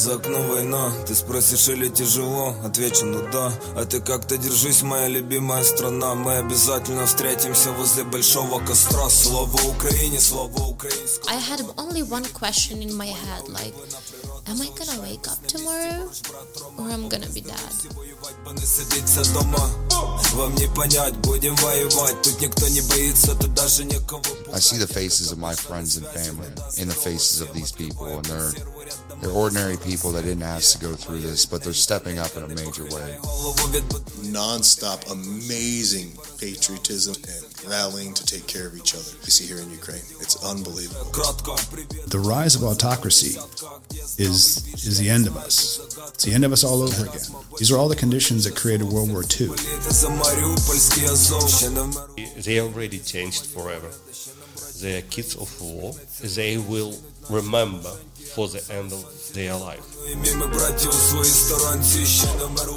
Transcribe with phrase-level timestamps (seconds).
[0.00, 5.08] За окном война, ты спросишь или тяжело Отвечу, ну да, а ты как-то держись, моя
[5.08, 12.02] любимая страна Мы обязательно встретимся возле большого костра Слава Украине, слава украинскому I had only
[12.02, 13.74] one question in my head, like,
[14.46, 16.08] am I gonna wake up tomorrow?
[16.78, 17.94] Or I'm gonna be dead?
[17.94, 19.68] Воевать бы не сидится дома
[20.34, 24.86] Вам не понять, будем воевать Тут никто не боится, тут даже некого I see the
[24.86, 28.52] faces of my friends and family in the faces of these people, and they're
[29.21, 32.43] they're ordinary people that didn't ask to go through this, but they're stepping up in
[32.43, 33.17] a major way.
[34.23, 39.11] Non-stop amazing patriotism and rallying to take care of each other.
[39.23, 41.11] You see here in Ukraine, it's unbelievable.
[42.07, 43.37] The rise of autocracy
[44.17, 45.79] is is the end of us.
[46.15, 47.21] It's the end of us all over again.
[47.59, 49.49] These are all the conditions that created World War II.
[52.41, 53.91] They already changed forever.
[54.81, 55.93] They are kids of war.
[56.21, 56.95] They will
[57.29, 57.93] remember
[58.35, 59.83] for the end of their life.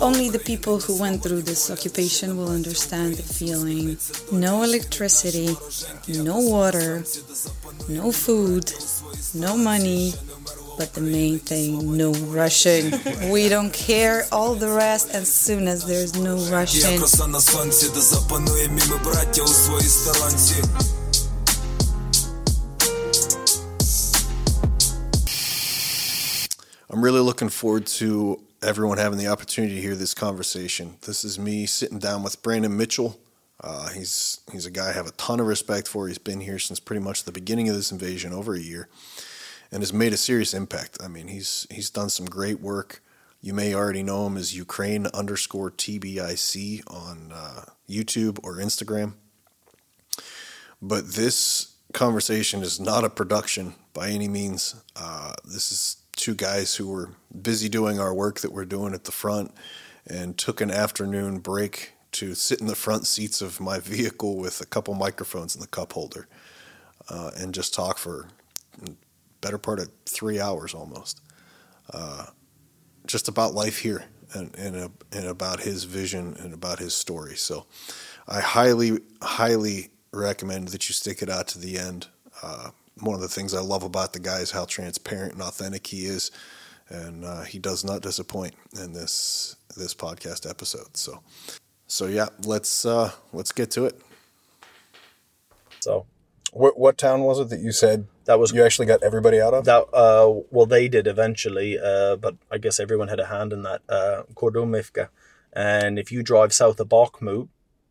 [0.03, 3.97] Only the people who went through this occupation will understand the feeling.
[4.33, 5.57] No electricity,
[6.09, 7.05] no water,
[7.89, 8.73] no food,
[9.35, 10.13] no money,
[10.77, 12.91] but the main thing no rushing
[13.31, 16.99] we don't care all the rest as soon as there's no rushing
[26.95, 30.97] I'm really looking forward to everyone having the opportunity to hear this conversation.
[31.01, 33.19] This is me sitting down with Brandon Mitchell.
[33.61, 36.07] Uh, he's he's a guy I have a ton of respect for.
[36.07, 38.89] He's been here since pretty much the beginning of this invasion, over a year,
[39.73, 40.99] and has made a serious impact.
[41.03, 43.03] I mean, he's he's done some great work.
[43.41, 49.15] You may already know him as Ukraine underscore TBIC on uh, YouTube or Instagram.
[50.81, 54.77] But this conversation is not a production by any means.
[54.95, 57.11] Uh, this is two guys who were
[57.43, 59.53] busy doing our work that we're doing at the front
[60.07, 64.61] and took an afternoon break to sit in the front seats of my vehicle with
[64.61, 66.29] a couple microphones in the cup holder
[67.09, 68.29] uh, and just talk for
[69.41, 71.21] better part of three hours almost.
[71.93, 72.27] Uh,
[73.07, 77.37] just about life here and, and, uh, and about his vision and about his story.
[77.37, 77.67] So
[78.27, 82.07] i highly highly recommend that you stick it out to the end.
[82.43, 82.71] Uh,
[83.01, 86.05] one of the things i love about the guy is how transparent and authentic he
[86.07, 86.31] is
[86.89, 91.21] and uh, he does not disappoint in this this podcast episode so
[91.87, 94.01] so yeah let's uh let's get to it
[95.81, 96.07] So
[96.53, 99.53] What what town was it that you said that was you actually got everybody out
[99.55, 99.65] of?
[99.67, 99.85] that.
[99.93, 103.83] Uh, well, they did eventually, uh, but I guess everyone had a hand in that.
[103.89, 105.09] Uh, Kordumivka,
[105.53, 107.49] and if you drive south of Bakhmut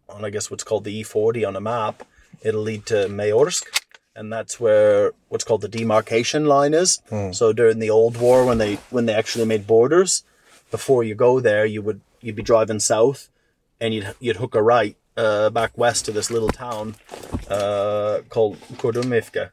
[0.09, 2.01] on I guess what's called the E40 on a map,
[2.41, 3.82] it'll lead to Mayorsk,
[4.15, 7.01] and that's where what's called the demarcation line is.
[7.33, 10.23] So during the old war, when they when they actually made borders,
[10.71, 13.29] before you go there, you would you'd be driving south,
[13.79, 16.95] and you'd you'd hook a right uh, back west to this little town
[17.49, 19.49] uh, called Kordumivka,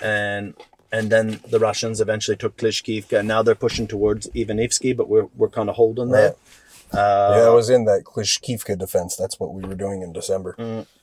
[0.00, 0.54] and
[0.90, 5.28] and then the Russians eventually took Klishkivka, and now they're pushing towards Ivanivsky, but we're
[5.36, 6.34] we're kind of holding there.
[7.36, 9.16] Yeah, I was in that Klishkivka defense.
[9.16, 10.54] That's what we were doing in December.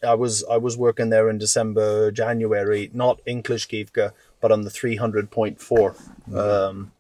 [0.08, 4.12] I was I was working there in December, January, not in Klishkivka,
[4.42, 5.96] but on the three hundred point four,
[6.36, 6.92] um,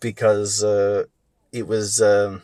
[0.00, 1.04] because uh,
[1.52, 2.42] it was um,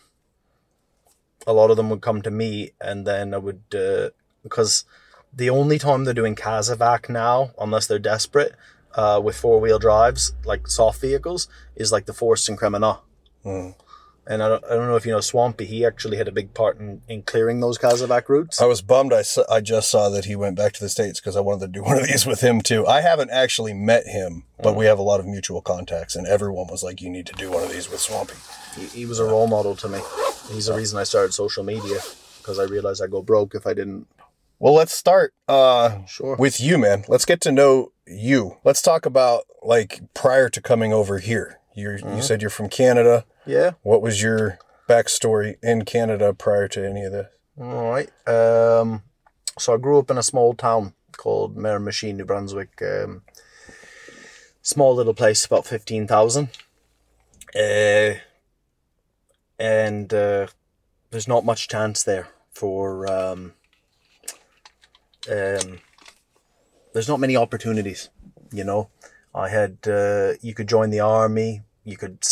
[1.47, 4.11] a lot of them would come to me, and then I would uh,
[4.43, 4.85] because
[5.33, 8.55] the only time they're doing Kazavac now, unless they're desperate,
[8.95, 12.99] uh, with four wheel drives like soft vehicles, is like the Forest and Cremona.
[14.31, 15.65] And I don't, I don't know if you know Swampy.
[15.65, 18.63] He actually had a big part in, in clearing those Kazavac routes.
[18.63, 19.13] I was bummed.
[19.13, 21.63] I, saw, I just saw that he went back to the states because I wanted
[21.63, 22.87] to do one of these with him too.
[22.87, 26.69] I haven't actually met him, but we have a lot of mutual contacts, and everyone
[26.69, 28.35] was like, "You need to do one of these with Swampy."
[28.77, 29.99] he, he was a role model to me.
[30.49, 31.99] He's the reason I started social media
[32.39, 34.07] because I realized I'd go broke if I didn't.
[34.61, 36.37] Well, let's start uh, Sure.
[36.37, 37.05] with you, man.
[37.09, 38.59] Let's get to know you.
[38.63, 41.59] Let's talk about like prior to coming over here.
[41.75, 43.25] You're, You said you're from Canada.
[43.47, 43.73] Yeah.
[43.83, 44.59] What was your
[44.89, 47.27] backstory in Canada prior to any of this?
[47.61, 48.11] All right.
[48.29, 49.03] Um,
[49.59, 52.81] so I grew up in a small town called Miramichi, New Brunswick.
[52.83, 53.23] Um,
[54.63, 56.49] small little place, about fifteen thousand.
[57.55, 58.15] Uh,
[59.59, 60.47] and uh,
[61.11, 63.11] there's not much chance there for.
[63.11, 63.53] Um,
[65.31, 65.81] um,
[66.93, 68.09] there's not many opportunities,
[68.53, 68.89] you know.
[69.35, 72.25] I had uh, you could join the army, you could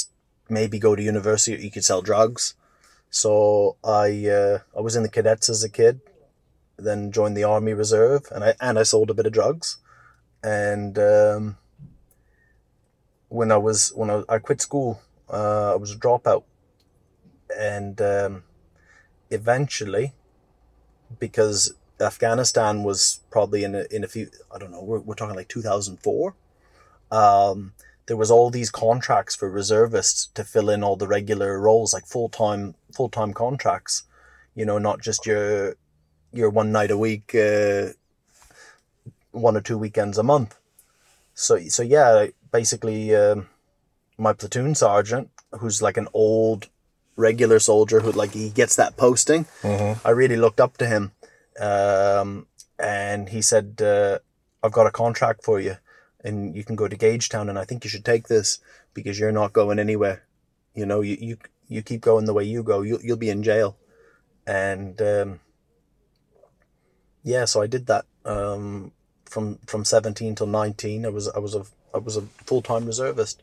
[0.51, 2.55] maybe go to university, or you could sell drugs.
[3.11, 6.01] So I uh, I was in the cadets as a kid,
[6.77, 9.79] then joined the army reserve, and I and I sold a bit of drugs,
[10.43, 11.57] and um,
[13.29, 15.01] when I was when I, I quit school
[15.31, 16.45] Uh, I was a dropout,
[17.53, 18.45] and um,
[19.31, 20.15] eventually,
[21.19, 25.37] because Afghanistan was probably in a, in a few, I don't know, we're, we're talking
[25.37, 26.35] like 2004.
[27.11, 27.75] Um,
[28.09, 32.07] there was all these contracts for reservists to fill in all the regular roles, like
[32.07, 34.05] full time full time contracts.
[34.55, 35.77] You know, not just your
[36.33, 37.89] your one night a week, uh,
[39.31, 40.59] one or two weekends a month.
[41.35, 43.49] So so yeah, basically, um,
[44.17, 45.29] my platoon sergeant,
[45.61, 46.69] who's like an old
[47.15, 49.45] regular soldier who like he gets that posting.
[50.03, 51.13] I really looked up to him,
[51.61, 52.47] um,
[52.79, 54.19] and he said, uh,
[54.63, 55.77] "I've got a contract for you,
[56.25, 58.61] and you can go to Gagetown, and I think you should take this
[58.95, 60.25] because you're not going anywhere.
[60.75, 61.37] You know, you you
[61.69, 63.77] you keep going the way you go, you you'll be in jail."
[64.47, 65.41] And um,
[67.23, 68.93] yeah, so I did that um,
[69.25, 71.07] from from seventeen till nineteen.
[71.07, 73.43] I was I was a I was a full time reservist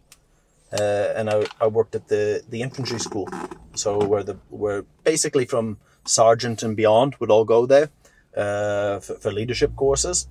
[0.74, 3.30] uh, and I, I worked at the, the infantry school.
[3.76, 7.90] So where the where basically from sergeant and beyond would all go there
[8.36, 10.28] uh, for, for leadership courses,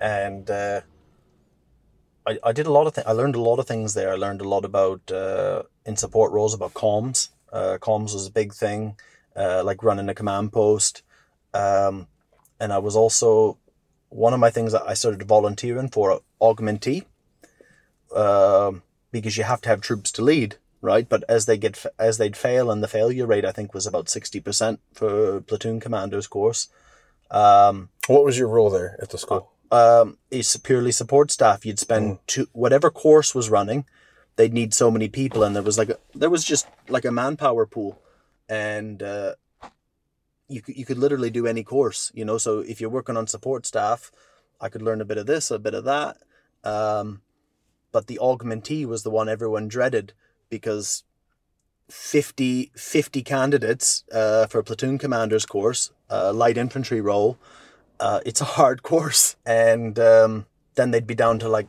[0.00, 0.82] and uh,
[2.26, 3.06] I, I did a lot of things.
[3.06, 4.12] I learned a lot of things there.
[4.12, 7.28] I learned a lot about uh, in support roles about comms.
[7.52, 8.96] Uh, comms was a big thing,
[9.34, 11.02] uh, like running a command post,
[11.54, 12.08] um,
[12.58, 13.58] and I was also
[14.08, 17.04] one of my things that I started volunteering for augmentee.
[18.14, 21.08] Um, because you have to have troops to lead, right?
[21.08, 24.08] But as they get as they'd fail, and the failure rate I think was about
[24.08, 26.68] sixty percent for platoon commanders course.
[27.30, 29.50] Um, What was your role there at the school?
[29.70, 31.66] Um, it's purely support staff.
[31.66, 33.84] You'd spend two whatever course was running,
[34.36, 37.12] they'd need so many people, and there was like a, there was just like a
[37.12, 38.00] manpower pool,
[38.48, 39.34] and uh,
[40.48, 42.38] you could, you could literally do any course, you know.
[42.38, 44.12] So if you're working on support staff,
[44.60, 46.18] I could learn a bit of this, a bit of that.
[46.64, 47.22] Um,
[47.92, 50.12] but the augmentee was the one everyone dreaded
[50.48, 51.04] because
[51.88, 57.38] 50, 50 candidates uh, for a platoon commander's course, uh, light infantry role.
[57.98, 61.68] Uh, it's a hard course, and um, then they'd be down to like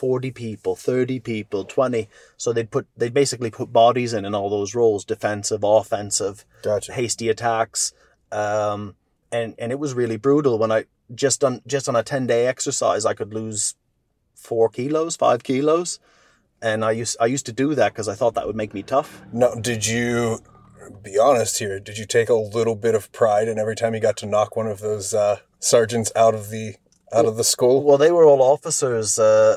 [0.00, 2.08] 40 people 30 people 20
[2.38, 6.94] so they'd put they'd basically put bodies in in all those roles defensive offensive Gotcha.
[6.94, 7.92] hasty attacks.
[8.32, 8.94] Um
[9.30, 10.58] and and it was really brutal.
[10.58, 10.84] When i
[11.14, 13.74] just on just on a 10 day exercise i could lose
[14.34, 15.98] four kilos five kilos.
[16.62, 18.82] And i used i used to do that because i thought that would make me
[18.82, 19.20] tough.
[19.34, 20.40] No, did you
[21.02, 21.78] be honest here?
[21.80, 24.56] Did you take a little bit of pride in every time you got to knock
[24.56, 26.74] one of those uh, sergeants out of the
[27.12, 27.82] out of the school?
[27.82, 29.56] well they were all officers uh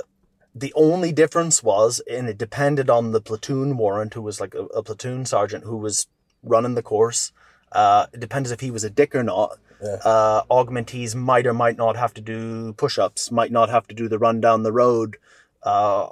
[0.56, 4.64] the only difference was and it depended on the platoon warrant who was like a,
[4.66, 6.08] a platoon sergeant who was
[6.42, 7.32] running the course
[7.72, 9.98] uh it depends if he was a dick or not Yeah.
[10.04, 14.08] uh augmentees might or might not have to do push-ups might not have to do
[14.08, 15.18] the run down the road
[15.62, 16.08] uh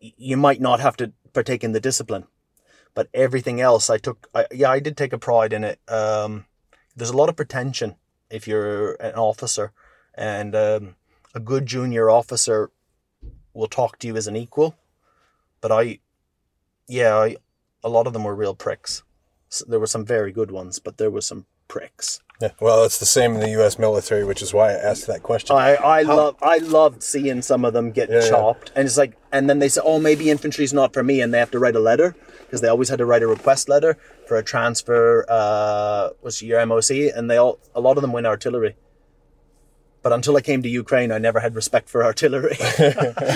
[0.00, 2.24] you might not have to partake in the discipline
[2.94, 6.46] but everything else i took I, yeah i did take a pride in it um
[6.96, 7.96] there's a lot of pretension
[8.30, 9.72] if you're an officer
[10.14, 10.94] and um,
[11.34, 12.70] a good junior officer
[13.52, 14.76] will talk to you as an equal
[15.60, 15.98] but i
[16.88, 17.36] yeah I,
[17.82, 19.02] a lot of them were real pricks
[19.50, 22.50] S there were some very good ones but there were some pricks Yeah.
[22.60, 23.78] Well, it's the same in the U.S.
[23.78, 25.54] military, which is why I asked that question.
[25.56, 28.28] I, I love I loved seeing some of them get Yeah, yeah.
[28.28, 31.32] chopped, and it's like, and then they say, oh, maybe infantry's not for me, and
[31.32, 32.16] they have to write a letter
[32.54, 35.26] because they always had to write a request letter for a transfer.
[35.28, 38.76] Uh, was your MOC, and they all a lot of them went artillery.
[40.02, 42.56] But until I came to Ukraine, I never had respect for artillery.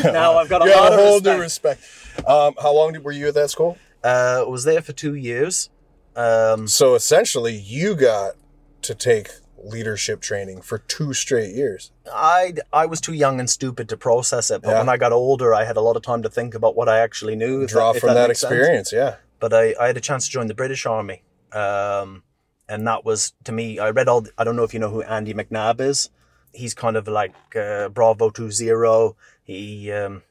[0.05, 1.37] now I've got a you lot a of whole respect.
[1.37, 2.29] new respect.
[2.29, 3.77] Um, how long did, were you at that school?
[4.05, 5.69] Uh, was there for two years.
[6.15, 8.35] Um, So essentially, you got
[8.83, 9.31] to take
[9.63, 11.91] leadership training for two straight years.
[12.13, 14.79] I I was too young and stupid to process it, but Yeah.
[14.79, 16.99] when I got older, I had a lot of time to think about what I
[16.99, 17.67] actually knew.
[17.67, 18.43] Draw if from that sense.
[18.43, 19.17] experience, yeah.
[19.41, 21.23] But I, I had a chance to join the British Army,
[21.53, 22.23] um,
[22.69, 23.79] and that was to me.
[23.79, 24.23] I read all.
[24.23, 26.11] The, I don't know if you know who Andy McNab is.
[26.53, 29.17] He's kind of like uh, Bravo Two Zero.
[29.45, 30.23] He, um,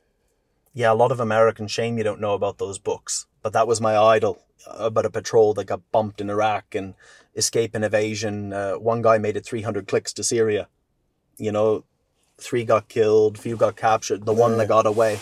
[0.74, 3.28] yeah, a lot of American shame you don't know about those books.
[3.42, 6.94] But that was my idol about a patrol that got bumped in Iraq and
[7.38, 8.52] escape and evasion.
[8.52, 10.68] Uh, one guy made it 300 clicks to Syria.
[11.38, 11.86] You know,
[12.38, 14.26] three got killed, few got captured.
[14.26, 15.20] The one that got away.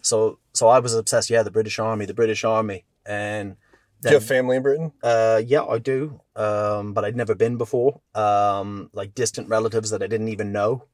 [0.00, 1.30] So, so I was obsessed.
[1.30, 3.56] Yeah, the British Army, the British Army, and
[4.02, 4.92] Do you have family in Britain?
[5.02, 6.20] uh, yeah, I do.
[6.34, 8.00] Um, but I'd never been before.
[8.14, 10.84] Um, like distant relatives that I didn't even know.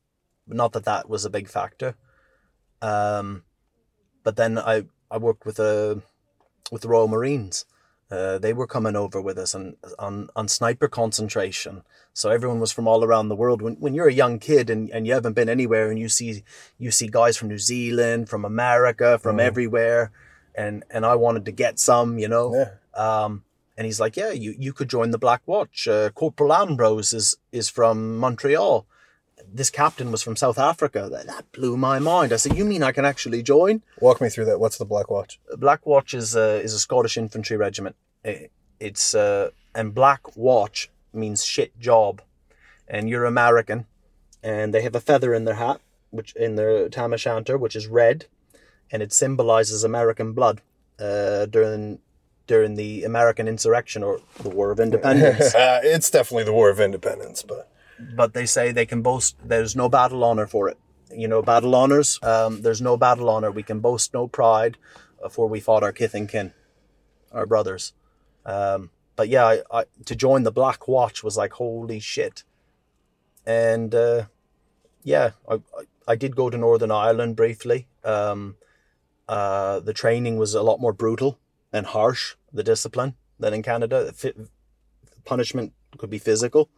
[0.47, 1.97] Not that that was a big factor.
[2.83, 3.45] Um,
[4.25, 6.03] but then I I worked with a
[6.73, 7.65] with the Royal Marines.
[8.11, 11.83] Uh, they were coming over with us and on on sniper concentration.
[12.13, 13.63] So everyone was from all around the world.
[13.63, 16.45] When when you're a young kid and, and you haven't been anywhere and you see
[16.79, 20.13] you see guys from New Zealand, from America, from everywhere,
[20.55, 22.55] and and I wanted to get some, you know.
[22.55, 22.71] Yeah.
[22.95, 23.45] Um,
[23.77, 25.89] and he's like, yeah, you you could join the Black Watch.
[25.89, 28.87] Uh, Corporal Ambrose is is from Montreal.
[29.55, 31.09] This captain was from South Africa.
[31.11, 32.33] That, that blew my mind.
[32.33, 33.83] I said, you mean I can actually join?
[34.01, 34.59] Walk me through that.
[34.59, 35.39] What's the Black Watch?
[35.57, 37.95] Black Watch is a, is a Scottish infantry regiment.
[38.25, 42.21] It, it's uh, and Black Watch means shit job,
[42.89, 43.87] and you're American,
[44.43, 45.81] and they have a feather in their hat,
[46.11, 48.27] which in their tam o' shanter, which is red,
[48.91, 50.61] and it symbolizes American blood
[50.99, 52.01] uh, during
[52.47, 55.55] during the American insurrection or the War of Independence.
[55.65, 59.37] Uh, it's definitely the War of Independence, but but they say they can boast.
[59.45, 60.79] There's no battle honor for it.
[61.11, 62.19] You know, battle honors.
[62.23, 63.51] Um, there's no battle honor.
[63.51, 64.77] We can boast no pride,
[65.23, 66.53] uh, for we fought our kith and kin,
[67.33, 67.93] our brothers.
[68.45, 72.43] Um, but yeah, I, I, to join the Black Watch was like holy shit.
[73.47, 74.25] And uh,
[75.03, 75.61] yeah, I,
[76.09, 77.87] I did go to Northern Ireland briefly.
[78.03, 78.57] Um,
[79.29, 81.39] uh, the training was a lot more brutal
[81.73, 84.13] and harsh, the discipline than in Canada.
[84.13, 84.35] Fi-
[85.25, 86.69] punishment could be physical,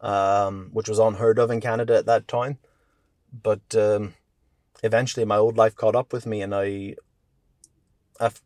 [0.00, 2.58] um, which was unheard of in Canada at that time.
[3.32, 4.14] But um,
[4.82, 6.96] eventually, my old life caught up with me, and I,
[8.20, 8.42] af-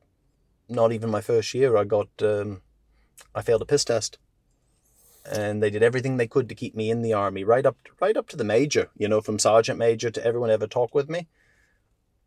[0.69, 2.63] not even my first year, I got, um,
[3.35, 4.19] I failed a piss test,
[5.31, 8.17] and they did everything they could to keep me in the army, right up, right
[8.17, 11.29] up to the major, you know, from sergeant major to everyone ever talk with me.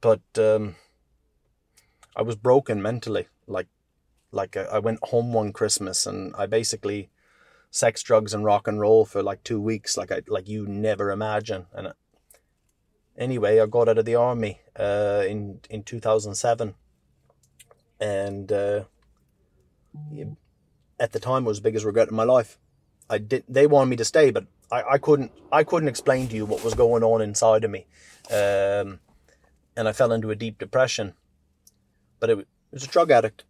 [0.01, 0.75] But um,
[2.15, 3.67] I was broken mentally, like,
[4.31, 7.10] like I I went home one Christmas, and I basically
[7.71, 11.09] sex, drugs, and rock and roll for like two weeks, like I like you never
[11.09, 11.65] imagine.
[11.73, 11.93] And uh,
[13.17, 16.75] anyway, I got out of the army uh, in in two thousand seven,
[17.99, 18.83] and uh,
[20.99, 22.59] at the time it was the biggest regret in my life.
[23.09, 23.43] I did.
[23.49, 25.31] They wanted me to stay, but I, I couldn't.
[25.51, 27.87] I couldn't explain to you what was going on inside of me,
[28.29, 28.99] um,
[29.75, 31.13] and I fell into a deep depression.
[32.19, 33.43] But it, it was a drug addict.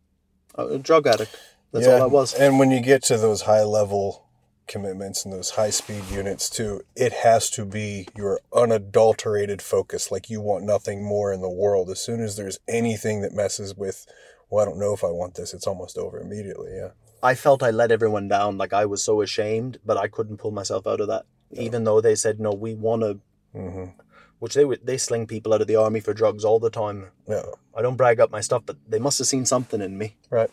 [0.56, 1.36] A drug addict.
[1.72, 2.34] That's all I was.
[2.34, 4.28] And when you get to those high level
[4.68, 10.12] commitments and those high speed units too, it has to be your unadulterated focus.
[10.12, 11.90] Like you want nothing more in the world.
[11.90, 14.06] As soon as there's anything that messes with,
[14.50, 16.72] well, I don't know if I want this, it's almost over immediately.
[16.75, 16.90] Yeah.
[17.24, 18.58] I felt I let everyone down.
[18.58, 21.25] Like I was so ashamed, but I couldn't pull myself out of that.
[21.51, 23.20] Even though they said no, we want to,
[23.54, 24.00] Mm-hmm.
[24.40, 27.08] which they would they sling people out of the army for drugs all the time.
[27.28, 27.44] Yeah.
[27.75, 30.16] I don't brag up my stuff, but they must have seen something in me.
[30.30, 30.50] Right.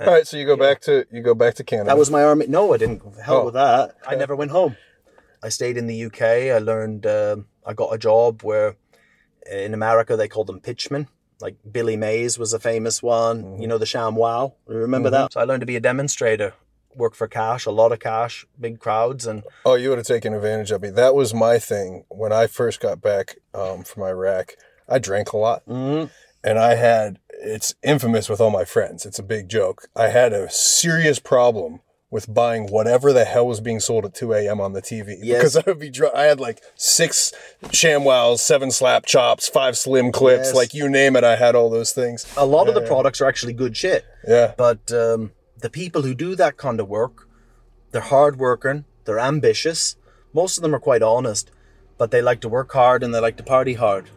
[0.00, 0.26] All right.
[0.26, 1.88] So you go back to you go back to Canada.
[1.88, 2.46] That was my army.
[2.48, 3.02] No, I didn't.
[3.24, 3.94] Hell Oh, with that.
[4.06, 4.76] I never went home.
[5.42, 6.22] I stayed in the UK.
[6.22, 7.06] I learned.
[7.06, 8.76] um I got a job where,
[9.50, 11.08] in America, they called them pitchmen.
[11.40, 13.42] Like Billy Mays was a famous one.
[13.44, 13.62] Mm-hmm.
[13.62, 14.54] You know the ShamWow.
[14.66, 15.32] Remember that?
[15.34, 16.54] So I learned to be a demonstrator.
[16.96, 20.34] Work for cash, a lot of cash, big crowds, and Oh, you would have taken
[20.34, 20.90] advantage of me.
[20.90, 24.54] That was my thing when I first got back um, from Iraq.
[24.88, 26.10] I drank a lot, Mhm.
[26.42, 27.20] and I had.
[27.40, 29.06] It's infamous with all my friends.
[29.06, 29.88] It's a big joke.
[29.94, 31.80] I had a serious problem
[32.10, 34.60] with buying whatever the hell was being sold at 2 a.m.
[34.62, 35.38] on the TV Yes.
[35.38, 36.14] because I would be drunk.
[36.14, 37.32] I had like six
[37.64, 40.54] ShamWows, seven slap chops, five slim clips, Yes.
[40.54, 41.24] like you name it.
[41.24, 42.24] I had all those things.
[42.36, 44.04] a lot of the products are actually good shit.
[44.26, 47.28] Yeah, But um, the people who do that kind of work,
[47.92, 49.96] they're hardworking, they're ambitious.
[50.32, 51.50] Most of them are quite honest,
[51.98, 54.08] but they like to work hard and they like to party hard.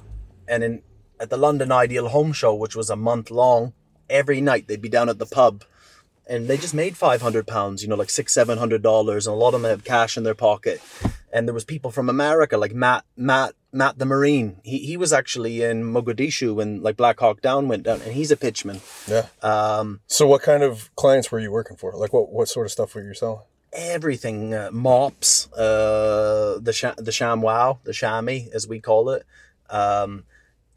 [0.47, 0.81] And in
[1.21, 3.73] at the London Ideal Home Show, which was a month long,
[4.09, 5.63] every night they'd be down at the pub,
[6.27, 7.83] and they just made five hundred pounds.
[7.83, 10.23] You know, like six, seven hundred dollars, and a lot of them had cash in
[10.23, 10.81] their pocket.
[11.33, 14.59] And there was people from America, like Matt, Matt, Matt the Marine.
[14.63, 18.31] He he was actually in Mogadishu when like Black Hawk Down went down, and he's
[18.31, 18.81] a pitchman.
[19.07, 19.27] yeah.
[19.41, 21.93] Um, So, what kind of clients were you working for?
[21.93, 23.45] Like, what what sort of stuff were you selling?
[23.73, 29.25] everything uh, mops uh the sh- the ShamWow the chamois as we call it
[29.69, 30.25] um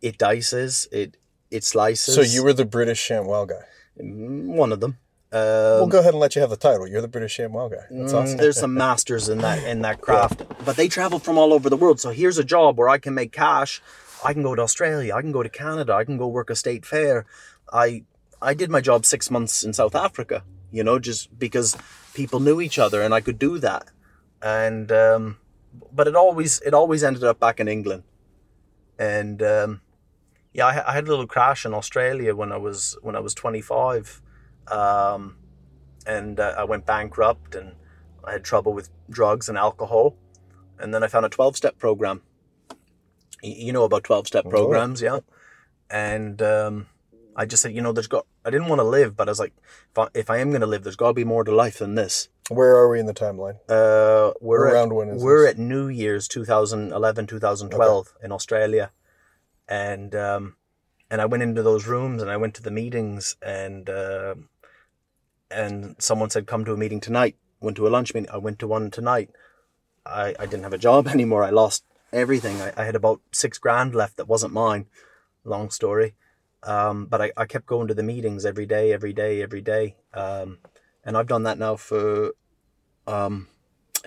[0.04, 1.16] it dices it
[1.50, 2.14] it slices.
[2.14, 3.64] So you were the British ShamWow guy.
[4.00, 4.99] Mm, one of them.
[5.32, 6.87] We'll um, go ahead and let you have the title.
[6.87, 7.87] You're the British ShamWow guy.
[7.90, 8.37] That's mm, awesome.
[8.37, 11.76] there's some masters in that in that craft but they travel from all over the
[11.76, 12.00] world.
[12.00, 13.82] So here's a job where i can make cash.
[14.25, 15.14] I can go to australia.
[15.14, 15.94] I can go to canada.
[15.94, 17.26] I can go work a state fair.
[17.73, 18.04] I
[18.42, 21.76] i did my job six months in south africa you know just because
[22.14, 23.84] people knew each other and i could do that.
[24.42, 25.38] And um
[25.92, 28.02] but it always it always ended up back in england.
[28.99, 29.80] And um
[30.54, 33.34] yeah I, I had a little crash in australia when i was when i was
[33.34, 34.23] 25
[34.68, 35.37] um
[36.06, 37.73] and uh, i went bankrupt and
[38.25, 40.16] i had trouble with drugs and alcohol.
[40.78, 42.23] And then i found a 12-step program.
[43.42, 45.20] Y- you know about 12-step Oh, programs yeah?
[45.90, 46.87] And um
[47.37, 49.40] i just said you know there's got i didn't want to live but i was
[49.40, 49.54] like
[49.90, 51.78] if i, if I am going to live there's got to be more to life
[51.78, 52.28] than this.
[52.49, 53.56] Where are we in the timeline?
[53.68, 55.52] uh, we're Around at, when is we're this?
[55.54, 58.90] at New Year's 2011 2012 in Australia,
[59.68, 60.56] and um,
[61.11, 64.35] and I went into those rooms and I went to the meetings and uh,
[65.50, 67.37] and someone said come to a meeting tonight.
[67.61, 68.30] Went to a lunch meeting.
[68.30, 69.30] I went to one tonight.
[70.04, 71.44] I, I didn't have a job anymore.
[71.44, 72.61] I lost everything.
[72.61, 74.87] I, I had about six grand left that wasn't mine.
[75.44, 76.14] Long story.
[76.62, 79.97] Um, but I, I kept going to the meetings every day, every day, every day.
[80.14, 80.59] Um,
[81.04, 82.33] and I've done that now for
[83.06, 83.49] um,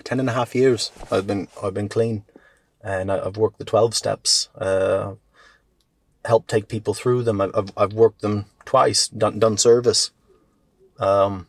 [0.02, 0.90] 10 and a half years.
[1.10, 2.24] I've been I've been clean
[2.82, 5.14] and I- I've worked the 12 steps, uh,
[6.24, 7.40] helped take people through them.
[7.40, 10.10] I've, I've, worked them twice, done, done service.
[10.98, 11.46] Um,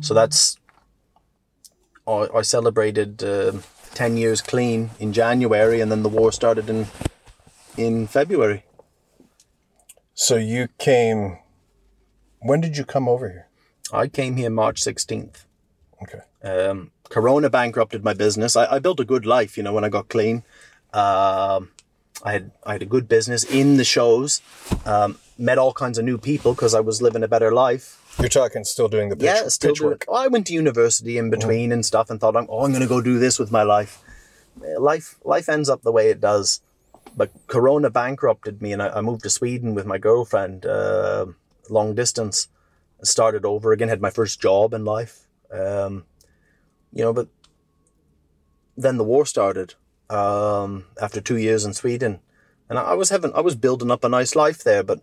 [0.00, 0.58] so that's,
[2.06, 3.52] I, I celebrated uh,
[3.94, 6.86] 10 years clean in January and then the war started in,
[7.76, 8.64] in February.
[10.14, 11.38] So you came.
[12.40, 13.48] When did you come over here?
[13.92, 15.44] I came here March 16th.
[16.02, 16.20] Okay.
[16.42, 18.56] Um, Corona bankrupted my business.
[18.56, 20.44] I, I built a good life, you know, when I got clean.
[20.92, 21.70] Um,
[22.24, 24.40] I had I had a good business in the shows.
[24.86, 28.00] Um, met all kinds of new people because I was living a better life.
[28.18, 29.98] You're talking still doing the pitch, yeah, still pitch doing.
[30.12, 33.00] I went to university in between and stuff, and thought, oh, I'm going to go
[33.00, 34.00] do this with my life.
[34.62, 36.60] Uh, Life life ends up the way it does.
[37.16, 41.26] But Corona bankrupted me, and I, I moved to Sweden with my girlfriend, uh,
[41.68, 42.48] long distance.
[43.02, 45.26] Started over again, had my first job in life.
[45.52, 46.04] Um,
[46.92, 47.28] you know, but
[48.76, 49.74] then the war started
[50.10, 52.20] um, after two years in Sweden,
[52.68, 55.00] and I, was having, I was building up a nice life there, but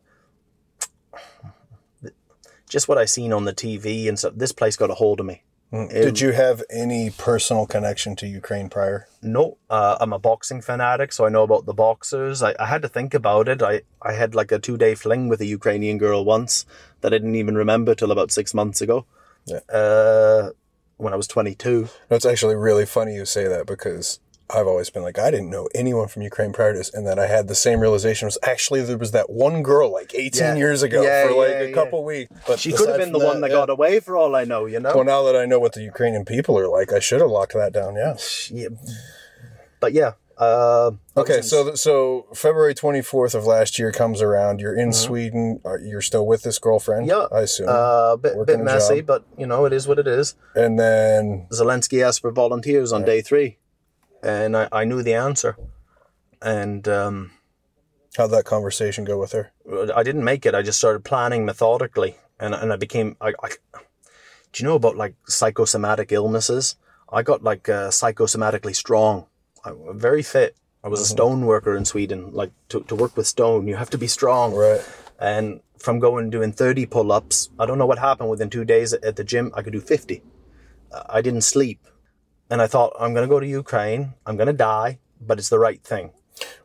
[2.67, 5.25] just what I seen on the TV and stuff, this place got a hold of
[5.25, 5.43] me.
[5.71, 9.07] Did you have any personal connection to Ukraine prior?
[9.21, 12.43] No, uh, I'm a boxing fanatic, so I know about the boxers.
[12.43, 13.63] I, I had to think about it.
[13.63, 16.65] I, I had like a two day fling with a Ukrainian girl once
[16.99, 19.05] that I didn't even remember till about six months ago.
[19.45, 19.59] Yeah.
[19.71, 20.49] Uh,
[20.97, 21.87] when I was 22.
[22.09, 24.19] No, it's actually really funny you say that because
[24.53, 26.93] I've always been like, I didn't know anyone from Ukraine prior to this.
[26.93, 30.13] And then I had the same realization was actually there was that one girl like
[30.13, 30.55] 18 Yeah.
[30.55, 32.31] years ago Yeah, for like yeah, a couple weeks.
[32.47, 34.65] But She could have been the from one that got away for all I know,
[34.65, 34.93] you know?
[34.95, 37.53] Well, now that I know what the Ukrainian people are like, I should have locked
[37.53, 37.95] that down.
[37.95, 38.15] Yeah.
[38.49, 38.67] yeah.
[39.79, 40.13] But yeah.
[40.37, 44.59] Uh, Okay, so th- so February 24th of last year comes around.
[44.61, 45.59] You're in Sweden.
[45.65, 47.07] Are, you're still with this girlfriend?
[47.09, 47.33] Mm-hmm.
[47.33, 47.37] yeah.
[47.37, 47.67] I assume.
[47.69, 49.05] Uh, bit, bit messy, job.
[49.05, 50.35] but you know, it is what it is.
[50.55, 53.57] and then Zelensky asked for volunteers on day three,
[54.21, 55.57] and I, I knew the answer.
[56.41, 57.31] And um,
[58.17, 59.51] how'd that conversation go with her?
[59.95, 60.55] I didn't make it.
[60.55, 63.15] I just started planning methodically, and and I became.
[63.21, 63.49] I, I
[64.51, 66.75] do you know about like psychosomatic illnesses?
[67.11, 69.27] I got like uh, psychosomatically strong.
[69.63, 70.55] I'm very fit.
[70.83, 72.33] I was a stone worker in Sweden.
[72.33, 74.55] Like to, to work with stone, you have to be strong.
[74.55, 74.81] Right.
[75.19, 78.93] And from going doing 30 pull ups, I don't know what happened within two days
[78.93, 80.23] at the gym, I could do 50.
[80.91, 81.79] Uh, I didn't sleep.
[82.51, 84.13] And I thought, I'm going to go to Ukraine.
[84.25, 86.11] I'm going to die, but it's the right thing.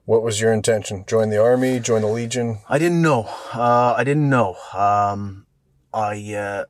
[0.05, 1.05] What was your intention?
[1.07, 1.79] Join the army?
[1.79, 2.59] Join the legion?
[2.69, 3.29] I didn't know.
[3.55, 4.57] Uh, I didn't know.
[4.75, 5.47] Um,
[5.95, 6.65] I uh,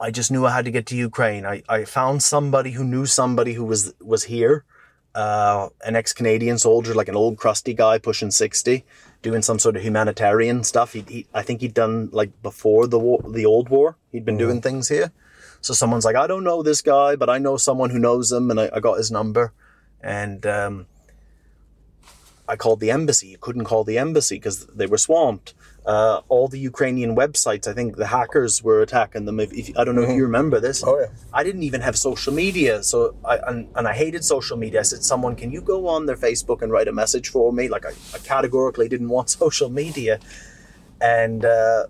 [0.00, 1.44] I just knew I had to get to Ukraine.
[1.44, 4.64] I, I found somebody who knew somebody who was was here,
[5.14, 8.86] uh, an ex Canadian soldier, like an old crusty guy pushing sixty,
[9.20, 10.94] doing some sort of humanitarian stuff.
[10.94, 13.96] He, he I think he'd done like before the war, the old war.
[14.12, 15.12] He'd been doing things here.
[15.60, 18.50] So someone's like, I don't know this guy, but I know someone who knows him,
[18.50, 19.52] and I, I got his number,
[20.00, 20.86] and um,
[22.48, 23.28] I called the embassy.
[23.28, 25.54] You couldn't call the embassy because they were swamped.
[25.84, 29.40] Uh, all the Ukrainian websites, I think the hackers were attacking them.
[29.40, 30.82] If, if I don't know if you remember this.
[30.84, 31.06] Oh, yeah.
[31.32, 34.80] I didn't even have social media, so I and, and I hated social media.
[34.80, 37.68] I said, "Someone, can you go on their Facebook and write a message for me?"
[37.68, 40.20] Like I, I categorically didn't want social media,
[41.00, 41.86] and uh,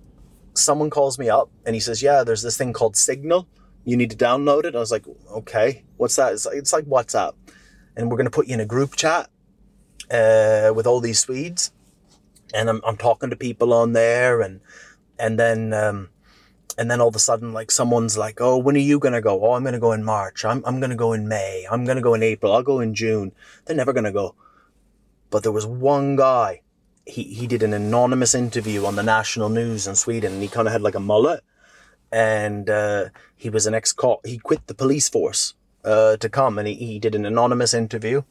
[0.55, 3.49] someone calls me up and he says, "Yeah, there's this thing called Signal.
[3.89, 5.07] You need to download it." I was like,
[5.41, 7.35] "Okay, what's that?" It's like, it's like WhatsApp,
[7.97, 9.31] and we're going to put you in a group chat
[10.11, 11.73] uh, with all these Swedes,
[12.53, 14.61] and I'm I'm talking to people on there, and
[15.19, 16.11] and then um,
[16.77, 19.43] and then all of a sudden, like someone's like, "Oh, when are you gonna go?"
[19.45, 20.45] "Oh, I'm gonna go in March.
[20.45, 21.67] I'm I'm gonna go in May.
[21.71, 22.53] I'm gonna go in April.
[22.53, 23.33] I'll go in June."
[23.65, 24.35] They're never gonna go.
[25.31, 26.61] But there was one guy.
[27.07, 30.69] He he did an anonymous interview on the national news in Sweden, and he kind
[30.69, 31.43] of had like a mullet,
[32.13, 34.27] and uh, he was an ex cop.
[34.27, 38.23] He quit the police force uh, to come, and he, he did an anonymous interview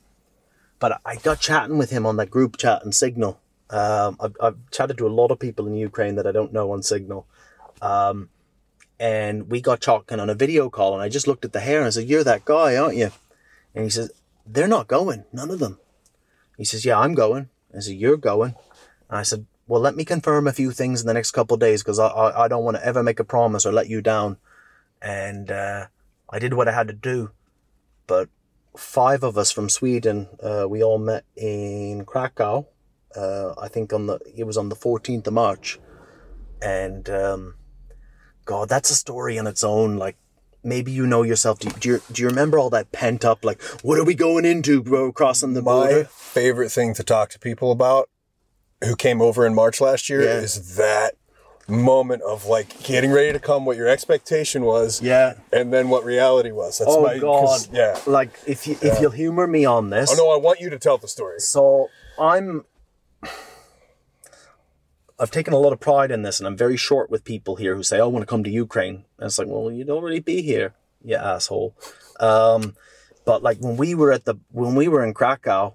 [0.79, 3.39] but I got chatting with him on that group chat and Signal.
[3.69, 6.71] Um, I've, I've chatted to a lot of people in Ukraine that I don't know
[6.71, 7.25] on Signal.
[7.81, 8.29] Um,
[8.99, 11.79] and we got talking on a video call, and I just looked at the hair
[11.79, 13.11] and I said, You're that guy, aren't you?
[13.75, 14.11] And he says,
[14.45, 15.79] They're not going, none of them.
[16.57, 17.49] He says, Yeah, I'm going.
[17.75, 18.55] I said, You're going.
[19.09, 21.59] And I said, Well, let me confirm a few things in the next couple of
[21.59, 24.01] days because I, I, I don't want to ever make a promise or let you
[24.01, 24.37] down.
[25.01, 25.87] And uh,
[26.29, 27.31] I did what I had to do.
[28.07, 28.29] But
[28.77, 32.65] five of us from Sweden, uh, we all met in Krakow
[33.15, 35.79] Uh, I think on the it was on the 14th of March,
[36.61, 37.55] and um,
[38.45, 39.97] God, that's a story on its own.
[39.97, 40.17] Like
[40.63, 41.59] maybe you know yourself.
[41.59, 43.43] Do you, do you, do you remember all that pent up?
[43.43, 45.11] Like, what are we going into, bro?
[45.11, 48.09] Crossing the My favorite thing to talk to people about
[48.83, 50.37] who came over in March last year Yeah.
[50.39, 51.15] is that
[51.69, 55.33] moment of like getting ready to come, what your expectation was, Yeah.
[55.51, 56.77] and then what reality was.
[56.77, 57.67] That's Oh my God.
[57.73, 57.99] yeah.
[58.05, 60.11] Like if you if you'll humor me on this.
[60.13, 61.39] Oh no, I want you to tell the story.
[61.39, 62.65] So I'm.
[65.19, 67.75] I've taken a lot of pride in this, and I'm very short with people here
[67.75, 70.43] who say, "I want to come to Ukraine." And it's like, well, you'd already be
[70.43, 71.75] here, you asshole.
[72.19, 72.75] Um,
[73.25, 75.73] but like when we were at the when we were in Krakow,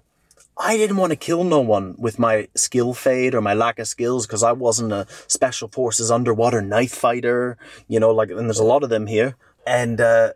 [0.57, 3.87] I didn't want to kill no one with my skill fade or my lack of
[3.87, 8.11] skills because I wasn't a special forces underwater knife fighter, you know.
[8.11, 9.35] Like, and there's a lot of them here,
[9.65, 9.99] and.
[9.99, 10.33] uh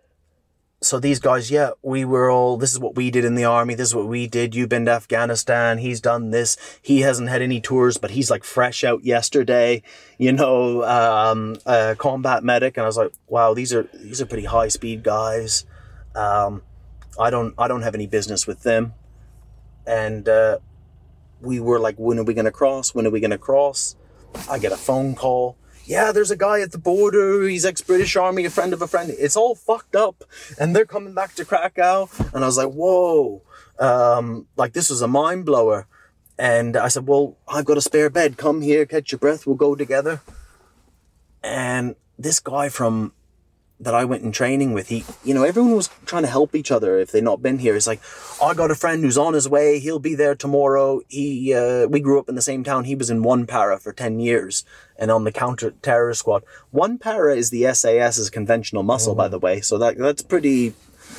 [0.80, 3.74] so these guys, yeah, we were all, this is what we did in the army.
[3.74, 4.54] This is what we did.
[4.54, 5.80] You've been to Afghanistan.
[5.80, 6.56] He's done this.
[6.84, 9.82] He hasn't had any tours, but he's like fresh out yesterday,
[10.20, 12.78] you know, um, uh, combat medic.
[12.78, 15.66] And I was like, wow, these are, these are pretty high speed guys.
[16.16, 16.62] Um,
[17.20, 18.94] I don't, I don't have any business with them.
[19.88, 20.60] And, uh,
[21.42, 22.94] we were like, when are we going to cross?
[22.94, 23.96] When are we going to cross?
[24.50, 25.58] I get a phone call.
[25.86, 27.44] Yeah, there's a guy at the border.
[27.44, 29.14] He's ex British Army, a friend of a friend.
[29.18, 30.24] It's all fucked up.
[30.60, 32.10] And they're coming back to Krakow.
[32.34, 33.42] And I was like, whoa.
[33.80, 35.88] Um, like, this was a mind blower.
[36.38, 38.38] And I said, well, I've got a spare bed.
[38.38, 39.48] Come here, catch your breath.
[39.48, 40.22] We'll go together.
[41.42, 43.14] And this guy from
[43.80, 46.72] that I went in training with, he, you know, everyone was trying to help each
[46.72, 47.76] other if they'd not been here.
[47.76, 48.02] It's like,
[48.42, 49.78] I got a friend who's on his way.
[49.80, 51.02] He'll be there tomorrow.
[51.08, 52.86] He, uh, we grew up in the same town.
[52.86, 54.66] He was in one para for 10 years
[54.98, 56.44] and on the counter terror squad.
[56.72, 59.62] One para is the SAS's conventional muscle, by the way.
[59.62, 60.74] So that, that's pretty,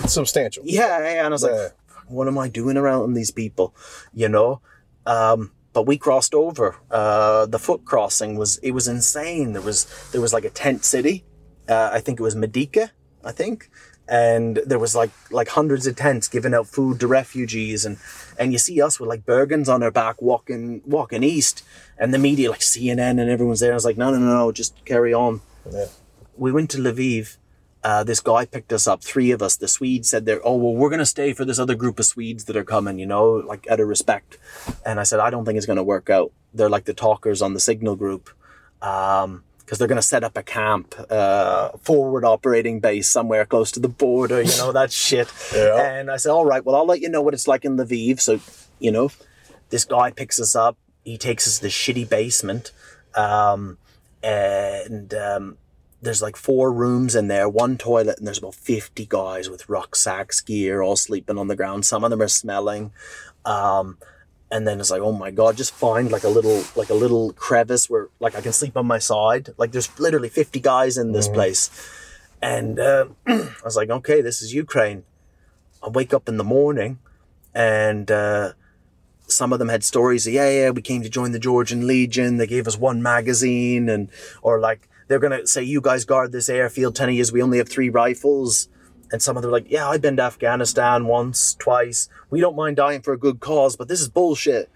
[0.07, 0.64] Substantial.
[0.66, 1.25] yeah, yeah.
[1.25, 1.51] And I was Yeah.
[1.51, 1.73] like,
[2.09, 3.73] what am I doing around these people?
[4.12, 4.61] You know?
[5.07, 6.75] Um, but we crossed over.
[6.90, 9.53] Uh, the foot crossing was, it was insane.
[9.53, 11.25] There was, there was like a tent city.
[11.69, 12.91] Uh, I think it was Medyka,
[13.25, 13.71] I think.
[14.11, 17.85] And there was like, like hundreds of tents giving out food to refugees.
[17.85, 17.99] And,
[18.39, 21.63] and you see us with like Bergens on our back walking, walking east
[21.99, 23.73] and the media like CNN and everyone's there.
[23.73, 25.87] I was like, no, no, no, no, just carry on Yeah.
[26.39, 27.37] we went to Lviv.
[27.85, 29.57] Uh, this guy picked us up, three of us.
[29.57, 32.07] The Swedes said they're, oh, well, we're going to stay for this other group of
[32.07, 34.37] Swedes that are coming, you know, like out of respect.
[34.87, 36.33] And I said, I don't think it's going to work out.
[36.53, 38.31] They're like the talkers on the signal group.
[38.83, 43.71] Um, because they're going to set up a camp, uh, forward operating base somewhere close
[43.71, 45.29] to the border, you know, that shit.
[45.55, 45.99] Yeah.
[45.99, 48.19] And I said, all right, well, I'll let you know what it's like in Lviv.
[48.21, 48.41] So,
[48.79, 49.11] you know,
[49.69, 50.79] this guy picks us up.
[51.05, 52.73] He takes us to the shitty basement.
[53.15, 53.77] Um,
[54.23, 55.59] and um,
[56.01, 60.41] there's like four rooms in there, one toilet, and there's about 50 guys with rucksacks,
[60.41, 61.85] gear, all sleeping on the ground.
[61.85, 62.93] Some of them are smelling.
[63.45, 63.99] Um,
[64.51, 67.33] and then it's like, oh my god, just find like a little like a little
[67.35, 69.51] crevice where like I can sleep on my side.
[69.59, 71.71] Like there's literally 50 guys in this place.
[72.41, 75.05] And uh, I was like, okay, this is Ukraine.
[75.83, 76.99] I wake up in the morning
[77.55, 78.53] and uh,
[79.27, 82.37] some of them had stories of, yeah, yeah, we came to join the Georgian Legion.
[82.37, 84.09] They gave us one magazine and,
[84.43, 86.95] or like, they're going to say, you guys guard this airfield.
[86.95, 88.69] 10 years, we only have three rifles.
[89.11, 92.09] And some of them are like, yeah, I've been to Afghanistan once, twice.
[92.31, 94.71] We don't mind dying for a good cause, but this is bullshit.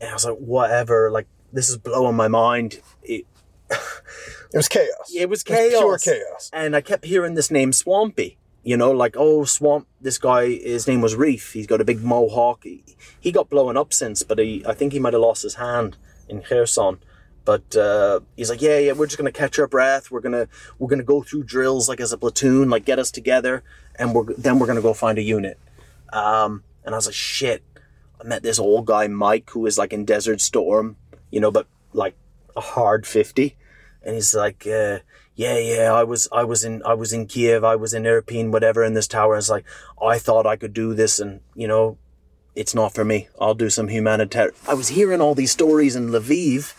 [0.00, 1.10] And I was like, whatever.
[1.10, 2.80] Like, this is blowing my mind.
[3.02, 3.26] It,
[3.70, 5.10] It was chaos.
[5.14, 5.70] it was It was chaos.
[5.80, 6.50] pure chaos.
[6.52, 8.36] And I kept hearing this name Swampy.
[8.64, 11.52] You know, like, oh, Swamp, this guy, his name was Reef.
[11.52, 12.62] He's got a big mohawk.
[12.62, 12.84] He,
[13.18, 15.96] he got blown up since, but he, I think he might have lost his hand
[16.28, 16.98] in Kherson.
[17.44, 20.10] But uh, he's like, yeah, yeah, we're just gonna catch our breath.
[20.10, 23.62] We're gonna we're gonna go through drills like as a platoon, like get us together,
[23.96, 25.58] and we're then we're gonna go find a unit.
[26.12, 27.62] Um, and I was like, shit.
[28.20, 30.96] I met this old guy Mike who was like in Desert Storm,
[31.32, 32.14] you know, but like
[32.54, 33.56] a hard fifty,
[34.00, 35.00] and he's like, uh,
[35.34, 38.52] yeah, yeah, I was, I was in, I was in Kiev, I was in Irpin,
[38.52, 39.36] whatever, in this tower.
[39.36, 39.64] It's like,
[40.00, 41.98] I thought I could do this, and you know,
[42.54, 43.28] it's not for me.
[43.40, 44.54] I'll do some humanitarian.
[44.68, 46.74] I was hearing all these stories in Lviv,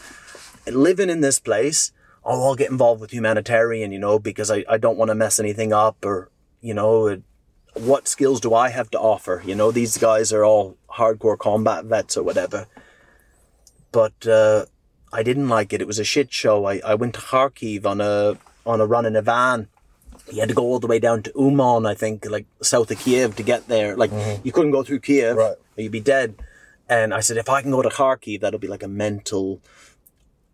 [0.67, 1.91] living in this place.
[2.25, 5.39] Oh, I'll get involved with humanitarian, you know, because I, I don't want to mess
[5.39, 6.29] anything up, or
[6.61, 7.21] you know,
[7.73, 9.41] what skills do I have to offer?
[9.45, 12.67] You know, these guys are all hardcore combat vets or whatever.
[13.91, 14.65] But uh,
[15.11, 15.81] I didn't like it.
[15.81, 16.65] It was a shit show.
[16.65, 19.67] I, I went to Kharkiv on a on a run in a van.
[20.31, 22.99] You had to go all the way down to Uman, I think, like south of
[22.99, 23.97] Kiev to get there.
[23.97, 24.11] Like
[24.43, 25.55] you couldn't go through Kiev, Right.
[25.77, 26.35] or you'd be dead.
[26.87, 29.59] And I said, if I can go to Kharkiv, that'll be like a mental.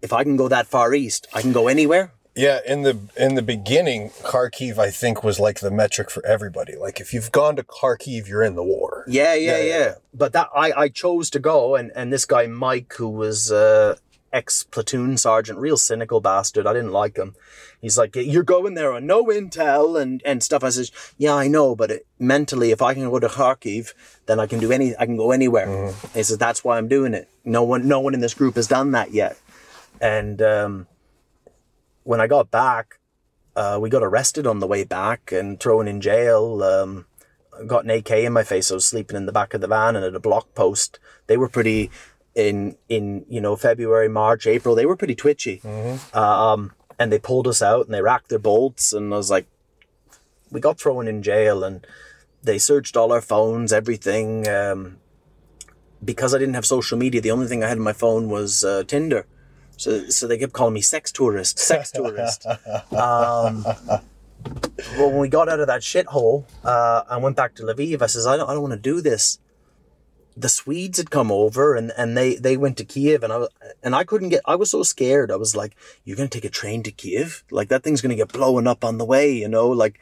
[0.02, 2.12] If I can go that far east, I can go anywhere.
[2.36, 6.76] Yeah, in the in the beginning, Kharkiv I think was like the metric for everybody.
[6.78, 9.04] Like if you've gone to Kharkiv, you're in the war.
[9.08, 9.78] Yeah, yeah, Yeah, yeah.
[9.78, 9.94] yeah.
[10.14, 13.98] But that I, I chose to go, and, and this guy Mike, who was uh,
[14.32, 16.66] ex platoon sergeant, real cynical bastard.
[16.66, 17.36] I didn't like him.
[17.82, 21.48] He's like, "You're going there on no intel and, and stuff." I says, "Yeah, I
[21.48, 23.94] know, but it, mentally, if I can go to Kharkiv,
[24.28, 24.96] then I can do any.
[24.98, 27.28] I can go anywhere." He says, "That's why I'm doing it.
[27.44, 29.38] No one, no one in this group has done that yet."
[30.02, 30.88] And um,
[32.04, 33.00] when I got back,
[33.56, 36.64] uh, we got arrested on the way back and thrown in jail.
[36.64, 37.06] Um,
[37.68, 38.72] got an AK in my face.
[38.72, 41.00] I was sleeping in the back of the van and at a block post.
[41.28, 41.92] They were pretty
[42.36, 44.76] in in you know February, March, April.
[44.76, 45.62] They were pretty twitchy.
[46.14, 48.94] Um, and they pulled us out and they racked their bolts.
[48.94, 49.48] And I was like,
[50.52, 51.86] we got thrown in jail and
[52.44, 54.48] they searched all our phones, everything.
[54.48, 54.98] Um,
[56.04, 58.64] because I didn't have social media, the only thing I had on my phone was
[58.64, 59.26] uh, Tinder.
[59.80, 62.46] So, so they kept calling me sex tourist, sex tourist.
[62.92, 68.02] Um, well, when we got out of that shithole, uh, I went back to Lviv.
[68.02, 69.40] I says, I don't, I don't want to do this.
[70.36, 73.50] The Swedes had come over and, and they, they went to Kiev and I was,
[73.82, 75.32] and I couldn't get, I was so scared.
[75.32, 77.46] I was like, you're going to take a train to Kiev?
[77.50, 79.98] Like that thing's going to get blown up on the way, you know, like,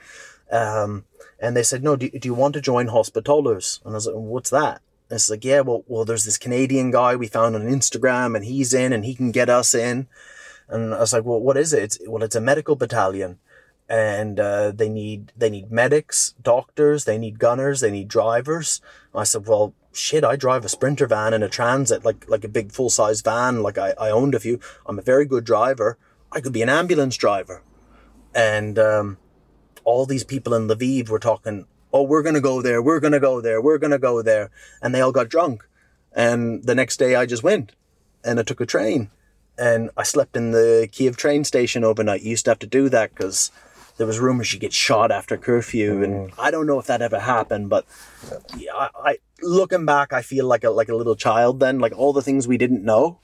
[0.52, 1.06] um,
[1.40, 3.84] and they said, no, do, do you want to join Hospitallers?
[3.86, 4.82] And I was like, what's that?
[5.10, 8.44] And it's like, yeah, well, well, there's this Canadian guy we found on Instagram and
[8.46, 10.08] he's in and he can get us in.
[10.68, 11.84] And I was like, well, what is it?
[11.84, 13.40] It's, well, it's a medical battalion
[13.90, 18.82] and uh, they need they need medics, doctors, they need gunners, they need drivers.
[19.16, 22.50] I said, well, shit, I drive a sprinter van and a transit, like like a
[22.50, 23.64] big full size van.
[23.64, 24.60] Like I, I owned a few.
[24.86, 25.98] I'm a very good driver.
[26.32, 27.64] I could be an ambulance driver.
[28.36, 29.18] And um,
[29.86, 33.42] all these people in Lviv were talking, oh, we're gonna go there, we're gonna go
[33.42, 34.50] there, we're gonna go there,
[34.82, 35.68] and they all got drunk.
[36.14, 37.74] And the next day, I just went,
[38.24, 39.10] and I took a train,
[39.58, 42.24] and I slept in the Kiev train station overnight.
[42.24, 43.52] You used to have to do that because
[43.98, 46.34] there was rumors you get shot after curfew, and mm.
[46.38, 47.86] I don't know if that ever happened, but
[48.58, 51.98] yeah, I, I looking back, I feel like a like a little child then, like
[51.98, 53.20] all the things we didn't know.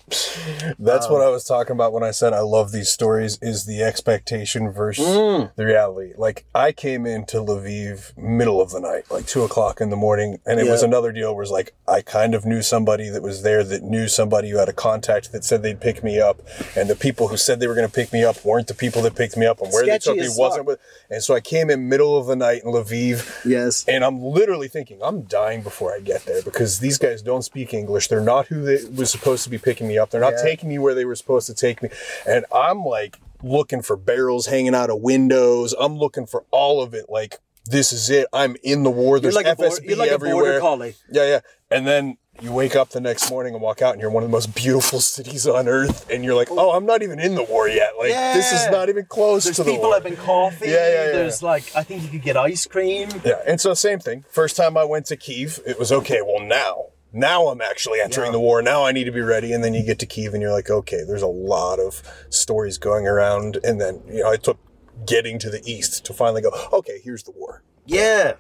[0.80, 3.66] That's Um, what I was talking about when I said I love these stories is
[3.66, 5.52] the expectation versus Mm.
[5.56, 6.14] the reality.
[6.18, 10.40] Like I came into Lviv middle of the night, like two o'clock in the morning,
[10.46, 13.42] and it was another deal where it's like I kind of knew somebody that was
[13.42, 16.42] there that knew somebody who had a contact that said they'd pick me up,
[16.76, 19.02] and the people who said they were going to pick me up weren't the people
[19.04, 20.80] that picked me up, and where Sketchy they took me as wasn't with.
[21.10, 23.46] And so I came in middle of the night in Lviv.
[23.46, 23.86] Yes.
[23.88, 27.74] And I'm literally thinking, I'm dying before I get there because these guys don't speak
[27.74, 28.08] English.
[28.08, 30.10] They're not who they was supposed to be picking me up.
[30.12, 30.44] They're not Yeah.
[30.44, 31.90] taking me where they were supposed to take me.
[32.28, 35.74] And I'm like looking for barrels hanging out of windows.
[35.80, 37.06] I'm looking for all of it.
[37.10, 38.28] Like, this is it.
[38.34, 39.16] I'm in the war.
[39.16, 40.44] You're There's like, a, FSB border, you're like a everywhere.
[40.44, 40.96] border collie.
[41.12, 41.40] Yeah, yeah.
[41.72, 44.30] And then you wake up the next morning and walk out and you're one of
[44.30, 46.10] the most beautiful cities on earth.
[46.10, 47.92] And you're like, oh, I'm not even in the war yet.
[47.98, 49.94] Like, this is not even close There's to the people war.
[49.94, 50.68] having coffee.
[50.68, 51.12] Yeah, yeah, yeah.
[51.12, 53.10] There's like, I think you could get ice cream.
[53.24, 54.26] Yeah, and so same thing.
[54.30, 56.22] First time I went to Kiev, it was okay.
[56.22, 58.62] Well, now, now I'm actually entering the war.
[58.62, 59.54] Now I need to be ready.
[59.54, 62.78] And then you get to Kiev, and you're like, okay, there's a lot of stories
[62.78, 63.60] going around.
[63.64, 64.58] And then you know, I took
[65.06, 66.52] getting to the east to finally go.
[66.74, 67.62] Okay, here's the war.
[67.86, 68.34] Yeah.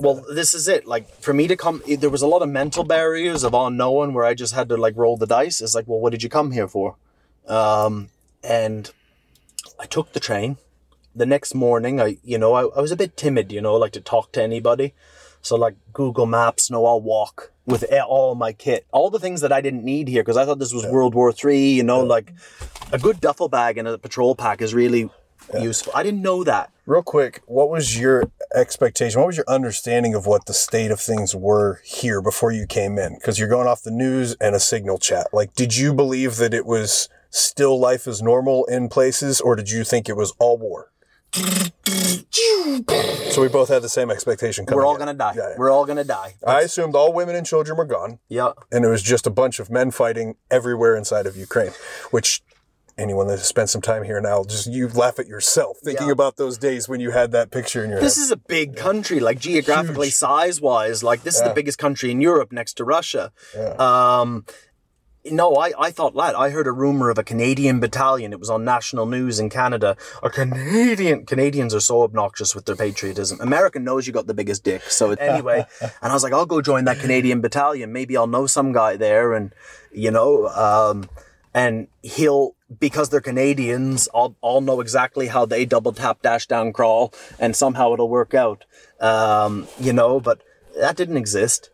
[0.00, 0.86] Well, this is it.
[0.86, 4.24] Like for me to come, there was a lot of mental barriers of unknown where
[4.24, 5.60] I just had to like roll the dice.
[5.60, 6.96] It's like, well, what did you come here for?
[7.48, 8.10] Um,
[8.44, 8.90] and
[9.80, 10.58] I took the train.
[11.16, 13.90] The next morning, I, you know, I, I was a bit timid, you know, like
[13.92, 14.94] to talk to anybody.
[15.42, 19.52] So like Google Maps, no, I'll walk with all my kit, all the things that
[19.52, 21.70] I didn't need here because I thought this was World War Three.
[21.72, 22.32] You know, like
[22.92, 25.10] a good duffel bag and a patrol pack is really
[25.60, 25.92] useful.
[25.94, 26.70] I didn't know that.
[26.88, 29.20] Real quick, what was your expectation?
[29.20, 32.98] What was your understanding of what the state of things were here before you came
[32.98, 33.16] in?
[33.16, 35.26] Because you're going off the news and a signal chat.
[35.30, 39.70] Like, did you believe that it was still life as normal in places, or did
[39.70, 40.90] you think it was all war?
[41.34, 44.64] So we both had the same expectation.
[44.64, 44.98] Coming We're all in.
[44.98, 45.34] gonna die.
[45.36, 45.54] Yeah, yeah.
[45.58, 46.36] We're all gonna die.
[46.46, 48.52] I assumed all women and children were gone, Yeah.
[48.72, 51.72] and it was just a bunch of men fighting everywhere inside of Ukraine,
[52.12, 52.42] which
[52.98, 56.12] anyone that has spent some time here now, just you laugh at yourself thinking Yeah.
[56.12, 58.22] about those days when you had that picture in your This head.
[58.24, 61.02] is a big country, like geographically, size wise.
[61.02, 63.32] Like this is the biggest country in Europe next to Russia.
[63.78, 64.44] Um,
[65.30, 66.34] no, I, I thought that.
[66.38, 68.32] I heard a rumor of a Canadian battalion.
[68.32, 69.96] It was on national news in Canada.
[70.22, 73.38] A Canadian Canadians are so obnoxious with their patriotism.
[73.40, 74.82] American knows you got the biggest dick.
[74.84, 77.92] So it, anyway, and I was like, I'll go join that Canadian battalion.
[77.92, 79.52] Maybe I'll know some guy there, and
[79.92, 81.10] you know, um,
[81.54, 86.72] and he'll because they're Canadians, I'll, I'll know exactly how they double tap, dash down,
[86.72, 88.64] crawl, and somehow it'll work out.
[89.00, 90.42] Um, you know, but
[90.78, 91.70] that didn't exist.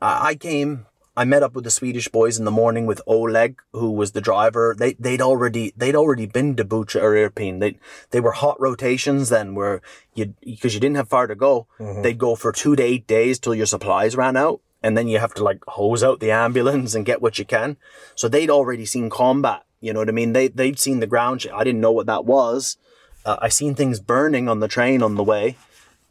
[0.00, 3.60] I, I came, I met up with the Swedish boys in the morning with Oleg,
[3.72, 4.74] who was the driver.
[4.78, 7.58] They they'd already they'd already been to Bucha or Irpin.
[7.58, 7.78] They
[8.10, 9.82] they were hot rotations then, where
[10.14, 11.66] you because you didn't have far to go.
[12.02, 15.18] They'd go for two to eight days till your supplies ran out, and then you
[15.18, 17.76] have to like hose out the ambulance and get what you can.
[18.14, 19.64] So they'd already seen combat.
[19.80, 20.32] You know what I mean?
[20.32, 21.46] They they'd seen the ground.
[21.52, 22.76] I didn't know what that was.
[23.24, 25.56] Uh, I seen things burning on the train on the way.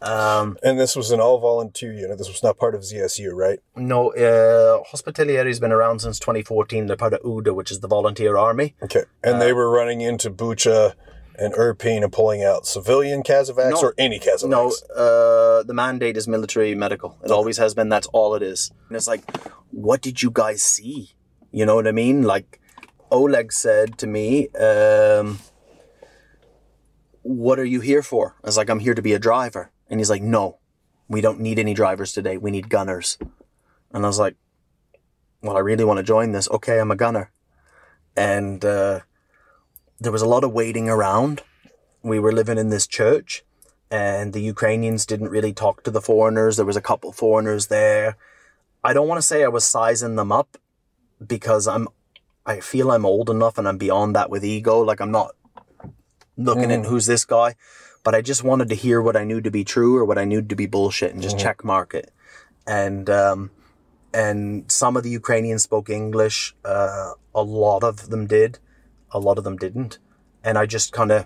[0.01, 2.17] And this was an all volunteer unit.
[2.17, 3.59] This was not part of ZSU, right?
[3.75, 6.87] No, uh, Hospitalieri's been around since 2014.
[6.87, 8.75] They're part of UDA, which is the volunteer army.
[8.81, 9.03] Okay.
[9.23, 10.93] And Uh, they were running into Bucha
[11.39, 13.81] and Irpin and pulling out civilian casevacs No.
[13.81, 14.49] or any casevacs?
[14.49, 17.17] No, uh, the mandate is military medical.
[17.23, 17.89] It always has been.
[17.89, 18.71] That's all it is.
[18.87, 19.23] And it's like,
[19.71, 21.11] what did you guys see?
[21.51, 22.23] You know what I mean?
[22.23, 22.59] Like,
[23.11, 25.39] Oleg said to me, um,
[27.21, 29.99] "What are you here for?" I was like, "I'm here to be a driver." And
[29.99, 30.59] he's like, "No,
[31.07, 32.37] we don't need any drivers today.
[32.37, 33.17] We need gunners."
[33.91, 34.35] And I was like,
[35.41, 36.49] "Well, I really want to join this.
[36.51, 37.31] Okay, I'm a gunner."
[38.15, 38.99] And uh,
[39.99, 41.41] there was a lot of waiting around.
[42.01, 43.43] We were living in this church
[43.91, 46.57] and the Ukrainians didn't really talk to the foreigners.
[46.57, 48.15] There was a couple foreigners there.
[48.83, 50.57] I don't want to say I was sizing them up
[51.25, 51.87] because I'm
[52.45, 54.79] I feel I'm old enough and I'm beyond that with ego.
[54.79, 55.35] Like I'm not
[56.37, 57.55] looking at who's this guy,
[58.03, 60.23] but I just wanted to hear what I knew to be true or what I
[60.23, 62.11] knew to be bullshit and just check mark it.
[62.65, 63.51] And um
[64.13, 66.55] and some of the Ukrainians spoke English.
[66.65, 68.57] Uh, a lot of them did.
[69.11, 69.97] A lot of them didn't.
[70.43, 71.25] And I just kind of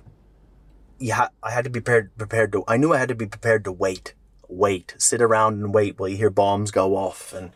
[1.03, 3.65] yeah, I had to be prepared, prepared to, I knew I had to be prepared
[3.65, 4.13] to wait,
[4.47, 7.33] wait, sit around and wait while you hear bombs go off.
[7.33, 7.51] And,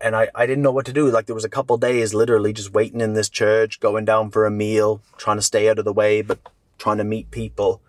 [0.00, 1.10] and I, I didn't know what to do.
[1.10, 4.44] Like there was a couple days literally just waiting in this church, going down for
[4.44, 6.40] a meal, trying to stay out of the way, but
[6.76, 7.80] trying to meet people.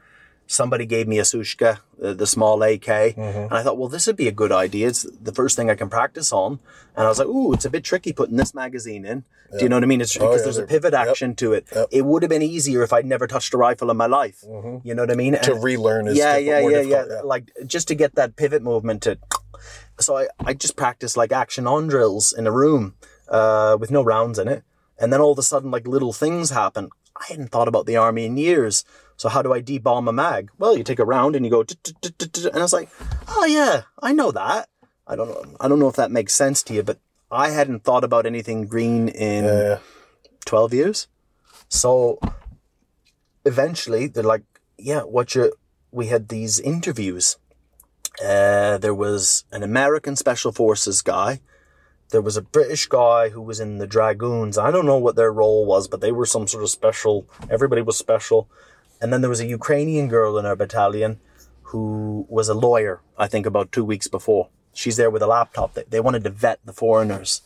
[0.45, 3.21] Somebody gave me a suchka, the, the small AK, mm-hmm.
[3.21, 4.87] and I thought, well, this would be a good idea.
[4.89, 6.59] It's the first thing I can practice on.
[6.95, 9.23] And I was like, ooh, it's a bit tricky putting this magazine in.
[9.57, 10.01] Do you know what I mean?
[10.01, 11.67] It's oh, because Oh, yeah, there's a pivot yep, action to it.
[11.73, 11.87] yep.
[11.91, 14.41] It would have been easier if I'd never touched a rifle in my life.
[14.41, 14.87] Mm-hmm.
[14.87, 15.33] You know what I mean?
[15.33, 17.21] To And- relearn is yeah, yeah, yeah, yeah, yeah.
[17.23, 19.19] Like just to get that pivot movement to.
[19.99, 22.95] So I, I just practiced like action on drills in a room
[23.29, 24.63] uh, with no rounds in it.
[24.99, 26.89] And then all of a sudden, like little things happen.
[27.15, 28.85] I hadn't thought about the army in years.
[29.17, 30.49] So how do I debomb a mag?
[30.57, 31.61] Well, you take a round and you go,
[32.03, 32.89] and I was like,
[33.27, 34.69] oh yeah, I know that.
[35.07, 35.57] I don't know.
[35.59, 36.99] I don't know if that makes sense to you, but
[37.31, 39.79] I hadn't thought about anything green in Yeah.
[40.45, 41.07] 12 years.
[41.69, 42.19] So
[43.45, 44.43] eventually they're like,
[44.77, 45.53] yeah, what you,
[45.91, 47.37] we had these interviews.
[48.23, 51.41] Uh, there was an American Special Forces guy.
[52.09, 54.57] There was a British guy who was in the Dragoons.
[54.57, 57.27] I don't know what their role was, but they were some sort of special.
[57.49, 58.49] Everybody was special.
[59.03, 61.19] And then there was a Ukrainian girl in our battalion
[61.63, 64.47] who was a lawyer, I think about two weeks before.
[64.71, 65.73] She's there with a laptop.
[65.73, 67.41] They, they wanted to vet the foreigners.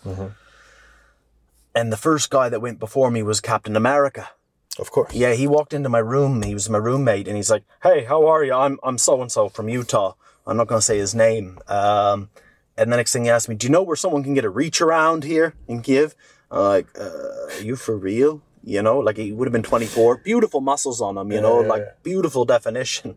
[1.74, 4.30] And the first guy that went before me was Captain America.
[4.78, 5.16] Of course.
[5.16, 6.44] Yeah, he walked into my room.
[6.44, 8.54] He was my roommate, and he's like, "Hey, how are you?
[8.54, 10.14] I'm I'm so and so from Utah.
[10.46, 12.30] I'm not gonna say his name." Um,
[12.78, 14.52] and the next thing he asked me, "Do you know where someone can get a
[14.62, 16.16] reach around here in Kiev?"
[16.52, 20.18] I'm like, uh, "Are you for real?" You know, like he would have been 24,
[20.18, 21.32] beautiful muscles on him.
[21.32, 21.68] You know, Yeah.
[21.68, 23.16] like beautiful definition.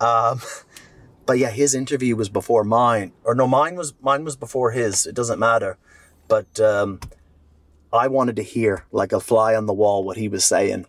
[0.00, 0.40] Um,
[1.26, 5.06] but yeah, his interview was before mine, or no, mine was mine was before his.
[5.06, 5.78] It doesn't matter,
[6.28, 6.58] but.
[6.60, 7.00] Um,
[7.92, 10.86] I wanted to hear like a fly on the wall what he was saying.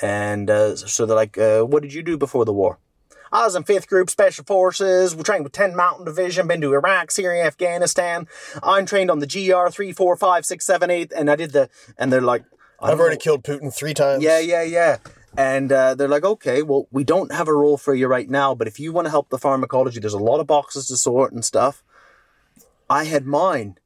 [0.00, 2.78] And uh, so they're like, uh, what did you do before the war?
[3.30, 5.14] I was in 5th Group Special Forces.
[5.14, 8.26] We trained with 10 Mountain Division, been to Iraq, Syria, Afghanistan.
[8.62, 11.12] I'm trained on the GR 3, 4, 5, 6, 7, 8.
[11.14, 12.44] And I did the, and they're like,
[12.80, 14.22] I've already know- killed Putin three times.
[14.22, 14.98] yeah, yeah, yeah.
[15.36, 18.54] And uh, they're like, okay, well, we don't have a role for you right now,
[18.54, 21.32] but if you want to help the pharmacology, there's a lot of boxes to sort
[21.32, 21.82] and stuff.
[22.90, 23.78] I had mine.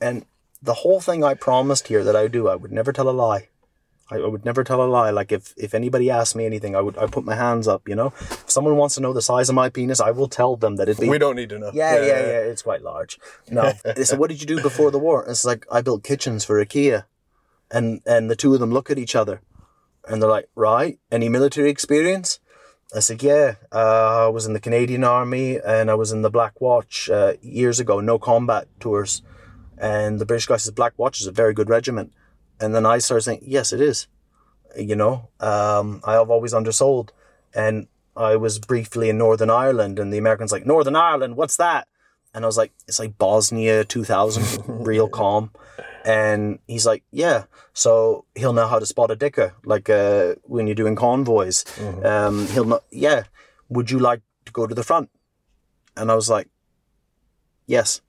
[0.00, 0.26] And
[0.62, 3.10] the whole thing I promised here that I would do, I would never tell a
[3.10, 3.48] lie.
[4.10, 5.10] I, I would never tell a lie.
[5.10, 7.94] Like if, if anybody asked me anything, I would I put my hands up, you
[7.94, 8.12] know?
[8.20, 10.88] If someone wants to know the size of my penis, I will tell them that
[10.88, 11.70] it be We don't need to know.
[11.72, 13.18] yeah, yeah, yeah, It's quite large.
[13.50, 13.72] No.
[13.84, 16.62] they said, "What did you do before the war?" It's like I built kitchens for
[16.64, 17.04] IKEA,
[17.72, 19.40] and and the two of them look at each other,
[20.06, 20.98] and they're like, "Right?
[21.10, 22.38] Any military experience?"
[22.94, 23.54] I said, "Yeah.
[23.72, 27.34] Uh, I was in the Canadian Army, and I was in the Black Watch uh,
[27.40, 28.00] years ago.
[28.00, 29.22] No combat tours."
[29.78, 32.12] And the British guy says, "Black Watch is a very good regiment."
[32.60, 34.06] And then I started saying, "Yes, it is."
[34.76, 37.12] You know, um, I have always undersold,
[37.54, 41.88] and I was briefly in Northern Ireland, and the Americans like Northern Ireland, what's that?
[42.34, 45.50] And I was like, it's like Bosnia 2000, real calm.
[46.04, 47.44] And he's like, yeah.
[47.72, 51.64] So he'll know how to spot a dicker, like uh, when you're doing convoys.
[52.04, 53.24] Um, he'll know, yeah.
[53.68, 55.10] Would you like to go to the front?
[55.96, 56.48] And I was like,
[57.66, 58.00] yes.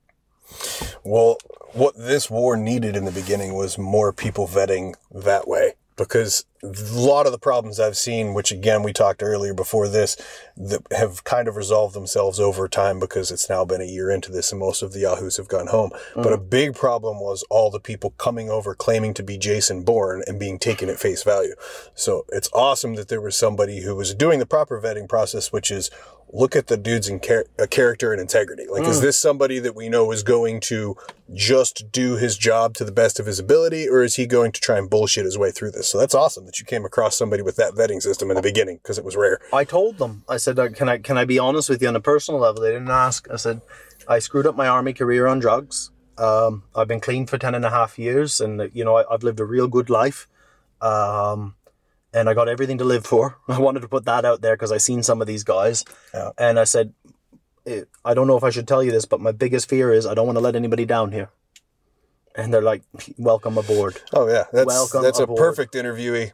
[1.04, 1.38] Well,
[1.74, 6.68] what this war needed in the beginning was more people vetting that way because a
[6.94, 10.16] lot of the problems I've seen, which again we talked earlier before this,
[10.56, 14.32] that have kind of resolved themselves over time because it's now been a year into
[14.32, 15.92] this and most of the Yahoos have gone home.
[16.16, 16.50] But a mm.
[16.50, 20.58] big problem was all the people coming over claiming to be Jason Bourne and being
[20.58, 21.56] taken at face value.
[21.96, 25.70] So it's awesome that there was somebody who was doing the proper vetting process, which
[25.70, 25.92] is
[26.34, 28.66] look at the dude's in char- uh, character and integrity.
[28.68, 30.98] Like, is this somebody that we know is going to
[31.32, 34.60] just do his job to the best of his ability, or is he going to
[34.60, 35.88] try and bullshit his way through this?
[35.88, 38.78] So that's awesome that you came across somebody with that vetting system in the beginning
[38.78, 39.40] because it was rare.
[39.54, 40.24] I told them.
[40.28, 42.64] I said, uh, "Can I can I be honest with you on a personal level?"
[42.64, 43.30] They didn't ask.
[43.32, 43.62] I said,
[44.08, 45.92] "I screwed up my army career on drugs.
[46.18, 49.14] Um, I've been clean for 10 and a half years, and uh, you know I,
[49.14, 50.28] I've lived a real good life.
[50.82, 51.56] Um,
[52.14, 53.38] and I got everything to live for.
[53.48, 55.84] I wanted to put that out there because I seen some of these guys,
[56.14, 56.32] Yeah.
[56.38, 56.94] and I said,
[57.66, 60.06] eh, I don't know if I should tell you this, but my biggest fear is
[60.06, 61.30] I don't want to let anybody down here.
[62.36, 62.82] And they're like,
[63.20, 65.38] "Welcome aboard." Oh yeah, that's Welcome that's aboard.
[65.38, 66.32] a perfect interviewee.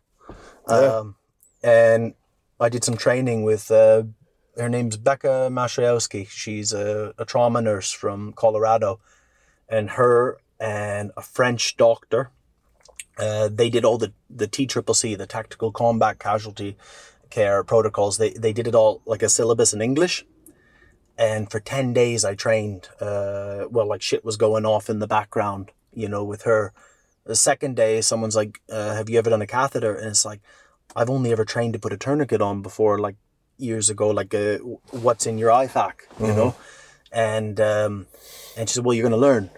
[0.69, 0.75] Yeah.
[0.75, 1.15] Um,
[1.61, 2.13] and
[2.57, 4.03] I did some training with uh,
[4.55, 6.25] her name's Becca Mastriowski.
[6.29, 9.01] She's a, a trauma nurse from Colorado,
[9.67, 12.31] and her and a French doctor.
[13.19, 16.77] Uh, they did all the the T Triple C, the Tactical Combat Casualty
[17.29, 18.17] Care protocols.
[18.17, 20.25] They they did it all like a syllabus in English.
[21.17, 22.87] And for ten days, I trained.
[23.01, 26.73] Uh, well, like shit was going off in the background, you know, with her.
[27.25, 30.39] The second day, someone's like, uh, "Have you ever done a catheter?" And it's like,
[30.95, 33.15] I've only ever trained to put a tourniquet on before, like
[33.57, 34.57] years ago, like uh,
[34.91, 36.55] what's in your IFAK, you know?
[37.11, 38.07] And um,
[38.57, 39.49] and she said, well, you're going to learn.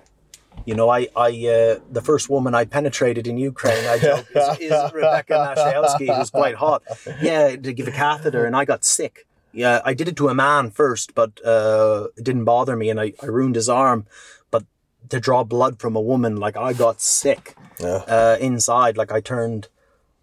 [0.65, 4.59] You know, I, I uh, the first woman I penetrated in Ukraine, I joke, is,
[4.59, 6.83] is Rebecca Nashayowski, who's quite hot.
[7.21, 9.25] Yeah, to give a catheter, and I got sick.
[9.53, 12.99] Yeah, I did it to a man first, but uh, it didn't bother me, and
[13.01, 14.05] I, I ruined his arm.
[14.51, 14.65] But
[15.09, 18.03] to draw blood from a woman, like I got sick Yeah.
[18.07, 18.97] uh, inside.
[18.97, 19.67] Like I turned,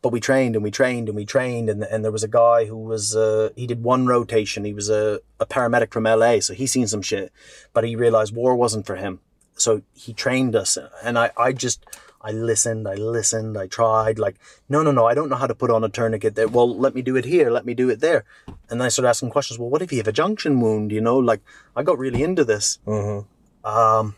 [0.03, 1.69] but we trained and we trained and we trained.
[1.69, 4.65] And, and there was a guy who was, uh, he did one rotation.
[4.65, 6.39] He was a, a paramedic from LA.
[6.41, 7.33] So he seen some shit,
[7.75, 9.21] but he realized war wasn't for him.
[9.59, 10.79] So he trained us.
[11.03, 11.85] And I, I just,
[12.21, 14.19] I listened, I listened, I tried.
[14.19, 14.37] Like,
[14.69, 16.49] no, no, no, I don't know how to put on a tourniquet there.
[16.49, 18.25] Well, let me do it here, let me do it there.
[18.69, 19.59] And then I started asking questions.
[19.59, 20.93] Well, what if you have a junction wound?
[20.93, 21.43] You know, like
[21.77, 22.79] I got really into this.
[22.87, 23.69] Mm-hmm.
[23.69, 24.17] Um,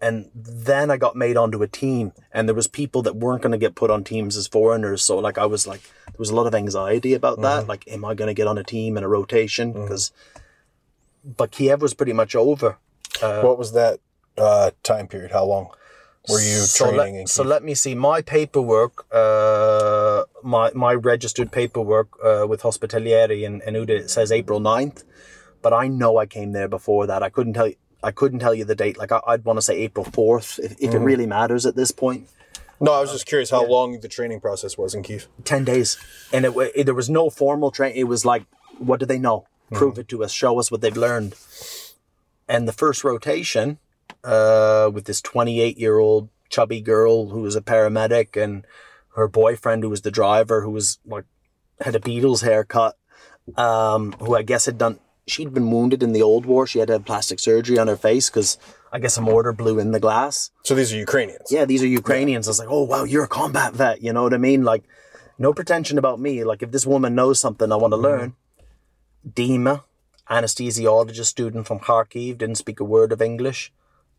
[0.00, 3.52] and then I got made onto a team, and there was people that weren't going
[3.52, 5.02] to get put on teams as foreigners.
[5.02, 7.60] So like I was like, there was a lot of anxiety about that.
[7.60, 7.68] Mm-hmm.
[7.68, 9.72] Like, am I going to get on a team in a rotation?
[9.72, 9.82] Mm-hmm.
[9.82, 10.12] Because,
[11.24, 12.78] but Kiev was pretty much over.
[13.22, 14.00] Uh, what was that
[14.38, 15.32] uh, time period?
[15.32, 15.70] How long
[16.28, 17.18] were you so training?
[17.18, 17.94] let, so let me see.
[17.94, 24.32] My paperwork uh my my registered paperwork uh with hospitalieri in, in Uda it says
[24.32, 25.04] april 9th
[25.62, 27.22] but i know i came there before that.
[27.22, 28.98] I couldn't tell you i couldn't tell you the date.
[28.98, 31.90] Like I, i'd want to say april 4th if, if it really matters at this
[31.90, 32.28] point.
[32.78, 35.28] No, I was just curious how long the training process was in Kiev.
[35.44, 35.96] 10 days.
[36.30, 38.44] And it, it there was no formal training it was like
[38.78, 39.46] what do they know?
[39.72, 41.34] Prove it to us show us what they've learned.
[42.48, 43.78] And the first rotation
[44.26, 48.64] uh, with this 28 year old chubby girl who was a paramedic and
[49.16, 51.24] her boyfriend who was the driver who was like
[51.80, 52.94] had a Beatles haircut
[53.56, 56.88] um, who I guess had done she'd been wounded in the old war she had
[56.88, 58.58] to have plastic surgery on her face because
[58.92, 61.46] I guess a mortar blew in the glass So these are Ukrainians.
[61.56, 62.46] yeah, these are Ukrainians.
[62.46, 64.02] I was like, oh wow, you're a combat vet.
[64.02, 64.62] You know what I mean?
[64.72, 64.84] Like,
[65.38, 66.44] no pretension about me.
[66.50, 68.28] Like, if this woman knows something I want to learn,
[69.38, 69.82] Dima,
[70.30, 73.72] anesthesiologist student from Kharkiv, didn't speak a word of English,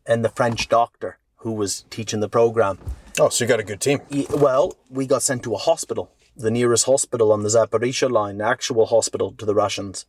[0.08, 2.78] and the French doctor who was teaching the program.
[3.20, 4.00] Oh, so you got a good team.
[4.30, 8.86] Well, we got sent to a hospital, the nearest hospital on the Zaporizhia line, actual
[8.86, 10.06] hospital to the Russians,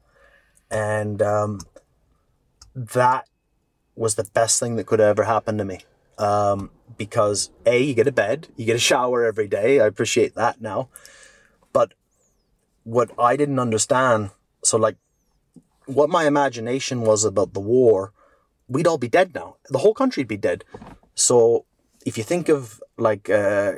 [0.71, 1.59] and um,
[2.73, 3.27] that
[3.95, 5.81] was the best thing that could ever happen to me.
[6.17, 9.79] Um, because a, you get a bed, you get a shower every day.
[9.79, 10.89] I appreciate that now,
[11.71, 11.93] but
[12.83, 14.31] what I didn't understand,
[14.63, 14.97] so like,
[15.85, 18.13] what my imagination was about the war,
[18.69, 19.57] we'd all be dead now.
[19.69, 20.63] The whole country'd be dead.
[21.15, 21.65] So
[22.05, 23.73] if you think of like uh,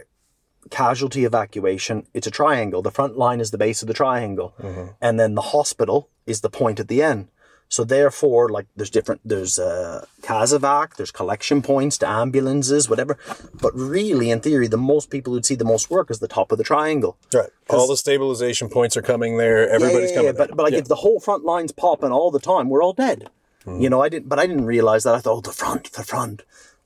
[0.69, 2.81] casualty evacuation, it's a triangle.
[2.81, 4.53] The front line is the base of the triangle,
[5.01, 7.29] and then the hospital is the point at the end.
[7.67, 13.17] So therefore, like there's different, there's uh, casevac, there's collection points to ambulances, whatever.
[13.61, 16.51] But really, in theory, the most people who'd see the most work is the top
[16.51, 17.17] of the triangle.
[17.33, 17.49] Right.
[17.69, 19.69] All the stabilization points are coming there.
[19.69, 20.47] Everybody's yeah, yeah, coming yeah, there.
[20.47, 23.29] But, but like if the whole front line's popping all the time, we're all dead.
[23.67, 25.13] You know, I didn't, but I didn't realize that.
[25.15, 26.43] I thought, oh, the front, the front.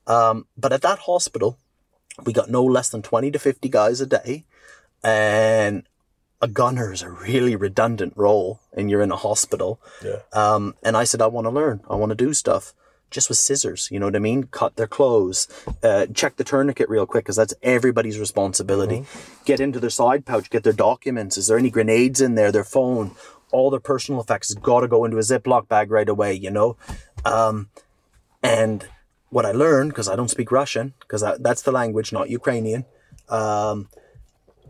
[0.07, 1.57] Um, but at that hospital,
[2.25, 4.45] we got no less than 20 to 50 guys a day.
[5.03, 5.83] And
[6.41, 9.79] a gunner is a really redundant role and you're in a hospital.
[10.03, 10.19] Yeah.
[10.33, 11.81] Um, and I said, I want to learn.
[11.89, 12.73] I want to do stuff.
[13.11, 13.87] just with scissors.
[13.91, 14.43] You know what I mean?
[14.45, 15.47] Cut their clothes,
[15.83, 19.05] uh, check the tourniquet real quick because that's everybody's responsibility.
[19.45, 21.37] Get into their side pouch, get their documents.
[21.37, 22.51] Is there any grenades in there?
[22.51, 23.11] Their phone,
[23.55, 26.33] all their personal effects has got to go into a Ziploc bag right away.
[26.33, 26.77] You know,
[27.23, 27.69] um,
[28.43, 28.87] and
[29.29, 32.85] what I learned because I don't speak Russian because that's the language, not Ukrainian.
[33.29, 33.89] Um,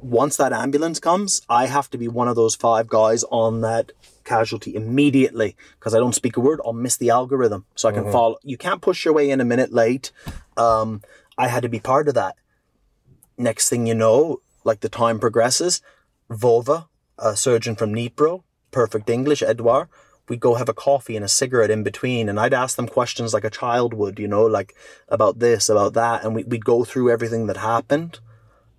[0.01, 3.91] once that ambulance comes, I have to be one of those five guys on that
[4.23, 6.59] casualty immediately because I don't speak a word.
[6.65, 8.38] I'll miss the algorithm, so I can follow.
[8.43, 10.11] You can't push your way in a minute late.
[10.57, 11.01] Um,
[11.38, 12.36] I had to be part of that.
[13.38, 15.81] Next thing you know, like the time progresses,
[16.29, 18.43] Vova, a surgeon from Dnipro,
[18.76, 19.88] perfect English, Edouard,
[20.28, 23.34] we'd go have a coffee and a cigarette in between, and I'd ask them questions
[23.34, 24.76] like a child would, you know, like
[25.07, 28.19] about this, about that, and we, we'd go through everything that happened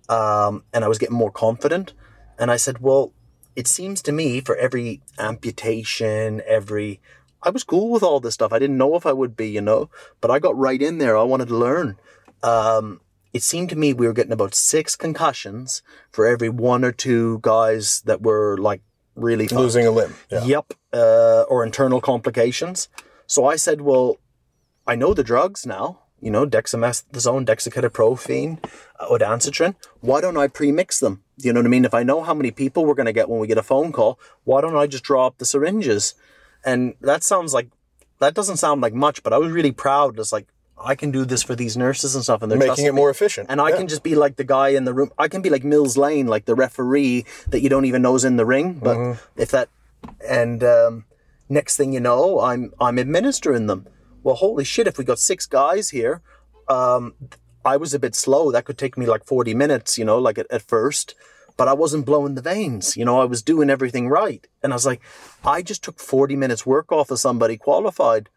[0.09, 1.93] um, and I was getting more confident.
[2.39, 3.13] And I said, well,
[3.55, 7.01] it seems to me for every amputation, every,
[7.43, 8.53] I was cool with all this stuff.
[8.53, 9.89] I didn't know if I would be, you know,
[10.21, 11.17] but I got right in there.
[11.17, 11.97] I wanted to learn.
[12.43, 13.01] Um,
[13.33, 15.81] it seemed to me we were getting about six concussions
[16.11, 18.81] for every one or two guys that were like
[19.17, 19.59] really fucked.
[19.59, 20.15] Losing a limb.
[20.31, 20.43] Yeah.
[20.45, 20.73] Yep.
[20.93, 22.87] Uh, or internal complications.
[23.25, 24.17] So I said, well,
[24.85, 28.63] I know the drugs now, you know, dexamethasone, dexketoprofen,
[28.99, 29.75] uh, ondansetron.
[29.99, 31.23] Why don't I pre-mix them?
[31.37, 31.85] You know what I mean?
[31.85, 33.91] If I know how many people we're going to get when we get a phone
[33.91, 36.15] call, why don't I just draw up the syringes?
[36.63, 37.69] And that sounds like,
[38.19, 40.17] that doesn't sound like much, but I was really proud.
[40.19, 40.47] It's like,
[40.83, 42.97] I can do this for these nurses and stuff, and they're Making it me.
[42.97, 43.47] more efficient.
[43.49, 43.77] And I Yeah.
[43.77, 45.11] can just be like the guy in the room.
[45.17, 48.23] I can be like Mills Lane, like the referee that you don't even know is
[48.23, 48.73] in the ring.
[48.81, 49.41] But Mm-hmm.
[49.41, 49.69] if that,
[50.27, 51.05] and um,
[51.49, 53.87] next thing you know, I'm I'm administering them.
[54.23, 54.87] Well, holy shit!
[54.87, 56.21] If we got six guys here,
[56.67, 57.13] um,
[57.65, 58.51] I was a bit slow.
[58.51, 61.15] That could take me like forty minutes, you know, like at, at first.
[61.57, 63.19] But I wasn't blowing the veins, you know.
[63.19, 65.01] I was doing everything right, and I was like,
[65.43, 68.29] I just took forty minutes work off of somebody qualified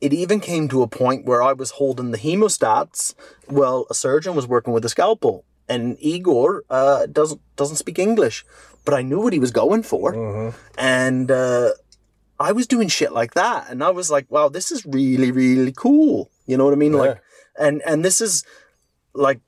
[0.00, 3.14] it even came to a point where I was holding the hemostats.
[3.48, 8.44] Well, a surgeon was working with a scalpel, and Igor uh, doesn't doesn't speak English,
[8.84, 10.14] but I knew what he was going for,
[10.78, 11.70] and uh,
[12.38, 15.72] I was doing shit like that, and I was like, "Wow, this is really really
[15.72, 16.92] cool." You know what I mean?
[16.92, 17.22] Like,
[17.58, 18.44] and and this is
[19.14, 19.40] like.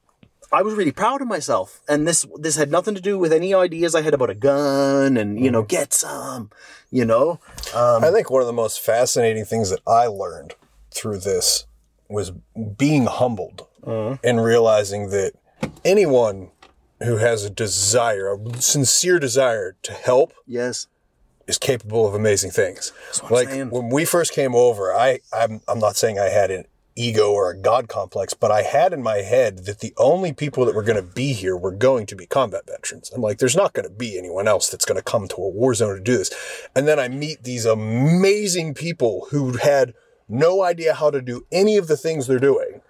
[0.50, 3.52] I was really proud of myself, and this this had nothing to do with any
[3.52, 6.50] ideas I had about a gun and you know get some,
[6.90, 7.40] you know.
[7.74, 10.54] Um, I think one of the most fascinating things that I learned
[10.90, 11.66] through this
[12.08, 12.30] was
[12.76, 15.32] being humbled and realizing that
[15.84, 16.50] anyone
[17.02, 20.88] who has a desire, a sincere desire to help, yes,
[21.46, 22.92] is capable of amazing things.
[23.30, 26.64] like when we first came over, I I'm I'm not saying I had an
[26.98, 30.64] ego or a god complex, but I had in my head that the only people
[30.64, 33.10] that were going to be here were going to be combat veterans.
[33.14, 35.48] I'm like, there's not going to be anyone else that's going to come to a
[35.48, 36.32] war zone to do this.
[36.74, 39.94] And then I meet these amazing people who had
[40.28, 42.82] no idea how to do any of the things they're doing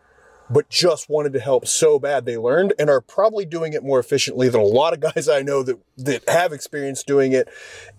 [0.50, 3.98] but just wanted to help so bad they learned and are probably doing it more
[3.98, 7.48] efficiently than a lot of guys I know that that have experience doing it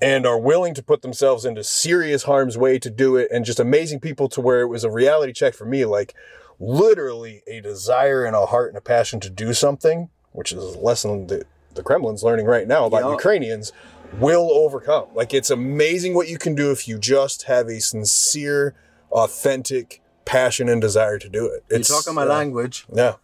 [0.01, 3.59] and are willing to put themselves into serious harm's way to do it and just
[3.59, 6.15] amazing people to where it was a reality check for me like
[6.59, 10.79] literally a desire and a heart and a passion to do something which is a
[10.79, 13.11] lesson that the Kremlin's learning right now about Yeah.
[13.11, 13.71] Ukrainians
[14.19, 18.73] will overcome like it's amazing what you can do if you just have a sincere
[19.11, 22.85] authentic passion and desire to do it it's talking my uh, language.
[22.93, 23.15] yeah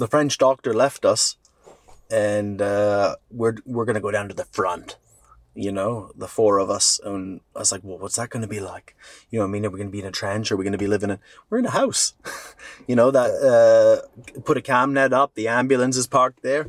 [0.00, 1.36] The French doctor left us,
[2.10, 4.96] and uh, we're we're gonna go down to the front.
[5.54, 8.48] You know, the four of us, and I was like, "Well, what's that going to
[8.56, 8.94] be like?"
[9.30, 10.50] You know, what I mean, are we going to be in a trench?
[10.50, 11.18] Are we going to be living in?
[11.48, 12.14] We're in a house.
[12.88, 15.34] you know that uh, put a cam net up.
[15.34, 16.64] The ambulance is parked there,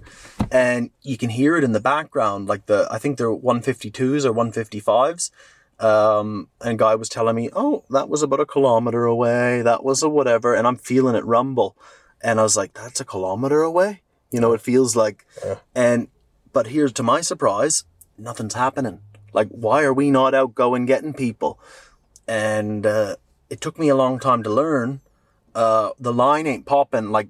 [0.52, 2.50] and you can hear it in the background.
[2.52, 5.32] Like the, I think they're 152s or 155s.
[5.82, 9.64] Um, and guy was telling me, "Oh, that was about a kilometer away.
[9.64, 11.76] That was a whatever," and I'm feeling it rumble,
[12.24, 14.02] and I was like, "That's a kilometer away."
[14.32, 15.26] You know, it feels like,
[15.76, 16.08] and
[16.54, 17.86] but here's to my surprise,
[18.18, 19.00] nothing's happening.
[19.34, 21.60] Like, why are we not out going getting people?
[22.28, 23.16] And uh,
[23.50, 25.02] it took me a long time to learn.
[25.56, 27.12] Uh, the line ain't popping.
[27.12, 27.30] Like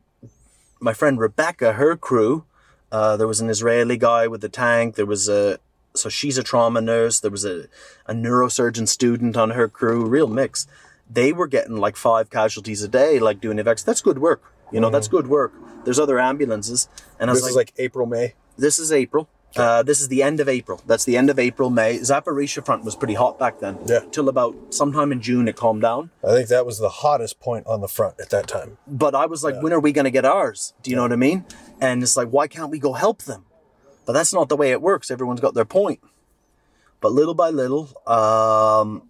[0.80, 2.46] my friend Rebecca, her crew,
[2.92, 4.96] uh, there was an Israeli guy with a tank.
[4.96, 5.60] There was a
[5.94, 7.20] so she's a trauma nurse.
[7.20, 7.66] There was a,
[8.06, 10.06] a neurosurgeon student on her crew.
[10.06, 10.68] Real mix.
[11.10, 13.84] They were getting like five casualties a day, like doing evacs.
[13.84, 14.42] That's good work.
[14.72, 15.54] You know, that's good work.
[15.84, 16.88] There's other ambulances,
[17.20, 18.36] and I was This is like, like April, May.
[18.58, 19.28] this is April.
[19.58, 20.82] Uh, this is the end of April.
[20.88, 21.98] That's the end of April, May.
[22.00, 23.78] Zaporizhia front was pretty hot back then.
[23.86, 24.00] Yeah.
[24.10, 26.10] Till about sometime in June, it calmed down.
[26.24, 28.78] I think that was the hottest point on the front at that time.
[28.88, 30.74] But I was like, when are we going to get ours?
[30.84, 31.44] Do you know what I mean?
[31.82, 33.44] And it's like, why can't we go help them?
[34.12, 35.10] But that's not the way it works.
[35.10, 36.02] Everyone's got their point.
[37.00, 39.04] But little by little, um,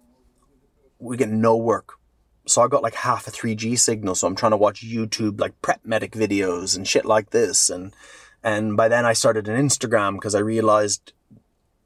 [1.00, 1.94] we get no work.
[2.46, 4.14] So I got like half a 3G signal.
[4.14, 7.68] So I'm trying to watch YouTube, like prep medic videos and shit like this.
[7.68, 7.92] And,
[8.44, 11.12] and by then I started an Instagram because I realized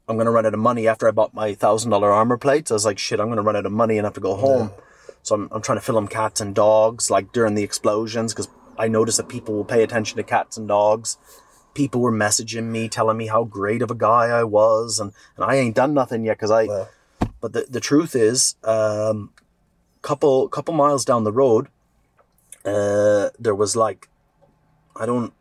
[0.07, 2.69] I'm going to run out of money after I bought my thousand dollar armor plates.
[2.69, 4.35] I was like, shit, I'm going to run out of money and have to go
[4.35, 4.69] home.
[5.23, 8.89] So I'm, I'm trying to film cats and dogs like during the explosions because I
[8.89, 11.17] noticed that people will pay attention to cats and dogs.
[11.77, 15.45] People were messaging me, telling me how great of a guy I was, and, and
[15.45, 16.87] I ain't done nothing yet because I.
[17.39, 19.29] But the, the truth is, um,
[20.01, 21.67] couple couple miles down the road,
[22.65, 24.09] uh, there was like,
[24.99, 25.33] I don't,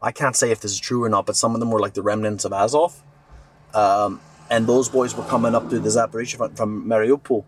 [0.00, 1.92] I can't say if this is true or not, but some of them were like
[1.92, 3.02] the remnants of Azov,
[3.74, 7.44] um, and those boys were coming up through the Zaporizhia front from Mariupol,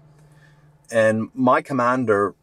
[0.91, 2.35] and my commander,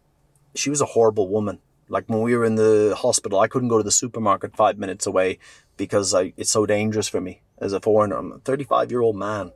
[0.56, 1.60] she was a horrible woman.
[1.94, 5.06] Like when we were in the hospital, I couldn't go to the supermarket five minutes
[5.06, 5.38] away
[5.78, 8.18] because I, it's so dangerous for me as a foreigner.
[8.18, 9.52] I'm a 35 year old man.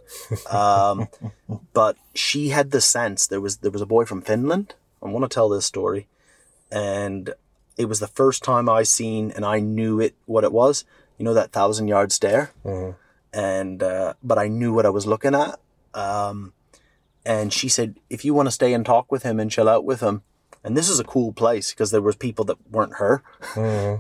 [0.48, 1.08] Um,
[1.74, 4.76] but she had the sense there was, there was a boy from Finland.
[5.02, 6.08] I want to tell this story.
[6.72, 7.34] And
[7.76, 10.86] it was the first time I seen and I knew it, what it was.
[11.18, 12.52] You know, that thousand yard stare.
[13.34, 15.60] And, uh, but I knew what I was looking at.
[15.96, 16.54] Um,
[17.26, 19.84] and she said, if you want to stay and talk with him and chill out
[19.84, 20.22] with him,
[20.64, 23.24] and this is a cool place because there was people that weren't her,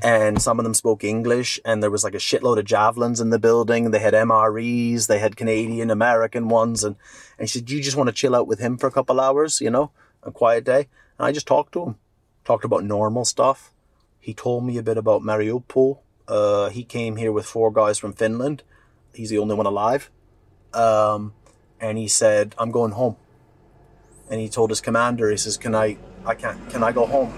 [0.04, 3.30] and some of them spoke English, and there was like a shitload of javelins in
[3.30, 3.92] the building.
[3.92, 6.96] They had MREs, they had Canadian American ones, and
[7.38, 9.62] and she said, you just want to chill out with him for a couple hours,
[9.62, 9.92] you know,
[10.24, 10.88] a quiet day.
[11.18, 11.96] And I just talked to him,
[12.46, 13.72] talked about normal stuff.
[14.20, 16.00] He told me a bit about Mariupol.
[16.28, 18.64] Uh, he came here with four guys from Finland.
[19.14, 20.12] He's the only one alive.
[20.74, 21.34] Um,
[21.80, 23.16] and he said, I'm going home.
[24.30, 27.32] And he told his commander, he says, Can I I can't can I go home?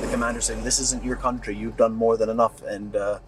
[0.00, 2.62] The commander saying, This isn't your country, you've done more than enough.
[2.62, 3.18] And uh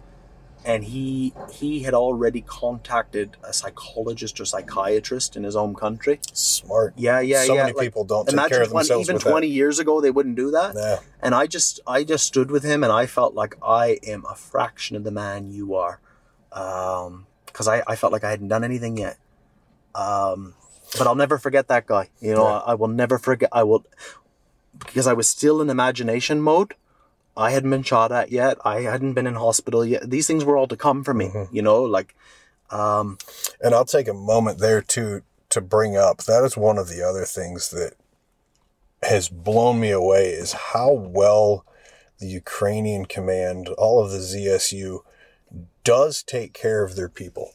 [0.65, 6.19] and he he had already contacted a psychologist or psychiatrist in his own country.
[6.31, 6.93] Smart.
[6.95, 7.67] Yeah, yeah, So yeah.
[7.67, 9.29] So many people don't take care of 20 themselves Even with that.
[9.29, 10.73] twenty years ago, they wouldn't do that.
[10.75, 10.99] Yeah.
[11.21, 14.35] And I just I just stood with him, and I felt like I am a
[14.35, 15.99] fraction of the man you are,
[16.49, 19.17] because I I felt like I hadn't done anything yet.
[19.95, 20.55] Um,
[20.97, 22.09] but I'll never forget that guy.
[22.19, 22.59] You know, Yeah.
[22.59, 23.49] I, I will never forget.
[23.51, 23.85] I will
[24.79, 26.75] because I was still in imagination mode.
[27.35, 28.57] I hadn't been shot at yet.
[28.63, 30.09] I hadn't been in hospital yet.
[30.09, 31.27] These things were all to come for me.
[31.27, 31.55] Mm-hmm.
[31.55, 32.15] You know, like
[32.69, 33.17] um,
[33.61, 37.03] And I'll take a moment there too to bring up that is one of the
[37.03, 37.93] other things that
[39.03, 41.65] has blown me away is how well
[42.19, 44.99] the Ukrainian command, all of the ZSU,
[45.83, 47.51] does take care of their people.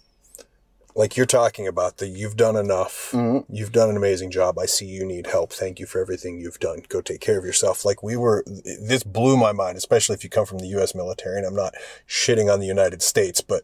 [0.99, 3.15] Like you're talking about the you've done enough.
[3.49, 4.59] You've done an amazing job.
[4.59, 5.53] I see you need help.
[5.53, 6.83] Thank you for everything you've done.
[6.89, 7.85] Go take care of yourself.
[7.85, 11.39] Like we were this blew my mind, especially if you come from the US military
[11.39, 11.75] and I'm not
[12.09, 13.63] shitting on the United States, but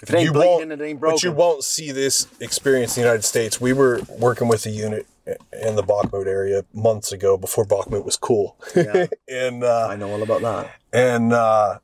[0.00, 1.16] if it ain't you bleeding, won't- it ain't broken.
[1.16, 3.60] But you won't see this experience in the United States.
[3.60, 8.16] We were working with a unit in the Bakhmut area months ago before Bakhmut was
[8.16, 8.56] cool.
[8.76, 9.06] Yeah.
[9.28, 10.70] and uh, I know all about that.
[10.92, 11.80] and uh,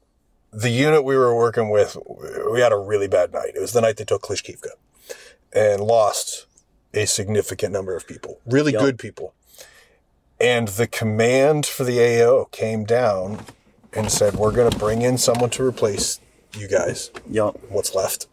[0.52, 1.96] the unit we were working with,
[2.50, 3.52] we had a really bad night.
[3.54, 4.70] It was the night they took Klishchiivka
[5.52, 6.46] and lost
[6.94, 8.80] a significant number of people, really Yep.
[8.82, 9.32] good people.
[10.40, 13.46] And the command for the AO came down
[13.92, 16.20] and said, "We're going to bring in someone to replace
[16.58, 17.50] you guys." Yeah.
[17.68, 18.26] what's left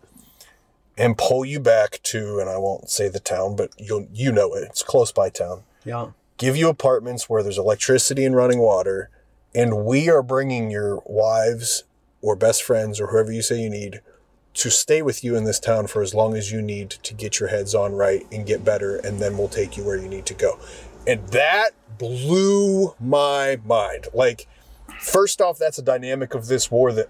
[0.97, 4.53] and pull you back to and I won't say the town but you'll you know
[4.55, 6.07] it it's close by town Yeah.
[6.37, 9.09] give you apartments where there's electricity and running water
[9.55, 11.85] and we are bringing your wives
[12.21, 14.01] or best friends or whoever you say you need
[14.53, 17.39] to stay with you in this town for as long as you need to get
[17.39, 20.25] your heads on right and get better and then we'll take you where you need
[20.25, 20.59] to go.
[21.07, 24.07] And that blew my mind.
[24.13, 24.47] Like
[24.99, 27.09] first off that's a dynamic of this war that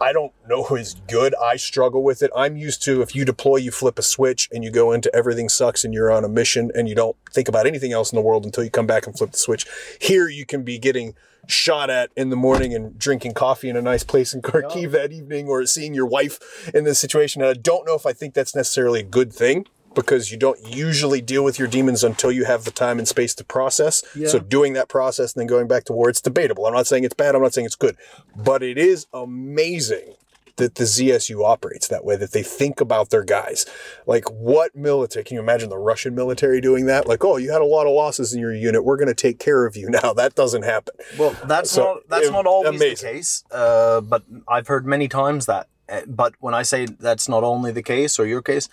[0.00, 1.34] I don't know is good.
[1.42, 2.30] I struggle with it.
[2.36, 5.48] I'm used to if you deploy, you flip a switch and you go into everything
[5.48, 8.22] sucks and you're on a mission and you don't think about anything else in the
[8.22, 9.66] world until you come back and flip the switch.
[10.00, 11.14] Here you can be getting
[11.46, 15.12] shot at in the morning and drinking coffee in a nice place in Kharkiv that
[15.12, 17.42] evening or seeing your wife in this situation.
[17.42, 20.58] And I don't know if I think that's necessarily a good thing because you don't
[20.66, 24.02] usually deal with your demons until you have the time and space to process.
[24.26, 26.66] So doing that process and then going back to war, it's debatable.
[26.66, 27.34] I'm not saying it's bad.
[27.34, 27.96] I'm not saying it's good,
[28.36, 30.14] but it is amazing
[30.56, 33.64] that the ZSU operates that way, that they think about their guys.
[34.06, 37.06] Like what military, can you imagine the Russian military doing that?
[37.06, 38.84] Like, oh, you had a lot of losses in your unit.
[38.84, 40.12] We're going to take care of you now.
[40.12, 40.94] That doesn't happen.
[41.16, 43.08] Well, that's So, not that's am- not always amazing.
[43.08, 43.44] the case.
[43.52, 45.68] Uh, but I've heard many times that.
[45.88, 48.68] Uh, But when I say that's not only the case or your case,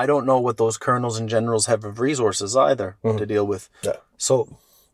[0.00, 3.68] I don't know what those colonels and generals have of resources either to deal with.
[3.82, 3.88] Mm-hmm.
[3.90, 3.96] Yeah.
[4.16, 4.34] So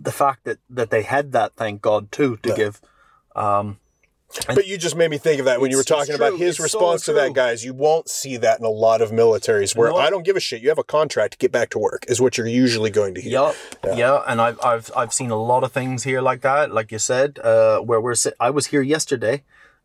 [0.09, 2.80] the fact that that they had that, thank God too, to give.
[3.36, 3.78] Um,
[4.46, 6.38] But you just made me think of that when you were It's- it's talking about
[6.38, 7.64] his It's so response to that, guys.
[7.64, 9.96] You won't see that in a lot of militaries where No.
[9.96, 10.61] I don't give a shit.
[10.61, 13.22] You have a contract, to get back to work, is what you're usually going to
[13.22, 13.32] hear.
[13.84, 16.92] Yeah, yeah, and I've I've I've seen a lot of things here like that, like
[16.92, 19.44] you said, uh, where we're sit- I was here yesterday,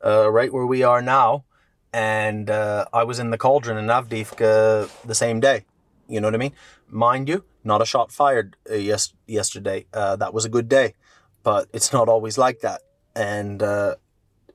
[0.10, 1.46] uh, right where we are now,
[1.94, 5.66] and uh, I was in the cauldron in Avdiivka the same day.
[6.08, 6.54] You know what I mean?
[6.90, 9.86] Mind you, not a shot fired uh, yes yesterday.
[9.94, 10.96] Uh, that was a good day,
[11.44, 12.82] but it's not always like that.
[13.16, 13.96] And uh,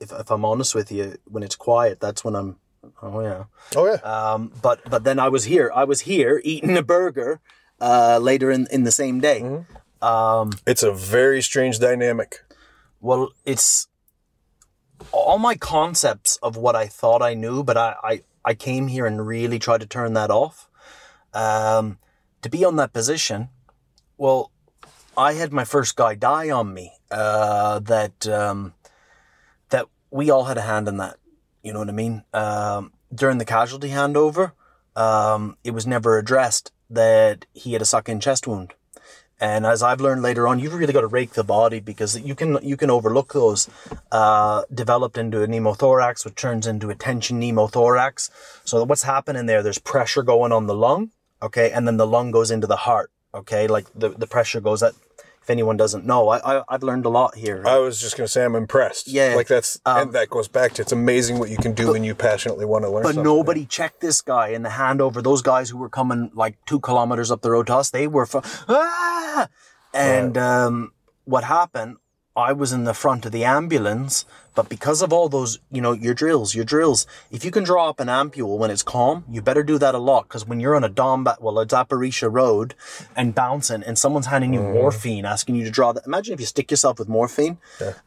[0.01, 2.57] if if I'm honest with you, when it's quiet, that's when I'm.
[3.03, 3.45] Oh yeah.
[3.77, 4.01] Oh, yeah.
[4.03, 5.71] Um, but but then I was here.
[5.75, 7.41] I was here eating a burger
[7.81, 9.65] uh, later in, in the same day.
[10.01, 12.45] Um, It's a very strange dynamic.
[13.01, 13.89] well, it's
[15.13, 19.07] all my concepts of what I thought I knew, but I, I, I came here
[19.07, 20.69] and really tried to turn that off.
[21.35, 21.99] Um,
[22.43, 23.49] to be on that position,
[24.17, 24.51] well,
[25.17, 26.93] I had my first guy die on me.
[27.11, 28.75] Uh, that um,
[29.71, 31.17] that we all had a hand in that.
[31.63, 32.23] You know what I mean?
[32.35, 34.53] Um, during the casualty handover,
[34.95, 38.75] um, it was never addressed that he had a sucking chest wound.
[39.41, 42.35] And as I've learned later on, you've really got to rake the body because you
[42.35, 43.69] can you can overlook those.
[44.11, 48.31] Uh, developed into a pneumothorax, which turns into a tension pneumothorax.
[48.65, 49.63] So what's happening there?
[49.63, 51.11] There's pressure going on the lung,
[51.43, 53.67] okay, and then the lung goes into the heart, okay.
[53.69, 54.95] Like the, the pressure goes at.
[55.49, 57.63] If anyone doesn't know, I, I I've learned a lot here.
[57.67, 59.09] I was just to say I'm impressed.
[59.09, 59.35] Yeah.
[59.35, 62.05] Like that's, Um, and that goes back to it's amazing what you can do when
[62.05, 65.23] you passionately want to learn But nobody checked this guy in the handover.
[65.23, 68.27] Those guys who were coming like two kilometers up the road to us, they were
[68.27, 69.49] fu- ah!
[69.95, 70.93] And um,
[71.25, 71.97] what happened?
[72.39, 74.25] I was in the front of the ambulance,
[74.55, 77.05] but because of all those, you know, your drills, your drills.
[77.33, 79.99] If you can draw up an ampule when it's calm, you better do that a
[79.99, 82.75] lot because when you're on a Domba, well, a Zaporizhia road
[83.17, 86.07] and bouncing, and someone's handing you morphine, asking you to draw that.
[86.07, 87.59] Imagine if you stick yourself with morphine.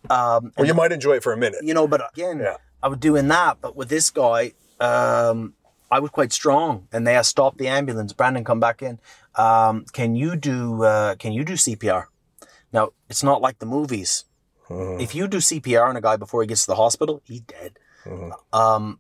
[0.09, 1.59] Um, Or you might enjoy it for a minute.
[1.63, 2.55] you know, but again, Yeah.
[2.82, 3.57] I was doing that.
[3.61, 5.55] But with this guy, um,
[5.91, 8.13] I was quite strong, and they stopped the ambulance.
[8.13, 8.97] Brandon, come back in.
[9.36, 10.84] Um, can you do?
[10.84, 12.05] Uh, can you do CPR?
[12.74, 14.26] Now it's not like the movies.
[14.69, 17.78] If you do CPR on a guy before he gets to the hospital, he's dead.
[18.53, 18.99] Um,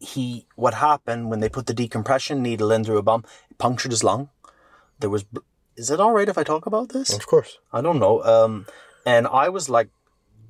[0.00, 3.24] he what happened when they put the decompression needle in through a bum?
[3.50, 4.30] It punctured his lung.
[4.98, 5.24] There was.
[5.76, 7.12] Is it all right if I talk about this?
[7.14, 7.58] Of course.
[7.72, 8.22] I don't know.
[8.24, 8.66] Um,
[9.06, 9.90] and I was like,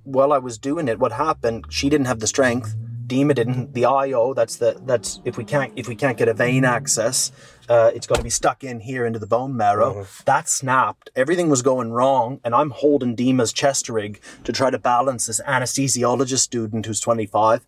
[0.05, 1.67] while I was doing it, what happened?
[1.69, 2.75] She didn't have the strength.
[3.07, 3.75] Dima didn't.
[3.75, 4.35] The IO.
[4.35, 4.81] That's the.
[4.85, 7.33] That's if we can't if we can't get a vein access,
[7.69, 10.07] uh, it's got to be stuck in here into the bone marrow.
[10.25, 11.11] That snapped.
[11.17, 15.41] Everything was going wrong, and I'm holding Dima's chest rig to try to balance this
[15.47, 17.67] anesthesiologist student who's 25.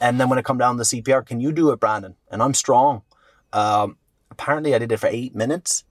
[0.00, 2.16] And then when I come down the CPR, can you do it, Brandon?
[2.30, 3.02] And I'm strong.
[3.52, 3.96] Um,
[4.30, 5.84] apparently, I did it for eight minutes.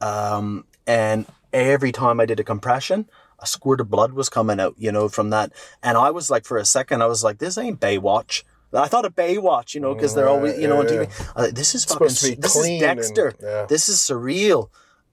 [0.00, 3.08] Um, and every time I did a compression,
[3.42, 5.52] a squirt of blood was coming out, you know, from that.
[5.82, 8.44] And I was like, for a second, I was like, this ain't Baywatch.
[8.74, 11.36] I thought of Baywatch, you know, because they're always, you know, on TV.
[11.36, 13.34] Like, this is fucking, to be this is clean and- Dexter.
[13.42, 13.66] yeah.
[13.66, 14.70] This is surreal.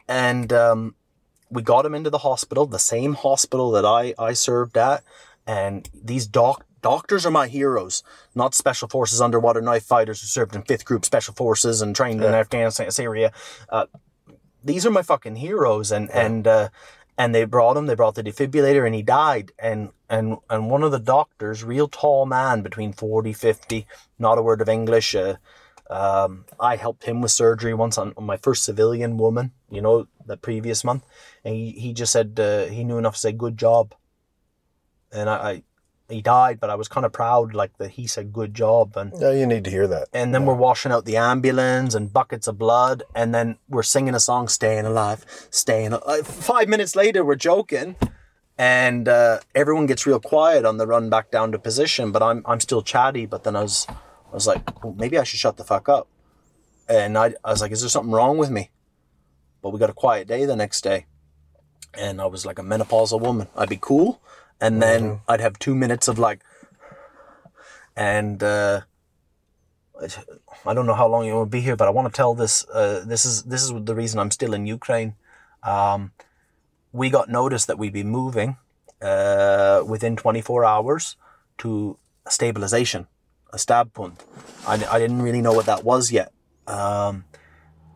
[0.07, 0.95] And um,
[1.49, 5.03] we got him into the hospital, the same hospital that I, I served at.
[5.45, 8.01] And these doc doctors are my heroes,
[8.33, 12.23] not special forces underwater knife fighters who served in fifth group special forces and trained
[12.23, 13.33] in Afghanistan, Syria.
[13.67, 13.87] Uh,
[14.63, 16.69] these are my fucking heroes and and uh,
[17.19, 19.51] and they brought him they brought the defibrillator and he died.
[19.59, 23.85] And and and one of the doctors real tall man between 40 50
[24.17, 25.35] not a word of english uh,
[25.91, 30.07] um, i helped him with surgery once on, on my first civilian woman you know
[30.29, 31.03] the previous month.
[31.43, 33.93] And he, he just said uh, he knew enough to say good job.
[35.11, 35.63] And I, I
[36.09, 39.11] he died but i was kind of proud like that he said good job and
[39.19, 40.07] Yeah, you need to hear that.
[40.13, 44.15] and then we're washing out the ambulance and buckets of blood and then we're singing
[44.15, 47.95] a song staying alive staying alive five minutes later we're joking
[48.57, 52.41] and uh, everyone gets real quiet on the run back down to position but i'm,
[52.45, 55.57] I'm still chatty but then i was i was like well, maybe i should shut
[55.57, 56.07] the fuck up.
[56.89, 58.71] And I, I was like is there something wrong with me?
[59.61, 61.05] But we got a quiet day the next day
[61.93, 63.47] and i was like a menopausal woman.
[63.55, 64.21] I'd be cool
[64.61, 66.41] and then i'd have two minutes of like
[67.95, 68.81] and uh
[70.65, 72.67] I don't know how long you will be here, but I want to tell this.
[72.69, 75.15] Uh, this is this is the reason I'm still in Ukraine.
[75.63, 76.11] Um,
[76.91, 78.57] we got notice that we'd be moving
[79.01, 81.15] uh, within 24 hours
[81.59, 83.07] to a stabilization,
[83.51, 84.23] a stab punkt.
[84.67, 86.31] I, I didn't really know what that was yet.
[86.67, 87.25] Um,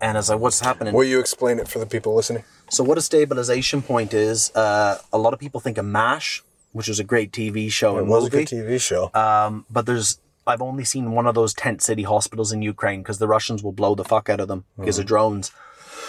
[0.01, 0.93] and as I what's happening?
[0.93, 2.43] Will you explain it for the people listening?
[2.69, 4.51] So what a stabilization point is?
[4.55, 6.43] Uh, a lot of people think of MASH,
[6.73, 9.09] which was a great TV show It was a good TV show.
[9.13, 13.17] Um, but there's I've only seen one of those tent city hospitals in Ukraine because
[13.19, 15.51] the Russians will blow the fuck out of them because of drones.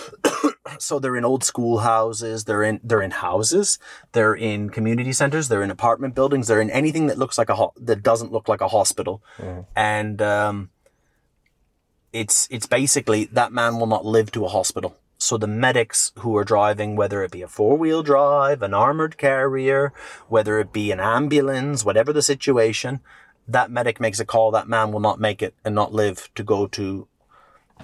[0.78, 3.78] so they're in old schoolhouses, they're in they're in houses,
[4.12, 7.54] they're in community centers, they're in apartment buildings, they're in anything that looks like a
[7.54, 9.22] ho- that doesn't look like a hospital,
[9.76, 10.70] and um,
[12.12, 14.96] it's it's basically that man will not live to a hospital.
[15.24, 19.16] So the medics who are driving, whether it be a four wheel drive, an armored
[19.16, 19.92] carrier,
[20.28, 23.00] whether it be an ambulance, whatever the situation,
[23.48, 24.50] that medic makes a call.
[24.50, 27.08] That man will not make it and not live to go to,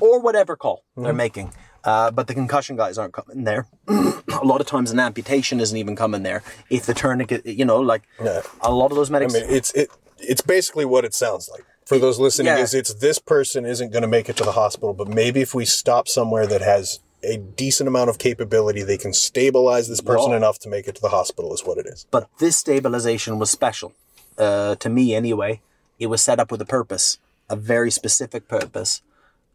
[0.01, 1.53] or whatever call they're making.
[1.83, 3.67] Uh, but the concussion guys aren't coming there.
[3.89, 6.43] a lot of times, an amputation isn't even coming there.
[6.69, 8.43] If the tourniquet, you know, like Yeah.
[8.61, 9.35] a lot of those medics.
[9.35, 9.89] I mean, it's it
[10.19, 11.65] it's basically what it sounds like.
[11.87, 12.59] For those listening, Yeah.
[12.59, 15.55] is it's this person isn't going to make it to the hospital, but maybe if
[15.55, 20.31] we stop somewhere that has a decent amount of capability, they can stabilize this person
[20.31, 20.39] Yeah.
[20.39, 21.53] enough to make it to the hospital.
[21.53, 22.07] Is what it is.
[22.11, 23.93] but this stabilization was special
[24.39, 25.61] uh, to me anyway
[25.99, 27.19] it was set up with a purpose
[27.51, 29.03] a very specific purpose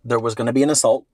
[0.04, 1.06] there was going to be an assault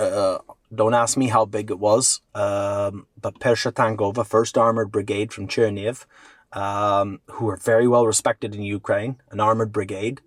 [0.00, 0.38] uh,
[0.74, 5.46] don't ask me how big it was um, but persha tankova first armored brigade from
[5.46, 6.06] Chernihiv
[6.52, 10.20] um, who are very well respected in ukraine an armored brigade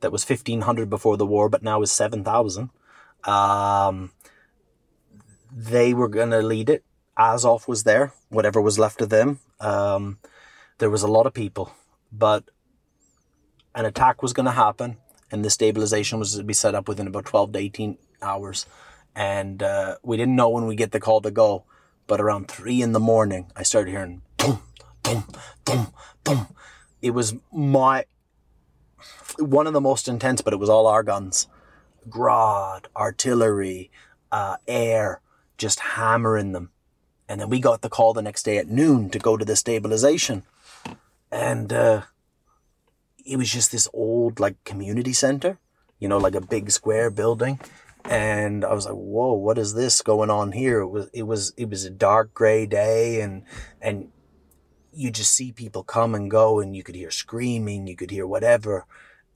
[0.00, 2.68] that was 1500 before the war but now is 7000
[3.24, 4.10] um,
[5.56, 6.84] they were going to lead it
[7.16, 10.18] azov was there whatever was left of them um,
[10.78, 11.72] there was a lot of people,
[12.12, 12.44] but
[13.74, 14.96] an attack was going to happen,
[15.30, 18.66] and the stabilization was to be set up within about 12 to 18 hours.
[19.14, 21.64] And uh, we didn't know when we get the call to go,
[22.06, 24.60] but around three in the morning, I started hearing boom,
[25.02, 25.24] boom,
[25.64, 25.86] boom,
[26.24, 26.46] boom.
[27.00, 28.04] It was my
[29.38, 31.48] one of the most intense, but it was all our guns,
[32.08, 33.90] grad, artillery,
[34.32, 35.20] uh, air,
[35.58, 36.70] just hammering them.
[37.28, 39.56] And then we got the call the next day at noon to go to the
[39.56, 40.42] stabilization.
[41.30, 42.02] And uh,
[43.24, 45.58] it was just this old, like, community center,
[45.98, 47.60] you know, like a big square building.
[48.04, 50.80] And I was like, whoa, what is this going on here?
[50.80, 53.44] It was, it was, it was a dark gray day and,
[53.80, 54.10] and
[54.92, 58.26] you just see people come and go and you could hear screaming, you could hear
[58.26, 58.84] whatever.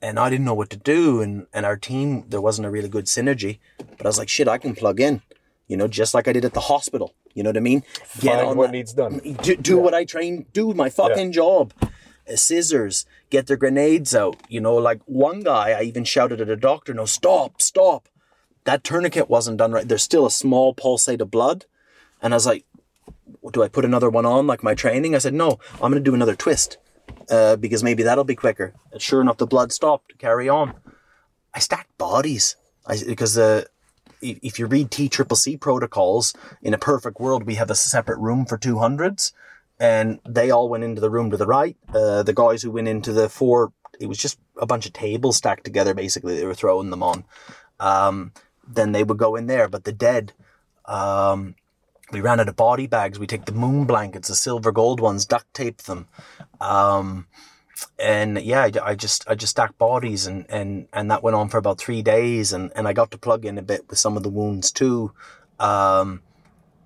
[0.01, 1.19] And I didn't know what to do.
[1.19, 4.47] And, and our team, there wasn't a really good synergy, but I was like, shit,
[4.47, 5.23] I can plug in,
[5.69, 7.13] you know, just like I did at the hospital.
[7.33, 7.83] You know what I mean?
[8.03, 9.19] Find what that- needs done.
[9.43, 11.73] do, do what I train, do my fucking job.
[11.81, 14.35] Uh, scissors, get their grenades out.
[14.49, 18.09] You know, like one guy, I even shouted at a doctor, no, stop, stop.
[18.65, 19.87] That tourniquet wasn't done right.
[19.87, 21.65] There's still a small pulsate of blood.
[22.21, 22.65] And I was like,
[23.51, 25.15] do I put another one on like my training?
[25.15, 26.77] I said, no, I'm going to do another twist
[27.29, 28.73] uh, because maybe that'll be quicker.
[28.91, 30.17] And sure enough, the blood stopped.
[30.17, 30.73] Carry on.
[31.53, 32.55] I stacked bodies
[32.85, 33.63] I, because uh,
[34.21, 38.19] if you read T Triple C protocols, in a perfect world, we have a separate
[38.19, 39.31] room for 200s,
[39.79, 41.77] and they all went into the room to the right.
[41.93, 45.37] Uh, the guys who went into the four, it was just a bunch of tables
[45.37, 47.23] stacked together, basically, they were throwing them on.
[47.79, 48.33] Um,
[48.67, 50.33] then they would go in there, but the dead,
[50.85, 51.55] um,
[52.11, 53.19] we ran out of body bags.
[53.19, 56.07] We take the moon blankets, the silver gold ones, duct tape them.
[56.59, 57.27] Um,
[57.97, 61.49] and yeah, I, I just I just stacked bodies and, and and that went on
[61.49, 64.17] for about three days and, and I got to plug in a bit with some
[64.17, 65.11] of the wounds too.
[65.59, 66.21] Um,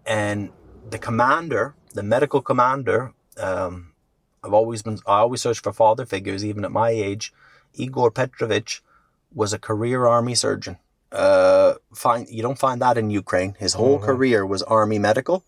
[0.05, 0.51] and
[0.89, 3.93] the commander, the medical commander, um,
[4.43, 7.33] I've always been I always search for father figures even at my age.
[7.75, 8.83] Igor Petrovich
[9.33, 10.77] was a career army surgeon.
[11.11, 13.55] Uh, find you don't find that in Ukraine.
[13.59, 15.43] His whole career was army medical,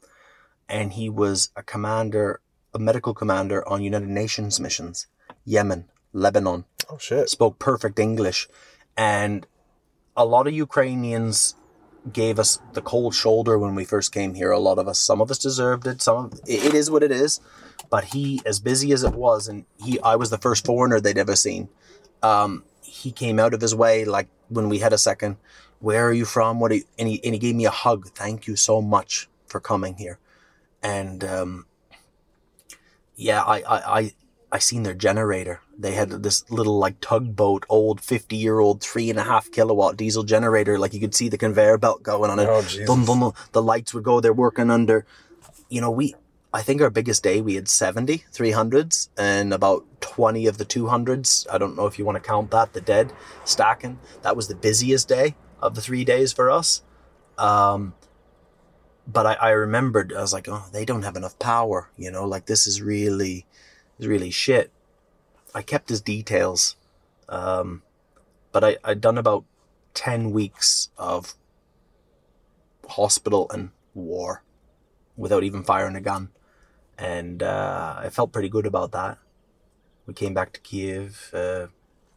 [0.70, 2.39] and he was a commander,
[2.74, 5.08] a medical commander on United Nations missions,
[5.46, 6.66] Yemen, Lebanon.
[6.89, 7.30] Oh shit!
[7.30, 8.48] Spoke perfect English,
[8.98, 9.48] and
[10.18, 11.56] a lot of Ukrainians
[12.12, 14.52] gave us the cold shoulder when we first came here.
[14.52, 16.02] A lot of us, some of us deserved it.
[16.02, 17.39] Some of it is what it is.
[17.89, 21.18] But he, as busy as it was, and he, I was the first foreigner they'd
[21.18, 21.70] ever seen.
[22.24, 25.38] Um, he came out of his way, like when we had a second.
[25.80, 26.60] Where are you from?
[26.60, 26.72] What?
[26.72, 26.84] Are you?
[26.98, 28.10] And he and he gave me a hug.
[28.10, 30.20] Thank you so much for coming here.
[30.82, 31.66] And um,
[33.16, 34.14] yeah, I, I, I,
[34.56, 35.60] I seen their generator.
[35.78, 39.97] They had this little like tugboat, old fifty year old three and a half kilowatt
[39.97, 40.80] diesel generator.
[40.80, 42.47] Like you could see the conveyor belt going on it.
[42.47, 42.88] Oh, Jesus.
[42.88, 43.34] Dum, dum, dum.
[43.51, 44.22] The lights would go.
[44.22, 45.06] They're working under.
[45.68, 46.16] You know, we.
[46.53, 51.45] I think our biggest day we had 70 300s and about 20 of the 200s.
[51.51, 53.12] I don't know if you want to count that, the dead
[53.43, 53.99] stacking.
[54.22, 56.82] That was the busiest day of the three days for us.
[57.38, 57.93] Um,
[59.06, 62.26] but I, I remembered, I was like, oh, they don't have enough power, you know,
[62.26, 63.45] like this is really,
[64.00, 64.72] is really shit.
[65.54, 66.76] I kept his details.
[67.30, 67.82] Um,
[68.52, 69.46] but I, I'd done about
[69.93, 71.36] 10 weeks of
[72.88, 74.43] hospital and war
[75.18, 76.30] without even firing a gun.
[76.98, 79.18] And uh, I felt pretty good about that.
[80.06, 81.32] We came back to Kiev.
[81.34, 81.68] Uh,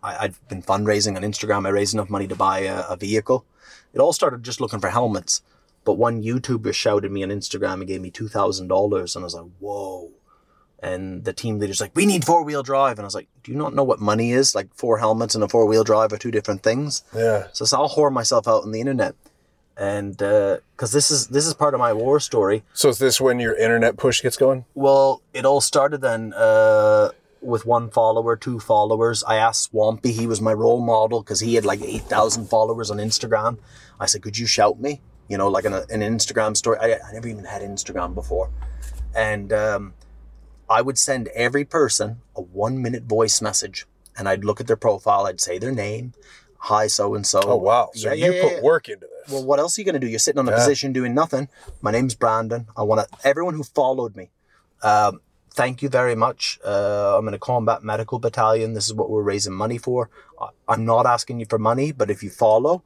[0.03, 1.67] I, I'd been fundraising on Instagram.
[1.67, 3.45] I raised enough money to buy a, a vehicle.
[3.93, 5.43] It all started just looking for helmets.
[5.85, 9.25] But one YouTuber shouted me on Instagram and gave me two thousand dollars, and I
[9.25, 10.11] was like, whoa.
[10.81, 13.51] And the team leader's like, we need four wheel drive, and I was like, do
[13.51, 14.55] you not know what money is?
[14.55, 17.03] Like four helmets and a four wheel drive are two different things.
[17.15, 17.49] Yeah.
[17.53, 19.17] So, so I'll whore myself out on the internet,
[19.77, 22.63] and because this is this is part of my war story.
[22.75, 24.67] So is this when your internet push gets going?
[24.75, 27.11] Well, it all started then uh,
[27.41, 29.23] with one follower, two followers.
[29.25, 32.99] I asked Swampy, he was my role model because he had like 8,000 followers on
[32.99, 33.59] Instagram.
[34.01, 35.01] I said, could you shout me?
[35.29, 36.79] You know, like an, an Instagram story.
[36.81, 38.51] I, I never even had Instagram before.
[39.15, 39.95] And um,
[40.71, 44.77] I would send every person a one minute voice message and I'd look at their
[44.77, 45.27] profile.
[45.27, 46.13] I'd say their name.
[46.63, 47.41] Hi, so and so.
[47.45, 47.91] Oh wow!
[47.95, 48.61] So Yeah, you yeah, put yeah.
[48.63, 49.33] work into this.
[49.33, 50.09] Well, what else are you going to do?
[50.09, 51.49] You're sitting on a position doing nothing.
[51.83, 52.67] My name's Brandon.
[52.77, 54.31] I want to, everyone who followed me,
[54.83, 55.21] um,
[55.53, 56.59] thank you very much.
[56.65, 58.73] Uh, I'm in a combat medical battalion.
[58.75, 60.11] This is what we're raising money for.
[60.41, 62.83] I- I'm not asking you for money, but if you follow,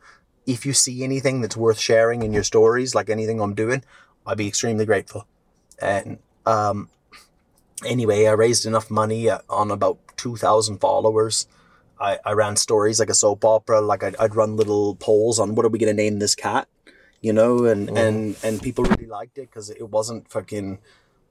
[0.46, 3.84] if you see anything that's worth sharing in your stories, like anything I'm doing,
[4.26, 5.26] I'd be extremely grateful.
[5.80, 6.90] And um,
[7.86, 11.46] anyway, I raised enough money uh, on about 2,000 followers.
[12.00, 13.80] I, I ran stories like a soap opera.
[13.80, 16.68] Like I'd, I'd run little polls on what are we going to name this cat,
[17.20, 20.78] you know, and, and, and people really liked it because it wasn't fucking,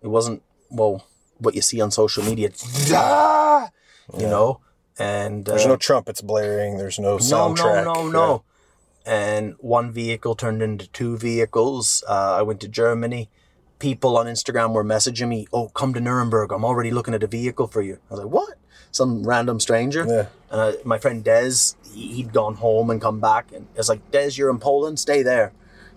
[0.01, 1.05] it wasn't, well,
[1.39, 2.51] what you see on social media,
[2.93, 3.69] Ah!
[4.17, 4.61] you know,
[4.99, 6.77] and There's uh, no trumpets blaring.
[6.77, 7.85] There's no no, soundtrack.
[7.85, 8.43] no, no, no.
[9.05, 12.03] And one vehicle turned into two vehicles.
[12.07, 13.29] Uh, I went to Germany.
[13.81, 16.51] People on Instagram were messaging me, "Oh, come to Nuremberg.
[16.51, 18.53] I'm already looking at a vehicle for you." I was like, "What?"
[18.91, 20.05] Some random stranger.
[20.07, 20.25] Yeah.
[20.55, 24.31] Uh, my friend Des, he- he'd gone home and come back, and it's like, "Des,
[24.37, 24.99] you're in Poland.
[24.99, 25.51] Stay there."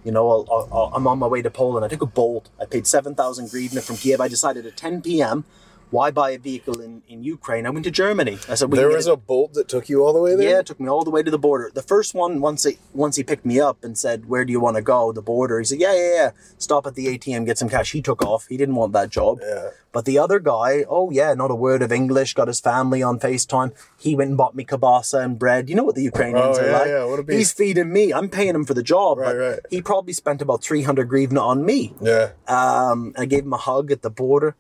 [0.05, 1.85] You know, I'll, I'll, I'll- I'm on my way to Poland.
[1.85, 2.49] I took a bolt.
[2.61, 4.20] I paid seven thousand grivna from Kiev.
[4.20, 5.45] I decided at 10 p.m.
[5.91, 7.66] Why buy a vehicle in, in Ukraine?
[7.66, 8.39] I went to Germany.
[8.49, 10.51] I said, There was a bolt that took you all the way there.
[10.51, 11.70] yeah, it took me all the way to the border.
[11.72, 14.61] The first one, once he, once he picked me up and said, "Where do you
[14.61, 15.59] want to go?" The border.
[15.59, 16.30] He said, "Yeah, yeah, yeah.
[16.59, 18.47] Stop at the ATM, get some cash." He took off.
[18.49, 19.39] He didn't want that job.
[19.43, 19.70] Yeah.
[19.93, 22.35] But the other guy, oh yeah, not a word of English.
[22.35, 23.72] Got his family on Facetime.
[23.97, 25.68] He went and bought me kielbasa and bread.
[25.70, 26.89] You know what the Ukrainians Oh, are yeah, like.
[26.89, 27.39] yeah, what a beast.
[27.39, 28.12] He's feeding me.
[28.12, 29.18] I'm paying him for the job.
[29.18, 29.59] Right, but right.
[29.70, 31.95] He probably spent about three hundred grivna on me.
[32.01, 32.30] Yeah.
[32.49, 34.57] Um, I gave him a hug at the border.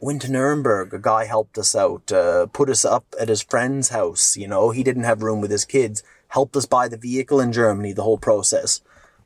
[0.00, 0.94] Went to Nuremberg.
[0.94, 4.36] A guy helped us out, uh, put us up at his friend's house.
[4.36, 6.02] You know, he didn't have room with his kids.
[6.28, 8.80] Helped us buy the vehicle in Germany, the whole process.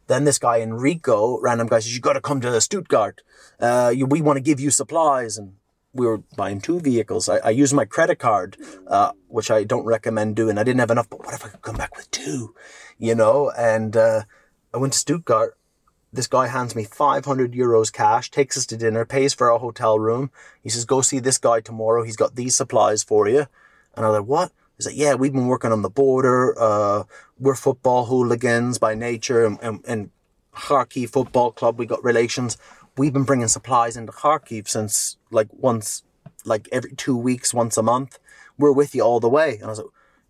[0.06, 3.22] Then this guy Enrico, random guy, says, "You got to come to Stuttgart.
[3.60, 5.54] Uh, you, we want to give you supplies." And
[5.92, 7.28] we were buying two vehicles.
[7.28, 8.56] I, I used my credit card,
[8.86, 10.58] uh, which I don't recommend doing.
[10.58, 12.54] I didn't have enough, but what if I could come back with two?
[12.98, 14.22] You know, and uh,
[14.72, 15.56] I went to Stuttgart
[16.12, 19.98] this guy hands me 500 euros cash, takes us to dinner, pays for our hotel
[19.98, 20.30] room.
[20.62, 22.02] He says, go see this guy tomorrow.
[22.04, 23.46] He's got these supplies for you.
[23.94, 24.52] And I'm like, what?
[24.76, 26.54] He's like, yeah, we've been working on the border.
[26.60, 27.04] Uh,
[27.38, 30.10] we're football hooligans by nature and, and, and
[30.54, 32.58] Kharkiv Football Club, we got relations.
[32.96, 36.02] We've been bringing supplies into Kharkiv since like once,
[36.44, 38.18] like every two weeks, once a month.
[38.58, 39.54] We're with you all the way.
[39.54, 39.86] And I was like,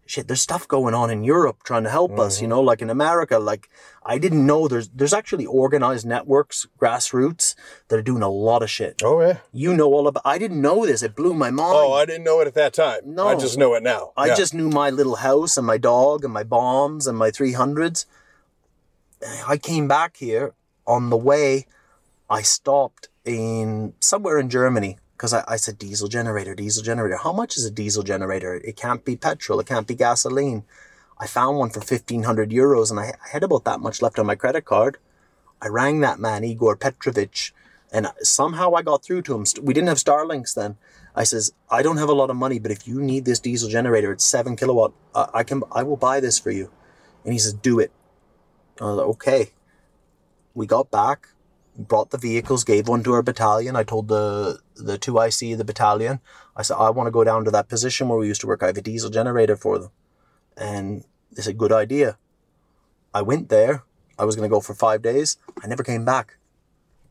[0.06, 2.50] shit, there's stuff going on in Europe trying to help us, you mm-hmm.
[2.50, 3.38] know, like in America.
[3.38, 3.68] Like
[4.04, 7.54] I didn't know there's there's actually organized networks, grassroots,
[7.88, 9.02] that are doing a lot of shit.
[9.02, 9.38] Oh yeah.
[9.52, 11.02] You know all about I didn't know this.
[11.02, 11.74] It blew my mind.
[11.74, 13.00] Oh, I didn't know it at that time.
[13.04, 13.28] No.
[13.28, 14.12] I just know it now.
[14.16, 14.34] I Yeah.
[14.34, 18.06] just knew my little house and my dog and my bombs and my 300s.
[19.46, 20.54] I came back here
[20.86, 21.66] on the way.
[22.28, 27.16] I stopped in somewhere in Germany because I, I said diesel generator, diesel generator.
[27.16, 28.54] How much is a diesel generator?
[28.54, 29.60] It can't be petrol.
[29.60, 30.64] It can't be gasoline.
[31.16, 34.26] I found one for 1500 euros and I, I had about that much left on
[34.26, 34.98] my credit card.
[35.60, 37.54] I rang that man, Igor Petrovich,
[37.92, 39.44] and somehow I got through to him.
[39.62, 40.76] We didn't have Starlinks then.
[41.14, 43.70] I says, I don't have a lot of money, but if you need this diesel
[43.70, 44.92] generator, it's seven kilowatt.
[45.14, 46.72] I can, I will buy this for you.
[47.22, 47.92] And he says, do it.
[48.80, 49.52] Like, okay.
[50.52, 51.28] We got back,
[51.76, 53.76] brought the vehicles, gave one to our battalion.
[53.76, 56.20] I told the the two IC the battalion,
[56.56, 58.62] I said, I want to go down to that position where we used to work.
[58.62, 59.90] I have a diesel generator for them.
[60.56, 62.18] And they said, good idea.
[63.14, 63.84] I went there.
[64.18, 65.38] I was going to go for five days.
[65.62, 66.36] I never came back.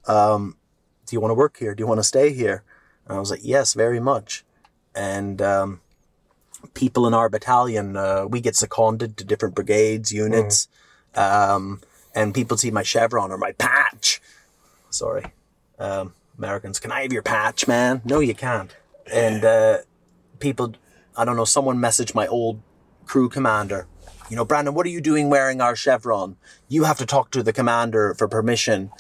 [0.08, 0.58] Um,
[1.06, 1.74] do you want to work here?
[1.74, 2.64] Do you want to stay here?
[3.06, 4.46] And I was like, yes, very much.
[4.94, 5.82] And um,
[6.74, 10.68] people in our battalion, uh, we get seconded to different brigades, units,
[11.16, 11.82] um,
[12.14, 14.01] and people see my chevron or my patch.
[14.92, 15.26] Sorry,
[15.80, 18.02] um, Americans, can I have your patch, man?
[18.06, 18.76] No, you can't.
[19.12, 19.78] And uh,
[20.40, 20.76] people,
[21.18, 22.62] I don't know, someone messaged my old
[23.06, 23.88] crew commander.
[24.30, 26.38] You know, Brandon, what are you doing wearing our chevron?
[26.70, 28.92] You have to talk to the commander for permission.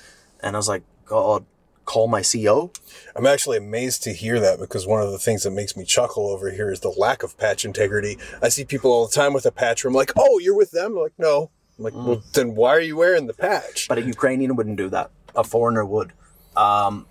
[0.42, 1.46] And I was like, God,
[1.86, 2.72] call my CO.
[3.16, 6.28] I'm actually amazed to hear that because one of the things that makes me chuckle
[6.30, 8.18] over here is the lack of patch integrity.
[8.42, 10.72] I see people all the time with a patch where I'm like, oh, you're with
[10.72, 10.98] them?
[10.98, 13.88] I'm like, no, I'm like, well, then why are you wearing the patch?
[13.88, 15.12] But a Ukrainian wouldn't do that.
[15.36, 16.13] A foreigner would.
[16.55, 17.07] Um,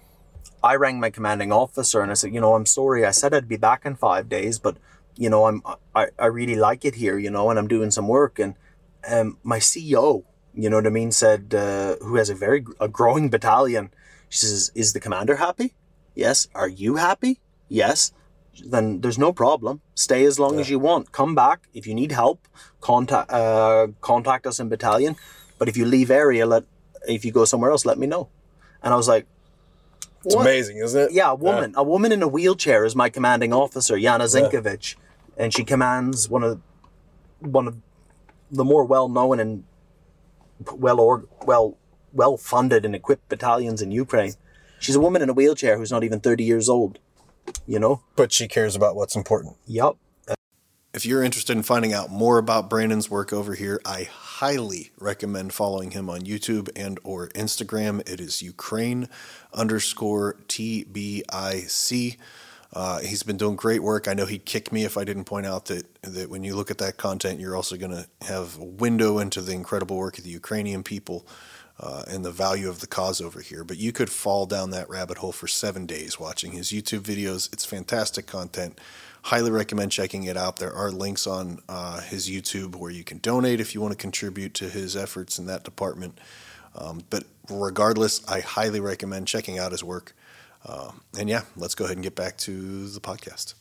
[0.62, 3.06] I rang my commanding officer and I said, you know, I'm sorry.
[3.06, 4.76] I said I'd be back in five days, but
[5.16, 5.62] you know, I'm
[5.94, 8.38] I, I really like it here, you know, and I'm doing some work.
[8.38, 8.54] And
[9.10, 12.88] um, my CEO, you know what I mean, said uh, who has a very a
[12.88, 13.90] growing battalion.
[14.28, 15.74] She says, "Is the commander happy?
[16.14, 16.48] Yes.
[16.54, 17.40] Are you happy?
[17.68, 18.12] Yes."
[18.66, 19.80] Then there's no problem.
[19.94, 21.12] Stay as long as you want.
[21.12, 22.46] Come back if you need help.
[22.80, 25.16] Contact uh, contact us in battalion.
[25.58, 26.64] But if you leave area, let
[27.09, 28.28] if you go somewhere else, let me know.
[28.82, 29.26] And I was like,
[30.24, 31.12] It's amazing, isn't it?
[31.12, 31.74] Yeah, a woman.
[31.76, 34.96] A woman in a wheelchair is my commanding officer, Yana Zinkevych,
[35.36, 36.61] and she commands one of
[37.40, 37.76] one of
[38.51, 39.64] the more well known and
[40.72, 41.76] well or well
[42.12, 44.34] well funded and equipped battalions in Ukraine.
[44.78, 46.98] She's a woman in a wheelchair who's not even thirty years old.
[47.66, 48.03] You know?
[48.16, 49.57] But she cares about what's important.
[49.66, 49.96] Yup.
[50.93, 55.53] If you're interested in finding out more about Brandon's work over here, I highly recommend
[55.53, 58.01] following him on YouTube and or Instagram.
[58.11, 59.09] It is Ukraine
[59.55, 62.16] underscore TBIC.
[62.72, 64.09] Uh, he's been doing great work.
[64.09, 66.72] I know he'd kick me if I didn't point out that, that when you look
[66.72, 70.24] at that content, you're also going to have a window into the incredible work of
[70.24, 71.24] the Ukrainian people
[71.78, 73.62] uh, and the value of the cause over here.
[73.62, 77.53] But you could fall down that rabbit hole for seven days watching his YouTube videos.
[77.53, 78.80] It's fantastic content.
[79.22, 80.56] Highly recommend checking it out.
[80.56, 83.98] There are links on uh, his YouTube where you can donate if you want to
[83.98, 86.18] contribute to his efforts in that department.
[86.74, 90.14] Um, but regardless, I highly recommend checking out his work.
[90.66, 93.54] Um, and yeah, let's go ahead and get back to the podcast.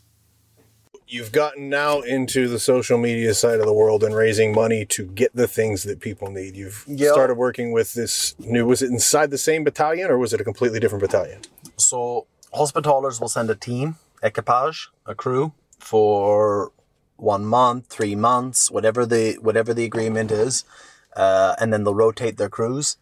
[1.07, 5.05] You've gotten now into the social media side of the world and raising money to
[5.07, 6.55] get the things that people need.
[6.55, 7.11] You've Yeah.
[7.11, 8.65] started working with this new.
[8.67, 11.41] Was it inside the same battalion or was it a completely different battalion?
[11.77, 16.71] So Hospitallers will send a team, equipage, a crew for
[17.17, 20.63] one month, three months, whatever the whatever the agreement is,
[21.15, 22.97] uh, and then they'll rotate their crews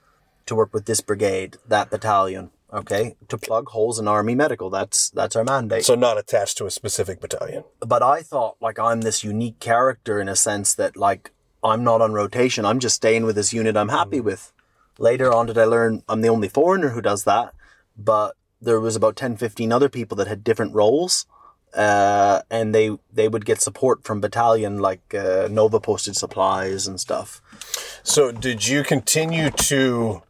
[0.46, 2.52] to work with this brigade, that battalion.
[2.74, 4.70] Okay, to plug holes in army medical.
[4.70, 5.86] That's that's our mandate.
[5.86, 7.64] So not attached to a specific battalion.
[7.80, 11.32] but I thought like I'm this unique character in a sense that like
[11.64, 12.66] I'm not on rotation.
[12.66, 14.52] I'm just staying with this unit I'm happy with.
[15.00, 17.54] Later on did I learn I'm the only foreigner who does that,
[17.98, 21.26] but there was about 10 15 other people that had different roles.
[21.74, 27.00] Uh, and they they would get support from battalion like uh, Nova posted supplies and
[27.00, 27.42] stuff.
[28.04, 30.24] So did you continue to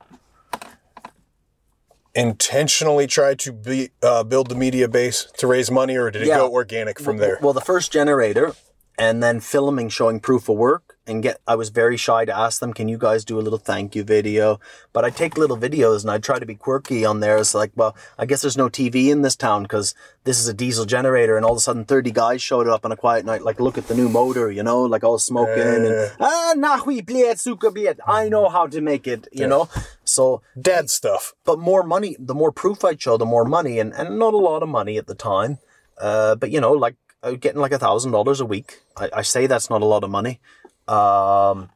[2.16, 6.28] intentionally try to be uh, build the media base to raise money, or did it
[6.28, 6.38] Yeah.
[6.38, 7.38] go organic from there?
[7.42, 8.56] Well, the first generator,
[8.98, 11.40] and then filming showing proof of work, and get.
[11.48, 14.04] I was very shy to ask them, "Can you guys do a little thank you
[14.04, 14.60] video?"
[14.94, 17.38] But I take little videos and I try to be quirky on there.
[17.38, 19.96] It's like, well, I guess there's no TV in this town because
[20.26, 22.92] this is a diesel generator, and all of a sudden, thirty guys showed up on
[22.92, 23.42] a quiet night.
[23.42, 27.40] Like, look at the new motor, you know, like all smoking and ah, nahui bliet,
[27.40, 28.00] suka bliet.
[28.06, 29.70] I know how to make it, you know.
[30.04, 31.34] So dead stuff.
[31.46, 34.38] but more money, the more proof I'd show, the more money, and, and not a
[34.38, 35.60] lot of money at the time.
[36.00, 36.96] Uh, but you know, like
[37.36, 38.80] getting like a thousand dollars a week.
[38.96, 40.40] I, I say that's not a lot of money.
[40.88, 41.70] Um,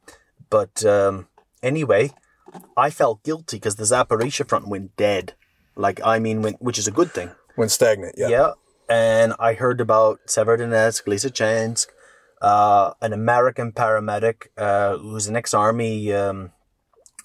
[0.50, 1.28] but um,
[1.62, 2.12] anyway,
[2.78, 5.34] I felt guilty because the Zaporizhia front went dead.
[5.76, 7.32] Like I mean, went, which is a good thing.
[7.58, 8.16] Went stagnant.
[8.18, 8.28] Yeah.
[8.28, 8.52] Yeah.
[8.90, 11.88] And I heard about Severodonetsk, Lysychansk,
[12.42, 16.52] uh, an American paramedic uh, who's an ex-army um,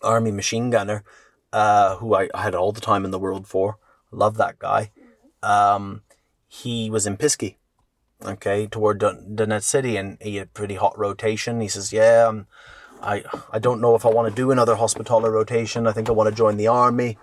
[0.02, 1.02] army machine gunner,
[1.52, 3.78] uh, who I, I had all the time in the world for.
[4.12, 4.92] Love that guy.
[5.42, 6.02] Um,
[6.46, 7.56] he was in Pisky,
[8.24, 11.60] okay, toward Don- Donetsk City, and he had pretty hot rotation.
[11.60, 12.46] He says, "Yeah, um,
[13.02, 15.86] I I don't know if I want to do another Hospitaller rotation.
[15.86, 17.18] I think I want to join the army."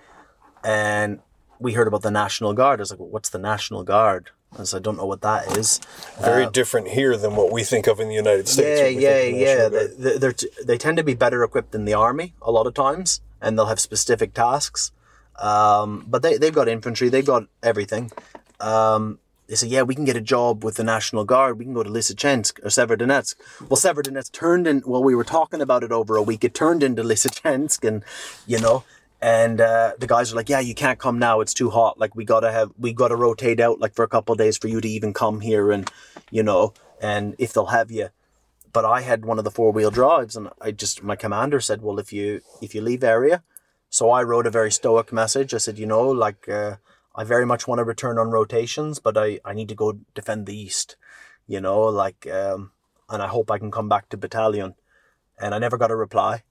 [0.63, 1.19] And
[1.59, 2.79] we heard about the National Guard.
[2.79, 5.57] I was like, well, "What's the National Guard?" I said, "I don't know what that
[5.57, 5.79] is."
[6.21, 9.01] Very different here than what we think of in the United States.
[9.01, 9.69] Yeah, yeah, the yeah.
[9.69, 12.67] They, they, they're t- they tend to be better equipped than the army a lot
[12.67, 14.91] of times, and they'll have specific tasks.
[15.39, 18.11] Um, but they, they've got infantry, they've got everything.
[18.59, 19.19] Um,
[19.53, 21.59] they say, yeah, we can get a job with the National Guard.
[21.59, 23.35] We can go to Lysychansk or Severodonetsk.
[23.61, 26.43] Well, Severodonetsk turned in, well, we were talking about it over a week.
[26.43, 28.03] It turned into Lysychansk and,
[28.47, 28.83] you know,
[29.21, 31.39] and uh, the guys are like, yeah, you can't come now.
[31.39, 31.99] It's too hot.
[31.99, 34.81] Like we gotta have, we gotta rotate out like for a couple days for you
[34.81, 35.87] to even come here and,
[36.31, 38.09] you know, and if they'll have you
[38.71, 41.83] but I had one of the four wheel drives, and I just my commander said,
[41.83, 43.43] "Well, if you if you leave area,"
[43.87, 45.53] so I wrote a very stoic message.
[45.53, 46.77] I said, "You know, like uh,
[47.15, 50.45] I very much want to return on rotations, but I I need to go defend
[50.45, 50.95] the east,
[51.47, 52.71] you know, like um,
[53.09, 54.75] and I hope I can come back to battalion."
[55.39, 56.43] And I never got a reply.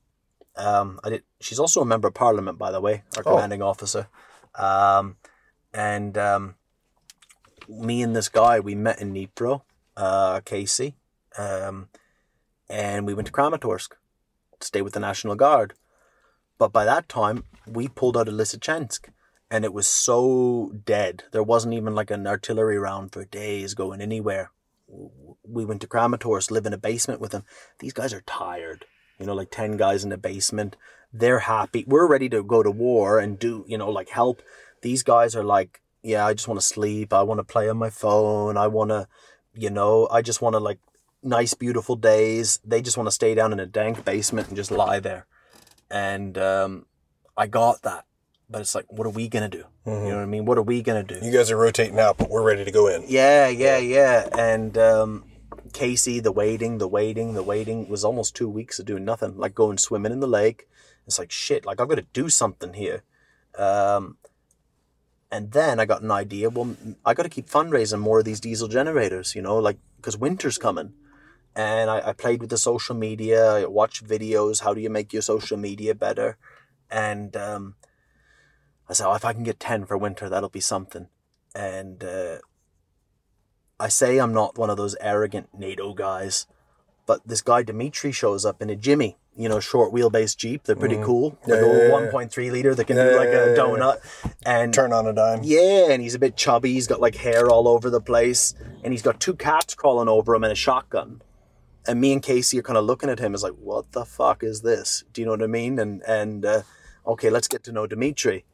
[0.57, 1.23] Um, I did.
[1.41, 3.31] She's also a member of parliament, by the way, our Oh.
[3.31, 4.09] commanding officer.
[4.57, 5.17] Um,
[5.73, 6.57] and um,
[7.69, 9.63] me and this guy, we met in Dnipro,
[9.97, 10.97] uh, Casey.
[11.39, 11.89] Um,
[12.69, 13.91] and we went to Kramatorsk
[14.61, 15.75] to stay with the National Guard.
[16.59, 19.09] But by that time, we pulled out of Lysychansk
[19.53, 21.25] and it was so dead.
[21.31, 24.51] There wasn't even like an artillery round for days going anywhere.
[25.47, 27.45] We went to Kramatorsk, live in a basement with them.
[27.79, 28.87] These guys are tired.
[29.19, 30.79] You know, like 10 guys in a basement.
[31.13, 31.85] They're happy.
[31.87, 34.41] We're ready to go to war and do, you know, like help.
[34.81, 37.13] These guys are like, yeah, I just want to sleep.
[37.13, 38.57] I want to play on my phone.
[38.57, 39.07] I want to,
[39.55, 40.79] you know, I just want to like
[41.23, 42.59] nice, beautiful days.
[42.65, 45.27] They just want to stay down in a dank basement and just lie there.
[45.91, 46.87] And um,
[47.37, 48.07] I got that.
[48.53, 49.65] But it's like, what are we going to do?
[49.87, 50.45] You know what I mean?
[50.45, 51.25] What are we going to do?
[51.25, 53.05] You guys are rotating out, but we're ready to go in.
[53.09, 54.29] Yeah, yeah, yeah.
[54.39, 55.25] And um,
[55.73, 59.55] Casey, the waiting, the waiting, the waiting was almost two weeks of doing nothing, like
[59.55, 60.69] going swimming in the lake.
[61.07, 63.03] It's like, shit, like I've got to do something here.
[63.59, 64.19] Um,
[65.31, 66.51] and then I got an idea.
[66.51, 66.77] Well,
[67.07, 70.59] I got to keep fundraising more of these diesel generators, you know, like because winter's
[70.59, 70.93] coming.
[71.57, 73.57] And I, I played with the social media.
[73.57, 74.63] I watched videos.
[74.63, 76.37] How do you make your social media better?
[76.91, 77.77] And um,
[78.93, 81.09] I said, oh, if I can get 10 for winter, that'll be something.
[81.55, 82.39] And uh,
[83.81, 86.47] I say I'm not one of those arrogant NATO guys,
[87.07, 90.65] but this guy Dimitri shows up in a Jimny, you know, short wheelbase Jeep.
[90.65, 91.39] They're pretty cool.
[91.47, 92.11] Yeah, like yeah, a yeah.
[92.11, 93.99] 1.3 liter that can Yeah, do like a donut.
[94.45, 95.41] And Turn on a dime.
[95.43, 96.75] yeah, and he's a bit chubby.
[96.75, 98.55] He's got like hair all over the place,
[98.85, 101.23] and he's got two cats crawling over him and a shotgun.
[101.87, 104.45] And me and Casey are kind of looking at him as like, "What the fuck
[104.45, 105.79] is this?" Do you know what I mean?
[105.81, 106.63] And and uh,
[107.07, 108.45] okay, let's get to know Dimitri.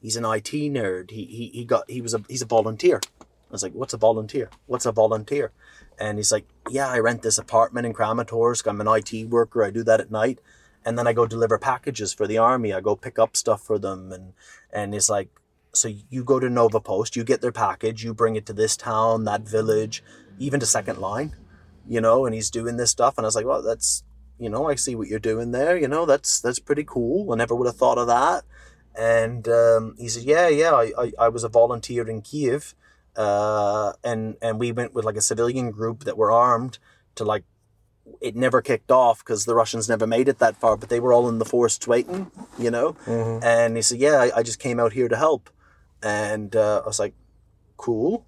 [0.00, 1.10] He's an IT nerd.
[1.10, 3.00] He he he got he was a he's a volunteer.
[3.20, 4.50] I was like, "What's a volunteer?
[4.66, 5.52] What's a volunteer?"
[5.98, 8.66] And he's like, "Yeah, I rent this apartment in Kramatorsk.
[8.66, 9.64] I'm an IT worker.
[9.64, 10.40] I do that at night."
[10.84, 12.72] and then I go deliver packages for the army.
[12.72, 14.32] I go pick up stuff for them, and
[14.72, 15.28] and it's like,
[15.72, 18.76] so you go to Nova Post, you get their package, you bring it to this
[18.76, 20.02] town, that village,
[20.38, 21.36] even to Second Line,
[21.88, 24.04] you know, and he's doing this stuff, and I was like, well, that's,
[24.38, 27.32] you know, I see what you're doing there, you know, that's that's pretty cool.
[27.32, 28.44] I never would have thought of that.
[28.96, 32.74] And um, he said, yeah, yeah, I, I, I was a volunteer in Kiev,
[33.16, 36.78] uh, and and we went with like a civilian group that were armed
[37.14, 37.44] to like
[38.20, 41.12] it never kicked off because the Russians never made it that far, but they were
[41.12, 42.96] all in the forest waiting, you know?
[43.42, 45.50] And he said, Yeah, I, I just came out here to help.
[46.02, 47.14] And uh, I was like,
[47.76, 48.26] Cool.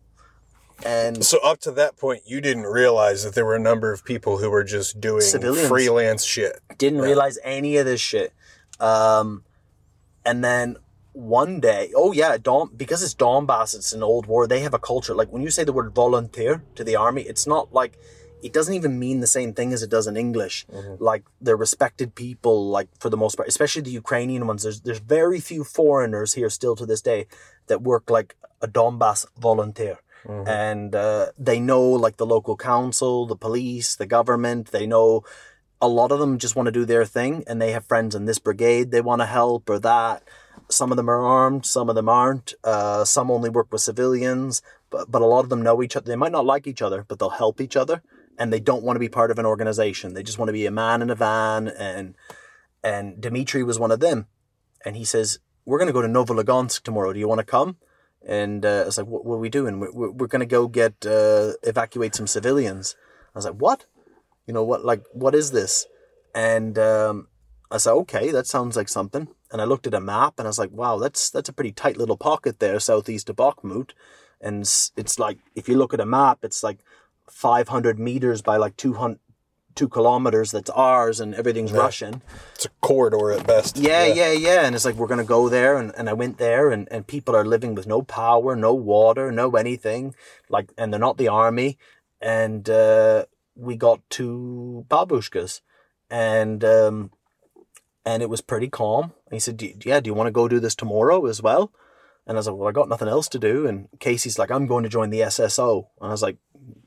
[0.85, 4.05] And So up to that point, you didn't realize that there were a number of
[4.05, 5.69] people who were just doing Civilians.
[5.69, 6.61] freelance shit.
[6.79, 8.33] didn't realize any of this shit.
[8.81, 9.45] Um,
[10.25, 10.77] and then
[11.13, 14.47] one day, oh yeah, Don, because it's Donbass, it's an old war.
[14.47, 15.15] They have a culture.
[15.15, 17.99] Like when you say the word volunteer to the army, it's not like
[18.43, 20.67] it doesn't even mean the same thing as it does in English.
[20.99, 24.63] Like they're respected people, like for the most part, especially the Ukrainian ones.
[24.63, 27.27] There's there's very few foreigners here still to this day
[27.67, 29.99] that work like a Donbass volunteer.
[30.47, 34.71] And uh, they know like the local council, the police, the government.
[34.71, 35.25] They know
[35.83, 38.25] a lot of them just want to do their thing and they have friends in
[38.25, 40.23] this brigade they want to help or that.
[40.71, 42.55] Some of them are armed some of them aren't.
[42.63, 46.07] Uh, some only work with civilians but, but a lot of them know each other
[46.07, 48.01] they might not like each other but they'll help each other
[48.39, 50.15] and they don't want to be part of an organization.
[50.15, 52.15] They just want to be a man in a van and
[52.85, 54.27] and Dimitri was one of them
[54.85, 57.13] and he says we're going to go to Novolugansk tomorrow.
[57.13, 57.77] Do you want to come?
[58.27, 59.81] And uh, I was like what, what are we doing?
[59.81, 62.95] We're, we're, we're going to go get uh, evacuate some civilians.
[63.35, 63.87] I was like what
[64.47, 65.87] you know what like what is this
[66.35, 67.29] and um,
[67.71, 70.51] i said okay that sounds like something and i looked at a map and i
[70.51, 73.91] was like wow that's that's a pretty tight little pocket there southeast of bakhmut
[74.41, 74.63] and
[74.97, 76.79] it's, like if you look at a map it's like
[77.31, 79.19] 500 meters by like 200
[79.75, 82.21] two kilometers that's ours and everything's russian
[82.55, 83.79] It's a corridor at best.
[83.79, 84.67] yeah, yeah, yeah.
[84.67, 85.77] And it's like, we're going to go there.
[85.79, 89.33] And, and I went there, and, and people are living with no power, no water,
[89.33, 90.15] no anything.
[90.49, 91.79] Like, and they're not the army.
[92.21, 93.25] And uh,
[93.55, 95.61] we got to Babushka's,
[96.11, 97.11] and um,
[98.05, 99.13] and it was pretty calm.
[99.27, 101.73] And he said, "Do- Yeah, do you want to go do this tomorrow as well?
[102.27, 103.67] And I was like, Well, I got nothing else to do.
[103.67, 105.87] And Casey's like, I'm going to join the SSO.
[106.01, 106.37] And I was like,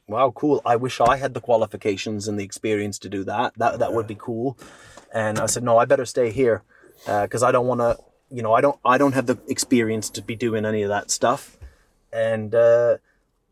[0.07, 0.61] Wow, cool.
[0.65, 3.53] I wish I had the qualifications and the experience to do that.
[3.57, 4.57] That that would be cool.
[5.13, 6.63] And I said, No, I better stay here
[7.05, 7.97] because I don't want to.
[8.31, 8.79] You know, I don't.
[8.83, 11.57] I don't have the experience to be doing any of that stuff.
[12.11, 12.97] And uh,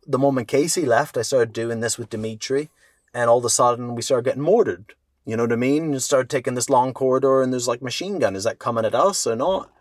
[0.08, 2.70] the moment Casey left, I started doing this with Dimitri,
[3.14, 4.94] and all of a sudden we started getting mortared.
[5.26, 5.94] You know what I mean?
[5.94, 8.36] You start taking this long corridor, and there's like machine gun.
[8.36, 9.72] Is that coming at us or not?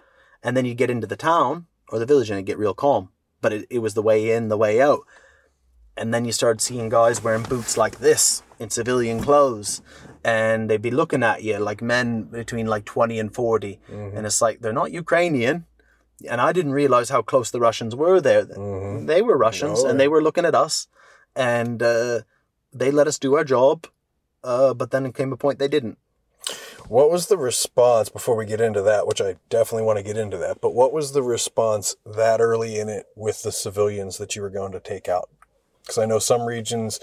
[0.42, 3.10] And then you get into the town or the village, and it get real calm.
[3.40, 5.00] But it, it was the way in, the way out.
[5.96, 9.82] And then you start seeing guys wearing boots like this in civilian clothes,
[10.24, 13.80] and they'd be looking at you like men between like twenty and 40
[14.16, 15.66] and it's like they're not Ukrainian.
[16.30, 18.44] And I didn't realize how close the Russians were there.
[19.06, 20.86] They were Russians, and they were looking at us,
[21.34, 22.20] and uh,
[22.72, 23.86] they let us do our job.
[24.44, 25.98] Uh, but then it came a point they didn't.
[26.88, 30.16] What was the response before we get into that, which I definitely want to get
[30.16, 34.34] into that, but what was the response that early in it with the civilians that
[34.34, 35.30] you were going to take out?
[35.82, 36.98] Because I know some regions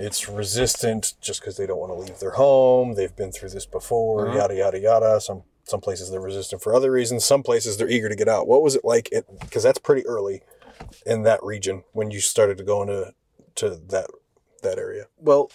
[0.00, 2.94] it's resistant just because they don't want to leave their home.
[2.94, 4.36] They've been through this before, Mm-hmm.
[4.36, 5.20] yada, yada, yada.
[5.20, 7.24] Some some places they're resistant for other reasons.
[7.24, 8.46] Some places they're eager to get out.
[8.46, 9.10] What was it like?
[9.40, 10.42] Because that's pretty early
[11.04, 13.12] in that region when you started to go into
[13.56, 14.06] to that
[14.62, 15.06] that area.
[15.18, 15.50] Well,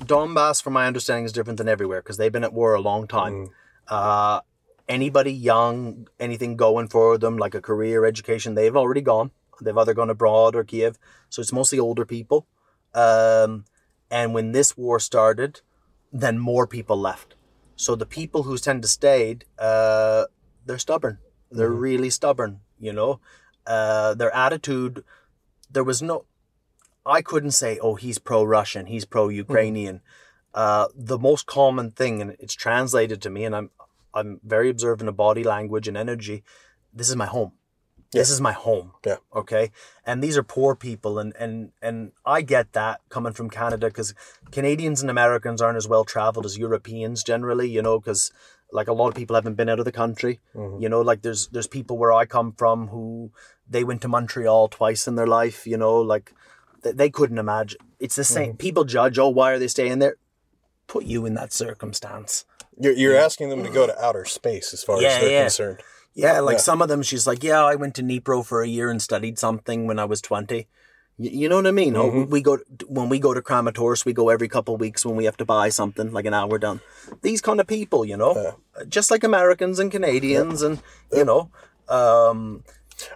[0.00, 3.06] Donbass, from my understanding, is different than everywhere because they've been at war a long
[3.06, 3.50] time.
[3.88, 4.40] Uh,
[4.88, 9.30] anybody young, anything going for them, like a career, education, they've already gone.
[9.60, 10.98] They've either gone abroad or Kiev.
[11.30, 12.46] So it's mostly older people.
[12.92, 13.64] Um,
[14.10, 15.60] and when this war started,
[16.12, 17.34] then more people left.
[17.76, 20.26] So the people who tend to stayed, uh,
[20.64, 21.18] they're stubborn.
[21.50, 22.60] They're really stubborn.
[22.78, 23.20] You know,
[23.66, 25.04] uh, their attitude.
[25.70, 26.24] There was no.
[27.06, 30.00] I couldn't say, oh, he's pro-Russian, he's pro-Ukrainian.
[30.54, 33.70] Uh, the most common thing, and it's translated to me, and I'm
[34.14, 36.44] I'm very observant of body language and energy.
[36.92, 37.52] This is my home.
[38.12, 38.92] This is my home.
[39.04, 39.16] Yeah.
[39.34, 39.72] Okay.
[40.06, 44.14] And these are poor people, and and and I get that coming from Canada because
[44.52, 47.68] Canadians and Americans aren't as well traveled as Europeans generally.
[47.68, 48.30] You know, because
[48.70, 50.40] like a lot of people haven't been out of the country.
[50.80, 53.32] You know, like there's there's people where I come from who
[53.68, 55.66] they went to Montreal twice in their life.
[55.66, 56.32] You know, like
[56.84, 57.80] they, they couldn't imagine.
[57.98, 58.56] It's the same.
[58.56, 59.18] People judge.
[59.18, 60.16] Oh, why are they staying there?
[60.86, 62.44] Put you in that circumstance.
[62.78, 65.42] You're, you're asking them to go to outer space as far Yeah, as they're yeah.
[65.44, 65.80] concerned.
[66.14, 66.62] Yeah, like Yeah.
[66.62, 69.38] some of them, she's like, yeah, I went to Dnipro for a year and studied
[69.38, 70.68] something when I was 20.
[71.16, 71.96] Y- You know what I mean?
[71.96, 75.16] Oh, we go when we go to Kramatorsk, we go every couple of weeks when
[75.16, 76.80] we have to buy something, like an hour done.
[77.22, 78.56] These kind of people, you know,
[78.88, 80.82] just like Americans and Canadians, and
[81.12, 81.50] you know,
[81.88, 82.64] um,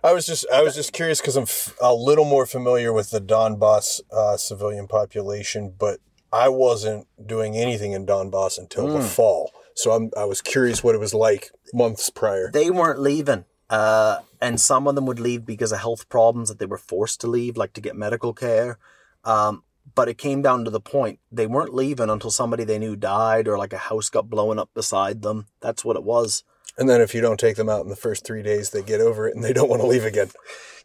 [0.03, 3.11] I was just I was just curious because I'm f- a little more familiar with
[3.11, 6.01] the Donbass uh, civilian population, but
[6.33, 9.51] I wasn't doing anything in Donbass until the fall.
[9.75, 12.51] So I'm I was curious what it was like months prior.
[12.53, 13.45] they weren't leaving.
[13.71, 17.21] Uh, and some of them would leave because of health problems that they were forced
[17.21, 18.79] to leave, like to get medical care.
[19.25, 19.63] Um,
[19.95, 23.47] but it came down to the point they weren't leaving until somebody they knew died
[23.47, 25.47] or like a house got blown up beside them.
[25.61, 26.45] That's what it was.
[26.79, 29.01] And then if you don't take them out in the first three days, they get
[29.01, 30.31] over it and they don't want to leave again.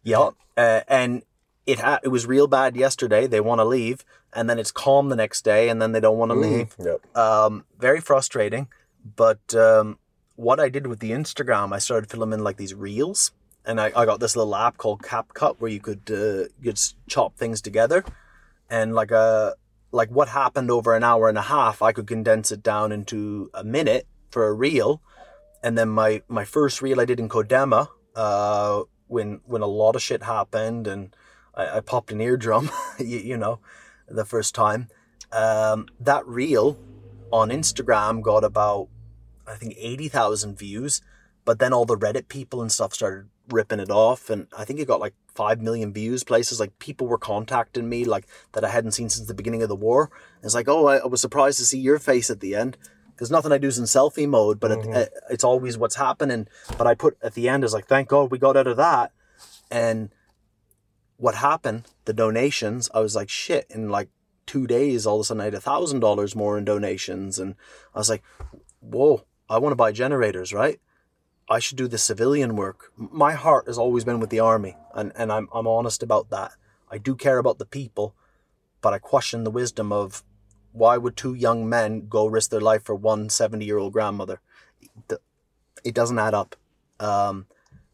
[0.04, 0.34] Yep.
[0.58, 1.24] Uh, and
[1.66, 3.28] it ha- it was real bad yesterday.
[3.28, 4.04] They want to leave,
[4.34, 6.76] and then it's calm the next day, and then they don't want to leave.
[6.80, 7.16] Yep.
[7.16, 8.68] Um, very frustrating.
[9.16, 10.00] But um,
[10.36, 13.32] what I did with the Instagram, I started filming like these reels,
[13.66, 16.74] and I, I got this little app called CapCut where you could uh, you
[17.08, 18.04] chop things together,
[18.70, 19.56] and like a
[19.92, 23.50] like what happened over an hour and a half, I could condense it down into
[23.54, 25.02] a minute for a reel,
[25.64, 29.96] and then my my first reel I did in Kodema, uh, when when a lot
[29.96, 31.16] of shit happened, and
[31.56, 32.70] I, I popped an eardrum,
[33.00, 33.60] you, you know,
[34.08, 34.90] the first time.
[35.32, 36.78] Um, that reel
[37.32, 38.90] on Instagram got about
[39.48, 41.02] I think eighty thousand views,
[41.46, 44.80] but then all the Reddit people and stuff started ripping it off, and I think
[44.80, 46.26] it got like five million views.
[46.26, 49.70] Places like people were contacting me like that I hadn't seen since the beginning of
[49.70, 50.12] the war.
[50.44, 52.78] It's like, oh, I, I was surprised to see your face at the end
[53.24, 54.98] because nothing I do is in selfie mode, but it, it, mm-hmm.
[54.98, 56.46] uh, it's always what's happening.
[56.78, 59.14] But I put at the end is like, thank God we got out of that,
[59.72, 60.10] and
[61.16, 61.88] what happened?
[62.04, 62.90] The donations.
[62.94, 63.66] I was like, shit.
[63.70, 64.10] In like
[64.46, 67.56] two days, all of a sudden I had a thousand dollars more in donations, and
[67.96, 68.24] I was like,
[68.82, 70.82] whoa, I want to buy generators, right?
[71.50, 72.92] I should do the civilian work.
[72.98, 76.52] My heart has always been with the army, and, and I'm, I'm honest about that.
[76.92, 78.16] I do care about the people,
[78.82, 80.26] but I question the wisdom of
[80.74, 84.42] why would two young men go risk their life for one 70 year old grandmother?
[85.84, 86.56] It- doesn't add up.
[87.00, 87.46] Um,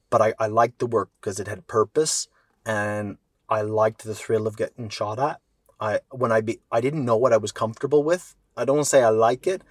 [0.10, 2.28] but I, I liked the work because it had purpose
[2.66, 3.18] and
[3.50, 5.40] I liked the thrill of getting shot at.
[5.80, 8.36] I when I be I didn't know what I was comfortable with.
[8.58, 9.62] I don't want to say I like it,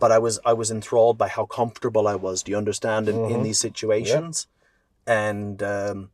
[0.00, 2.42] but I was I was enthralled by how comfortable I was.
[2.42, 4.46] Do you understand in, in these situations?
[5.06, 6.10] And um,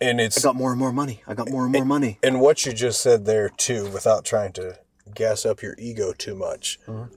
[0.00, 1.22] And I it's got more and more money.
[1.26, 2.18] I got more and more money.
[2.22, 4.78] and what you just said there too, without trying to
[5.14, 7.12] gas up your ego too much, mm-hmm.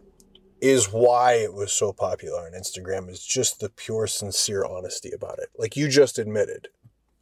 [0.61, 3.09] is why it was so popular on Instagram.
[3.09, 5.49] Is just the pure, sincere honesty about it.
[5.57, 6.67] Like you just admitted,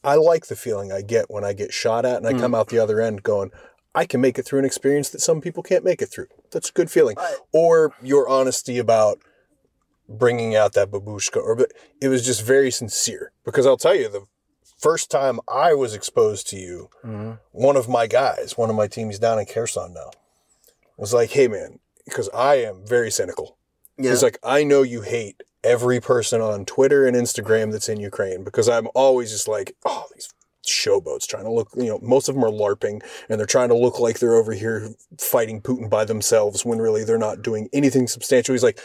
[0.04, 2.58] I like the feeling I get when I get shot at and I come mm.
[2.58, 3.52] out the other end going,
[3.94, 6.28] I can make it through an experience that some people can't make it through.
[6.52, 7.18] That's a good feeling.
[7.52, 9.20] or your honesty about
[10.08, 11.72] bringing out that babushka, or but
[12.02, 13.32] it was just very sincere.
[13.46, 14.26] Because I'll tell you, the
[14.82, 17.34] first time I was exposed to you, mm-hmm.
[17.52, 20.12] one of my guys, one of my team, he's down in Kherson now,
[20.98, 23.58] was like, "Hey man," because I am very cynical.
[23.98, 24.12] Yeah.
[24.12, 28.44] He's like, "I know you hate every person on Twitter and Instagram that's in Ukraine
[28.44, 30.34] because I'm always just like, oh, these
[30.66, 33.76] showboats, trying to look, you know, most of them are LARPing and they're trying to
[33.76, 34.90] look like they're over here
[35.20, 38.54] fighting Putin by themselves when really they're not doing anything substantial.
[38.54, 38.80] He's like,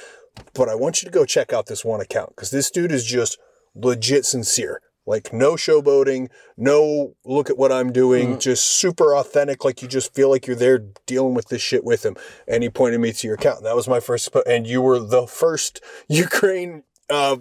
[0.55, 3.05] but I want you to go check out this one account because this dude is
[3.05, 3.39] just
[3.75, 4.81] legit sincere.
[5.07, 9.65] Like no showboating, no look at what I'm doing, just super authentic.
[9.65, 12.17] Like you just feel like you're there dealing with this shit with him.
[12.49, 13.59] And he pointed me to your account.
[13.59, 17.37] And that was my first, and you were the first Ukraine uh,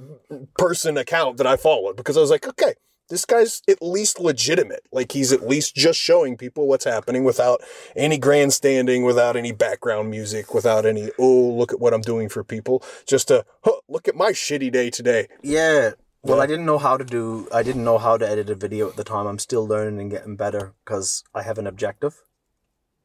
[0.58, 2.76] person account that I followed because I was like, okay,
[3.10, 4.82] this guy's at least legitimate.
[4.92, 7.62] Like he's at least just showing people what's happening without
[7.96, 12.44] any grandstanding, without any background music, without any, oh, look at what I'm doing for
[12.44, 12.84] people.
[13.08, 15.28] Just a, huh, look at my shitty day today.
[15.44, 15.92] Yeah.
[16.26, 17.48] Well, I didn't know how to do.
[17.54, 19.28] I didn't know how to edit a video at the time.
[19.28, 22.24] I'm still learning and getting better because I have an objective.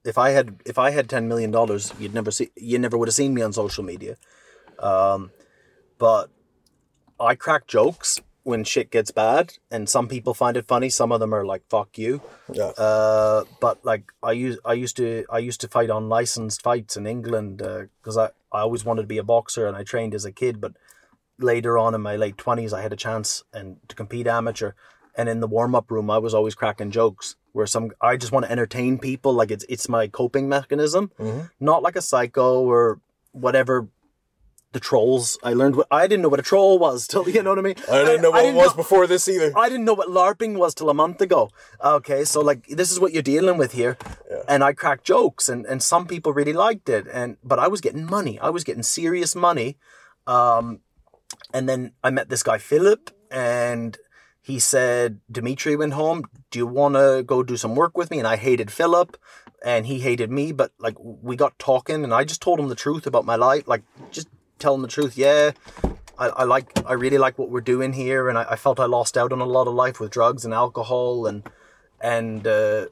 [0.06, 2.50] If I had, if I had ten million dollars, you'd never see.
[2.56, 4.16] You never would have seen me on social media.
[4.78, 5.32] Um,
[5.98, 6.30] but
[7.20, 10.88] I crack jokes when shit gets bad, and some people find it funny.
[10.88, 12.72] Some of them are like "fuck you." Yeah.
[12.78, 16.96] Uh, but like I used, I used to, I used to fight on licensed fights
[16.96, 20.24] in England because I, I always wanted to be a boxer and I trained as
[20.24, 20.58] a kid.
[20.58, 20.72] But
[21.42, 24.72] later on in my late twenties, I had a chance and to compete amateur.
[25.16, 28.32] And in the warm up room, I was always cracking jokes where some I just
[28.32, 29.32] want to entertain people.
[29.32, 31.10] Like it's it's my coping mechanism,
[31.58, 33.00] not like a psycho or
[33.32, 33.88] whatever.
[34.72, 35.36] The trolls.
[35.42, 37.62] I learned what I didn't know what a troll was till you know what I
[37.62, 37.74] mean.
[37.90, 39.52] I didn't know what it was before this either.
[39.58, 41.50] I didn't know what LARPing was till a month ago.
[41.84, 43.98] Okay, so like this is what you're dealing with here.
[44.46, 47.08] And I cracked jokes and, and some people really liked it.
[47.12, 48.38] And but I was getting money.
[48.38, 49.76] I was getting serious money.
[50.28, 50.82] Um
[51.52, 53.96] and then I met this guy Philip and
[54.42, 58.18] he said, Dimitri went home, do you wanna go do some work with me?
[58.18, 59.16] And I hated Philip
[59.64, 62.74] and he hated me, but like we got talking and I just told him the
[62.74, 63.68] truth about my life.
[63.68, 64.28] Like just
[64.60, 65.16] tell him the truth.
[65.16, 65.52] Yeah,
[66.20, 68.84] I, I like I really like what we're doing here, and I, I felt I
[68.84, 71.48] lost out on a lot of life with drugs and alcohol, and
[72.00, 72.86] and uh,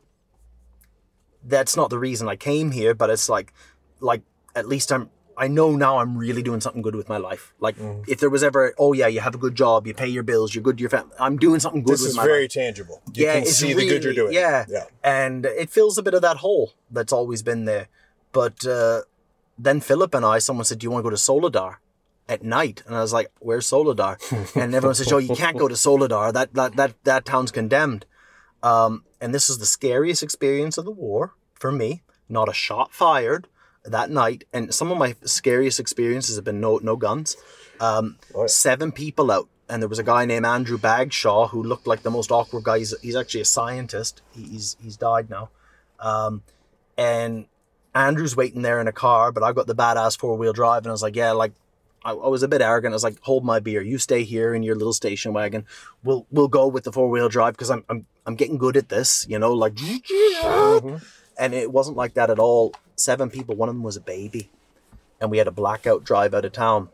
[1.44, 2.94] that's not the reason I came here.
[2.94, 3.52] But it's like
[4.00, 4.22] like
[4.56, 7.54] at least I'm I know now I'm really doing something good with my life.
[7.60, 10.22] Like if there was ever oh yeah you have a good job, you pay your
[10.24, 11.14] bills, you're good to your family.
[11.20, 12.50] I'm doing something good This with is my very life.
[12.52, 13.00] tangible.
[13.14, 14.32] You yeah, can see the good you're doing.
[14.32, 14.84] Yeah, Yeah.
[15.04, 17.86] and it fills a bit of that hole that's always been there.
[18.32, 19.02] But uh,
[19.58, 21.76] then Philip and I, someone said, "Do you want to go to Soledar
[22.28, 24.18] at night?" And I was like, "Where's Soledar?"
[24.56, 26.32] and everyone says, "Oh, you can't go to Soledar.
[26.32, 28.04] That that that that town's condemned."
[28.62, 32.02] Um, and this is the scariest experience of the war for me.
[32.28, 33.46] Not a shot fired
[33.90, 37.36] that night, and some of my scariest experiences have been no no guns.
[37.80, 42.02] Um, Seven people out, and there was a guy named Andrew Bagshaw who looked like
[42.02, 42.78] the most awkward guy.
[42.78, 44.22] He's, he's actually a scientist.
[44.34, 45.50] He's he's died now.
[46.00, 46.42] Um,
[46.96, 47.46] and
[47.94, 50.88] Andrew's waiting there in a car, but I've got the badass four wheel drive, and
[50.88, 51.52] I was like, yeah, like
[52.04, 52.92] I, I was a bit arrogant.
[52.92, 55.66] I was like, hold my beer, you stay here in your little station wagon.
[56.02, 58.88] We'll we'll go with the four wheel drive because I'm I'm I'm getting good at
[58.88, 59.74] this, you know, like.
[61.38, 62.74] And it wasn't like that at all.
[62.96, 64.50] Seven people, one of them was a baby,
[65.20, 66.88] and we had a blackout drive out of town,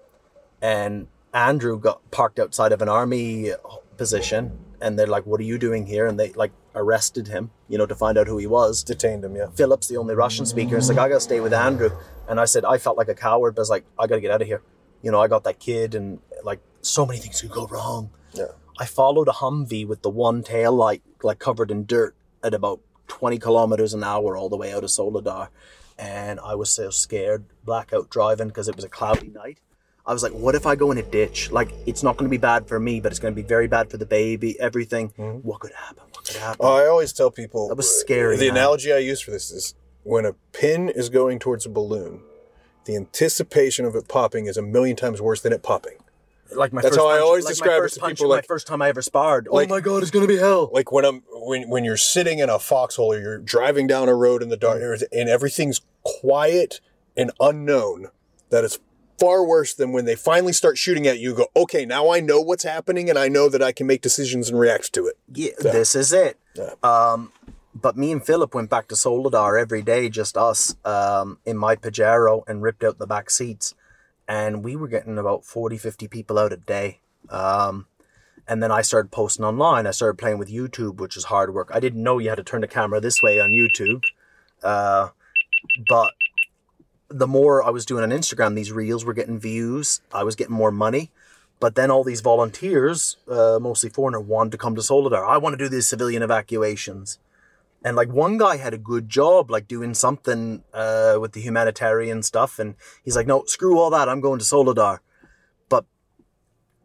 [0.60, 3.52] and Andrew got parked outside of an army
[3.96, 7.78] position, and they're like, "What are you doing here?" And they like arrested him, you
[7.78, 8.82] know, to find out who he was.
[8.82, 9.46] Detained him, yeah.
[9.54, 10.76] Philip's the only Russian speaker.
[10.76, 11.90] It's like I gotta stay with Andrew,
[12.28, 14.30] and I said I felt like a coward, but I was like, I gotta get
[14.30, 14.62] out of here.
[15.02, 18.10] You know, I got that kid, and like so many things could go wrong.
[18.34, 18.52] Yeah.
[18.78, 22.80] I followed a Humvee with the one tail light like covered in dirt at about
[23.09, 25.48] 20 kilometers an hour all the way out of Soledar.
[25.98, 29.59] And I was so scared, blackout driving because it was a cloudy night.
[30.06, 31.51] I was like, what if I go in a ditch?
[31.51, 33.68] Like, it's not going to be bad for me, but it's going to be very
[33.68, 35.10] bad for the baby, everything.
[35.10, 35.39] Mm-hmm.
[35.48, 36.02] What could happen?
[36.12, 36.59] What could happen?
[36.60, 38.56] Oh, I always tell people That was scary, The man.
[38.59, 42.20] analogy I use for this is when a pin is going towards a balloon,
[42.85, 45.97] the anticipation of it popping is a million times worse than it popping.
[46.52, 48.66] Like my That's first how I always like describe it to punch, people, My first
[48.66, 49.48] time I ever sparred.
[49.50, 50.70] like- oh my god, it's going to be hell.
[50.72, 54.14] Like when I'm when when you're sitting in a foxhole or you're driving down a
[54.14, 56.80] road in the dark and everything's quiet
[57.16, 58.08] and unknown,
[58.50, 58.78] that is
[59.18, 61.34] far worse than when they finally start shooting at you.
[61.34, 64.48] Go, okay, now I know what's happening and I know that I can make decisions
[64.48, 65.16] and react to it.
[65.32, 66.38] Yeah, this is it.
[66.54, 66.70] Yeah.
[66.82, 67.32] Um,
[67.74, 71.74] but me and Philip went back to Soledar every day, just us, um, in my
[71.76, 73.74] Pajero and ripped out the back seats.
[74.26, 77.01] And we were getting about 40, 50 people out a day.
[77.28, 77.86] Um,
[78.46, 79.86] and then I started posting online.
[79.86, 81.70] I started playing with YouTube, which is hard work.
[81.72, 84.02] I didn't know you had to turn the camera this way on YouTube.
[84.62, 85.09] Uh,
[85.88, 86.12] but
[87.09, 90.01] the more I was doing on Instagram, these reels were getting views.
[90.12, 91.10] I was getting more money.
[91.60, 95.26] But then all these volunteers, uh, mostly foreigner, wanted to come to Soledar.
[95.26, 97.18] I want to do these civilian evacuations.
[97.85, 102.23] And like one guy had a good job, like doing something uh, with the humanitarian
[102.23, 102.59] stuff.
[102.59, 104.09] And he's like, no, screw all that.
[104.09, 105.01] I'm going to Soledar
[105.69, 105.85] But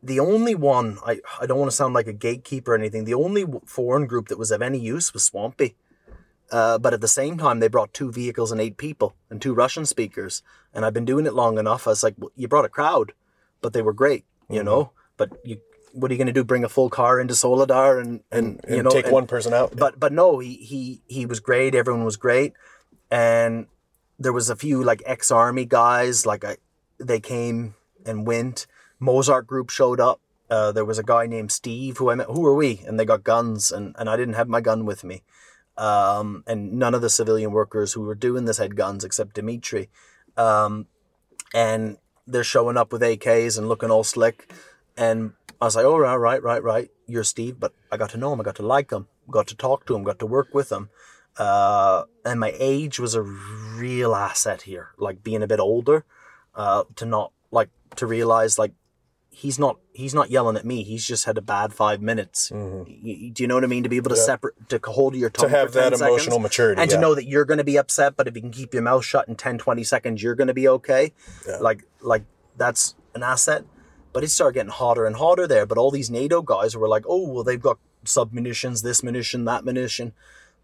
[0.04, 3.06] the only one I I don't want to sound like a gatekeeper or anything.
[3.06, 5.78] The only foreign group that was of any use was Swampy.
[6.52, 9.54] Uh, but at the same time, they brought two vehicles and eight people and two
[9.54, 10.44] Russian speakers.
[10.74, 11.88] And I've been doing it long enough.
[11.88, 13.14] I was like, well, you brought a crowd,
[13.62, 14.92] but they were great, you know.
[15.16, 15.62] But you,
[15.94, 16.44] what are you going to do?
[16.44, 19.76] Bring a full car into Soledar and and, you know take and- one person out.
[19.76, 21.76] but but no, he he he was great.
[21.76, 22.54] Everyone was great,
[23.12, 23.68] and
[24.18, 26.26] there was a few like ex army guys.
[26.26, 26.58] Like I,
[27.00, 27.76] they came
[28.06, 28.68] and went.
[29.00, 30.20] Mozart group showed up.
[30.50, 32.28] Uh, there was a guy named Steve who I met.
[32.28, 32.82] Who are we?
[32.86, 35.24] And they got guns, and and I didn't have my gun with me.
[35.78, 39.90] Um, and none of the civilian workers who were doing this had guns except Dimitri.
[40.36, 40.88] Um,
[41.54, 41.98] and
[42.28, 44.52] they're showing up with AKs and looking all slick.
[44.98, 46.90] And I was like, oh, right, right, right, right.
[47.08, 48.40] You're Steve, but I got to know him.
[48.40, 49.08] I got to like him.
[49.30, 50.04] Got to talk to him.
[50.04, 50.90] Got to work with him.
[51.38, 54.90] Uh, and my age was a real asset here.
[54.98, 56.06] Like being a bit older,
[56.56, 58.74] uh, to not like to realize like
[59.30, 60.84] he's not he's not yelling at me.
[60.84, 62.52] He's just had a bad five minutes.
[62.52, 63.84] Y- do you know what I mean?
[63.84, 66.20] To be able to separate, to hold your tongue to have for 10 that emotional
[66.20, 66.98] seconds, maturity, and yeah.
[66.98, 69.06] to know that you're going to be upset, but if you can keep your mouth
[69.06, 71.14] shut in 10, 20 seconds, you're going to be okay.
[71.62, 72.24] Like like
[72.58, 73.64] that's an asset.
[74.12, 75.66] But it started getting hotter and hotter there.
[75.66, 79.46] But all these NATO guys were like, oh well, they've got sub munitions, this munition,
[79.46, 80.14] that munition.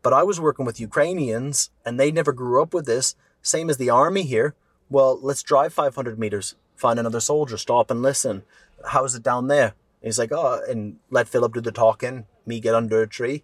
[0.02, 3.16] But I was working with Ukrainians, and they never grew up with this.
[3.42, 4.56] Same as the army here.
[4.90, 8.44] Well, let's drive 500 meters, find another soldier, stop and listen.
[8.90, 9.74] How's it down there?
[10.02, 13.44] And He's like, oh, and let Philip do the talking, me get under a tree.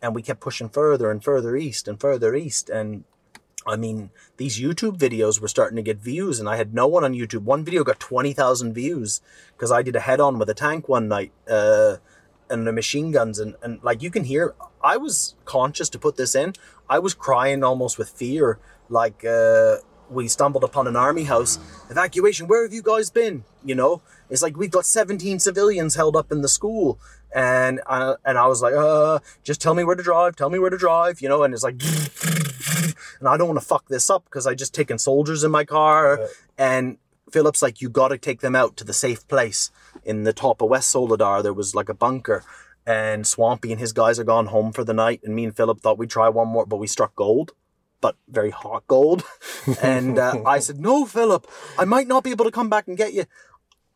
[0.00, 2.70] And we kept pushing further and further east and further east.
[2.70, 3.02] And
[3.68, 7.04] I mean, these YouTube videos were starting to get views, and I had no one
[7.04, 7.42] on YouTube.
[7.42, 9.20] One video got 20,000 views
[9.54, 11.96] because I did a head on with a tank one night uh,
[12.48, 13.38] and the machine guns.
[13.38, 16.54] And, and like you can hear, I was conscious to put this in.
[16.88, 18.58] I was crying almost with fear.
[18.88, 19.76] Like, uh,
[20.10, 21.58] we stumbled upon an army house
[21.90, 22.46] evacuation.
[22.46, 23.44] Where have you guys been?
[23.62, 24.00] You know,
[24.30, 26.98] it's like we've got 17 civilians held up in the school.
[27.34, 30.36] And I, and I was like, uh, just tell me where to drive.
[30.36, 31.20] Tell me where to drive.
[31.20, 31.78] You know, and it's like,
[33.18, 35.64] and I don't want to fuck this up because I just taken soldiers in my
[35.64, 36.28] car.
[36.56, 36.98] And
[37.30, 39.70] Philip's like, you got to take them out to the safe place
[40.04, 41.42] in the top of West Soledar.
[41.42, 42.44] There was like a bunker,
[42.86, 45.20] and Swampy and his guys are gone home for the night.
[45.22, 47.52] And me and Philip thought we'd try one more, but we struck gold,
[48.00, 49.24] but very hot gold.
[49.82, 51.46] and uh, I said, no, Philip,
[51.78, 53.24] I might not be able to come back and get you.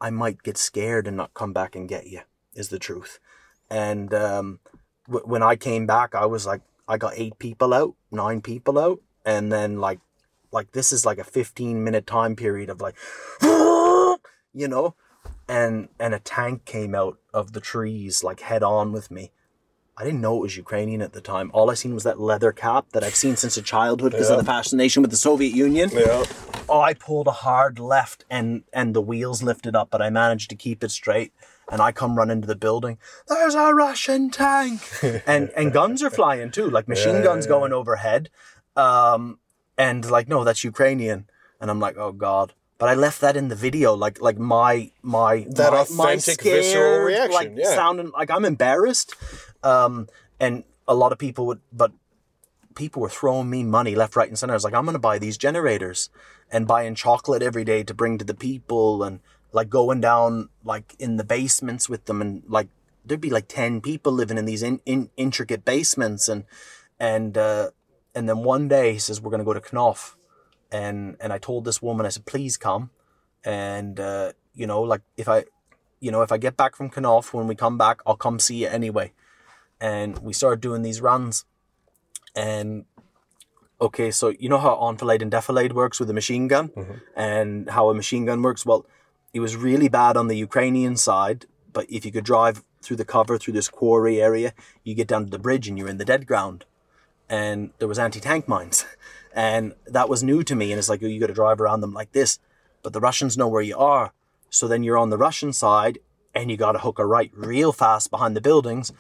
[0.01, 2.21] I might get scared and not come back and get you.
[2.55, 3.19] Is the truth.
[3.71, 4.61] And um,
[5.07, 8.79] w- when I came back, I was like, I got eight people out, nine people
[8.79, 10.01] out, and then like,
[10.51, 12.97] like this is like a fifteen minute time period of like,
[13.43, 14.95] you know,
[15.49, 19.33] and and a tank came out of the trees like head on with me.
[19.97, 21.51] I didn't know it was Ukrainian at the time.
[21.53, 24.39] All I seen was that leather cap that I've seen since a childhood because of
[24.39, 25.91] the fascination with the Soviet Union.
[25.93, 26.25] Yeah.
[26.69, 30.49] Oh, I pulled a hard left and and the wheels lifted up, but I managed
[30.51, 31.33] to keep it straight.
[31.71, 32.99] And I come running into the building.
[33.29, 34.83] There's a Russian tank,
[35.27, 38.31] and and guns are flying too, like machine guns going overhead.
[38.77, 39.39] Um,
[39.79, 41.27] and like, no, that's Ukrainian.
[41.61, 42.55] And I'm like, oh god.
[42.79, 46.43] But I left that in the video, like like my my That my, my authentic,
[46.43, 47.75] visceral reaction, like yeah.
[47.77, 49.15] sounding like I'm embarrassed.
[49.63, 50.09] Um,
[50.41, 51.93] and a lot of people would, but
[52.75, 54.53] people were throwing me money left, right, and center.
[54.53, 56.11] I was like, I'm going to buy these generators
[56.51, 59.21] and buying chocolate every day to bring to the people and
[59.53, 62.69] like going down like in the basements with them and like
[63.05, 66.45] there'd be like 10 people living in these in, in intricate basements and
[66.99, 67.71] and uh
[68.15, 70.17] and then one day he says we're going to go to Knopf.
[70.71, 72.91] And and I told this woman I said please come.
[73.45, 75.45] And uh you know like if I
[76.01, 78.63] you know if I get back from Knopf when we come back I'll come see
[78.63, 79.13] you anyway.
[79.81, 81.45] And we started doing these runs.
[82.35, 82.85] And
[83.81, 86.71] okay so you know how enfilade and defilade works with a machine gun?
[87.17, 88.65] And how a machine gun works?
[88.65, 88.87] Well
[89.33, 93.05] it was really bad on the ukrainian side but if you could drive through the
[93.05, 94.53] cover through this quarry area
[94.85, 96.65] you get down to the bridge and you're in the dead ground.
[97.29, 98.85] And there was anti-tank mines.
[99.35, 101.81] And that was new to me and it's like oh, you got to drive around
[101.81, 102.39] them like this.
[102.83, 104.13] But the russians know where you are.
[104.51, 106.01] So then you're on the russian side
[106.35, 108.93] and you got to hook a right real fast behind the buildings.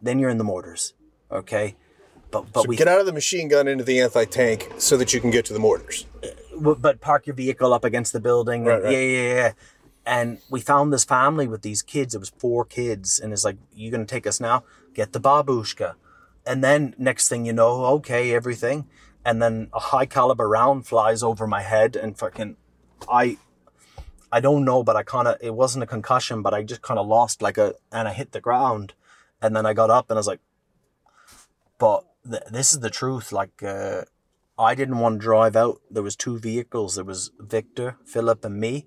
[0.00, 0.94] Then you're in the mortars
[1.30, 1.76] okay?
[2.30, 4.96] But but So we get out of the machine gun into the anti tank so
[4.96, 6.06] that you can get to the mortars.
[6.22, 6.28] Uh,
[6.60, 8.64] but park your vehicle up against the building.
[8.64, 8.92] Right, and, right.
[8.92, 9.52] Yeah, yeah, yeah.
[10.04, 12.14] And we found this family with these kids.
[12.14, 14.64] It was four kids, and it's like, "You gonna take us now?
[14.94, 15.94] Get the babushka."
[16.46, 18.86] And then next thing you know, okay, everything,
[19.24, 22.56] and then a high caliber round flies over my head, and fucking,
[23.10, 23.38] I,
[24.30, 27.00] I don't know, but I kind of, it wasn't a concussion, but I just kind
[27.00, 28.94] of lost like a, and I hit the ground,
[29.42, 30.40] and then I got up and I was like,
[31.78, 33.62] but th- this is the truth, like.
[33.62, 34.04] uh
[34.58, 35.80] I didn't want to drive out.
[35.90, 36.94] There was two vehicles.
[36.94, 38.86] There was Victor, Philip, and me.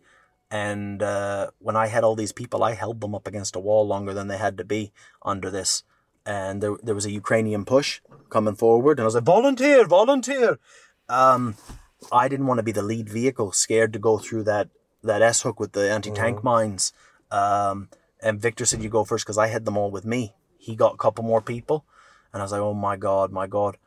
[0.52, 3.86] And uh, when I had all these people, I held them up against a wall
[3.86, 4.92] longer than they had to be
[5.24, 5.84] under this.
[6.26, 10.60] And there, there was a Ukrainian push coming forward, and I was like, volunteer, volunteer.
[11.08, 11.56] Um,
[12.12, 14.70] I didn't want to be the lead vehicle, scared to go through that
[15.04, 16.94] that S hook with the anti tank mines.
[17.32, 17.90] Um,
[18.22, 20.96] and Victor said, "You go first because I had them all with me." He got
[20.96, 21.86] a couple more people,
[22.34, 23.78] and I was like, "Oh my god, my god!"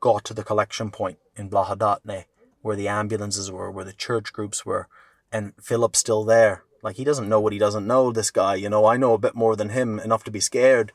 [0.00, 2.24] Got to the collection point in Blahodatne,
[2.62, 4.88] where the ambulances were, where the church groups were,
[5.32, 6.62] and Philip's still there.
[6.82, 8.12] Like he doesn't know what he doesn't know.
[8.12, 10.92] This guy, you know, I know a bit more than him, enough to be scared.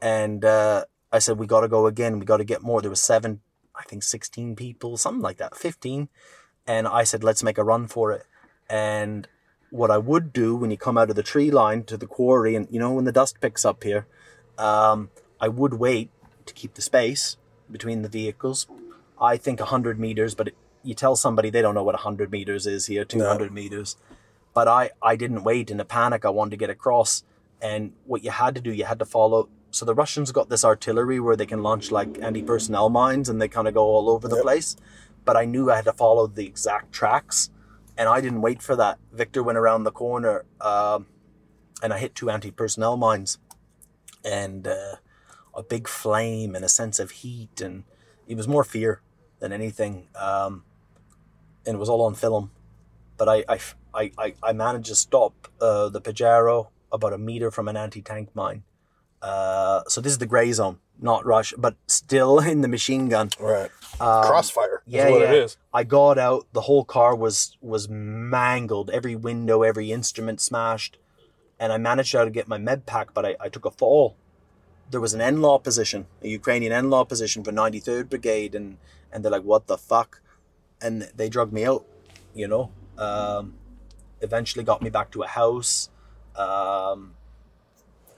[0.00, 2.18] And uh, I said, "We got to go again.
[2.18, 3.40] We got to get more." There was seven,
[3.74, 6.08] I think, sixteen people, something like that, fifteen.
[6.66, 8.24] And I said, "Let's make a run for it."
[8.70, 9.28] And
[9.70, 12.56] what I would do when you come out of the tree line to the quarry,
[12.56, 14.06] and you know when the dust picks up here,
[14.56, 16.10] um, I would wait
[16.46, 17.36] to keep the space
[17.70, 18.66] between the vehicles.
[19.20, 22.66] I think hundred meters, but it, you tell somebody they don't know what hundred meters
[22.66, 23.96] is here, two hundred meters.
[24.54, 26.24] But I I didn't wait in a panic.
[26.24, 27.24] I wanted to get across,
[27.60, 29.48] and what you had to do, you had to follow.
[29.70, 33.48] So the Russians got this artillery where they can launch like anti-personnel mines, and they
[33.48, 34.76] kind of go all over the place.
[35.24, 37.50] But I knew I had to follow the exact tracks
[37.96, 38.98] and I didn't wait for that.
[39.12, 41.06] Victor went around the corner, um,
[41.82, 43.38] and I hit two anti-personnel mines,
[44.24, 44.96] and uh,
[45.56, 47.84] a big flame and a sense of heat, and
[48.28, 49.00] it was more fear
[49.40, 50.08] than anything.
[50.14, 50.64] Um,
[51.66, 52.52] and it was all on film,
[53.16, 53.58] but I I,
[53.94, 58.30] I, I, I managed to stop uh, the Pajero about a meter from an anti-tank
[58.34, 58.62] mine.
[59.22, 63.30] Uh, so this is the gray zone, not rush, but still in the machine gun.
[63.40, 63.70] Right.
[63.98, 64.82] Crossfire.
[64.86, 65.16] Yeah, yeah.
[65.16, 65.56] it is.
[65.72, 66.46] I got out.
[66.52, 68.90] The whole car was was mangled.
[68.90, 70.98] Every window, every instrument smashed,
[71.58, 74.16] and I managed to get my med pack, but I, I took a fall.
[74.90, 78.78] There was an NLAW position, a Ukrainian NLAW position for 93rd Brigade, and
[79.12, 80.20] and they're like, "What the fuck?"
[80.80, 81.84] And they drug me out.
[82.34, 82.70] You know.
[82.98, 83.54] Um,
[84.20, 85.90] eventually got me back to a house.
[86.36, 87.14] Um,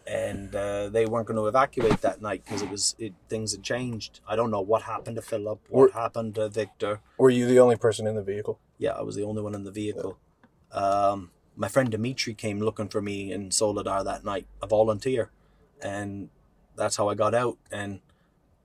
[0.07, 3.63] and uh, they weren't going to evacuate that night because it was it, things had
[3.63, 4.21] changed.
[4.27, 7.01] I don't know what happened to Philip, what happened to Victor.
[7.19, 8.59] Were you the only person in the vehicle?
[8.79, 10.19] Yeah, I was the only one in the vehicle.
[10.73, 15.31] Um, my friend Dimitri came looking for me in Soledar that night, a volunteer,
[15.83, 16.31] and
[16.79, 17.59] that's how I got out.
[17.71, 18.01] And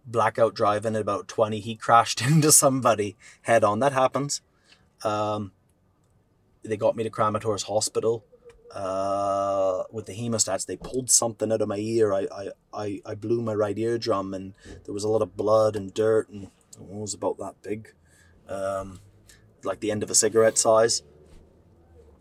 [0.05, 3.79] blackout driving at about twenty, he crashed into somebody head on.
[3.79, 4.41] That happens.
[5.03, 5.51] Um,
[6.63, 8.23] they got me to Kramatorsk Hospital
[8.73, 10.65] uh, with the hemostats.
[10.65, 12.13] They pulled something out of my ear.
[12.13, 14.53] I, I, I, I blew my right eardrum, and
[14.85, 17.93] there was a lot of blood and dirt, and it was about that big,
[18.47, 18.99] um,
[19.63, 21.03] like the end of a cigarette size.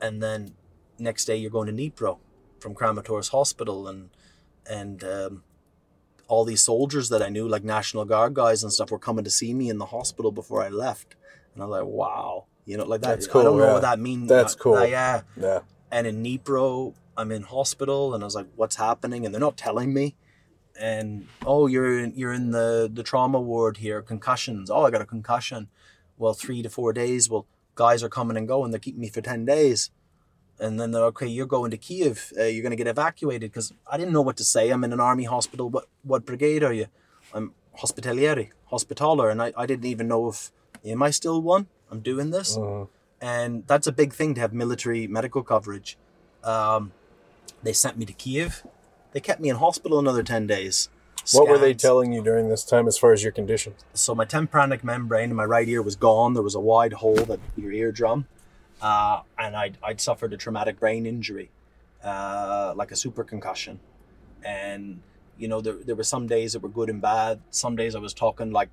[0.00, 0.54] And then
[0.98, 2.18] next day, you're going to Dnipro
[2.60, 4.10] from Kramatorsk Hospital, and
[4.68, 5.42] and um,
[6.32, 9.30] all these soldiers that I knew, like National Guard guys and stuff, were coming to
[9.30, 11.14] see me in the hospital before I left.
[11.52, 13.08] And I was like, wow, you know, like that.
[13.08, 13.72] That's cool, I don't know yeah.
[13.74, 14.30] what that means.
[14.30, 14.76] That's cool.
[14.76, 15.20] Uh, yeah.
[15.36, 15.60] Yeah.
[15.90, 19.58] And in Dnipro, I'm in hospital, and I was like, "What's happening?" And they're not
[19.58, 20.16] telling me.
[20.80, 24.70] And oh, you're in, you're in the the trauma ward here, concussions.
[24.70, 25.68] Oh, I got a concussion.
[26.16, 27.28] Well, three to four days.
[27.28, 28.70] Well, guys are coming and going.
[28.70, 29.90] They're keeping me for ten days.
[30.62, 31.26] And then they're okay.
[31.26, 32.32] You're going to Kiev.
[32.38, 34.70] Uh, you're going to get evacuated because I didn't know what to say.
[34.70, 35.68] I'm in an army hospital.
[35.74, 36.86] What what brigade are you?
[37.34, 37.46] I'm
[37.82, 40.52] hospitalieri, hospitaller, and I, I didn't even know if
[40.84, 41.66] am I still one.
[41.90, 42.56] I'm doing this
[43.22, 45.96] and that's a big thing to have military medical coverage.
[46.42, 46.92] Um,
[47.62, 48.66] they sent me to Kiev.
[49.12, 50.88] They kept me in hospital another ten days.
[51.32, 53.74] What were they telling you during this time as far as your condition?
[53.94, 56.34] So my tympanic membrane in my right ear was gone.
[56.34, 58.26] There was a wide hole that your eardrum,
[58.82, 61.50] uh, and I'd, I'd suffered a traumatic brain injury,
[62.02, 63.78] uh, like a super concussion,
[64.44, 65.00] and
[65.38, 67.40] you know there, there were some days that were good and bad.
[67.50, 68.70] Some days I was talking like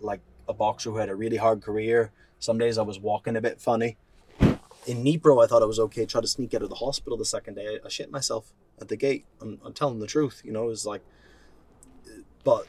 [0.00, 2.10] like a boxer who had a really hard career.
[2.40, 3.96] Some days I was walking a bit funny.
[4.84, 6.04] In Dnipro, I thought I was okay.
[6.06, 7.78] Tried to sneak out of the hospital the second day.
[7.82, 9.24] I, I shit myself at the gate.
[9.40, 10.42] I'm, I'm telling the truth.
[10.44, 11.02] You know, it was like,
[12.42, 12.66] but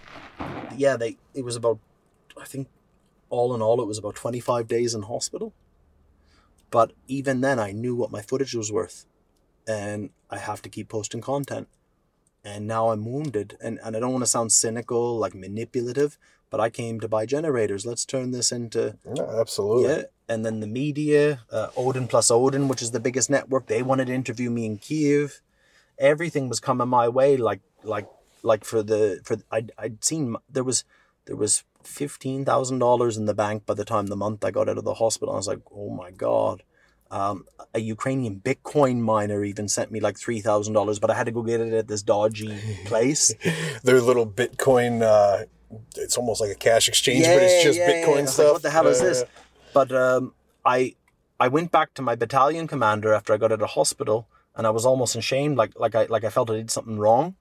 [0.78, 1.18] yeah, they.
[1.34, 1.80] It was about,
[2.40, 2.68] I think,
[3.32, 5.54] all in all, it was about 25 days in hospital.
[6.74, 9.06] But even then, I knew what my footage was worth,
[9.68, 11.68] and I have to keep posting content.
[12.44, 16.18] And now I'm wounded, and, and I don't want to sound cynical, like manipulative,
[16.50, 17.86] but I came to buy generators.
[17.86, 19.84] Let's turn this into Yeah, absolutely.
[19.84, 20.02] yeah.
[20.28, 24.08] And then the media, uh, Odin plus Odin, which is the biggest network, they wanted
[24.08, 25.42] to interview me in Kiev.
[26.00, 28.08] Everything was coming my way, like like
[28.42, 30.86] like for the for I'd I'd seen there was
[31.26, 34.70] there was fifteen thousand dollars in the bank by the time the month I got
[34.70, 35.34] out of the hospital.
[35.34, 36.64] I was like, oh my god.
[37.12, 37.46] Um,
[37.76, 41.32] a Ukrainian Bitcoin miner even sent me like three thousand dollars, but I had to
[41.32, 43.34] go get it at this dodgy place.
[43.84, 45.46] Their little Bitcoin, uh,
[45.96, 48.06] it's almost like a cash exchange, but it's just yeah, yeah.
[48.06, 48.46] Bitcoin was stuff.
[48.46, 49.24] Like, what the hell is Uh, this?
[49.74, 50.34] But um,
[50.66, 50.96] I
[51.40, 54.72] I went back to my battalion commander after I got out of hospital, and I
[54.72, 57.36] was almost ashamed, like like I like I felt I did something wrong.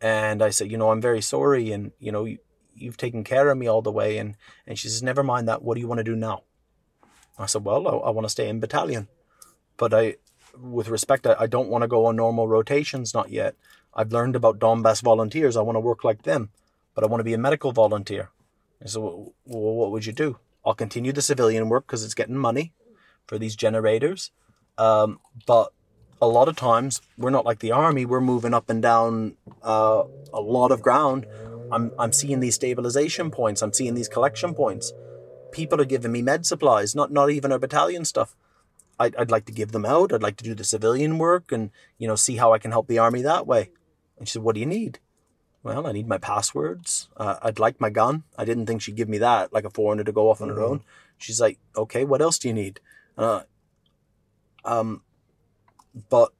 [0.00, 2.28] And I said, you know, I'm very sorry, and you know,
[2.74, 4.18] you've taken care of me all the way.
[4.18, 4.36] And
[4.66, 5.62] and she says, never mind that.
[5.62, 6.42] What do you want to do now?
[7.38, 9.08] I said, well, I, I want to stay in battalion,
[9.76, 10.16] but I,
[10.56, 13.56] with respect, I, I don't want to go on normal rotations, not yet.
[13.92, 15.56] I've learned about Donbass volunteers.
[15.56, 16.50] I want to work like them,
[16.94, 18.30] but I want to be a medical volunteer.
[18.82, 20.38] I said, well, what would you do?
[20.64, 22.72] I'll continue the civilian work because it's getting money
[23.26, 24.30] for these generators.
[24.78, 25.72] Um, but
[26.20, 28.04] a lot of times we're not like the army.
[28.04, 31.26] We're moving up and down uh, a lot of ground.
[31.70, 33.62] I'm, I'm seeing these stabilization points.
[33.62, 34.92] I'm seeing these collection points.
[35.50, 38.34] People are giving me med supplies, not not even our battalion stuff.
[38.98, 40.12] I'd, I'd like to give them out.
[40.12, 42.88] I'd like to do the civilian work and you know see how I can help
[42.88, 43.70] the army that way.
[44.18, 44.98] And she said, "What do you need?"
[45.62, 47.08] Well, I need my passwords.
[47.16, 48.24] Uh, I'd like my gun.
[48.36, 50.60] I didn't think she'd give me that, like a 400 to go off on her
[50.60, 50.82] own.
[51.16, 52.80] She's like, okay, what else do you need?
[53.16, 53.44] Uh,
[54.62, 55.00] um,
[56.10, 56.34] but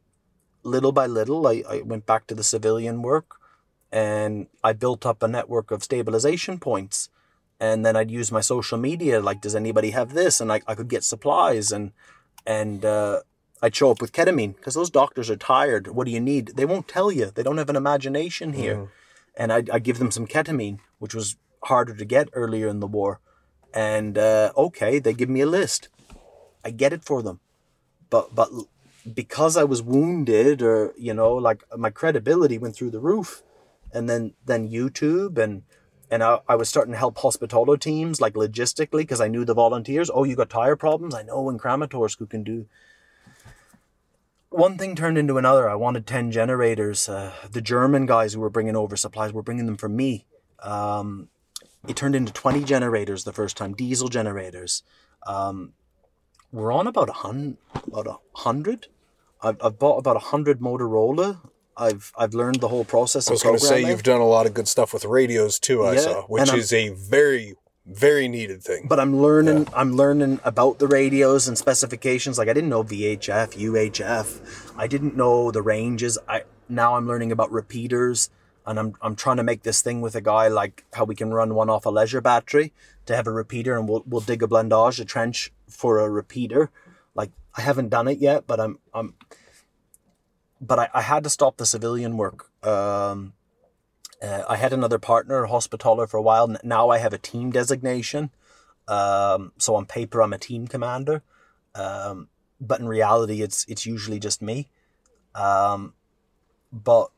[0.63, 3.41] little by little, I, I went back to the civilian work
[3.95, 7.09] and I built up a network of stabilization points.
[7.61, 10.41] And then I'd use my social media, like, does anybody have this?
[10.41, 11.93] And I, I could get supplies and,
[12.45, 13.21] and, uh,
[13.63, 15.87] I'd show up with ketamine because those doctors are tired.
[15.87, 16.49] What do you need?
[16.49, 17.31] They won't tell you.
[17.31, 18.89] They don't have an imagination here.
[19.37, 22.87] And I I give them some ketamine, which was harder to get earlier in the
[22.87, 23.21] war.
[23.73, 25.89] And uh, okay, they give me a list.
[26.63, 27.41] I get it for them,
[28.11, 28.51] but but
[29.15, 33.43] because I was wounded, or you know, like my credibility went through the roof.
[33.95, 35.63] And then then YouTube and
[36.11, 39.55] and I, I was starting to help hospitalo teams like logistically because I knew the
[39.55, 40.11] volunteers.
[40.13, 41.15] Oh, you got tire problems?
[41.15, 42.67] I know in Kramatorsk who can do
[44.55, 45.69] one thing turned into another.
[45.69, 47.09] I wanted 10 generators.
[47.09, 50.27] Uh, the German guys who were bringing over supplies were bringing them for me.
[50.61, 51.29] Um,
[51.89, 54.83] it turned into 20 generators the first time, diesel generators.
[55.27, 55.73] Um,
[56.53, 57.57] we're on about a hundred.
[57.89, 58.87] About a hundred.
[59.43, 61.41] I've, I've bought about a hundred Motorola.
[61.77, 63.29] I've I've learned the whole process.
[63.29, 65.85] I was going to say you've done a lot of good stuff with radios too.
[65.85, 67.55] I saw, which is a very
[67.87, 68.87] very needed thing.
[68.89, 72.39] but I'm learning I'm learning about the radios and specifications.
[72.39, 74.73] Like I didn't know VHF, UHF.
[74.77, 76.19] I didn't know the ranges.
[76.29, 78.31] I now I'm learning about repeaters
[78.67, 81.35] and I'm I'm trying to make this thing with a guy like how we can
[81.35, 82.73] run one off a leisure battery
[83.07, 86.71] to have a repeater and we'll we'll dig a blendage, a trench for a repeater.
[87.15, 89.15] Like I haven't done it yet, but I'm I'm
[90.67, 92.39] but I, I had to stop the civilian work.
[92.75, 93.19] Um
[94.23, 96.57] uh, I had another partner, hospitaller, for a while.
[96.63, 98.31] Now I have a team designation.
[98.89, 101.23] Um, so on paper, I'm a team commander,
[101.75, 102.29] um,
[102.61, 104.69] but in reality, it's it's usually just me.
[105.35, 105.95] Um,
[106.73, 107.09] but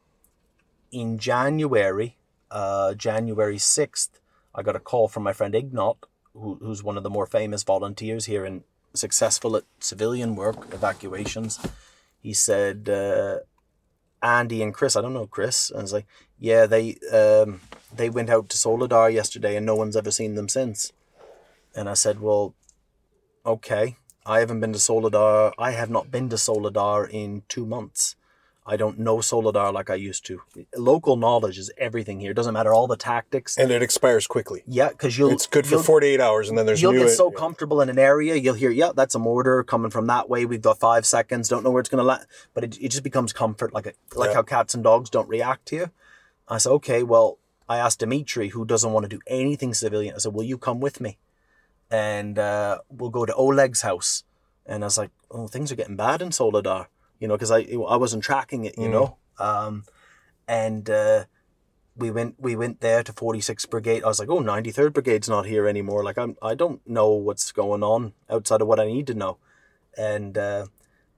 [0.91, 2.17] in January,
[2.51, 4.21] uh, January sixth,
[4.55, 5.97] I got a call from my friend Ignat,
[6.35, 8.63] who, who's one of the more famous volunteers here and
[8.95, 11.59] successful at civilian work evacuations.
[12.27, 13.39] He said, uh,
[14.21, 16.09] Andy and Chris, I don't know Chris, and I was like,
[16.41, 17.61] yeah, they um,
[17.95, 20.93] they went out to Soledar yesterday, and no one's ever seen them since.
[21.77, 22.57] And I said, well,
[23.45, 23.97] okay,
[24.27, 25.53] I haven't been to Soledar.
[25.57, 28.17] I have not been to Soledar in two months.
[28.69, 30.41] I don't know Soledar like I used to.
[30.77, 32.33] Local knowledge is everything here.
[32.33, 33.57] It doesn't matter all the tactics.
[33.57, 34.65] and it expires quickly.
[34.67, 37.07] Yeah, because you'll It's good for 48 hours, and then there's You'll new.
[37.07, 40.29] get so comfortable in an area, you'll hear, yeah, that's a mortar coming from that
[40.29, 40.45] way.
[40.47, 41.49] We've got five seconds.
[41.49, 42.27] Don't know where it's going to land.
[42.55, 44.35] But it, it just becomes comfort, like a, like Yeah.
[44.35, 45.91] how cats and dogs don't react to you.
[46.49, 47.39] I said, okay, well,
[47.69, 50.15] I asked Dimitri, who doesn't want to do anything civilian.
[50.17, 51.19] I said, will you come with me?
[51.91, 54.25] And uh, we'll go to Oleg's house.
[54.65, 56.87] And I was like, oh, things are getting bad in Soledar,
[57.19, 59.17] you know, because I, I wasn't tracking it, you know.
[59.39, 59.85] Um,
[60.49, 61.25] and uh,
[61.97, 64.05] we went we went there to 46th Brigade.
[64.05, 66.05] I was like, oh, 93rd Brigade's not here anymore.
[66.05, 69.39] Like I'm I don't know what's going on outside of what I need to know.
[69.97, 70.67] And uh,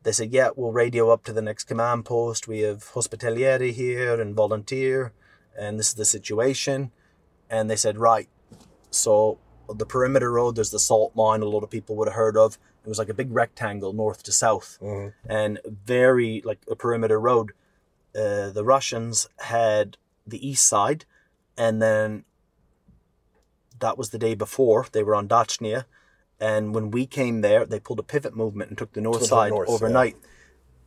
[0.05, 2.47] they said, yeah, we'll radio up to the next command post.
[2.47, 5.13] We have hospitalieri here and volunteer,
[5.59, 6.93] and this is the situation.
[7.51, 8.29] And they said, right.
[8.91, 9.39] So
[9.69, 11.43] the perimeter road, there's the salt mine.
[11.43, 12.59] A lot of people would have heard of.
[12.85, 14.79] It was like a big rectangle north to south,
[15.29, 17.53] and very like a perimeter road.
[18.15, 19.97] Uh, the Russians had
[20.27, 21.05] the east side,
[21.57, 22.25] and then
[23.81, 25.87] that was the day before they were on Dachnia.
[26.41, 29.27] And when we came there, they pulled a pivot movement and took the north the
[29.27, 29.75] side north, yeah.
[29.75, 30.17] overnight.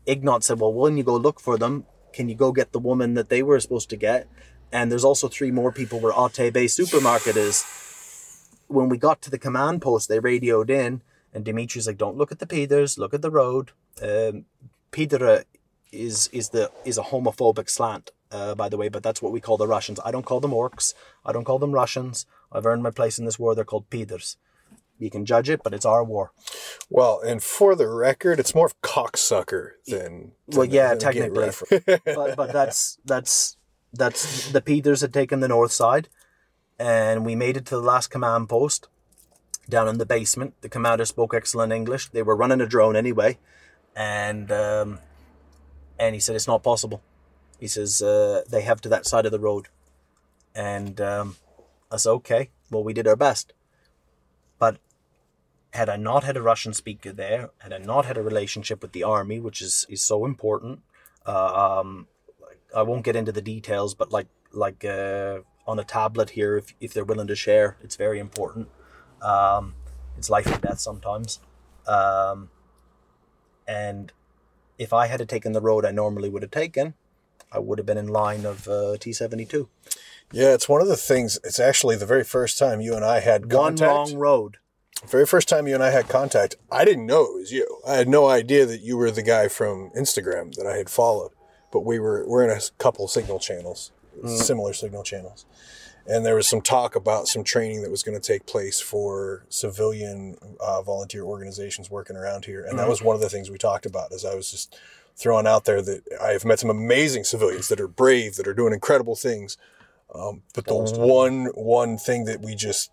[0.05, 3.13] Ignat said, Well, when you go look for them, can you go get the woman
[3.15, 4.27] that they were supposed to get?
[4.71, 7.65] And there's also three more people where ATB supermarket is.
[8.67, 11.01] When we got to the command post, they radioed in,
[11.33, 13.71] and Dimitri's like, Don't look at the Peters, look at the road.
[14.01, 14.45] Um,
[14.91, 15.45] Pedra
[15.91, 19.41] is is the is a homophobic slant, uh, by the way, but that's what we
[19.41, 19.99] call the Russians.
[20.03, 20.93] I don't call them orcs.
[21.25, 22.25] I don't call them Russians.
[22.51, 23.55] I've earned my place in this war.
[23.55, 24.37] They're called Peters.
[24.99, 26.31] You can judge it, but it's our war.
[26.89, 30.33] Well, and for the record, it's more of cocksucker than.
[30.47, 31.49] Well, yeah, than technically.
[32.05, 33.57] but but that's that's
[33.93, 36.07] that's the Peters had taken the north side,
[36.77, 38.89] and we made it to the last command post
[39.69, 40.53] down in the basement.
[40.61, 42.09] The commander spoke excellent English.
[42.09, 43.37] They were running a drone anyway,
[43.95, 44.99] and um,
[45.99, 47.01] and he said it's not possible.
[47.59, 49.67] He says uh, they have to that side of the road,
[50.55, 51.35] and um,
[51.91, 52.49] I said okay.
[52.69, 53.53] Well, we did our best,
[54.57, 54.77] but
[55.73, 58.91] had I not had a Russian speaker there, had I not had a relationship with
[58.91, 60.81] the army, which is is so important,
[61.25, 62.07] uh, um,
[62.75, 66.73] I won't get into the details, but like like uh, on a tablet here, if
[66.79, 68.69] if they're willing to share, it's very important.
[69.21, 69.75] Um,
[70.17, 71.39] it's life and death sometimes,
[71.87, 72.49] um,
[73.67, 74.11] and
[74.77, 76.93] if I had taken the road I normally would have taken,
[77.51, 79.69] I would have been in line of uh, T seventy two.
[80.31, 81.39] yeah, it's one of the things.
[81.43, 83.89] It's actually the very first time you and I had One contact.
[84.11, 84.57] wrong road.
[85.07, 87.65] very first time you and I had contact, I didn't know it was you.
[87.87, 91.31] I had no idea that you were the guy from Instagram that I had followed.
[91.71, 93.91] But we were we're in a couple signal channels,
[94.25, 95.45] similar signal channels,
[96.07, 99.45] and there was some talk about some training that was going to take place for
[99.49, 103.57] civilian uh, volunteer organizations working around here, and that was one of the things we
[103.57, 104.11] talked about.
[104.11, 104.77] As I was just
[105.15, 108.73] throwing out there that I've met some amazing civilians that are brave, that are doing
[108.73, 109.57] incredible things.
[110.13, 112.91] Um, but the one one thing that we just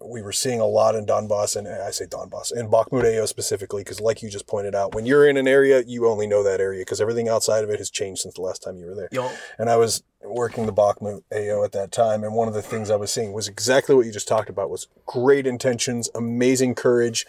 [0.00, 3.82] we were seeing a lot in Donbass, and I say Donbass, and Bakhmut AO specifically,
[3.82, 6.60] because like you just pointed out, when you're in an area, you only know that
[6.60, 9.08] area because everything outside of it has changed since the last time you were there.
[9.12, 12.62] Yo, And I was working the Bakhmut AO at that time, and one of the
[12.62, 16.74] things I was seeing was exactly what you just talked about: was great intentions, amazing
[16.74, 17.26] courage,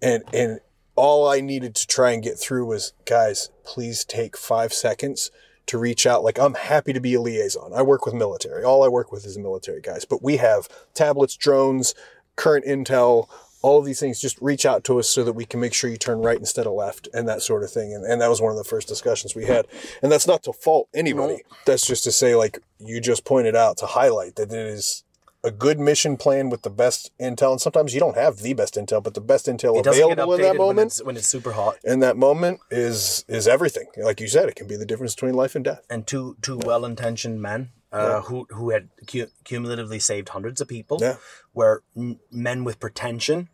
[0.00, 0.60] and and
[0.96, 5.30] all I needed to try and get through was, guys, please take five seconds
[5.68, 6.24] to reach out.
[6.24, 7.72] Like I'm happy to be a liaison.
[7.74, 8.64] I work with military.
[8.64, 11.94] All I work with is military guys, but we have tablets, drones,
[12.36, 13.28] current intel.
[13.60, 15.90] All of these things, just reach out to us so that we can make sure
[15.90, 17.92] you turn right instead of left and that sort of thing.
[17.92, 19.66] And, and that was one of the first discussions we had.
[20.00, 21.42] And that's not to fault anybody.
[21.66, 25.02] That's just to say, like you just pointed out, to highlight that it is
[25.44, 27.52] a good mission plan with the best intel.
[27.52, 30.54] And sometimes you don't have the best intel, but the best intel available in that
[30.54, 30.86] updated when moment.
[30.86, 31.76] it's, when it's super hot.
[31.84, 33.86] And that moment is is everything.
[33.96, 35.84] Like you said, it can be the difference between life and death.
[35.88, 40.98] and two two well-intentioned men uh, who who had cu- cumulatively saved hundreds of people.
[41.00, 41.16] Yeah.
[41.54, 43.48] Were n- men with pretension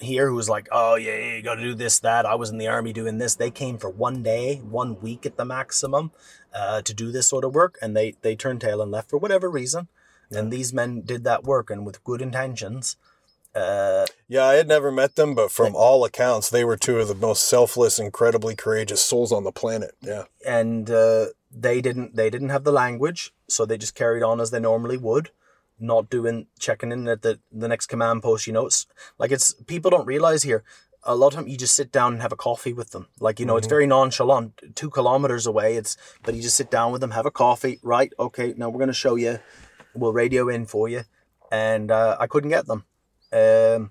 [0.00, 2.26] here who was like, oh yeah, yeah you got to do this, that.
[2.26, 3.36] I was in the army doing this.
[3.36, 6.10] They came for one day, one week at the maximum,
[6.54, 9.18] uh, to do this sort of work, and they they turned tail and left for
[9.18, 9.88] whatever reason.
[10.34, 12.96] And these men did that work, and with good intentions.
[13.54, 17.08] Uh, Yeah, I had never met them, but from all accounts, they were two of
[17.08, 19.94] the most selfless, incredibly courageous souls on the planet.
[20.00, 20.24] Yeah.
[20.46, 24.50] and uh, they didn't they didn't have the language, so they just carried on as
[24.50, 25.30] they normally would,
[25.78, 28.46] not doing checking in at the the next command post.
[28.46, 28.86] You know, it's
[29.18, 30.62] like it's people don't realize here.
[31.04, 33.08] A lot of time you just sit down and have a coffee with them.
[33.20, 34.62] Like you know, it's very nonchalant.
[34.74, 37.80] Two kilometers away, it's but you just sit down with them, have a coffee.
[37.82, 38.12] Right?
[38.18, 39.40] Okay, now we're gonna show you.
[39.94, 41.02] We'll radio in for you,
[41.50, 42.84] and uh, I couldn't get them.
[43.32, 43.90] Um,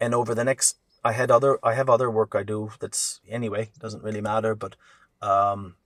[0.00, 2.70] and over the next, I had other I have other work I do.
[2.80, 4.76] That's anyway doesn't really matter, but
[5.22, 5.76] um,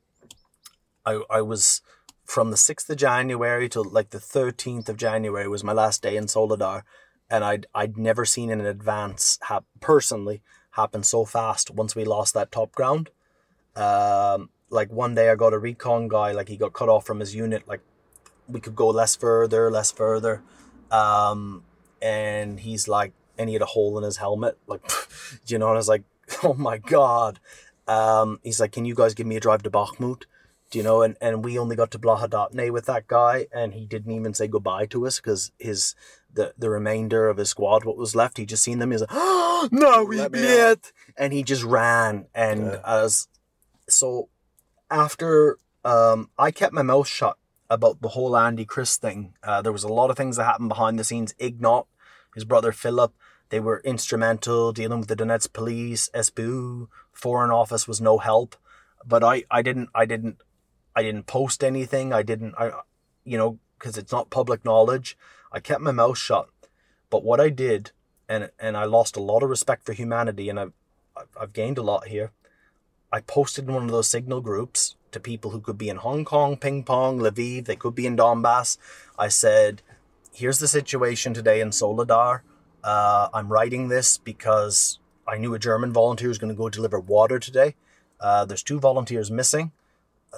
[1.05, 1.82] I I was
[2.24, 6.16] from the sixth of January till like the thirteenth of January was my last day
[6.16, 6.82] in Soledar.
[7.30, 12.35] and I'd I'd never seen an advance hap- personally happen so fast once we lost
[12.35, 13.10] that top ground.
[13.76, 17.20] Um, like one day I got a recon guy, like he got cut off from
[17.20, 17.80] his unit, like
[18.49, 20.43] we could go less further, less further.
[20.91, 21.65] Um,
[22.01, 24.83] and he's like, and he had a hole in his helmet, like,
[25.47, 26.05] you know, and I was like,
[26.43, 27.39] oh my God.
[27.87, 30.25] Um, he's like, can you guys give me a drive to Bakhmut?
[30.70, 31.03] Do you know?
[31.03, 34.49] And, and we only got to Blahodatne with that guy, and he didn't even say
[34.49, 35.95] goodbye to us because his
[36.35, 38.91] the the remainder of his squad, what was left, he just seen them.
[38.91, 40.75] He's like, oh, no, we me
[41.16, 42.27] and he just ran.
[42.35, 43.29] And as
[43.89, 44.29] so,
[44.91, 45.57] after
[45.87, 47.38] um, I kept my mouth shut
[47.70, 49.35] about the whole Andy Chris thing.
[49.43, 51.35] Uh, there was a lot of things that happened behind the scenes.
[51.39, 51.85] Ignat,
[52.35, 53.12] his brother Philip,
[53.51, 56.11] they were instrumental dealing with the Donetsk police.
[56.15, 58.57] SBU Foreign Office was no help,
[59.07, 60.43] but I, I didn't I didn't
[60.95, 62.12] I didn't post anything.
[62.12, 62.73] I didn't I
[63.24, 65.16] you know because it's not public knowledge.
[65.53, 66.49] I kept my mouth shut.
[67.11, 67.93] But what I did,
[68.28, 70.73] and and I lost a lot of respect for humanity, and I've
[71.16, 72.32] I've- I've gained a lot here.
[73.11, 76.24] I posted in one of those signal groups to people who could be in Hong
[76.24, 78.78] Kong, Ping Pong, Lviv, they could be in Donbass.
[79.18, 79.82] I said,
[80.32, 82.43] here's the situation today in Soledar.
[82.85, 87.01] Uh, I'm writing this because I knew a German volunteer was going to go deliver
[87.01, 87.74] water today.
[88.20, 89.72] Uh, there's two volunteers missing.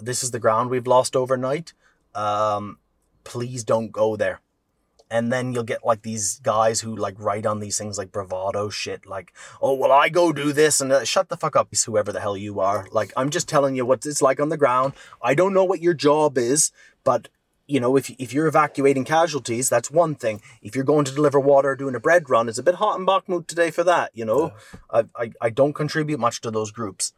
[0.01, 1.73] This is the ground we've lost overnight.
[2.15, 2.79] Um,
[3.25, 4.41] please don't go there.
[5.11, 8.69] And then you'll get like these guys who like write on these things like bravado
[8.69, 12.13] shit, like, oh, well, I go do this and uh, shut the fuck up, whoever
[12.13, 12.87] the hell you are.
[12.93, 14.93] Like, I'm just telling you what it's like on the ground.
[15.21, 16.71] I don't know what your job is,
[17.03, 17.29] but
[17.67, 20.43] you know, if, if you're evacuating casualties, that's one thing.
[20.61, 23.07] If you're going to deliver water, doing a bread run, it's a bit hot in
[23.07, 24.53] Bakhmut today for that, you know?
[24.91, 27.13] I, I, I don't contribute much to those groups.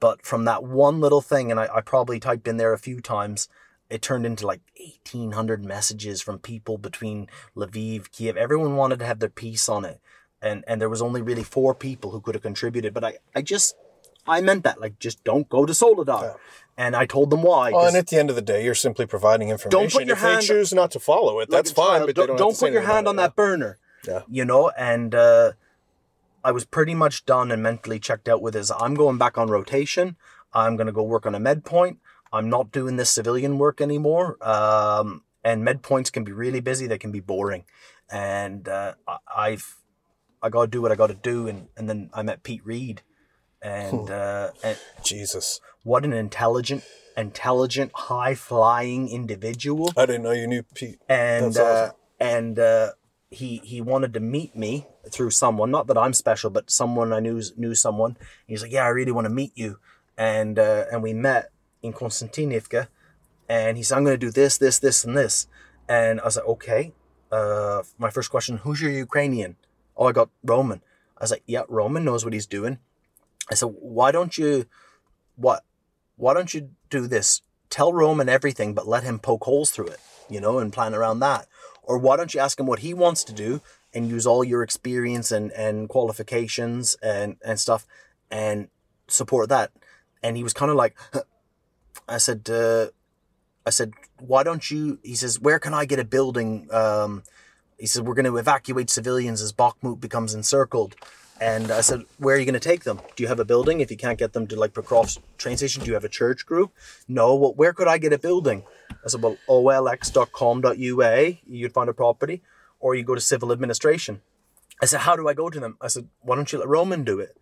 [0.00, 3.02] But from that one little thing, and I, I probably typed in there a few
[3.02, 3.48] times,
[3.90, 8.36] it turned into like 1,800 messages from people between Lviv, Kiev.
[8.36, 10.00] Everyone wanted to have their piece on it.
[10.40, 12.94] And, and there was only really four people who could have contributed.
[12.94, 13.76] But I, I just,
[14.26, 14.80] I meant that.
[14.80, 16.36] Like, just don't go to Soledar.
[16.76, 17.72] And I told them why.
[17.72, 19.70] Well, and at the end of the day, you're simply providing information.
[19.70, 22.00] Don't put your if hand- they choose not to follow it, like that's fine.
[22.00, 23.78] child, But don't, have to put your hand on that burner.
[24.06, 24.22] Yeah.
[24.28, 25.52] You know, and uh,
[26.44, 28.70] I was pretty much done and mentally checked out with this.
[28.70, 30.16] I'm going back on rotation.
[30.52, 31.98] I'm going to go work on a med point.
[32.32, 34.36] I'm not doing this civilian work anymore.
[34.46, 36.86] Um, and med points can be really busy.
[36.86, 37.64] They can be boring.
[38.10, 39.76] And uh, I- I've
[40.42, 41.48] I got to do what I got to do.
[41.48, 43.02] And, and then I met Pete Reed.
[43.60, 46.84] And, uh, and Jesus, what an intelligent,
[47.16, 51.00] intelligent, high flying individual I didn't know you knew Pete.
[51.08, 51.96] and uh, awesome.
[52.20, 52.90] and uh,
[53.30, 55.72] he he wanted to meet me through someone.
[55.72, 58.16] Not that I'm special, but someone I knew knew someone.
[58.46, 59.80] He's like, yeah, I really want to meet you,
[60.16, 61.50] and uh, and we met
[61.82, 62.88] in Konstantinivka,
[63.48, 65.46] and he said, I'm going to do this, this, this, and this,
[65.88, 66.92] and I was like, okay.
[67.30, 69.56] Uh, my first question: Who's your Ukrainian?
[69.98, 70.80] Oh, I got Roman.
[71.18, 72.78] I was like, yeah, Roman knows what he's doing.
[73.50, 74.66] I said, why don't you,
[75.36, 75.64] what,
[76.16, 77.42] why don't you do this?
[77.70, 80.00] Tell Roman everything, but let him poke holes through it,
[80.30, 81.48] you know, and plan around that.
[81.82, 83.60] Or why don't you ask him what he wants to do
[83.92, 87.86] and use all your experience and, and qualifications and, and stuff
[88.30, 88.68] and
[89.08, 89.72] support that?
[90.22, 90.96] And he was kind of like.
[92.06, 92.88] I said, uh,
[93.66, 94.98] I said, why don't you?
[95.02, 96.68] He says, where can I get a building?
[96.72, 97.22] Um,
[97.78, 100.96] he said, we're going to evacuate civilians as Bakhmut becomes encircled.
[101.40, 103.00] And I said, where are you going to take them?
[103.14, 103.80] Do you have a building?
[103.80, 106.44] If you can't get them to like Prokof's train station, do you have a church
[106.44, 106.72] group?
[107.06, 107.36] No.
[107.36, 108.64] Well, where could I get a building?
[109.04, 110.74] I said, well, olx.com.ua,
[111.46, 112.42] you'd find a property,
[112.80, 114.20] or you go to civil administration.
[114.82, 115.76] I said, how do I go to them?
[115.80, 117.36] I said, why don't you let Roman do it?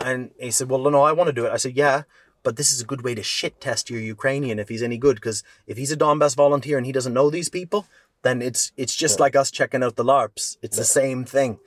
[0.00, 1.52] And he said, well, no, I want to do it.
[1.52, 2.02] I said, yeah,
[2.46, 5.16] but this is a good way to shit test your Ukrainian if he's any good.
[5.16, 7.80] Because if he's a Donbass volunteer and he doesn't know these people,
[8.26, 10.44] then it's it's just like us checking out the LARPs.
[10.64, 11.58] It's the same thing.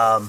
[0.00, 0.22] Um,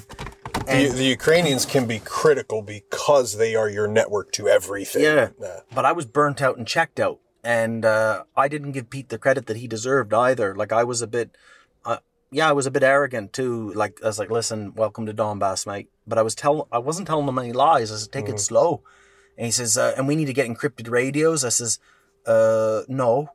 [0.68, 5.03] The, the Ukrainians can be critical because they are your network to everything.
[5.03, 5.30] Yeah.
[5.41, 5.60] Yeah.
[5.74, 7.19] But I was burnt out and checked out.
[7.44, 10.53] And uh, I didn't give Pete the credit that he deserved either.
[10.61, 11.30] Like, I was a bit,
[11.86, 11.99] uh,
[12.30, 13.72] yeah, I was a bit arrogant too.
[13.74, 15.88] Like, I was like, listen, welcome to Donbass, mate.
[16.06, 17.90] But I was tell, I wasn't telling him any lies.
[17.90, 18.69] I said, take it slow.
[19.38, 21.46] And he says, uh, and we need to get encrypted radios.
[21.46, 21.80] I says,
[22.26, 23.30] uh, no,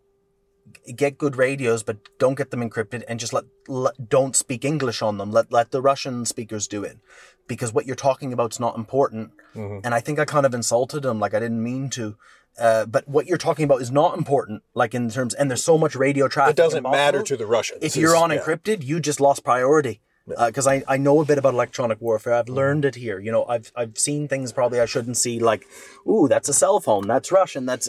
[0.96, 5.00] get good radios, but don't get them encrypted and just let, let don't speak English
[5.00, 5.30] on them.
[5.30, 6.98] Let let the Russian speakers do it,
[7.46, 9.30] because what you're talking about is not important.
[9.54, 12.16] And I think I kind of insulted him, like I didn't mean to.
[12.58, 15.78] Uh, but what you're talking about is not important, like in terms, and there's so
[15.78, 16.52] much radio traffic.
[16.52, 17.80] It doesn't matter to the Russians.
[17.82, 18.38] If you're on yeah.
[18.38, 20.00] encrypted, you just lost priority.
[20.26, 22.34] Because I, I know a bit about electronic warfare.
[22.34, 23.18] I've learned it here.
[23.18, 25.40] You know, I've I've seen things probably I shouldn't see.
[25.40, 25.66] Like,
[26.06, 27.08] ooh, that's a cell phone.
[27.08, 27.66] That's Russian.
[27.66, 27.88] That's,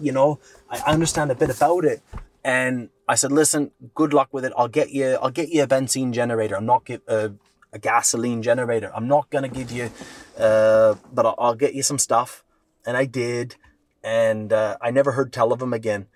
[0.00, 2.02] you know, I understand a bit about it.
[2.44, 4.52] And I said, listen, good luck with it.
[4.56, 5.18] I'll get you.
[5.22, 6.56] I'll get you a benzene generator.
[6.56, 7.32] I'm not give a,
[7.72, 8.90] a gasoline generator.
[8.92, 9.90] I'm not gonna give you,
[10.36, 12.42] uh, but I'll, I'll get you some stuff.
[12.84, 13.54] And I did,
[14.02, 16.06] and uh, I never heard tell of him again.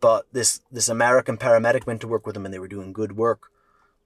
[0.00, 3.16] But this this American paramedic went to work with him, and they were doing good
[3.16, 3.50] work.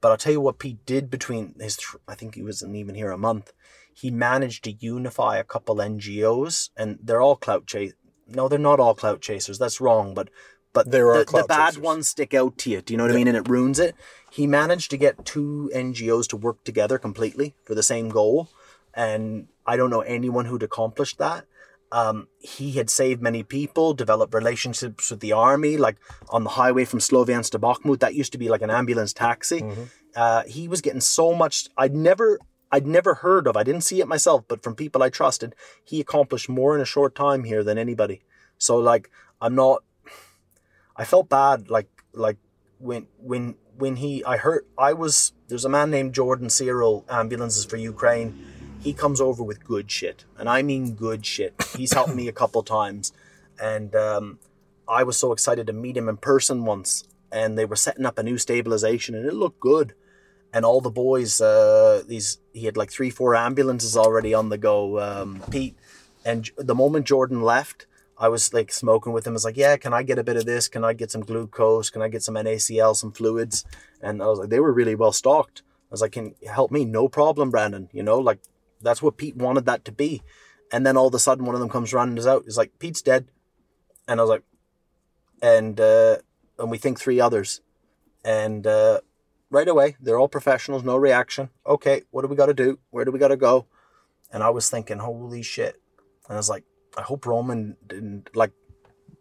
[0.06, 3.10] But I'll tell you what Pete did between his, I think he wasn't even here
[3.10, 3.52] a month.
[3.92, 7.92] He managed to unify a couple NGOs, and they're all clout chase.
[8.28, 9.58] No, they're not all clout chasers.
[9.58, 10.14] That's wrong.
[10.14, 10.28] But
[10.72, 11.82] but There are the, the bad chasers.
[11.82, 12.82] ones stick out to you.
[12.82, 13.26] Do you know what I mean?
[13.26, 13.96] And it ruins it.
[14.30, 18.48] He managed to get two NGOs to work together completely for the same goal,
[18.94, 21.46] and I don't know anyone who'd accomplished that.
[21.92, 25.96] Um, he had saved many people, developed relationships with the army, like
[26.30, 28.00] on the highway from Sloviansk to Bakhmut.
[28.00, 29.64] That used to be like an ambulance taxi.
[30.14, 31.68] Uh, he was getting so much.
[31.76, 32.38] I'd never,
[32.72, 33.56] I'd never heard of.
[33.56, 35.54] I didn't see it myself, but from people I trusted,
[35.84, 38.22] he accomplished more in a short time here than anybody.
[38.58, 39.10] So like,
[39.40, 39.84] I'm not.
[40.96, 42.38] I felt bad, like like
[42.78, 47.64] when when when he I heard I was there's a man named Jordan Cyril ambulances
[47.64, 48.55] for Ukraine.
[48.80, 51.54] He comes over with good shit, and I mean good shit.
[51.76, 53.12] He's helped me a couple times,
[53.60, 54.38] and um,
[54.88, 57.04] I was so excited to meet him in person once.
[57.32, 59.94] And they were setting up a new stabilization, and it looked good.
[60.52, 64.56] And all the boys, uh, these he had like three, four ambulances already on the
[64.56, 65.00] go.
[65.00, 65.76] Um, Pete,
[66.24, 67.86] and the moment Jordan left,
[68.16, 69.32] I was like smoking with him.
[69.32, 70.68] I was like, yeah, can I get a bit of this?
[70.68, 71.90] Can I get some glucose?
[71.90, 73.64] Can I get some NaCl, some fluids?
[74.00, 75.62] And I was like, they were really well stocked.
[75.66, 76.84] I was like, can help me?
[76.84, 77.90] No problem, Brandon.
[77.92, 78.38] You know, like
[78.80, 80.22] that's what Pete wanted that to be.
[80.72, 82.44] And then all of a sudden, one of them comes running us out.
[82.44, 83.28] He's like, Pete's dead.
[84.08, 84.42] And I was like,
[85.42, 86.18] and uh,
[86.58, 87.60] and we think three others,
[88.24, 89.00] and uh,
[89.50, 91.50] right away they're all professionals, no reaction.
[91.66, 92.78] Okay, what do we got to do?
[92.90, 93.66] Where do we got to go?
[94.32, 95.80] And I was thinking, holy shit!
[96.28, 96.64] And I was like,
[96.96, 98.52] I hope Roman didn't like.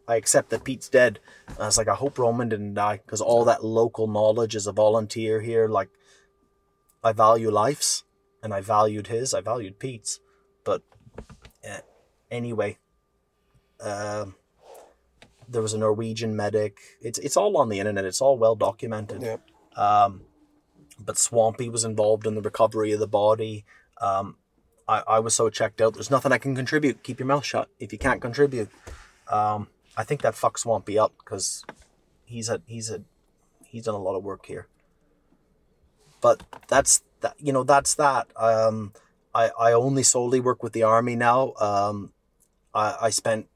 [0.08, 1.20] I accept that Pete's dead.
[1.48, 4.68] And I was like, I hope Roman didn't die because all that local knowledge as
[4.68, 5.90] a volunteer here, like,
[7.04, 8.04] I value lives,
[8.46, 9.34] and I valued his.
[9.34, 10.20] I valued Pete's,
[10.64, 10.84] but
[11.68, 11.80] uh,
[12.30, 12.78] anyway,
[13.82, 14.36] um,
[15.50, 16.78] there was a Norwegian medic.
[17.02, 18.06] It's it's all on the internet.
[18.06, 19.24] It's all well documented.
[19.24, 19.42] Yep.
[19.76, 20.22] Um,
[21.00, 23.66] but Swampy was involved in the recovery of the body.
[24.00, 24.38] Um,
[24.88, 25.96] I, I was so checked out.
[25.96, 27.02] There's nothing I can contribute.
[27.02, 28.70] Keep your mouth shut if you can't contribute.
[29.28, 31.66] Um, I think that fucks Swampy up because
[32.26, 33.02] he's a he's a
[33.64, 34.68] he's done a lot of work here.
[36.22, 37.36] But that's that.
[37.40, 38.28] You know that's that.
[38.36, 38.94] Um,
[39.34, 41.54] I I only solely work with the army now.
[41.60, 42.14] Um,
[42.74, 43.48] I I spent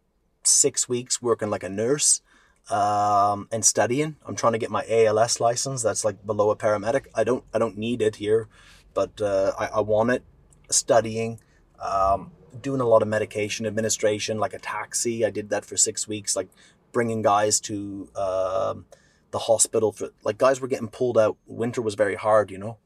[0.43, 2.21] six weeks working like a nurse
[2.69, 4.15] um, and studying.
[4.25, 5.81] I'm trying to get my ALS license.
[5.83, 7.07] That's like below a paramedic.
[7.15, 8.47] I don't I don't need it here,
[8.93, 10.23] but uh, I, I want it.
[10.71, 11.39] Studying,
[11.81, 12.31] um,
[12.61, 15.25] doing a lot of medication administration, like a taxi.
[15.25, 16.49] I did that for six weeks, like
[16.91, 18.85] bringing guys to um,
[19.31, 21.37] the hospital for like guys were getting pulled out.
[21.47, 22.77] Winter was very hard, you know.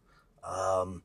[0.47, 1.03] Um,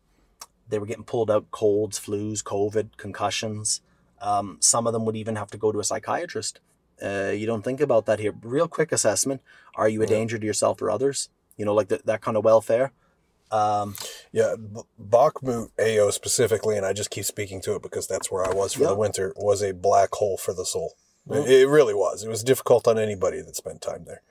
[0.69, 3.81] they were getting pulled out colds, flus, COVID, concussions.
[4.21, 6.61] Um, some of them would even have to go to a psychiatrist.
[7.03, 8.35] Uh, you don't think about that here.
[8.43, 9.41] Real quick assessment:
[9.77, 11.29] Are you a danger to yourself or others?
[11.57, 12.93] You know, like the, that kind of welfare.
[13.51, 13.95] Um,
[14.33, 18.45] Yeah, B- Bakhmut AO specifically, and I just keep speaking to it because that's where
[18.45, 20.95] I was for the winter, was a black hole for the soul.
[21.31, 22.25] It, it really was.
[22.25, 24.23] It was difficult on anybody that spent time there,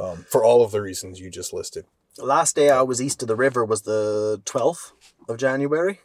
[0.00, 1.84] um, for all of the reasons you just listed.
[2.18, 4.92] Last day I was east of the river was the twelfth
[5.28, 6.00] of January,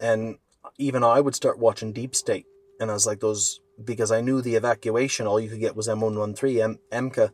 [0.00, 0.38] and
[0.78, 2.46] even I would start watching Deep State,
[2.80, 5.26] and I was like those because I knew the evacuation.
[5.26, 7.32] All you could get was M one one three M MCA,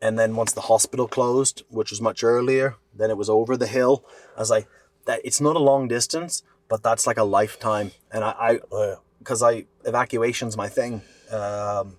[0.00, 3.66] and then once the hospital closed, which was much earlier, then it was over the
[3.66, 4.04] hill.
[4.36, 4.68] I was like,
[5.06, 9.00] that it's not a long distance, but that's like a lifetime, and I, I Oh,
[9.18, 11.02] because I evacuation's my thing.
[11.32, 11.96] Um,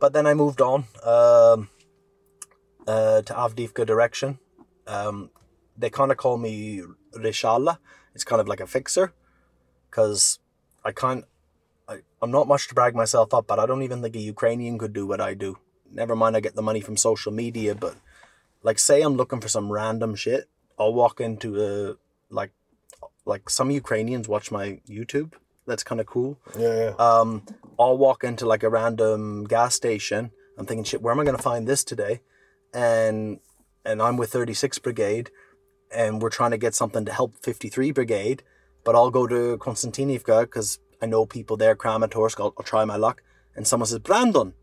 [0.00, 1.68] but then I moved on um,
[2.88, 4.40] uh, to Avdiivka direction.
[4.86, 5.30] Um,
[5.76, 6.82] they kind of call me
[7.16, 7.78] Rishala.
[8.14, 9.12] It's kind of like a fixer,
[9.90, 10.38] because
[10.84, 11.24] I can't.
[11.88, 14.78] I, I'm not much to brag myself up, but I don't even think a Ukrainian
[14.78, 15.58] could do what I do.
[15.90, 17.96] Never mind, I get the money from social media, but
[18.62, 20.48] like, say I'm looking for some random shit,
[20.78, 21.96] I'll walk into a
[22.30, 22.52] like,
[23.26, 25.32] like some Ukrainians watch my YouTube.
[25.66, 26.94] That's kind of cool Yeah, yeah.
[26.98, 27.42] um,
[27.78, 30.30] I'll walk into like a random gas station.
[30.58, 32.20] I'm thinking, shit, where am I going to find this today?
[32.72, 33.40] And
[33.84, 35.30] and I'm with 36 Brigade,
[35.94, 38.42] and we're trying to get something to help 53 Brigade.
[38.84, 42.38] But I'll go to Konstantinivka because I know people there, Kramatorsk.
[42.40, 43.22] I'll, I'll try my luck.
[43.56, 44.54] And someone says Brandon,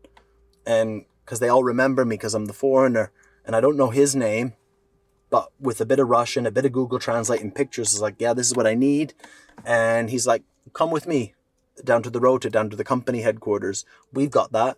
[0.66, 3.10] and because they all remember me because I'm the foreigner,
[3.44, 4.52] and I don't know his name,
[5.30, 8.34] but with a bit of Russian, a bit of Google translating pictures, is like, yeah,
[8.34, 9.14] this is what I need.
[9.64, 10.42] And he's like,
[10.74, 11.34] come with me
[11.82, 13.84] down to the road to down to the company headquarters.
[14.12, 14.76] We've got that.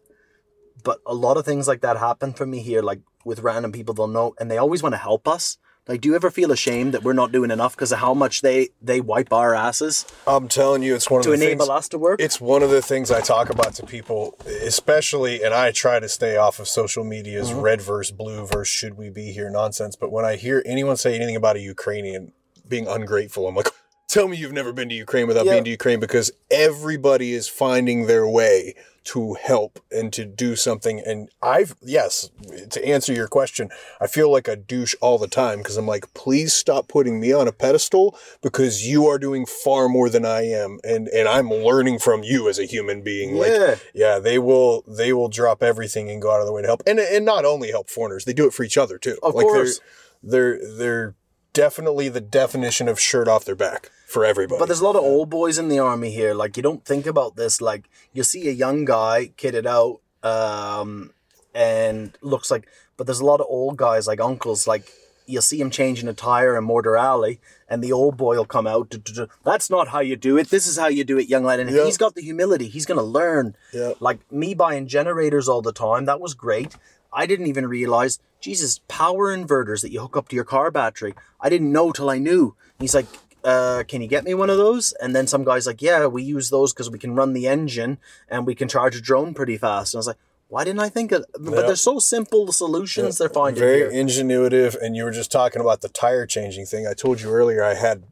[0.83, 3.94] But a lot of things like that happen for me here, like with random people
[3.94, 5.59] they'll know, and they always want to help us.
[5.86, 8.40] Like, do you ever feel ashamed that we're not doing enough because of how much
[8.40, 11.76] they they wipe our asses I'm telling you, it's one of to the enable things.
[11.78, 12.22] us to work?
[12.22, 16.09] It's one of the things I talk about to people, especially, and I try to
[16.09, 17.60] stay off of social media's Mm-hmm.
[17.60, 19.94] red versus blue versus should we be here nonsense.
[19.94, 22.32] But when I hear anyone say anything about a Ukrainian
[22.66, 23.68] being ungrateful, I'm like,
[24.09, 25.52] tell me you've never been to Ukraine without Yeah.
[25.52, 28.74] being to Ukraine because everybody is finding their way
[29.05, 30.98] to help and to do something.
[30.98, 32.31] And I've, yes,
[32.70, 33.70] to answer your question,
[34.01, 37.32] I feel like a douche all the time because I'm like, please stop putting me
[37.32, 40.78] on a pedestal because you are doing far more than I am.
[40.85, 43.36] And, and I'm learning from you as a human being.
[43.36, 43.43] Yeah.
[43.43, 46.68] Like, yeah, they will, they will drop everything and go out of their way to
[46.68, 46.82] help.
[46.86, 49.18] And, and not only help foreigners, they do it for each other too.
[49.22, 49.81] Of like course.
[50.22, 51.14] They're, they're, they're
[51.55, 54.59] definitely the definition of shirt off their back for everybody.
[54.59, 56.35] But there's a lot of old boys in the army here.
[56.35, 57.62] Like you don't think about this.
[57.62, 61.12] Like you see a young guy kitted out, um,
[61.55, 62.68] and looks like.
[62.97, 64.66] But there's a lot of old guys like uncles.
[64.66, 64.93] Like
[65.26, 68.66] you'll see him changing a tire in Mortar Alley, and the old boy will come
[68.66, 68.90] out.
[68.90, 70.51] "Du- du- du, That's not how you do it.
[70.51, 71.60] This is how you do it, young lad.
[71.60, 71.85] And Yeah.
[71.86, 73.56] he's got the humility, he's gonna learn.
[73.72, 73.93] Yeah.
[74.01, 76.05] Like me buying generators all the time.
[76.05, 76.76] That was great.
[77.15, 81.15] I didn't even realize, Jesus, power inverters that you hook up to your car battery.
[81.41, 82.57] I didn't know till I knew.
[82.78, 83.07] He's like,
[83.45, 84.93] uh, can you get me one of those?
[85.01, 87.99] And then some guy's like, yeah, we use those because we can run the engine
[88.28, 89.95] and we can charge a drone pretty fast.
[89.95, 90.19] And I was like,
[90.49, 91.24] why didn't I think of?
[91.39, 91.62] But Yeah.
[91.62, 93.91] they're so simple the solutions they're finding Very here.
[93.91, 94.77] ingenuitive.
[94.81, 96.86] And you were just talking about the tire changing thing.
[96.86, 98.05] I told you earlier I had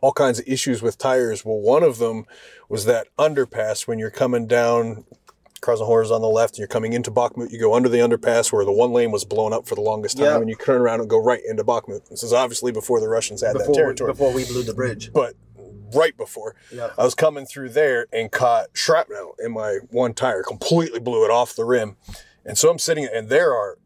[0.00, 1.44] all kinds of issues with tires.
[1.44, 2.26] Well, one of them
[2.68, 5.04] was that underpass when you're coming down.
[5.64, 6.54] Krasnohor is on the left.
[6.54, 7.50] and You're coming into Bakhmut.
[7.50, 10.18] You go under the underpass where the one lane was blown up for the longest
[10.18, 10.36] time, Yeah.
[10.36, 12.08] and you turn around and go right into Bakhmut.
[12.10, 14.12] This is obviously before the Russians had that territory.
[14.12, 15.10] before we blew the bridge.
[15.12, 15.34] but
[15.94, 16.90] right before Yeah.
[16.98, 21.30] I was coming through there and caught shrapnel in my one tire, completely blew it
[21.30, 21.96] off the rim.
[22.44, 23.78] And so I'm sitting and there are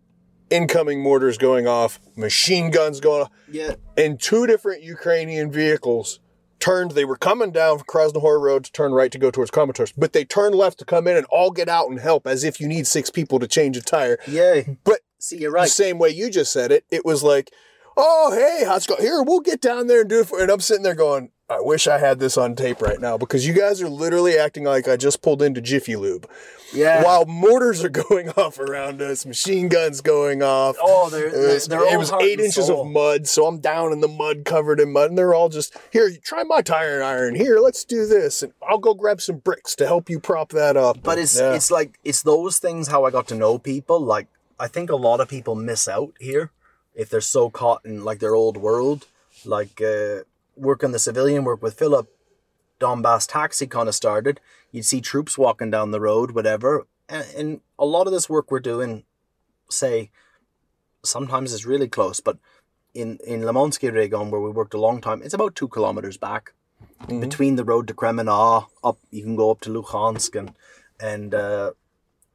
[0.50, 3.74] incoming mortars going off, machine guns going off, Yeah.
[3.96, 6.18] and two different Ukrainian vehicles
[6.60, 6.93] turned.
[6.93, 10.12] They were coming down from Krasnohor Road to turn right to go towards Kramatorsk, but
[10.12, 12.68] they turned left to come in and all get out and help as if you
[12.68, 14.18] need six people to change a tire.
[14.26, 14.62] Yeah.
[14.85, 15.64] But See, you're right.
[15.64, 17.52] the same way you just said it, it was like,
[17.97, 18.97] oh, hey, how's it go?
[18.97, 21.61] Here, we'll get down there and do it for And I'm sitting there going, I
[21.61, 24.87] wish I had this on tape right now because you guys are literally acting like
[24.87, 26.29] I just pulled into Jiffy Lube.
[26.75, 27.03] Yeah.
[27.03, 30.77] While mortars are going off around us, machine guns going off.
[30.79, 32.83] Oh, they're- it was, they're it was eight inches soul.
[32.83, 35.75] of mud, so I'm down in the mud, covered in mud, and they're all just
[35.91, 36.11] here.
[36.23, 37.35] Try my tire iron.
[37.35, 40.77] Here, let's do this, and I'll go grab some bricks to help you prop that
[40.77, 41.03] up.
[41.03, 41.55] But it's Yeah.
[41.55, 43.99] it's like it's those things how I got to know people.
[44.01, 44.27] Like
[44.61, 46.51] I think a lot of people miss out here
[46.95, 49.07] if they're so caught in like their old world.
[49.47, 50.25] Like uh,
[50.59, 52.09] working the civilian work with Philip,
[52.80, 54.40] Donbass Taxi kind of started.
[54.72, 58.51] You'd see troops walking down the road, whatever, and, and a lot of this work
[58.51, 59.05] we're doing,
[59.70, 60.10] say,
[61.05, 62.39] sometimes it's really close, but
[62.94, 66.52] in in Lemonsky Region where we worked a long time, it's about two kilometers back
[67.06, 68.66] between the road to Kremenna.
[68.82, 70.52] Up, you can go up to Luhansk and
[71.01, 71.72] and uh,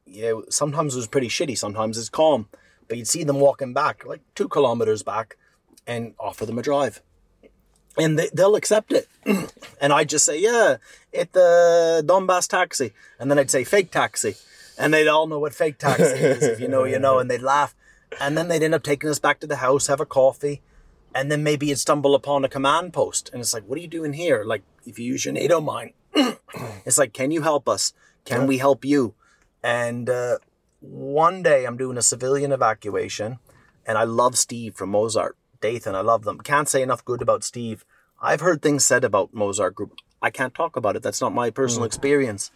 [0.06, 1.56] yeah, sometimes it was pretty shitty.
[1.56, 2.48] Sometimes it's calm,
[2.88, 5.36] but you'd see them walking back like two kilometers back,
[5.86, 7.02] and offer them a drive,
[7.98, 9.08] and they, they'll accept it.
[9.80, 10.76] and I'd just say, yeah,
[11.12, 14.34] it the Donbass taxi, and then I'd say fake taxi,
[14.78, 16.42] and they'd all know what fake taxi is.
[16.42, 17.74] If you know, you know, and they'd laugh,
[18.20, 20.62] and then they'd end up taking us back to the house, have a coffee.
[21.16, 23.86] And then maybe you'd stumble upon a command post, and it's like, "What are you
[23.86, 25.92] doing here?" Like, if you use your NATO mine,
[26.84, 27.92] it's like, "Can you help us?
[28.24, 29.14] Can we help you?"
[29.62, 30.38] And uh,
[30.80, 33.38] one day I'm doing a civilian evacuation,
[33.86, 35.94] and I love Steve from Mozart, Dathan.
[35.94, 36.40] I love them.
[36.40, 37.86] Can't say enough good about Steve.
[38.20, 39.92] I've heard things said about Mozart Group.
[40.20, 41.02] I can't talk about it.
[41.02, 42.50] That's not my personal experience.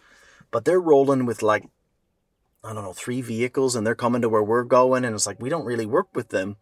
[0.51, 1.65] But they're rolling with like,
[2.63, 5.41] I don't know, three vehicles, and they're coming to where we're going, and it's like
[5.41, 6.57] we don't really work with them.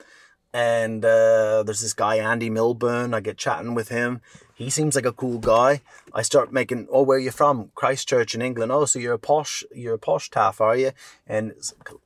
[0.53, 3.14] And uh, there's this guy Andy Milburn.
[3.14, 4.22] I get chatting with him.
[4.56, 5.82] He seems like a cool guy.
[6.14, 7.72] I start making, oh, where are you from?
[7.76, 8.72] Christchurch in England.
[8.72, 10.91] Oh, so you're a posh, you're a posh taff, are you?
[11.28, 11.53] And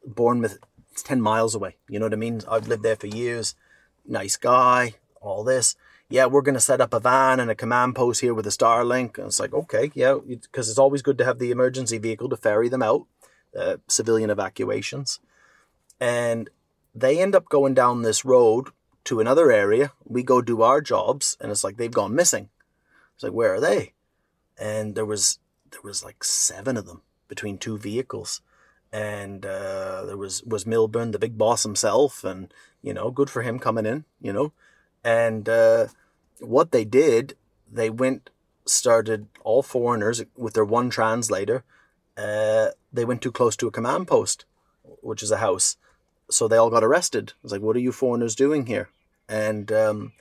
[0.06, 0.58] Bournemouth,
[0.92, 1.74] it's ten miles away.
[1.88, 2.42] You know what I mean?
[2.50, 3.56] I've lived there for years.
[4.06, 4.96] Nice guy.
[5.22, 5.76] All this.
[6.10, 9.18] Yeah, we're gonna set up a van and a command post here with a Starlink.
[9.18, 12.38] And it's like, okay, yeah, because it's always good to have the emergency vehicle to
[12.38, 13.06] ferry them out,
[13.58, 15.20] uh, civilian evacuations,
[16.00, 16.50] and
[16.94, 18.70] they end up going down this road
[19.06, 19.94] to another area.
[20.04, 22.50] We go do our jobs, and it's like they've gone missing.
[23.16, 23.94] It's like, where are they?
[24.58, 25.40] And there was
[25.72, 28.42] there was like seven of them between two vehicles,
[28.92, 33.42] and uh, there was was Milburn, the big boss himself, and you know, good for
[33.42, 34.52] him coming in, you know,
[35.04, 35.88] and uh,
[36.40, 37.36] what they did,
[37.72, 38.30] they went
[38.66, 41.64] started all foreigners with their one translator.
[42.18, 44.46] Uh, they went too close to a command post,
[45.02, 45.78] which is a house
[46.32, 47.34] so they all got arrested.
[47.36, 48.90] I was like, "What are you foreigners doing here?"
[49.30, 50.14] And um,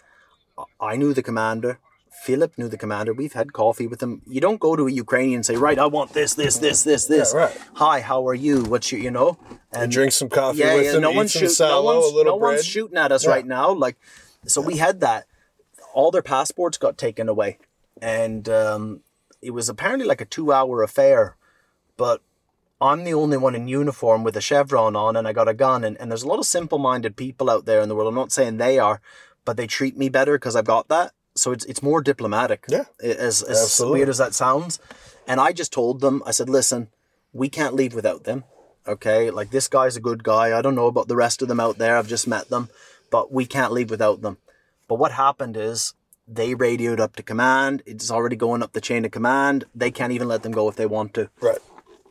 [0.81, 1.79] I knew the commander.
[2.11, 3.13] Philip knew the commander.
[3.13, 4.23] We've had coffee with him.
[4.27, 7.07] You don't go to a Ukrainian and say, "Right, I want this, this, this, this,
[7.07, 7.59] this." Yeah, right.
[7.75, 8.65] Hi, how are you?
[8.65, 9.39] What's your, you know?
[9.73, 10.93] And drink some coffee yeah, with yeah.
[10.93, 11.55] them, No one's shooting.
[11.61, 13.31] No one's, a little no one's shooting at us Yeah.
[13.31, 13.73] right now.
[13.73, 13.97] Like,
[14.47, 15.27] so we had that.
[15.95, 17.59] All their passports got taken away,
[18.03, 19.01] and um,
[19.41, 21.37] it was apparently like a two-hour affair.
[21.97, 22.23] But
[22.81, 25.85] I'm the only one in uniform with a chevron on and I got a gun.
[25.85, 28.09] And, and there's a lot of simple minded people out there in the world.
[28.09, 29.03] I'm not saying they are,
[29.45, 31.13] but they treat me better because I've got that.
[31.41, 32.65] So it's, it's more diplomatic.
[32.69, 32.85] Yeah.
[33.03, 33.99] As, as Absolutely.
[34.01, 34.79] weird as that sounds.
[35.27, 36.89] And I just told them, I said, listen,
[37.33, 38.45] we can't leave without them.
[38.87, 39.31] Okay.
[39.31, 40.57] Like this guy's a good guy.
[40.57, 41.97] I don't know about the rest of them out there.
[41.97, 42.69] I've just met them,
[43.11, 44.39] but we can't leave without them.
[44.89, 45.95] But what happened is
[46.27, 47.83] they radioed up to command.
[47.87, 49.65] It's already going up the chain of command.
[49.75, 51.59] They can't even let them go if they want to Right.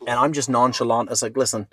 [0.06, 1.10] and I'm just nonchalant.
[1.10, 1.68] It's like, listen,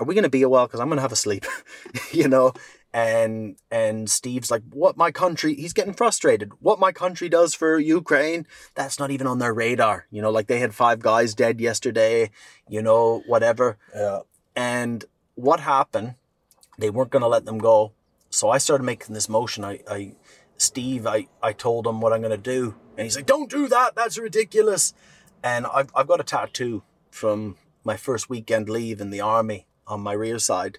[0.00, 0.66] are we gonna be a while?
[0.66, 1.44] Because I'm gonna have a sleep,
[2.12, 2.52] you know.
[2.94, 5.54] And and Steve's like, what my country?
[5.54, 6.52] He's getting frustrated.
[6.60, 10.06] What my country does for Ukraine, that's not even on their radar.
[10.10, 12.30] You know, like they had five guys dead yesterday.
[12.68, 13.78] You know, whatever.
[13.94, 14.20] Yeah.
[14.54, 15.04] And
[15.34, 16.14] what happened?
[16.78, 17.92] They weren't gonna let them go.
[18.30, 19.64] So I started making this motion.
[19.64, 20.14] I, I
[20.56, 22.74] Steve, I, I told him what I'm going to do.
[22.96, 23.94] And he's like, don't do that.
[23.94, 24.94] That's ridiculous.
[25.42, 30.00] And I've, I've got a tattoo from my first weekend leave in the army on
[30.00, 30.78] my rear side.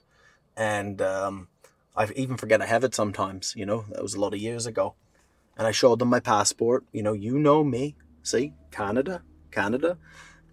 [0.57, 1.49] And um,
[1.95, 4.65] I even forget I have it sometimes, you know, that was a lot of years
[4.65, 4.95] ago.
[5.57, 6.83] And I showed them my passport.
[6.91, 7.95] You know, you know me.
[8.23, 9.97] See, Canada, Canada.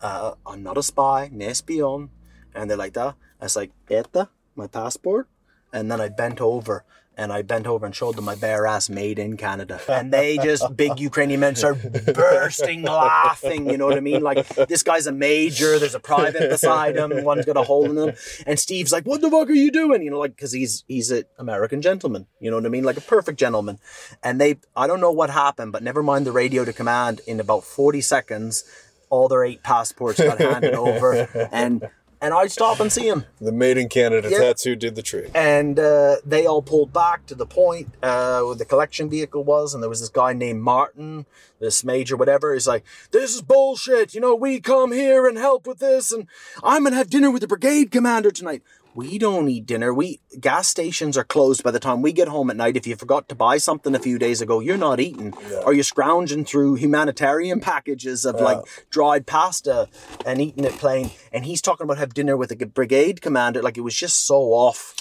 [0.01, 2.11] Uh, I'm not a spy, an espion.
[2.55, 3.17] And they're like that.
[3.41, 5.29] I was like, Etta, my passport.
[5.73, 6.85] And then I bent over
[7.17, 9.81] and I bent over and showed them my bare ass made in Canada.
[9.89, 11.79] And they just, big Ukrainian men, start
[12.15, 13.69] bursting laughing.
[13.69, 14.23] You know what I mean?
[14.23, 17.99] Like, this guy's a major, there's a private beside him, one's got a hole in
[17.99, 18.15] him.
[18.47, 20.03] And Steve's like, what the fuck are you doing?
[20.03, 22.27] You know, like, because he's he's an American gentleman.
[22.41, 22.85] You know what I mean?
[22.85, 23.79] Like a perfect gentleman.
[24.23, 27.41] And they, I don't know what happened, but never mind the radio to command, in
[27.41, 28.65] about 40 seconds,
[29.11, 31.29] all their eight passports got handed over.
[31.53, 31.89] And
[32.23, 33.27] and I'd stop and see him.
[33.41, 34.39] The Made in Canada Yeah.
[34.39, 35.31] tattoo did the trick.
[35.35, 39.75] And uh, they all pulled back to the point uh, where the collection vehicle was,
[39.75, 41.27] and there was this guy named Martin,
[41.63, 42.53] this major, whatever.
[42.55, 44.15] is like, "This is bullshit.
[44.15, 46.27] You know, we come here and help with this, and
[46.63, 48.63] I'm gonna have dinner with the brigade commander tonight."
[48.95, 49.95] We don't eat dinner.
[49.95, 52.77] We gas stations are closed by the time we get home at night.
[52.77, 55.33] If you forgot to buy something a few days ago, you're not eating.
[55.65, 58.59] Or you're scrounging through humanitarian packages of like
[58.91, 59.89] dried pasta
[60.27, 61.11] and eating it plain.
[61.33, 63.63] And he's talking about have dinner with a brigade commander.
[63.63, 64.95] Like it was just so off.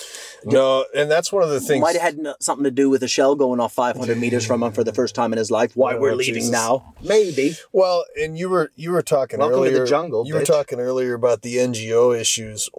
[0.46, 1.82] No, and that's one of the things.
[1.82, 4.72] Might have had something to do with a shell going off 500 meters from him
[4.72, 5.76] for the first time in his life.
[5.76, 6.51] Why Oh, we're leaving.
[6.52, 6.94] Now?
[7.02, 7.56] Maybe.
[7.72, 9.86] Well, and you were you were talking Welcome to the earlier.
[9.88, 12.70] jungle, You were talking earlier about the NGO issues.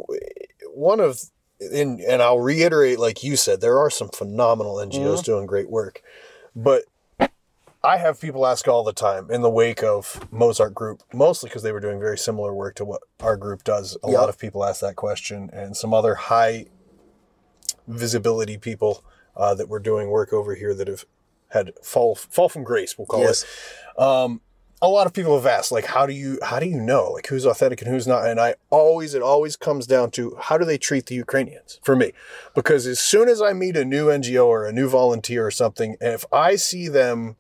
[0.75, 1.21] One of
[1.61, 5.23] and and I'll reiterate, like you said, there are some phenomenal NGOs Mm-hmm.
[5.23, 6.03] doing great work,
[6.55, 6.85] but
[7.85, 11.65] I have people ask all the time in the wake of Mozart Group, mostly because
[11.65, 13.97] they were doing very similar work to what our group does.
[14.05, 14.21] A Yeah.
[14.21, 16.67] lot of people ask that question, and some other high
[17.89, 19.05] visibility people
[19.37, 21.05] uh, that were doing work over here that have
[21.53, 22.97] had fall fall from grace.
[22.99, 23.45] We'll call Yes.
[23.45, 24.41] it Um,
[24.85, 27.29] a lot of people have asked like how do you how do you know like
[27.29, 28.27] who's authentic and who's not?
[28.27, 31.95] And i always it always comes down to how do they treat the ukrainians for
[31.95, 32.13] me?
[32.55, 35.97] Because as soon as i meet a new ngo or a new volunteer or something
[36.01, 37.37] if i see them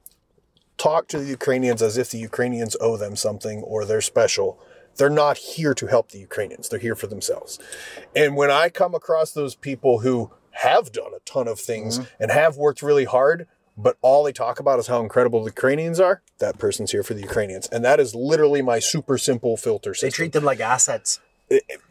[0.79, 4.59] talk to the ukrainians as if the ukrainians owe them something or they're special
[4.97, 6.69] they're not here to help the ukrainians.
[6.69, 7.59] They're here for themselves.
[8.15, 12.31] And when i come across those people who have done a ton of things and
[12.31, 13.47] have worked really hard
[13.77, 16.23] but all they talk about is how incredible the Ukrainians are.
[16.39, 20.07] That person's here for the Ukrainians, and that is literally my super simple filter system.
[20.09, 21.21] They treat them like assets.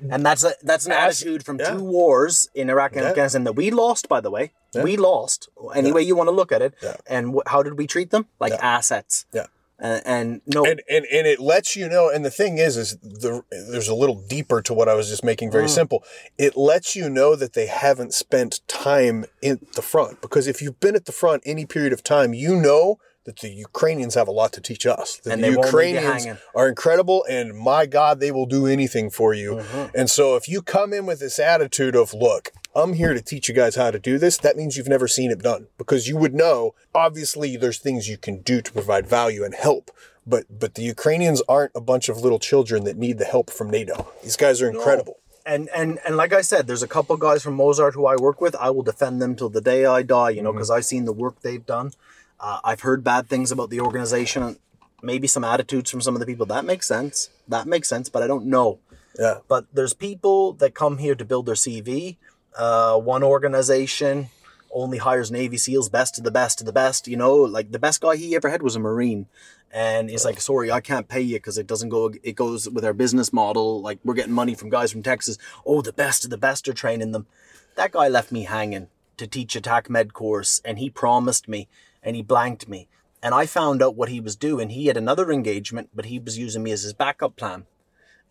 [0.09, 1.71] And that's a, that's an Ass- attitude from yeah.
[1.71, 3.09] two wars in Iraq and Yeah.
[3.09, 4.53] Afghanistan that we lost, by the way.
[4.73, 6.73] We lost, any way you want to look at it.
[6.81, 6.95] Yeah.
[7.05, 8.25] And how did we treat them?
[8.39, 8.59] Like Yeah.
[8.77, 9.25] assets.
[9.33, 9.47] Yeah.
[9.81, 12.07] And, and no, and, and and it lets you know.
[12.07, 15.23] And the thing is, is the there's a little deeper to what I was just
[15.23, 16.03] making very simple.
[16.37, 20.79] It lets you know that they haven't spent time in the front because if you've
[20.79, 24.31] been at the front any period of time, you know that the Ukrainians have a
[24.31, 25.17] lot to teach us.
[25.17, 28.45] That And the they won't leave you Ukrainians are incredible, and my God, they will
[28.45, 29.55] do anything for you.
[29.55, 29.97] Mm-hmm.
[29.97, 33.49] And so, if you come in with this attitude of, look, I'm here to teach
[33.49, 36.15] you guys how to do this, that means you've never seen it done because you
[36.17, 36.73] would know.
[36.95, 39.91] Obviously, there's things you can do to provide value and help.
[40.25, 43.69] But but the Ukrainians aren't a bunch of little children that need the help from
[43.69, 44.07] NATO.
[44.23, 45.17] These guys are incredible.
[45.45, 48.39] and and and like I said, there's a couple guys from Mozart who I work
[48.39, 48.55] with.
[48.55, 50.29] I will defend them till the day I die.
[50.29, 51.91] You know, because I've seen the work they've done.
[52.39, 54.57] Uh, I've heard bad things about the organization,
[55.01, 56.45] maybe some attitudes from some of the people.
[56.45, 57.29] That makes sense.
[57.47, 58.79] That makes sense, but I don't know.
[59.19, 59.39] Yeah.
[59.47, 62.17] But there's people that come here to build their CV.
[62.57, 64.29] Uh, one organization
[64.73, 67.07] only hires Navy SEALs, best of the best of the best.
[67.07, 69.27] You know, like the best guy he ever had was a Marine,
[69.71, 72.11] and he's like, "Sorry, I can't pay you because it doesn't go.
[72.23, 73.81] It goes with our business model.
[73.81, 75.37] Like we're getting money from guys from Texas.
[75.65, 77.27] Oh, the best of the best are training them.
[77.75, 78.87] That guy left me hanging
[79.17, 81.67] to teach a TacMed course, and he promised me,
[82.03, 82.87] and he blanked me."
[83.23, 84.69] And I found out what he was doing.
[84.69, 87.67] He had another engagement, but he was using me as his backup plan.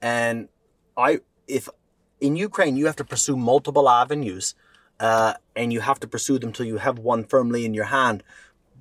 [0.02, 0.48] And
[0.96, 1.68] I, if
[2.20, 4.54] in Ukraine you have to pursue multiple avenues,
[4.98, 8.22] uh, and you have to pursue them till you have one firmly in your hand.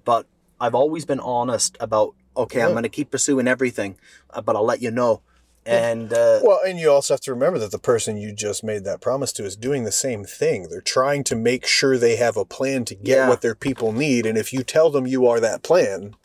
[0.06, 0.26] But
[0.60, 3.98] I've always been honest about okay, I'm going to keep pursuing everything,
[4.30, 5.22] uh, but I'll let you know.
[5.66, 8.86] And uh, Well, and you also have to remember that the person you just made
[8.86, 10.68] that promise to is doing the same thing.
[10.70, 13.30] They're trying to make sure they have a plan to get Yeah.
[13.30, 16.16] what their people need, and if you tell them you are that plan,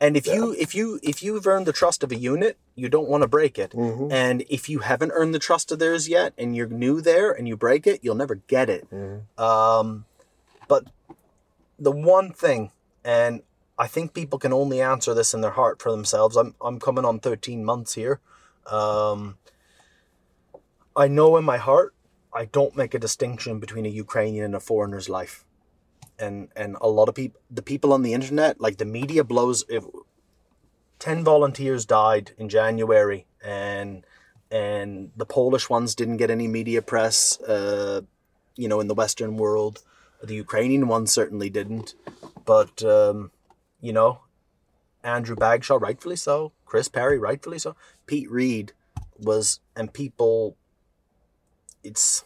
[0.00, 3.08] And if you if you if you've earned the trust of a unit, you don't
[3.08, 3.72] want to break it.
[4.12, 7.46] And if you haven't earned the trust of theirs yet, and you're new there and
[7.48, 8.86] you break it, you'll never get it.
[9.38, 10.04] Um,
[10.68, 10.84] but
[11.78, 12.70] the one thing,
[13.04, 13.42] and
[13.78, 16.36] I think people can only answer this in their heart for themselves.
[16.36, 18.20] I'm I'm coming on 13 months here.
[18.66, 19.36] Um,
[20.96, 21.94] I know in my heart
[22.32, 25.43] I don't make a distinction between a Ukrainian and a foreigner's life.
[26.18, 29.64] And and a lot of people, the people on the internet, like the media blows.
[29.68, 29.84] If
[30.98, 34.04] ten volunteers died in January, and
[34.50, 38.02] and the Polish ones didn't get any media press, uh,
[38.56, 39.82] you know, in the Western world.
[40.22, 41.94] The Ukrainian ones certainly didn't,
[42.44, 43.30] but um,
[43.80, 44.20] you know,
[45.02, 46.52] Andrew Bagshaw, rightfully so.
[46.64, 47.76] Chris Perry, rightfully so.
[48.06, 48.72] Pete Reed
[49.18, 50.56] was, and people.
[51.82, 52.24] It's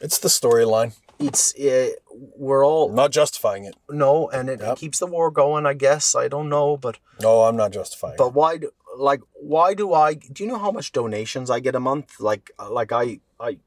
[0.00, 0.94] It's the storyline.
[1.18, 1.90] It's uh,
[2.36, 3.74] we're all not justifying it.
[3.90, 4.78] no, and it Yep.
[4.78, 5.66] keeps the war going.
[5.66, 9.74] I guess I don't know, but No, I'm not justifying but why do like why
[9.74, 10.14] do I?
[10.14, 12.20] Do you know how much donations I get a month?
[12.20, 13.58] Like like I I.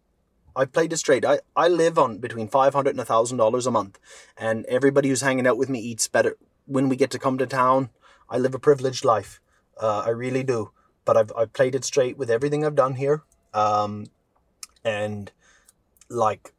[0.53, 1.23] I played it straight.
[1.23, 3.98] I, I live on between five hundred and a thousand dollars a month,
[4.38, 7.48] and everybody who's hanging out with me eats better when we get to come to
[7.48, 7.90] town.
[8.30, 9.40] I live a privileged life.
[9.82, 10.72] Uh, I really do.
[11.06, 13.23] But I've I've played it straight with everything I've done here.
[13.53, 14.07] Um,
[14.84, 15.32] and
[16.10, 16.53] like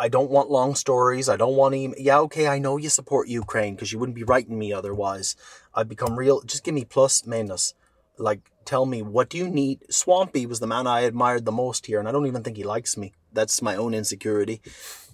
[0.00, 1.28] I don't want long stories.
[1.28, 1.94] I don't want email.
[1.98, 5.36] Yeah, okay, I know you support Ukraine because you wouldn't be writing me otherwise.
[5.74, 6.40] I've become real.
[6.40, 7.74] Just give me plus minus.
[8.16, 9.80] Like, tell me what do you need.
[9.92, 12.64] Swampy was the man I admired the most here, and I don't even think he
[12.64, 13.12] likes me.
[13.30, 14.62] That's my own insecurity.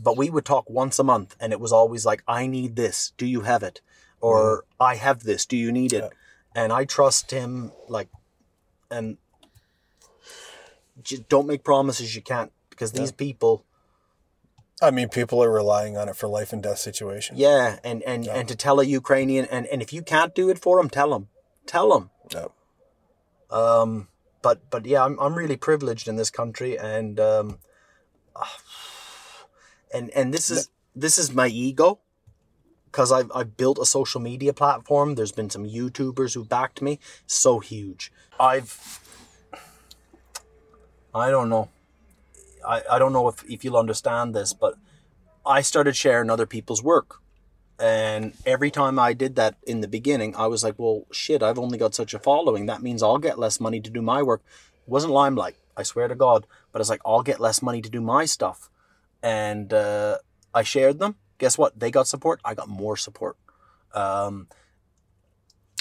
[0.01, 3.13] But we would talk once a month, and it was always like, "I need this.
[3.19, 3.81] Do you have it?"
[4.21, 4.83] Or mm-hmm.
[4.83, 5.47] "I have this.
[5.47, 6.13] Do you need it?"
[6.55, 7.73] And I trust him.
[7.89, 8.09] Like,
[8.89, 9.19] and
[11.03, 13.66] just don't make promises you can't because these people.
[14.83, 17.39] I mean, people are relying on it for life and death situations.
[17.39, 20.59] Yeah, and and and to tell a Ukrainian, and and if you can't do it
[20.59, 21.29] for them, tell them,
[21.67, 22.11] tell them.
[22.35, 22.53] No.
[23.51, 24.09] Um,
[24.43, 27.59] but but yeah, I'm I'm really privileged in this country, and um,
[29.95, 32.01] and and this is this is my ego,
[32.85, 35.15] because I've I've built a social media platform.
[35.15, 38.13] There's been some YouTubers who backed me, so huge.
[38.39, 39.01] I've
[41.15, 41.71] I don't know.
[42.67, 44.75] I, I don't know if, if you'll understand this, but
[45.45, 47.21] I started sharing other people's work.
[47.79, 51.59] And every time I did that in the beginning, I was like, well, shit, I've
[51.59, 52.67] only got such a following.
[52.67, 54.43] That means I'll get less money to do my work.
[54.87, 56.47] It wasn't limelight, I swear to God.
[56.73, 58.71] But it's like, I'll get less money to do my stuff.
[59.23, 60.19] And uh,
[60.55, 61.17] I shared them.
[61.39, 61.79] Guess what?
[61.79, 62.41] They got support.
[62.45, 63.37] I got more support.
[63.95, 64.49] Um,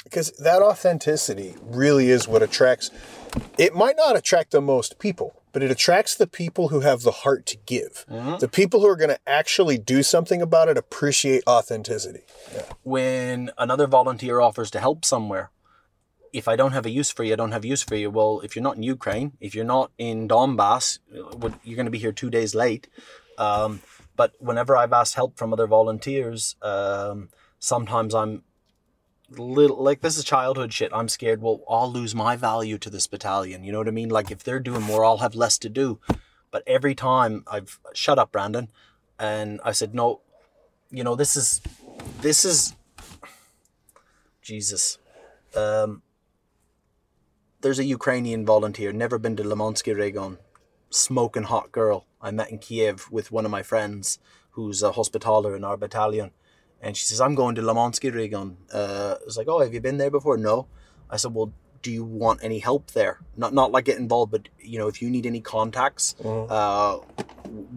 [0.03, 2.91] because that authenticity really is what attracts
[3.57, 7.11] it might not attract the most people but it attracts the people who have the
[7.23, 8.05] heart to give
[8.39, 12.23] the people who are going to actually do something about it appreciate authenticity
[12.83, 15.49] when another volunteer offers to help somewhere,
[16.33, 18.09] if I don't have a use for you, I don't have use for you.
[18.09, 20.99] Well, if you're not in Ukraine, if you're not in Donbass,
[21.63, 22.87] you're going to be here two days late.
[23.37, 23.81] Um,
[24.15, 27.29] but whenever I've asked help from other volunteers, um,
[27.59, 28.43] sometimes I'm
[29.29, 30.91] little like this is childhood shit.
[30.93, 31.41] I'm scared.
[31.41, 33.63] Well, I'll lose my value to this battalion.
[33.63, 34.09] You know what I mean?
[34.09, 35.99] Like if they're doing more, I'll have less to do.
[36.51, 38.69] But every time I've shut up, Brandon,
[39.19, 40.21] and I said no.
[40.91, 41.61] You know this is
[42.21, 42.75] this is
[44.41, 44.97] Jesus.
[45.55, 46.03] Um,
[47.61, 50.37] there's a Ukrainian volunteer, never been to Lemonsky Regon,
[50.91, 54.19] smoking hot girl I met in Kiev with one of my friends
[54.51, 56.31] who's a hospitaller in our battalion.
[56.81, 58.55] And she says, I'm going to Lemonsky Regon.
[58.73, 60.37] Uh, I was like, oh, have you been there before?
[60.37, 60.67] No.
[61.09, 63.19] I said, well, do you want any help there?
[63.37, 66.97] Not not like get involved, but you know, if you need any contacts, uh,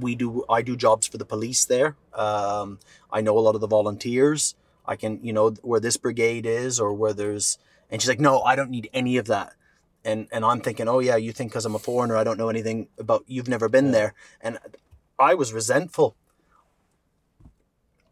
[0.00, 0.44] we do.
[0.48, 1.94] I do jobs for the police there.
[2.14, 2.78] Um,
[3.12, 4.54] I know a lot of the volunteers.
[4.86, 7.58] I can, you know, where this brigade is or where there's.
[7.90, 9.52] And she's like, no, I don't need any of that.
[10.04, 12.48] And and I'm thinking, oh yeah, you think because I'm a foreigner, I don't know
[12.48, 13.24] anything about.
[13.26, 14.58] You've never been there, and
[15.18, 16.16] I was resentful.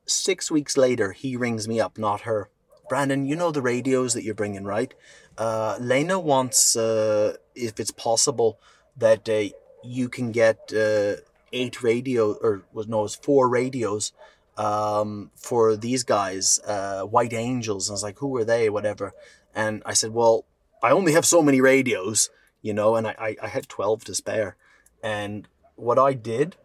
[0.07, 2.49] Six weeks later, he rings me up, not her.
[2.89, 4.95] Brandon, you know the radios that you're bringing, right?
[5.37, 8.59] Uh, Lena wants, uh, if it's possible,
[8.97, 11.17] that uh, you can get uh,
[11.53, 14.13] eight radio or was no, it's four radios
[14.57, 17.89] um, for these guys, uh, White Angels.
[17.89, 18.71] And I was like, who are they?
[18.71, 19.13] Whatever.
[19.55, 20.45] And I said, well,
[20.83, 22.31] I only have so many radios,
[22.63, 24.57] you know, and I, I, I had 12 to spare.
[25.03, 26.57] And what I did,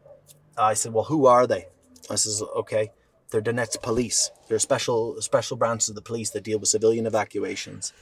[0.58, 1.68] I said, well, who are they?
[2.10, 2.92] I says, okay,
[3.32, 4.30] they're Donetsk police.
[4.48, 7.94] They're special special branches of the police that deal with civilian evacuations.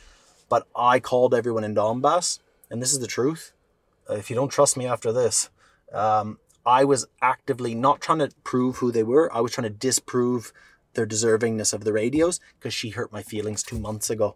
[0.49, 2.39] But I called everyone in Donbass,
[2.69, 3.53] and this is the truth.
[4.09, 5.49] Uh, If you don't trust me after this,
[5.93, 9.31] um, I was actively not trying to prove who they were.
[9.33, 10.51] I was trying to disprove
[10.93, 14.35] their deservingness of the radios because she hurt my feelings two months ago.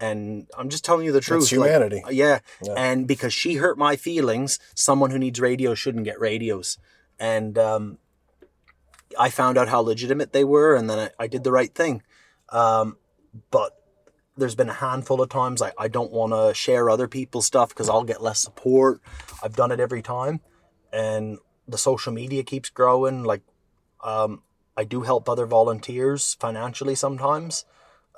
[0.00, 1.42] And I'm just telling you the truth.
[1.42, 2.00] That's humanity.
[2.02, 2.38] Like, yeah.
[2.74, 6.78] And because she hurt my feelings, someone who needs radios shouldn't get radios.
[7.18, 7.98] And um,
[9.18, 12.02] I found out how legitimate they were, and then I, I did the right thing.
[12.50, 12.96] Um,
[13.50, 13.72] but
[14.36, 17.70] there's been a handful of times I, I don't want to share other people's stuff
[17.70, 19.00] because I'll get less support.
[19.42, 20.40] I've done it every time,
[20.92, 21.38] and
[21.68, 23.24] the social media keeps growing.
[23.24, 23.42] Like,
[24.02, 24.42] um,
[24.76, 27.64] I do help other volunteers financially sometimes.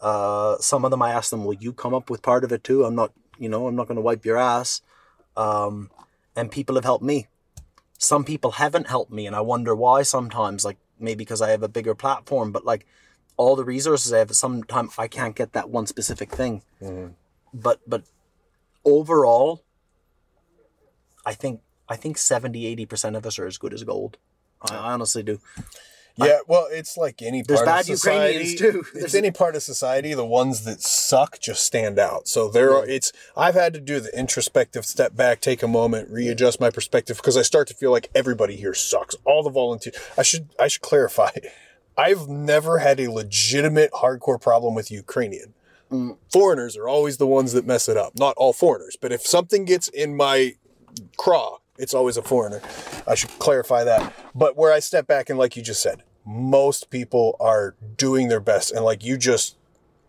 [0.01, 2.65] Uh, some of them I ask them, "Will you come up with part of it
[2.65, 4.83] too?" I'm not, you know, I'm not going to wipe your ass.
[5.37, 5.91] Um,
[6.37, 7.29] and people have helped me.
[8.03, 10.03] Some people haven't helped me, and I wonder why.
[10.03, 12.85] Sometimes, like maybe because I have a bigger platform, but like
[13.37, 16.63] all the resources I have, sometimes I can't get that one specific thing.
[16.83, 17.13] Mm-hmm.
[17.55, 18.03] But but
[18.85, 19.63] overall,
[21.25, 24.19] I think I think 70 80 percent of us are as good as gold.
[24.61, 25.39] I, I honestly do.
[26.17, 28.39] Yeah, well, it's like any There's part bad of society.
[28.39, 28.99] There's bad Ukrainians, too.
[28.99, 30.15] It's any part of society.
[30.15, 32.29] The ones that suck just stand out.
[32.29, 32.87] So there are.
[32.87, 33.13] It's.
[33.37, 37.37] I've had to do the introspective step back, take a moment, readjust my perspective because
[37.37, 39.17] I start to feel like everybody here sucks.
[39.25, 39.97] All the volunteers.
[40.19, 40.51] I should.
[40.59, 41.31] I should clarify.
[41.97, 45.55] I've never had a legitimate hardcore problem with Ukrainian.
[45.91, 46.17] Mm.
[46.33, 48.19] Foreigners are always the ones that mess it up.
[48.19, 50.55] Not all foreigners, but if something gets in my
[51.17, 52.63] craw, it's always a foreigner.
[53.07, 54.15] I should clarify that.
[54.35, 58.41] But where I step back and like you just said, most people are doing their
[58.41, 59.57] best and like you just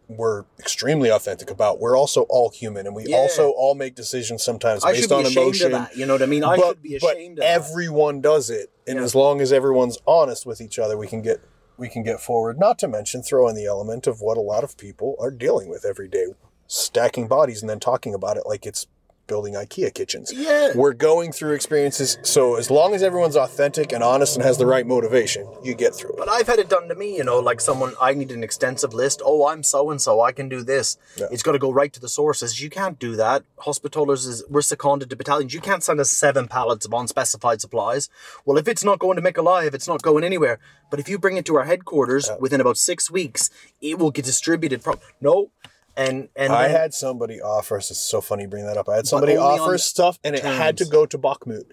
[0.08, 3.18] were extremely authentic about, we're also all human and we Yeah.
[3.18, 5.66] also all make decisions sometimes I based should be on emotion.
[5.68, 5.98] of that.
[5.98, 6.44] You know what I mean?
[6.44, 7.50] I but, should be but ashamed of that.
[7.52, 8.70] everyone does it.
[8.86, 11.42] And as long as everyone's honest with each other, we can get
[11.76, 12.60] we can get forward.
[12.60, 15.70] Not to mention throw in the element of what a lot of people are dealing
[15.70, 16.28] with every day.
[16.68, 18.86] Stacking bodies and then talking about it like it's
[19.28, 20.34] building IKEA kitchens.
[20.34, 20.72] Yeah.
[20.76, 22.18] We're going through experiences.
[22.24, 25.94] So as long as everyone's authentic and honest and has the right motivation, you get
[25.94, 26.18] through it.
[26.18, 28.94] But I've had it done to me, you know, like someone, I need an extensive
[28.94, 29.22] list.
[29.24, 30.98] Oh, I'm so and so, I can do this.
[31.18, 31.28] Yeah.
[31.32, 32.60] It's got to go right to the sources.
[32.60, 33.44] You can't do that.
[33.60, 35.54] Hospitallers is, we're seconded to battalions.
[35.54, 38.10] You can't send us seven pallets of unspecified supplies.
[38.46, 40.60] Well, if it's not going to make a alive, it's not going anywhere.
[40.90, 43.50] But if you bring it to our headquarters within about six weeks,
[43.82, 44.84] it will get distributed.
[44.84, 45.52] Pro- no.
[45.96, 47.78] And, and I then- had somebody offer.
[47.78, 48.90] Us, it's so funny you bring that up.
[48.90, 51.66] I had somebody offer stuff, and it had to go to Bakhmut.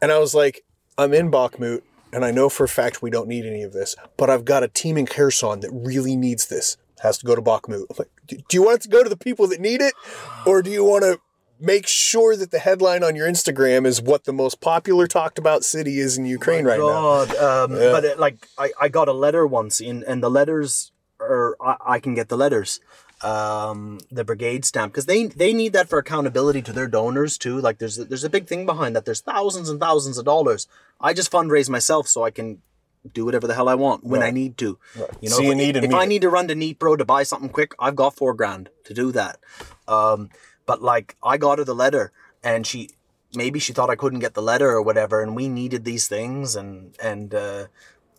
[0.00, 0.64] And I was like,
[0.96, 1.82] I'm in Bakhmut,
[2.12, 4.62] and I know for a fact we don't need any of this, but I've got
[4.62, 6.76] a team in Kherson that really needs this.
[6.96, 7.86] It Has to go to Bakhmut.
[7.90, 9.94] I'm like, do you want it to go to the people that need it,
[10.46, 11.20] or do you want to
[11.60, 15.64] make sure that the headline on your Instagram is what the most popular talked about
[15.64, 17.24] city is in Ukraine right now?
[17.26, 20.92] God, um, but it, like I, I got a letter once, in, and the letters
[21.20, 22.80] are I, I can get the letters,
[23.22, 27.60] um, the brigade stamp because they they need that for accountability to their donors too.
[27.60, 29.04] Like there's there's a big thing behind that.
[29.04, 30.66] There's thousands and thousands of dollars.
[31.00, 32.62] I just fundraise myself so I can
[33.12, 34.78] do whatever the hell I want when I need to.
[35.20, 37.74] You know, See if, if I need to run to Dnipro to buy something quick,
[37.78, 39.38] I've got four grand to do that.
[39.86, 40.30] Um,
[40.66, 42.12] but like I got her the letter
[42.42, 42.90] and she
[43.34, 46.56] maybe she thought I couldn't get the letter or whatever and we needed these things
[46.56, 47.66] and and uh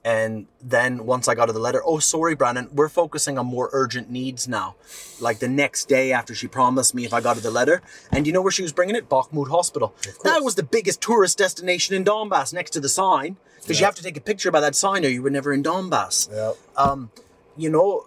[0.03, 3.69] and then once I got her the letter, oh sorry Brandon, we're focusing on more
[3.73, 4.76] urgent needs now.
[5.19, 7.81] Like the next day after she promised me if I got her the letter,
[8.11, 9.09] and you know where she was bringing it?
[9.09, 9.93] Bakhmut Hospital.
[10.23, 13.95] That was the biggest tourist destination in Donbass next to the sign because you have
[13.95, 16.53] to take a picture by that sign or you were never in Donbass Yeah.
[16.77, 17.11] Um,
[17.57, 18.05] you know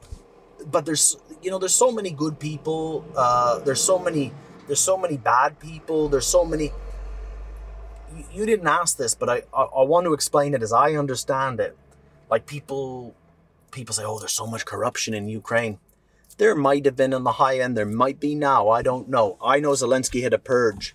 [0.70, 4.32] but there's you know there's so many good people uh there's so many
[4.66, 6.72] there's so many bad people there's so many
[8.16, 10.94] you, you didn't ask this but I, I i want to explain it as i
[10.94, 11.76] understand it
[12.32, 13.14] like people
[13.70, 15.78] people say oh there's so much corruption in ukraine.
[16.38, 19.36] There might have been on the high end there might be now i don't know.
[19.54, 20.94] I know zelensky had a purge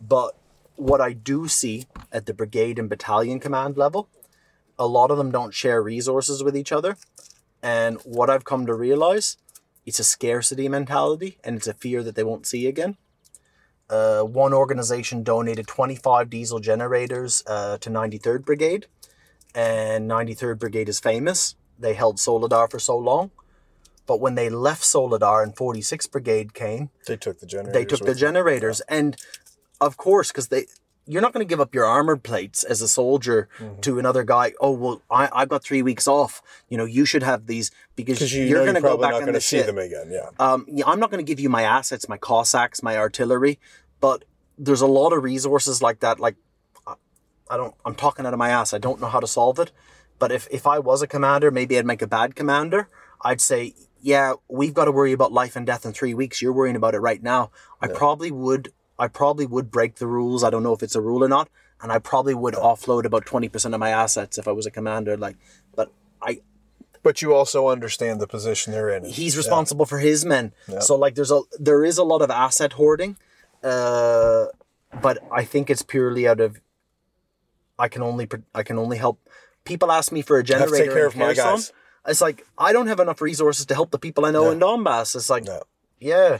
[0.00, 0.32] but
[0.76, 4.08] what i do see at the brigade and battalion command level
[4.78, 6.96] a lot of them don't share resources with each other.
[7.62, 9.36] And what I've come to realize,
[9.86, 12.96] it's a scarcity mentality and it's a fear that they won't see again.
[13.88, 18.86] Uh, one organization donated 25 diesel generators uh, to 93rd Brigade,
[19.54, 21.54] and 93rd Brigade is famous.
[21.78, 23.30] They held Soledar for so long.
[24.06, 27.72] But when they left Soledar and 46th Brigade came, They took the generators.
[27.74, 28.16] they took the them.
[28.18, 29.16] generators and
[29.80, 30.66] of course because they
[31.06, 33.80] you're not going to give up your armored plates as a soldier Mm-hmm.
[33.80, 37.22] to another guy oh well I, i've got three weeks off you know you should
[37.22, 39.66] have these because because you you're going to go back and the see shit.
[39.66, 40.10] them again.
[40.10, 40.28] Yeah.
[40.38, 43.58] um, yeah, i'm not going to give you my assets my casevacs my artillery
[44.00, 44.24] but
[44.58, 46.36] there's a lot of resources like that like
[47.50, 48.72] I- don't i'm talking out of my ass.
[48.74, 49.70] I don't know how to solve it.
[50.18, 52.88] But if if i was a commander maybe i'd make a bad commander.
[53.22, 56.40] I'd say yeah we've got to worry about life and death in three weeks.
[56.42, 57.50] You're worrying about it right now.
[57.80, 60.44] I probably would i probably would break the rules.
[60.44, 61.48] I don't know if it's a rule or not.
[61.82, 65.16] And i probably would offload about 20% of my assets if i was a commander
[65.16, 65.36] like
[65.76, 65.88] but
[66.22, 66.40] i
[67.02, 69.04] But you also understand the position they're in.
[69.04, 70.52] he's responsible for his men.
[70.80, 73.12] So like there's a there is a lot of asset hoarding,
[73.62, 74.46] uh,
[75.02, 76.50] but I think it's purely out of
[77.78, 79.20] I can only I can only help.
[79.64, 81.72] People ask me for a generator have to take care of my guys.
[82.06, 85.16] It's like I don't have enough resources to help the people I know in Donbass.
[85.16, 85.62] It's like No.
[85.98, 86.38] yeah,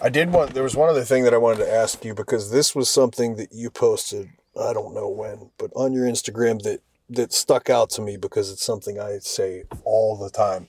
[0.00, 0.54] I did want.
[0.54, 3.36] There was one other thing that I wanted to ask you because this was something
[3.36, 4.30] that you posted.
[4.58, 6.80] I don't know when, but on your Instagram that
[7.10, 10.68] that stuck out to me because it's something I say all the time.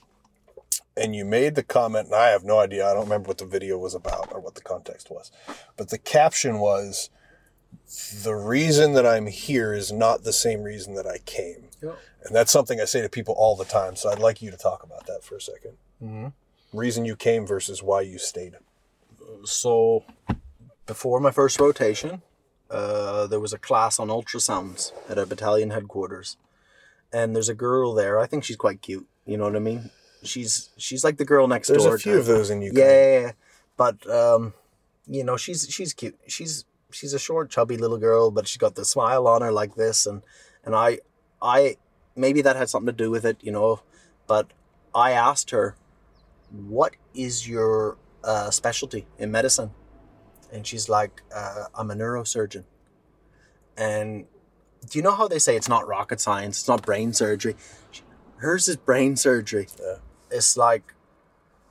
[0.96, 2.88] And you made the comment, and I have no idea.
[2.88, 5.32] I don't remember what the video was about or what the context was.
[5.76, 7.10] But the caption was
[8.22, 11.68] The reason that I'm here is not the same reason that I came.
[11.82, 13.96] And that's something I say to people all the time.
[13.96, 16.78] So I'd like you to talk about that for a 2nd Mm-hmm.
[16.78, 18.54] Reason you came versus why you stayed.
[19.44, 20.04] So,
[20.86, 22.20] before my first rotation,
[22.70, 26.36] uh, there was a class on ultrasounds at our battalion headquarters,
[27.12, 28.18] and there's a girl there.
[28.18, 29.06] I think she's quite cute.
[29.24, 29.90] You know what I mean?
[30.24, 31.92] She's she's like the girl next There's door.
[31.92, 32.20] There's a few type.
[32.20, 32.74] of those in UK.
[32.74, 33.32] Yeah, yeah, yeah.
[33.76, 34.52] but um,
[35.06, 36.18] you know, she's she's cute.
[36.26, 36.64] She's
[36.94, 40.06] she's a short, chubby little girl, but she's got the smile on her like this,
[40.06, 40.22] and
[40.64, 41.00] and I
[41.42, 41.76] I
[42.16, 43.80] maybe that had something to do with it, you know.
[44.26, 44.52] But
[44.94, 45.76] I asked her,
[46.50, 49.72] "What is your uh, specialty in medicine?"
[50.52, 52.64] And she's like, uh, "I'm a neurosurgeon."
[53.76, 54.26] And
[54.88, 57.56] do you know how they say it's not rocket science, it's not brain surgery?
[58.36, 59.66] Hers is brain surgery.
[60.30, 60.94] It's like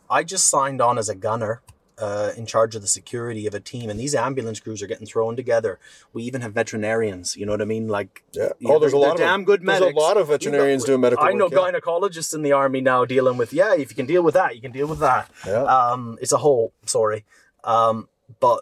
[0.10, 1.62] I just signed on as a gunner
[1.98, 5.06] uh, in charge of the security of a team, and these ambulance crews are getting
[5.06, 5.80] thrown together.
[6.12, 7.36] We even have veterinarians.
[7.38, 7.88] You know what I mean?
[7.88, 8.50] Like, Yeah.
[8.60, 10.84] yeah, Oh, there's a lot of damn good There's a lot of You know, veterinarians
[10.86, 11.80] doing medical I know work, yeah.
[11.80, 13.54] gynecologists in the army now dealing with.
[13.54, 15.30] Yeah, if you can deal with that, you can deal with that.
[15.46, 15.64] Yeah.
[15.64, 17.26] Um, it's a whole sorry,
[17.64, 18.10] Um,
[18.40, 18.62] but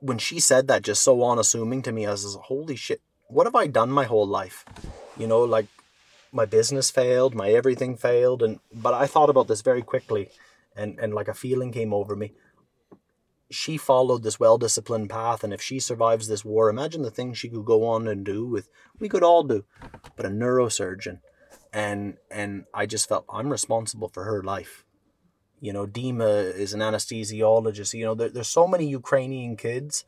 [0.00, 3.54] when she said that, just so unassuming to me, I was holy shit, what have
[3.54, 4.64] I done my whole life?
[5.16, 5.66] You know, like
[6.32, 10.28] my business failed, my everything failed, and but I thought about this very quickly,
[10.76, 12.32] and and like a feeling came over me.
[13.50, 17.48] She followed this well-disciplined path, and if she survives this war, imagine the things she
[17.48, 18.68] could go on and do with.
[18.98, 19.64] We could all do,
[20.16, 21.20] but a neurosurgeon,
[21.72, 24.84] and and I just felt I'm responsible for her life.
[25.60, 27.94] You know, Dima is an anesthesiologist.
[27.94, 30.04] You know, there, there's so many Ukrainian kids,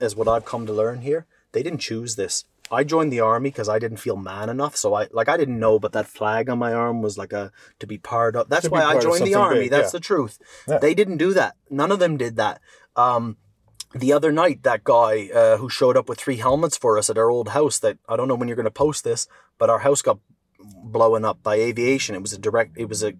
[0.00, 1.26] as what I've come to learn here.
[1.52, 2.44] They didn't choose this.
[2.70, 4.76] I joined the army because I didn't feel man enough.
[4.76, 7.52] So I like I didn't know, but that flag on my arm was like a
[7.78, 8.48] to be part of.
[8.48, 9.60] That's why I joined the army.
[9.60, 9.98] big, That's yeah.
[9.98, 10.38] the truth.
[10.66, 10.78] Yeah.
[10.78, 11.56] They didn't do that.
[11.70, 12.60] None of them did that.
[12.96, 13.36] Um,
[13.94, 17.18] the other night, that guy uh, who showed up with three helmets for us at
[17.18, 17.78] our old house.
[17.78, 19.28] That I don't know when you're going to post this,
[19.58, 20.18] but our house got
[20.58, 22.14] blown up by aviation.
[22.14, 22.76] It was a direct.
[22.78, 23.12] It was a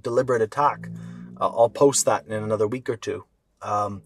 [0.00, 0.88] deliberate attack.
[1.40, 3.24] Uh, I'll post that in another week or two.
[3.62, 4.02] Um,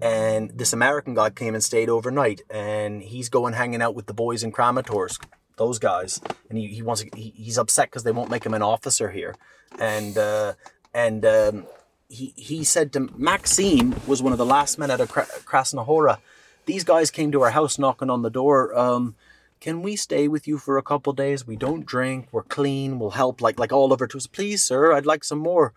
[0.00, 4.14] and this American guy came and stayed overnight, and he's going hanging out with the
[4.14, 5.24] boys in Kramatorsk,
[5.56, 8.54] those guys, and he, he wants to, he, he's upset because they won't make him
[8.54, 9.36] an officer here,
[9.78, 10.54] and uh,
[10.94, 11.66] and um,
[12.08, 16.18] he he said to Maxime was one of the last men out of Kra- Krasnohora.
[16.66, 18.76] These guys came to our house knocking on the door.
[18.78, 19.16] Um,
[19.60, 21.46] can we stay with you for a couple days?
[21.46, 22.28] We don't drink.
[22.32, 22.98] We're clean.
[22.98, 23.40] We'll help.
[23.40, 24.92] Like like Oliver Twist, please, sir.
[24.92, 25.74] I'd like some more.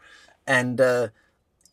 [0.48, 1.10] And uh,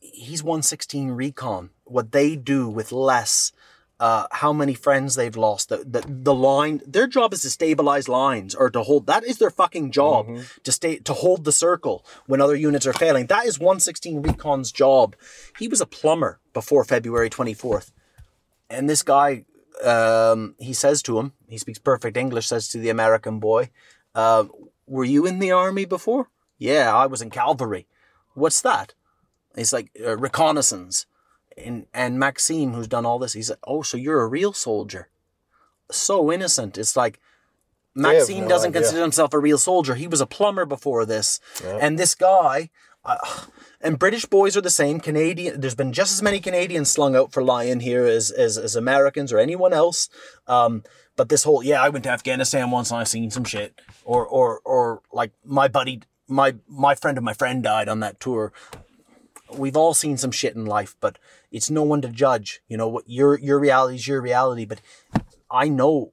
[0.00, 1.70] he's 116 recon.
[1.90, 3.52] What they do with less,
[3.98, 6.80] uh, how many friends they've lost, the, the the line.
[6.86, 9.06] Their job is to stabilize lines or to hold.
[9.06, 10.26] That is their fucking job
[10.62, 13.26] to stay to hold the circle when other units are failing.
[13.26, 15.16] That is 116 recon's job.
[15.58, 17.92] He was a plumber before February 24th,
[18.70, 19.44] and this guy,
[19.84, 22.46] um, he says to him, he speaks perfect English.
[22.46, 23.68] Says to the American boy,
[24.14, 24.44] uh,
[24.86, 27.86] "Were you in the army before?" Yeah, I was in cavalry.
[28.34, 28.94] What's that?
[29.56, 31.06] It's like uh, reconnaissance.
[31.56, 35.08] And, and Maxime, who's done all this, he's like, oh, so you're a real soldier.
[35.90, 36.78] So innocent.
[36.78, 37.20] It's like
[37.94, 38.82] Maxime no doesn't idea.
[38.82, 39.94] consider himself a real soldier.
[39.94, 41.40] He was a plumber before this.
[41.64, 42.70] And this guy,
[43.04, 43.16] uh,
[43.80, 45.00] and British boys are the same.
[45.00, 48.76] Canadian, there's been just as many Canadians slung out for lying here as, as, as
[48.76, 50.08] Americans or anyone else.
[50.46, 50.84] Um,
[51.16, 53.80] but this whole, yeah, I went to Afghanistan once and I seen some shit.
[54.04, 58.20] Or, or, or like my buddy, my, my friend of my friend died on that
[58.20, 58.52] tour
[59.56, 61.18] we've all seen some shit in life, but
[61.50, 62.60] it's no one to judge.
[62.68, 64.64] You know what your your reality is your reality.
[64.64, 64.80] But
[65.50, 66.12] I know,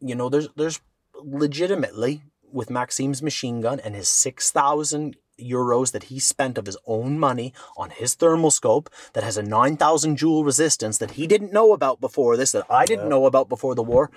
[0.00, 0.80] you know, there's there's
[1.14, 2.22] legitimately
[2.52, 7.18] with Maxime's machine gun and his six thousand euros that he spent of his own
[7.18, 11.74] money on his thermal scope that has a 9000 joule resistance that he didn't know
[11.74, 14.10] about before this that I didn't know about before the war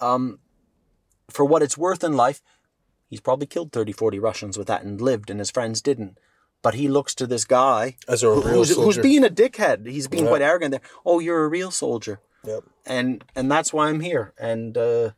[0.00, 0.38] um
[1.30, 2.42] for what it's worth in life
[3.08, 6.18] he's probably killed 30 40 Russians with that and lived and his friends didn't
[6.66, 9.86] but he looks to this guy As a real who's, who's being a dickhead.
[9.86, 10.30] He's being Yeah.
[10.30, 10.80] quite arrogant there.
[11.10, 12.18] Oh, you're a real soldier.
[12.42, 12.64] Yep.
[12.84, 14.32] And and that's why I'm here.
[14.36, 15.10] And uh,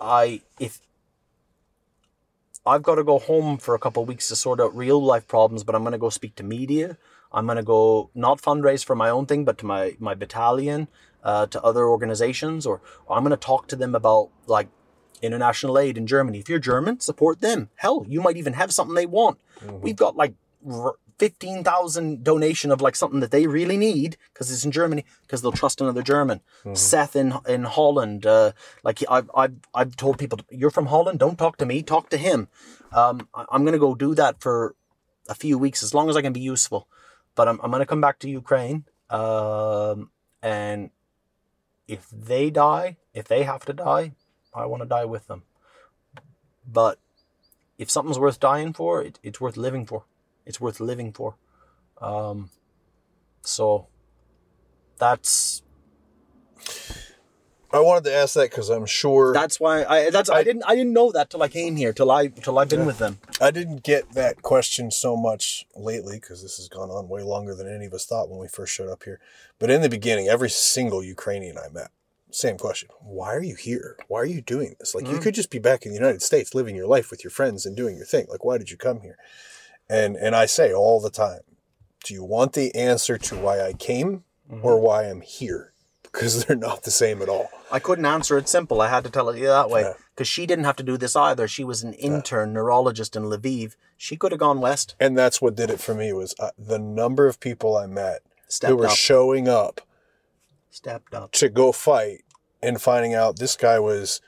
[0.00, 0.80] I if
[2.64, 5.26] I've got to go home for a couple of weeks to sort out real life
[5.26, 6.98] problems, but I'm going to go speak to media.
[7.32, 10.86] I'm going to go not fundraise for my own thing, but to my my battalion,
[11.24, 14.68] uh, to other organizations, or, or I'm going to talk to them about like
[15.22, 16.38] international aid in Germany.
[16.38, 17.68] If you're German, support them.
[17.76, 19.38] Hell, you might even have something they want.
[19.80, 20.34] We've got like
[20.68, 25.40] r- 15,000 donation of like something that they really need because it's in Germany because
[25.42, 26.40] they'll trust another German.
[26.74, 28.52] Seth in in Holland, uh,
[28.82, 32.16] like I've, I've, I've told people, you're from Holland, don't talk to me, talk to
[32.16, 32.48] him.
[32.92, 34.74] Um, I- I'm going to go do that for
[35.28, 36.88] a few weeks as long as I can be useful.
[37.36, 38.84] But I'm, I'm going to come back to Ukraine.
[39.08, 40.10] Um,
[40.42, 40.90] and
[41.86, 44.12] if they die, if they have to die,
[44.54, 45.42] I want to die with them.
[46.66, 46.98] But
[47.78, 50.04] if something's worth dying for, it, it's worth living for.
[50.46, 51.36] It's worth living for.
[52.00, 52.50] Um,
[53.42, 53.88] so
[54.98, 55.62] that's
[57.74, 60.74] I wanted to ask that because I'm sure that's why I that's I, didn't I
[60.74, 63.18] didn't know that till I came here till I till I've been with them.
[63.40, 67.54] I didn't get that question so much lately because this has gone on way longer
[67.54, 69.20] than any of us thought when we first showed up here.
[69.58, 71.90] But in the beginning, every single Ukrainian I met,
[72.32, 73.96] same question: Why are you here?
[74.08, 74.94] Why are you doing this?
[74.94, 75.22] Like you Mm.
[75.22, 77.76] could just be back in the United States, living your life with your friends and
[77.76, 78.26] doing your thing.
[78.28, 79.16] Like why did you come here?
[79.88, 81.40] And and I say all the time,
[82.04, 84.66] do you want the answer to why I came Mm-hmm.
[84.66, 85.72] or why I'm here?
[86.02, 87.48] Because they're not the same at all.
[87.70, 88.82] I couldn't answer it simple.
[88.82, 89.94] I had to tell it you that way Yeah.
[90.14, 91.48] because she didn't have to do this either.
[91.48, 93.76] She was an intern neurologist in Lviv.
[93.96, 94.94] She could have gone west.
[95.00, 98.20] and that's what did it for me was uh, the number of people I met
[98.48, 98.96] Stepped who were up.
[98.96, 99.80] showing up
[100.72, 101.32] Stepped up.
[101.32, 102.24] to go fight
[102.62, 104.22] and finding out this guy was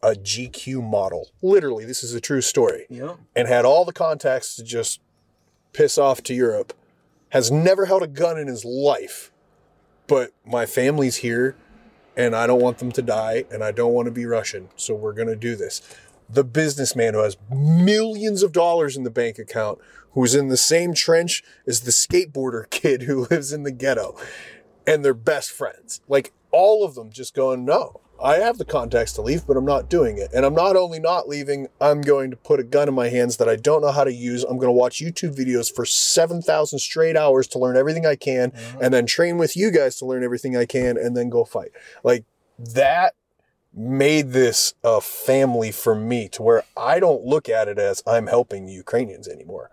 [0.00, 1.30] a GQ model.
[1.42, 2.86] Literally, this is a true story.
[2.88, 3.16] Yeah.
[3.34, 5.00] And had all the contacts to just
[5.72, 6.72] piss off to Europe.
[7.30, 9.32] Has never held a gun in his life.
[10.06, 11.56] But my family's here
[12.16, 14.68] and I don't want them to die and I don't want to be Russian.
[14.76, 15.82] So we're going to do this.
[16.28, 19.80] The businessman who has millions of dollars in the bank account,
[20.12, 24.16] who's in the same trench as the skateboarder kid who lives in the ghetto
[24.86, 26.00] and they're best friends.
[26.08, 29.64] Like all of them just going, no, I have the contacts to leave, but I'm
[29.64, 30.30] not doing it.
[30.34, 33.36] And I'm not only not leaving, I'm going to put a gun in my hands
[33.36, 34.42] that I don't know how to use.
[34.42, 38.52] I'm going to watch YouTube videos for 7,000 straight hours to learn everything I can
[38.52, 38.82] mm-hmm.
[38.82, 41.72] and then train with you guys to learn everything I can and then go fight.
[42.02, 42.24] Like
[42.58, 43.14] that
[43.74, 48.26] made this a family for me to where I don't look at it as I'm
[48.26, 49.70] helping Ukrainians anymore.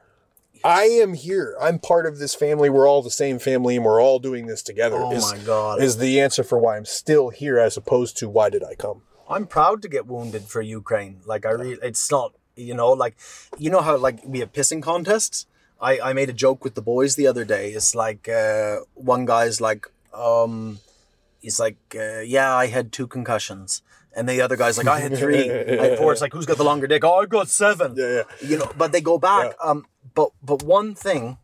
[0.64, 1.56] I am here.
[1.60, 2.70] I'm part of this family.
[2.70, 4.98] We're all the same family and we're all doing this together.
[4.98, 5.82] Oh is, my God.
[5.82, 9.02] Is the answer for why I'm still here as opposed to why did I come?
[9.30, 11.22] I'm proud to get wounded for Ukraine.
[11.26, 13.18] Like I really, it's not, you know, like
[13.58, 15.48] you know how like we have pissing contests.
[15.82, 17.72] I I made a joke with the boys the other day.
[17.72, 20.80] It's like uh, one guy's like, um,
[21.42, 23.82] he's like, uh, yeah, I had two concussions.
[24.16, 25.50] And the other guy's like, I had three.
[25.80, 26.12] I had four.
[26.12, 27.04] It's like, who's got the longer dick?
[27.04, 27.96] Oh, I got seven.
[27.98, 28.48] Yeah, yeah.
[28.48, 29.56] You know, but they go back.
[29.60, 31.38] Um, but but one thing,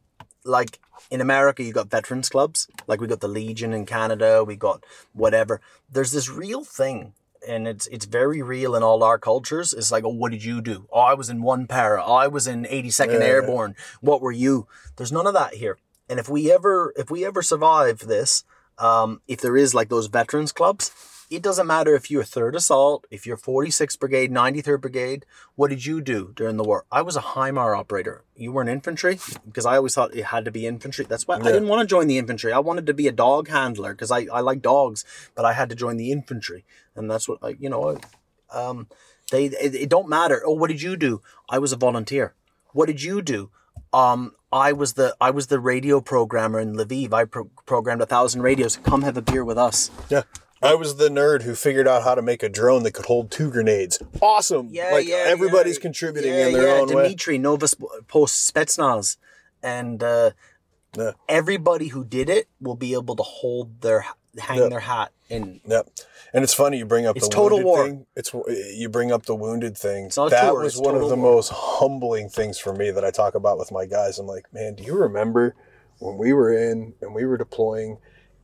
[0.44, 2.68] like in America, you got veterans clubs.
[2.88, 4.44] Like we got the Legion in Canada.
[4.44, 4.84] We got
[5.14, 5.62] whatever.
[5.92, 7.14] There's this real thing,
[7.48, 9.74] and it's it's very real in all our cultures.
[9.74, 10.88] It's like, oh, what did you do?
[10.92, 12.04] Oh, I was in one para.
[12.06, 13.76] Oh, I was in 82nd Airborne.
[14.02, 14.68] What were you?
[14.96, 15.78] There's none of that here.
[16.08, 18.44] And if we ever if we ever survive this,
[18.78, 20.92] um, if there is like those veterans clubs,
[21.30, 25.26] it doesn't matter if you're third assault, if you're 46th Brigade, 93rd Brigade.
[25.56, 26.86] What did you do during the war?
[26.92, 28.24] I was a HIMAR operator.
[28.36, 31.06] You were in infantry because I always thought it had to be infantry.
[31.08, 32.52] That's why I didn't want to join the infantry.
[32.52, 35.70] I wanted to be a dog handler because I, I like dogs, but I had
[35.70, 38.00] to join the infantry, and that's what I you know.
[38.52, 38.88] Um,
[39.32, 40.42] they it, it don't matter.
[40.46, 41.22] Oh, what did you do?
[41.50, 42.34] I was a volunteer.
[42.74, 43.52] What did you do?
[43.94, 47.14] Um, I was the I was the radio programmer in Lviv.
[47.14, 48.78] I pro- programmed a thousand radios.
[48.78, 49.92] Come have a beer with us.
[50.10, 50.24] Yeah.
[50.62, 53.32] I was the nerd who figured out how to make a drone that could hold
[53.32, 54.02] two grenades.
[54.22, 54.70] Awesome.
[54.72, 55.82] Yeah, like yeah, everybody's yeah.
[55.82, 56.82] contributing yeah, in their yeah.
[56.82, 57.08] own way.
[57.08, 57.68] Dmitry Nova
[58.08, 59.18] Post Spetsnaz,
[59.64, 60.32] and uh,
[60.98, 61.12] Yeah.
[61.30, 64.06] everybody who did it will be able to hold their
[64.38, 65.62] hang their hat in.
[65.66, 65.90] Yep.
[66.34, 67.86] And it's funny you bring up It's the total wounded war.
[67.88, 68.06] thing.
[68.16, 68.34] It's
[68.78, 70.10] you bring up the wounded thing.
[70.10, 71.36] that tour, was one of the war.
[71.36, 74.20] most humbling things for me that I talk about with my guys.
[74.20, 75.56] I'm like, man, do you remember
[76.00, 77.98] when we were in and we were deploying?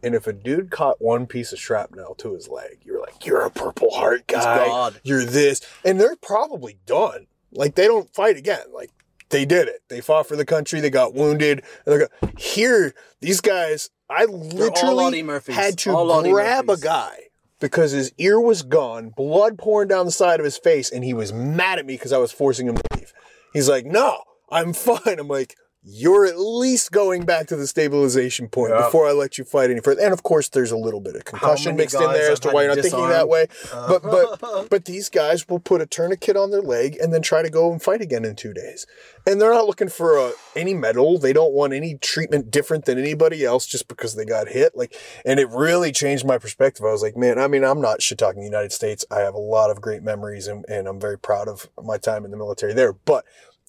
[0.06, 3.42] And if a dude caught one piece of shrapnel to his leg, you're like, you're
[3.42, 4.68] a Purple Heart guy.
[4.68, 5.02] God.
[5.04, 7.26] You're this, and they're probably done.
[7.52, 8.68] Like they don't fight again.
[8.72, 8.92] Like
[9.30, 9.82] they did it.
[9.88, 10.80] They fought for the country.
[10.80, 11.64] They got wounded.
[11.88, 12.94] And they got here.
[13.20, 19.10] These guys, I literally had to All grab a guy because his ear was gone,
[19.10, 22.14] blood pouring down the side of his face, and he was mad at me because
[22.14, 23.12] I was forcing him to leave.
[23.54, 25.56] He's like, "No, I'm fine." I'm like,
[25.86, 28.86] "You're at least going back to the stabilization point Yeah.
[28.86, 31.26] before I let you fight any further." And of course, there's a little bit of
[31.26, 33.48] concussion mixed in there as to why you're not thinking that way.
[33.72, 37.42] But but but these guys will put a tourniquet on their leg and then try
[37.42, 38.86] to go and fight again in two days.
[39.28, 41.18] And they're not looking for uh, any medal.
[41.18, 44.76] They don't want any treatment different than anybody else just because they got hit.
[44.76, 46.86] Like, and it really changed my perspective.
[46.86, 49.04] I was like, man, I mean, I'm not shit talking the United States.
[49.10, 52.24] I have a lot of great memories and, and I'm very proud of my time
[52.24, 52.94] in the military there.
[52.94, 53.26] But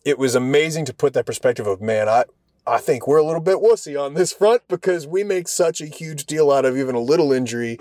[0.06, 2.24] it was amazing to put that perspective of, man, I,
[2.64, 5.86] I think we're a little bit wussy on this front because we make such a
[5.86, 7.76] huge deal out of even a little injury.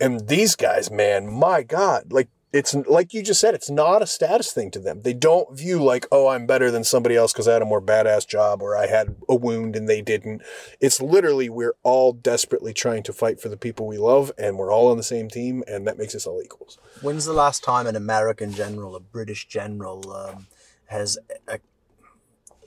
[0.00, 4.06] And these guys, man, my God, like it's like you just said, it's not a
[4.06, 5.02] status thing to them.
[5.02, 7.82] They don't view like, oh, I'm better than somebody else because I had a more
[7.82, 10.40] badass job or I had a wound and they didn't.
[10.80, 14.72] It's literally we're all desperately trying to fight for the people we love and we're
[14.72, 16.78] all on the same team and that makes us all equals.
[17.02, 20.46] When's the last time an American general, a British general, um,
[20.86, 21.58] has a,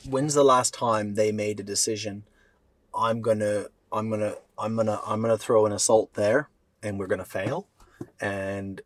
[0.07, 2.23] when's the last time they made a decision?
[2.93, 6.49] I'm gonna, I'm gonna, I'm gonna, I'm gonna throw an assault there,
[6.81, 7.67] and we're gonna fail.
[8.19, 8.81] And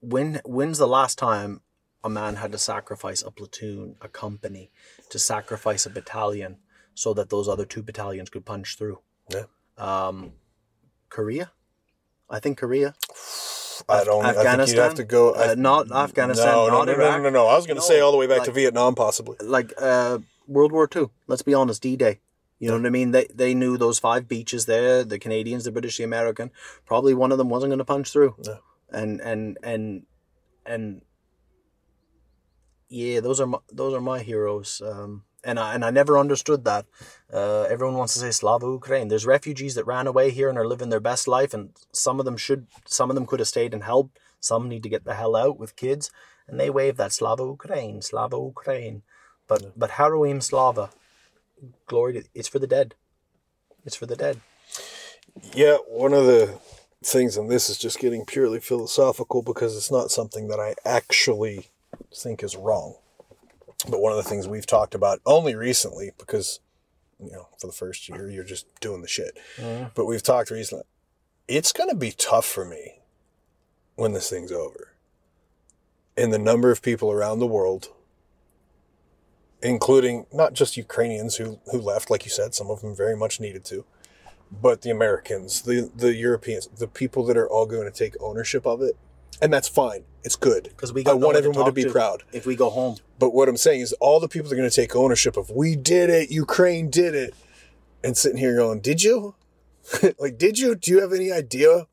[0.00, 1.60] when, when's the last time
[2.04, 4.70] a man had to sacrifice a platoon, a company,
[5.10, 6.58] to sacrifice a battalion,
[6.94, 8.98] so that those other two battalions could punch through?
[9.30, 9.44] Yeah.
[9.78, 10.32] Um,
[11.08, 11.52] Korea,
[12.28, 12.94] I think Korea.
[13.88, 14.24] I don't.
[14.24, 14.78] I think you'd Afghanistan?
[14.82, 15.32] have to go.
[15.32, 17.16] Uh, not Afghanistan, No, no, not no, no, Iraq.
[17.18, 17.46] no, no, no.
[17.48, 19.36] I was going to say all the way back to Vietnam, possibly.
[19.40, 21.10] like uh, World War Two.
[21.26, 22.20] Let's be honest, D Day.
[22.58, 23.10] You know what I mean?
[23.10, 26.50] They they knew those five beaches there, the Canadians, the British, the American.
[26.86, 28.36] Probably one of them wasn't going to punch through.
[28.44, 28.58] No.
[28.92, 30.06] And and and
[30.64, 31.02] and
[32.88, 34.80] yeah, those are my, those are my heroes.
[34.84, 36.86] Um, and I and I never understood that.
[37.32, 39.08] Uh, everyone wants to say Slava Ukraine.
[39.08, 42.24] There's refugees that ran away here and are living their best life, and some of
[42.24, 44.18] them should, some of them could have stayed and helped.
[44.40, 46.10] Some need to get the hell out with kids,
[46.46, 49.02] and they wave that Slava Ukraine, Slava Ukraine.
[49.48, 50.90] But but Heroyam Slava,
[51.86, 52.94] glory to it's for the dead.
[53.84, 54.40] It's for the dead.
[55.54, 56.58] Yeah, one of the
[57.02, 61.70] things, and this is just getting purely philosophical because it's not something that I actually
[62.14, 62.96] think is wrong.
[63.88, 66.60] But one of the things we've talked about only recently, because,
[67.18, 69.36] you know, for the first year, you're just doing the shit.
[69.56, 69.88] Mm-hmm.
[69.94, 70.84] But we've talked recently.
[71.48, 73.00] It's going to be tough for me
[73.96, 74.92] when this thing's over.
[76.16, 77.88] And the number of people around the world,
[79.62, 83.40] including not just Ukrainians who, who left, like you said, some of them very much
[83.40, 83.84] needed to,
[84.60, 88.66] but the Americans, the the Europeans, the people that are all going to take ownership
[88.66, 88.96] of it,
[89.40, 90.04] and that's fine.
[90.24, 92.22] It's good Because we I got no want everyone to talk be proud.
[92.32, 92.96] if we go home.
[93.18, 95.74] But what I'm saying is, all the people are going to take ownership of "We
[95.76, 97.34] did it, Ukraine did it,"
[98.04, 99.34] and sitting here going, "Did you?
[100.18, 100.74] like, did you?
[100.74, 101.86] Do you have any idea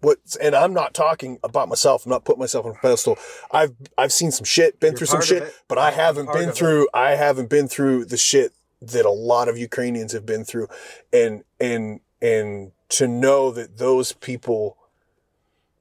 [0.00, 2.04] what?" And I'm not talking about myself.
[2.06, 3.18] I'm not putting myself on a pedestal.
[3.52, 5.54] I've I've seen some shit, been You're through some shit, it.
[5.68, 6.56] but I I'm haven't been of it.
[6.56, 6.88] through.
[6.92, 10.68] I haven't been through the shit that a lot of Ukrainians have been through,
[11.12, 14.76] and and and to know that those people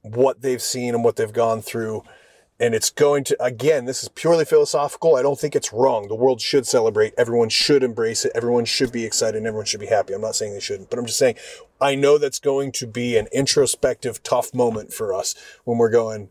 [0.06, 2.03] what they've seen and what they've gone through.
[2.58, 5.17] And it's going to, again, this is purely philosophical.
[5.17, 6.08] I don't think it's wrong.
[6.08, 7.14] The world should celebrate.
[7.17, 8.32] Everyone should embrace it.
[8.34, 10.14] Everyone should be excited and everyone should be happy.
[10.14, 11.35] I'm not saying they shouldn't, but I'm just saying
[11.82, 15.35] I know that's going to be an introspective, tough moment for us
[15.66, 16.30] when we're going,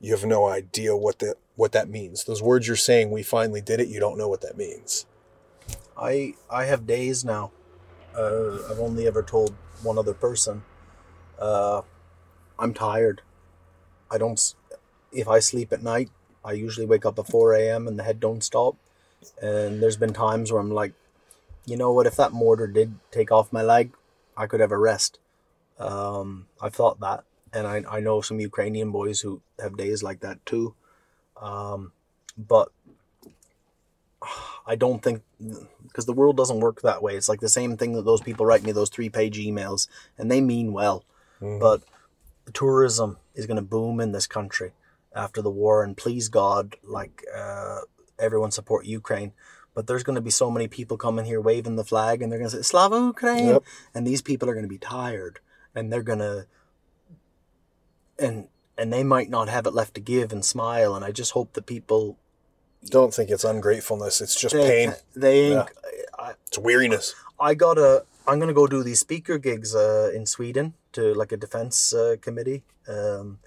[0.00, 2.24] you have no idea what that, what that means.
[2.24, 3.86] Those words you're saying, we finally did it.
[3.86, 5.06] You don't know what that means.
[5.96, 7.52] I I have days now.
[8.16, 10.62] Uh, I've only ever told one other person.
[11.38, 11.82] Uh,
[12.60, 13.22] I'm tired.
[14.10, 14.54] I don't.
[15.12, 16.10] If I sleep at night,
[16.44, 17.88] I usually wake up at four a.m.
[17.88, 18.76] and the head don't stop.
[19.42, 20.92] And there's been times where I'm like,
[21.66, 22.06] you know what?
[22.06, 23.92] If that mortar did take off my leg,
[24.36, 25.18] I could have a rest.
[25.78, 30.20] Um, I've thought that, and I I know some Ukrainian boys who have days like
[30.20, 30.74] that too.
[31.40, 31.92] Um,
[32.36, 32.68] but
[34.66, 35.22] I don't think
[35.86, 37.16] because the world doesn't work that way.
[37.16, 40.30] It's like the same thing that those people write me those three page emails, and
[40.30, 41.04] they mean well,
[41.60, 41.82] but
[42.50, 44.72] tourism is going to boom in this country
[45.14, 47.80] after the war, and please God, like uh,
[48.18, 49.32] everyone support Ukraine.
[49.74, 52.38] But there's going to be so many people coming here waving the flag, and they're
[52.38, 53.64] going to say "Slava Ukraine," Yep.
[53.94, 55.40] and these people are going to be tired,
[55.74, 56.46] and they're going to,
[58.18, 60.94] and and they might not have it left to give and smile.
[60.94, 62.18] And I just hope that people
[62.86, 64.20] Don't think it's ungratefulness.
[64.20, 64.94] It's just they pain.
[65.14, 65.66] they Yeah.
[66.18, 67.14] I, It's weariness.
[67.38, 68.04] I got a.
[68.26, 72.16] I'm gonna go do these speaker gigs uh, in Sweden to like a defense uh,
[72.20, 73.38] committee, um,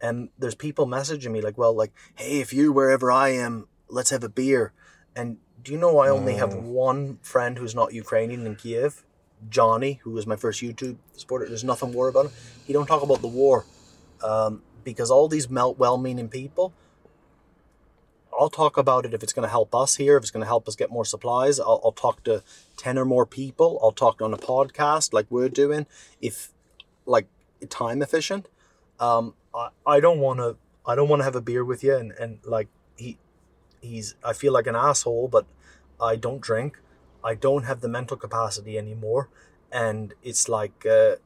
[0.00, 4.10] and there's people messaging me like, well, like, hey, if you're wherever I am, let's
[4.10, 4.72] have a beer.
[5.16, 9.04] And do you know I only have one friend who's not Ukrainian in Kiev,
[9.48, 11.46] Johnny, who was my first YouTube supporter.
[11.46, 12.32] There's nothing war about him.
[12.66, 13.64] He don't talk about the war,
[14.22, 16.72] um, because all these well-meaning people.
[18.38, 20.46] I'll talk about it if it's going to help us here, if it's going to
[20.48, 21.60] help us get more supplies.
[21.60, 22.42] I'll, I'll talk to
[22.78, 23.78] 10 or more people.
[23.80, 25.86] I'll talk on a podcast like we're doing,
[26.20, 26.50] if
[27.06, 27.26] like
[27.68, 28.48] time efficient.
[29.00, 31.94] Um, I, I don't want to, I don't want to have a beer with you
[31.96, 33.18] and, and like he,
[33.80, 35.46] he's, I feel like an asshole, but
[36.00, 36.78] I don't drink.
[37.22, 39.28] I don't have the mental capacity anymore.
[39.72, 41.16] And it's like, uh,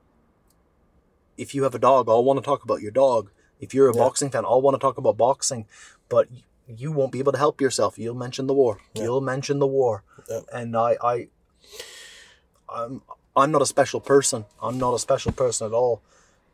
[1.36, 3.30] if you have a dog, I'll want to talk about your dog.
[3.60, 4.02] If you're a Yeah.
[4.04, 5.66] boxing fan, I'll want to talk about boxing.
[6.08, 6.28] But
[6.66, 7.98] you won't be able to help yourself.
[7.98, 8.78] You'll mention the war.
[8.94, 10.04] You'll mention the war,
[10.52, 11.28] and I, I,
[12.68, 13.02] I'm,
[13.38, 14.44] I'm not a special person.
[14.62, 16.02] I'm not a special person at all,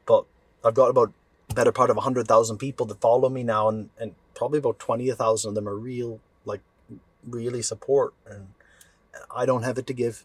[0.07, 0.25] but
[0.65, 1.13] I've got about
[1.55, 5.11] better part of hundred thousand people that follow me now, and and probably about twenty
[5.11, 6.61] thousand of them are real, like,
[7.29, 8.49] really support, and
[9.35, 10.25] I don't have it to give,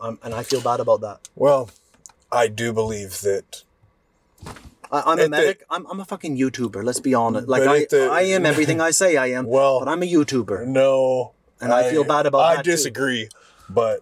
[0.00, 1.28] um, and I feel bad about that.
[1.34, 1.70] Well,
[2.32, 3.64] I do believe that
[4.92, 5.64] I, I'm a At the- medic.
[5.70, 6.84] I'm, I'm a fucking YouTuber.
[6.84, 7.48] Let's be honest.
[7.48, 9.46] Like I, the- I am everything I say I am.
[9.56, 10.66] Well- but I'm a YouTuber.
[10.66, 12.70] no, And I feel bad about I that, too.
[12.72, 13.28] disagree,
[13.68, 14.00] but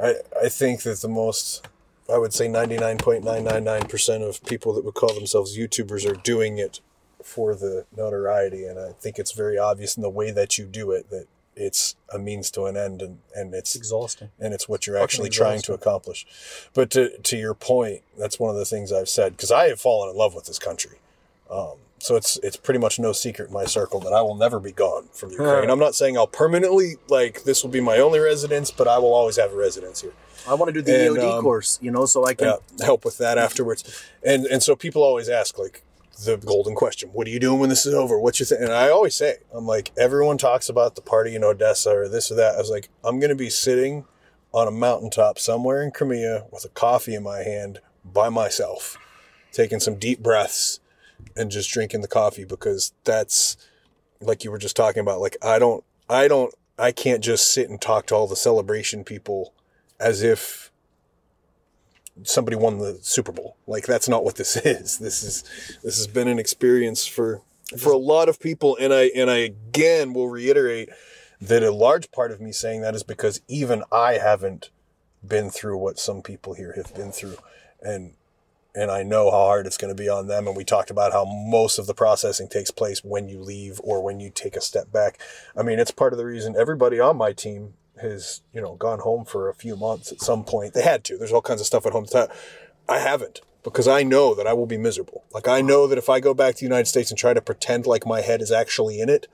[0.00, 1.66] I I think that the most
[2.12, 5.14] I would say ninety nine point nine nine nine percent of people that would call
[5.14, 6.80] themselves YouTubers are doing it
[7.22, 10.92] for the notoriety, and I think it's very obvious in the way that you do
[10.92, 11.26] it that
[11.56, 14.28] it's a means to an end, and and it's Exhausting.
[14.38, 16.26] and it's what you're actually trying to accomplish.
[16.74, 19.80] But to to your point, that's one of the things I've said because I have
[19.80, 20.98] fallen in love with this country.
[21.50, 24.60] Um, so it's it's pretty much no secret in my circle that I will never
[24.60, 25.68] be gone from Ukraine.
[25.68, 29.12] I'm not saying I'll permanently like this will be my only residence, but I will
[29.12, 30.12] always have a residence here.
[30.46, 32.46] I want to do the And, EOD um, course, you know, so I can.
[32.46, 33.82] Yeah, help with that afterwards.
[34.22, 35.82] And and so people always ask like
[36.24, 38.20] the golden question: What are you doing when this is over?
[38.20, 38.62] What's your thing?
[38.62, 42.30] And I always say, I'm like, everyone talks about the party in Odessa or this
[42.30, 42.54] or that.
[42.54, 44.04] I was like, I'm gonna be sitting
[44.52, 48.96] on a mountaintop somewhere in Crimea with a coffee in my hand by myself,
[49.50, 50.78] taking some deep breaths
[51.36, 53.56] and just drinking the coffee because that's
[54.20, 55.20] like you were just talking about.
[55.20, 59.04] Like I don't, I don't, I can't just sit and talk to all the celebration
[59.04, 59.52] people
[59.98, 60.70] as if
[62.22, 63.56] somebody won the Super Bowl.
[63.66, 64.98] Like that's not what this is.
[64.98, 65.44] This is
[65.82, 67.42] this has been an experience for
[67.78, 70.88] for a lot of people and I and I again will reiterate
[71.40, 74.70] that a large part of me saying that is because even I haven't
[75.26, 77.36] been through what some people here have been through
[77.82, 78.14] and
[78.76, 81.12] and I know how hard it's going to be on them and we talked about
[81.12, 84.60] how most of the processing takes place when you leave or when you take a
[84.60, 85.18] step back.
[85.56, 89.00] I mean, it's part of the reason everybody on my team has, you know, gone
[89.00, 90.74] home for a few months at some point.
[90.74, 91.16] They had to.
[91.16, 92.06] There's all kinds of stuff at home.
[92.88, 95.24] I haven't because I know that I will be miserable.
[95.32, 97.40] Like I know that if I go back to the United States and try to
[97.40, 99.26] pretend like my head is actually in it,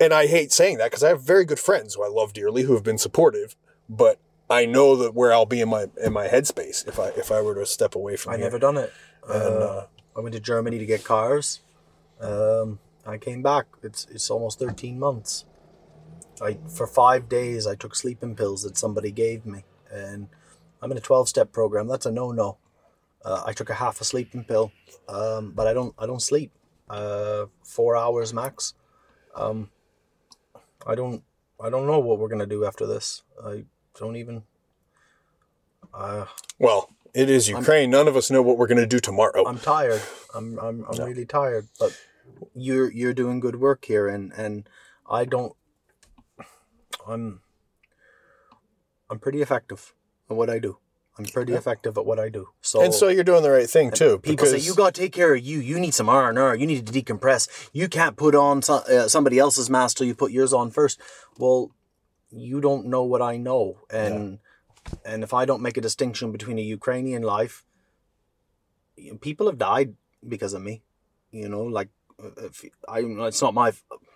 [0.00, 2.62] and I hate saying that because I have very good friends who I love dearly
[2.62, 3.56] who have been supportive,
[3.88, 4.20] but
[4.50, 7.40] I know that where I'll be in my in my headspace if I if I
[7.40, 8.46] were to step away from I here.
[8.46, 8.92] never done it.
[9.28, 9.86] And, Uh, uh,
[10.16, 11.60] I went to Germany to get cars.
[12.20, 13.66] Um, I came back.
[13.82, 15.44] It's it's almost thirteen months.
[16.40, 20.28] I for five days I took sleeping pills that somebody gave me, and
[20.80, 21.86] I'm in a twelve step program.
[21.88, 22.56] That's a no no.
[23.24, 24.72] Uh, I took a half a sleeping pill,
[25.08, 26.52] um, but I don't I don't sleep.
[26.88, 28.74] Uh, four hours max.
[29.34, 29.70] Um,
[30.86, 31.22] I don't
[31.60, 33.22] I don't know what we're gonna do after this.
[33.44, 33.64] I
[33.98, 34.42] don't even.
[35.92, 36.26] Uh,
[36.58, 37.90] Well, it is Ukraine.
[37.90, 39.46] None of us know what we're going to do tomorrow.
[39.46, 40.02] I'm tired.
[40.34, 41.66] I'm I'm I'm really tired.
[41.78, 41.98] But
[42.54, 44.68] you're you're doing good work here, and and
[45.10, 45.54] I don't.
[47.06, 47.40] I'm.
[49.10, 49.94] I'm pretty effective
[50.28, 50.78] at what I do.
[51.18, 52.50] I'm pretty effective at what I do.
[52.60, 54.18] So and so you're doing the right thing too.
[54.18, 55.58] people say you got to take care of you.
[55.58, 56.54] You need some R and R.
[56.54, 57.70] You need to decompress.
[57.72, 61.00] You can't put on so, uh, somebody else's mask till you put yours on first.
[61.36, 61.72] Well,
[62.30, 64.38] you don't know what I know, and
[65.04, 67.64] and if I don't make a distinction between a Ukrainian life,
[69.20, 69.94] people have died
[70.26, 70.82] because of me.
[71.30, 71.88] You know, like
[72.22, 73.72] uh, if I, it's not my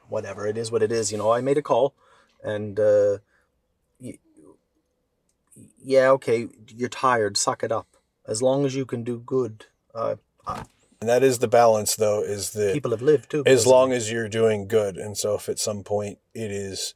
[0.08, 0.46] whatever.
[0.46, 1.12] It is what it is.
[1.12, 1.94] You know, I made a call,
[2.42, 3.18] and uh,
[5.84, 7.36] yeah, okay, you're tired.
[7.36, 7.88] Suck it up.
[8.26, 10.16] As long as you can do good, uh,
[10.46, 13.42] and that is the balance, though, is that people have lived too.
[13.46, 16.94] as long as you're doing good, and so if at some point it is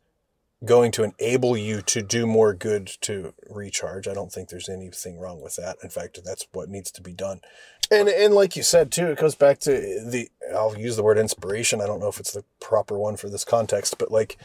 [0.67, 5.19] going to enable you to do more good to recharge, I don't think there's anything
[5.19, 5.79] wrong with that.
[5.83, 7.41] In fact, that's what needs to be done.
[7.91, 11.19] And and like you said too, it goes back to the I'll use the word
[11.19, 11.81] inspiration.
[11.81, 14.37] I don't know if it's the proper one for this context, but like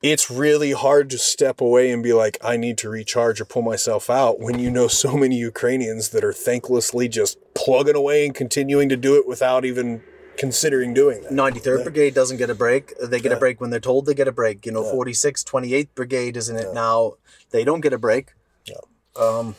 [0.00, 3.62] it's really hard to step away and be like, I need to recharge or pull
[3.62, 8.34] myself out when you know so many Ukrainians that are thanklessly just plugging away and
[8.34, 10.02] continuing to do it without even
[10.38, 11.32] considering doing that.
[11.32, 12.94] 93rd Brigade doesn't get a break.
[12.98, 14.64] They get a break when they're told they get a break.
[14.64, 17.14] You know, 46th, 28th Brigade is in it now.
[17.50, 18.32] They don't get a break.
[18.64, 18.76] Yeah.
[19.20, 19.56] Um,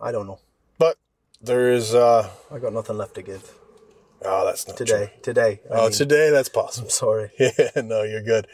[0.00, 0.38] I don't know.
[0.78, 0.98] But
[1.40, 3.52] there is, uh, I got nothing left to give
[4.24, 5.06] oh, that's not today.
[5.14, 5.22] True.
[5.22, 5.60] Today.
[5.70, 6.86] I Oh, mean, today that's possible.
[6.86, 7.30] I'm sorry.
[7.38, 8.46] Yeah, no, you're good.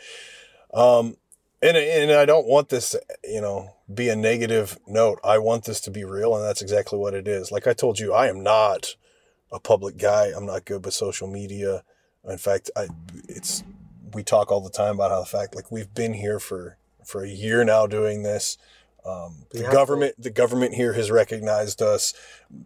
[0.72, 1.16] Um,
[1.62, 5.18] and and I don't want this, to, you know, be a negative note.
[5.24, 7.50] I want this to be real, and that's exactly what it is.
[7.50, 8.94] Like I told you, I am not
[9.50, 10.32] a public guy.
[10.36, 11.82] I'm not good with social media.
[12.28, 12.88] In fact, I
[13.28, 13.62] it's
[14.12, 17.24] we talk all the time about how the fact like we've been here for for
[17.24, 18.58] a year now doing this.
[19.06, 22.12] Um, the have government, the government here has recognized us.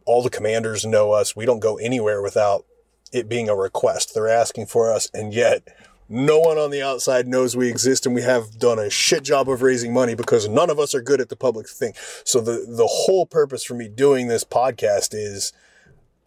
[0.07, 1.37] All the commanders know us.
[1.37, 2.65] We don't go anywhere without
[3.13, 4.15] it being a request.
[4.15, 5.69] They're asking for us, and yet
[6.09, 9.49] No one on the outside knows we exist, and we have done a shit job
[9.49, 11.95] of raising money because none of us are good at the public thing.
[12.25, 15.55] So the the whole purpose for me doing this podcast is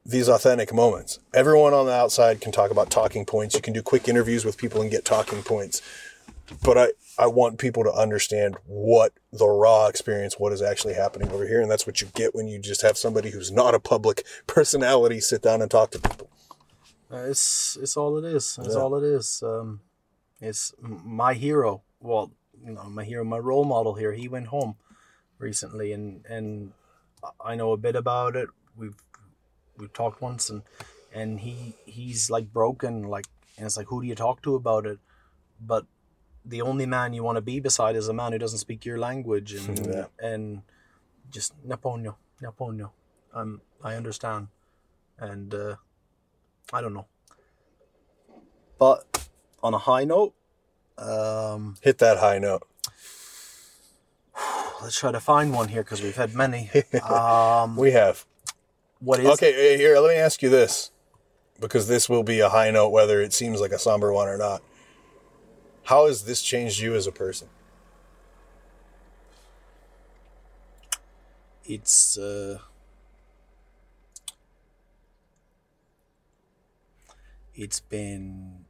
[0.06, 1.20] these authentic moments.
[1.34, 3.56] Everyone on the outside can talk about talking points.
[3.56, 5.82] You can do quick interviews with people and get talking points.
[6.64, 11.30] But I, I want people to understand what the raw experience, what is actually happening
[11.32, 11.60] over here.
[11.60, 15.20] And that's what you get when you just have somebody who's not a public personality
[15.20, 16.30] sit down and talk to people.
[17.12, 18.60] Uh, it's it's all it is.
[18.64, 18.82] It's Yeah.
[18.82, 19.42] all it is.
[19.44, 19.82] Um,
[20.42, 21.84] it's my hero.
[22.00, 22.32] Well,
[22.64, 24.12] you know, my hero, my role model here.
[24.14, 24.76] He went home
[25.38, 26.74] recently, and and
[27.44, 28.50] I know a bit about it.
[28.76, 28.98] We've
[29.78, 30.62] we've talked once, and
[31.14, 33.04] and he he's like broken.
[33.04, 33.26] Like,
[33.58, 35.00] and it's like, who do you talk to about it?
[35.60, 35.86] But
[36.44, 39.00] the only man you want to be beside is a man who doesn't speak your
[39.00, 40.06] language, and Yeah.
[40.20, 40.62] and
[41.32, 42.92] just Naponyo, Naponyo.
[43.34, 44.48] Um, I understand,
[45.20, 45.54] and.
[45.54, 45.76] uh
[46.74, 47.06] I don't know.
[48.80, 49.30] But
[49.62, 50.34] on a high note,
[50.98, 52.64] um, Hit that high note.
[54.82, 56.72] let's try to find one here because we've had many.
[57.04, 58.26] Um, We have.
[59.06, 60.92] What is Okay, here, let me ask you this.
[61.60, 64.38] Because this will be a high note, whether it seems like a somber one or
[64.38, 64.62] not.
[65.84, 67.48] How has this changed you as a person?
[71.64, 72.60] It's uh,
[77.54, 78.66] it's been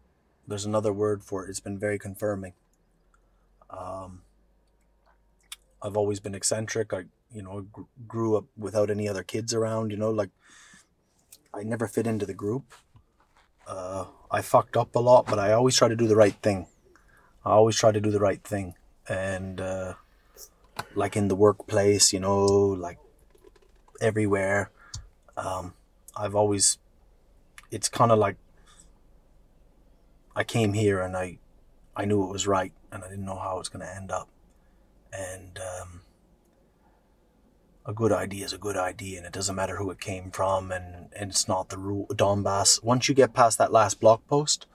[0.47, 1.49] there's another word for it.
[1.49, 2.53] It's been very confirming.
[3.69, 4.21] Um,
[5.81, 6.93] I've always been eccentric.
[6.93, 7.05] I
[7.35, 9.91] you know gr- grew up without any other kids around.
[9.91, 10.29] You know, like
[11.53, 12.73] I never fit into the group.
[13.67, 16.67] Uh, I fucked up a lot, but I always try to do the right thing.
[17.43, 18.75] I always try to do the right thing,
[19.07, 19.93] and uh,
[20.95, 22.99] like in the workplace, you know, like
[24.01, 24.71] everywhere.
[25.37, 25.73] Um,
[26.15, 26.77] I've always,
[27.71, 28.37] it's kind of like
[30.33, 31.39] I came here and I,
[31.95, 34.11] I knew it was right, and I didn't know how it was going to end
[34.11, 34.29] up,
[35.11, 36.01] and um,
[37.85, 40.71] a good idea is a good idea, and it doesn't matter who it came from,
[40.71, 42.07] and, and it's not the rule.
[42.07, 42.83] Donbass.
[42.83, 44.65] Once you get past that last block post,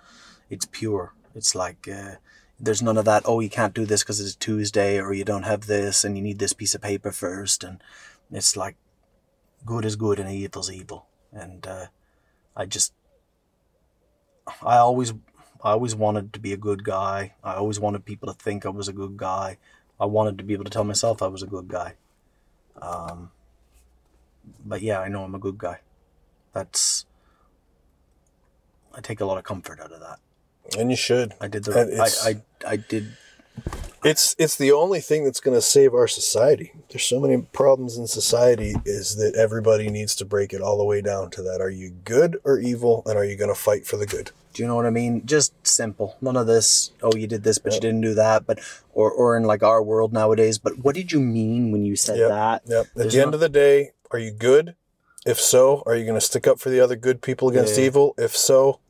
[0.48, 1.14] it's pure.
[1.34, 1.88] It's like.
[1.88, 2.16] Uh,
[2.60, 5.44] there's none of that oh you can't do this because it's tuesday or you don't
[5.44, 7.82] have this and you need this piece of paper first and
[8.30, 8.76] it's like
[9.64, 11.86] good is good and evil's evil and uh,
[12.54, 12.92] i just
[14.62, 15.12] i always
[15.64, 18.68] i always wanted to be a good guy i always wanted people to think i
[18.68, 19.56] was a good guy
[19.98, 21.94] i wanted to be able to tell myself i was a good guy
[22.82, 23.30] um,
[24.64, 25.78] but yeah i know i'm a good guy
[26.52, 27.04] that's
[28.94, 30.18] i take a lot of comfort out of that
[30.78, 31.34] And you should.
[31.40, 31.72] i did the
[32.24, 33.16] I, I i did
[34.02, 36.72] It's it's the only thing that's going to save our society.
[36.88, 40.84] There's so many problems in society is that everybody needs to break it all the
[40.84, 41.60] way down to that.
[41.60, 44.30] Are you good or evil and are you going to fight for the good?
[44.60, 45.24] Do you know what I mean?
[45.24, 46.18] Just simple.
[46.20, 46.92] None of this.
[47.02, 48.46] Oh, you did this, but you didn't do that.
[48.46, 48.58] But
[48.92, 50.58] or or in like our world nowadays.
[50.58, 52.62] But what did you mean when you said Yep, that?
[52.66, 52.80] Yep.
[52.84, 54.74] At There's the end no- of the day, are you good?
[55.24, 57.86] If so, are you going to stick up for the other good people against Yeah.
[57.86, 58.14] evil?
[58.18, 58.80] If so,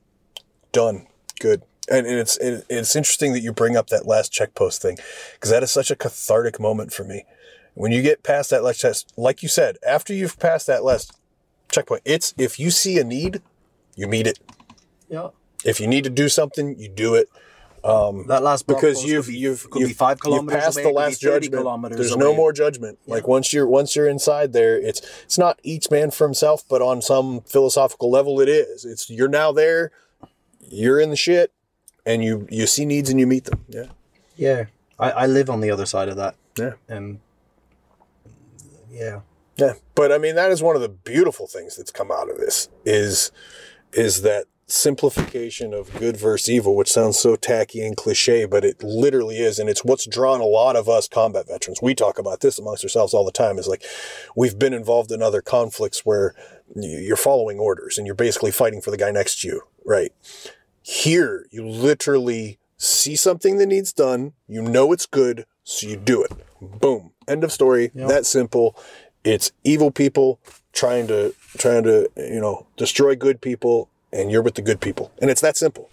[0.73, 1.07] done.
[1.39, 1.63] Good.
[1.89, 4.99] And, and it's it, it's interesting that you bring up that last check post thing
[5.35, 7.27] because that is such a cathartic moment for me.
[7.75, 11.13] When you get past that last test, like you said, after you've passed that last
[11.71, 13.41] checkpoint, it's if you see a need,
[13.95, 14.41] you meet it.
[15.09, 15.29] Yeah.
[15.65, 17.29] If you need to do something, you do it.
[17.83, 20.83] Um, that last because you've be, you've could you've, be five you've kilometers passed away,
[20.83, 21.97] the it could be last judgment.
[21.97, 22.25] There's away.
[22.25, 22.99] no more judgment.
[23.07, 26.83] Like once you're once you're inside there, it's it's not each man for himself, but
[26.83, 28.85] on some philosophical level, it is.
[28.85, 29.93] It's you're now there,
[30.69, 31.53] you're in the shit,
[32.05, 33.65] and you you see needs and you meet them.
[33.69, 33.87] Yeah,
[34.37, 34.65] Yeah.
[34.99, 37.21] I, I live on the other side of that, yeah, and
[38.91, 39.21] yeah,
[39.57, 39.73] yeah.
[39.95, 42.69] But I mean, that is one of the beautiful things that's come out of this
[42.85, 43.33] is
[43.95, 48.83] is that simplification of good versus evil, which sounds so tacky and cliche, but it
[48.83, 49.59] literally is.
[49.59, 51.81] And it's what's drawn a lot of us combat veterans.
[51.83, 53.85] We talk about this amongst ourselves all the time is like
[54.37, 56.35] we've been involved in other conflicts where
[56.75, 60.13] you're following orders and you're basically fighting for the guy next to you, right?
[60.83, 66.23] Here, you literally see something that needs done, you know it's good, so you do
[66.23, 66.33] it.
[66.61, 67.13] Boom.
[67.29, 67.91] End of story.
[67.95, 68.77] That simple.
[69.23, 70.41] It's evil people
[70.73, 75.13] trying to trying to, you know, destroy good people and you're with the good people.
[75.21, 75.91] And it's that simple.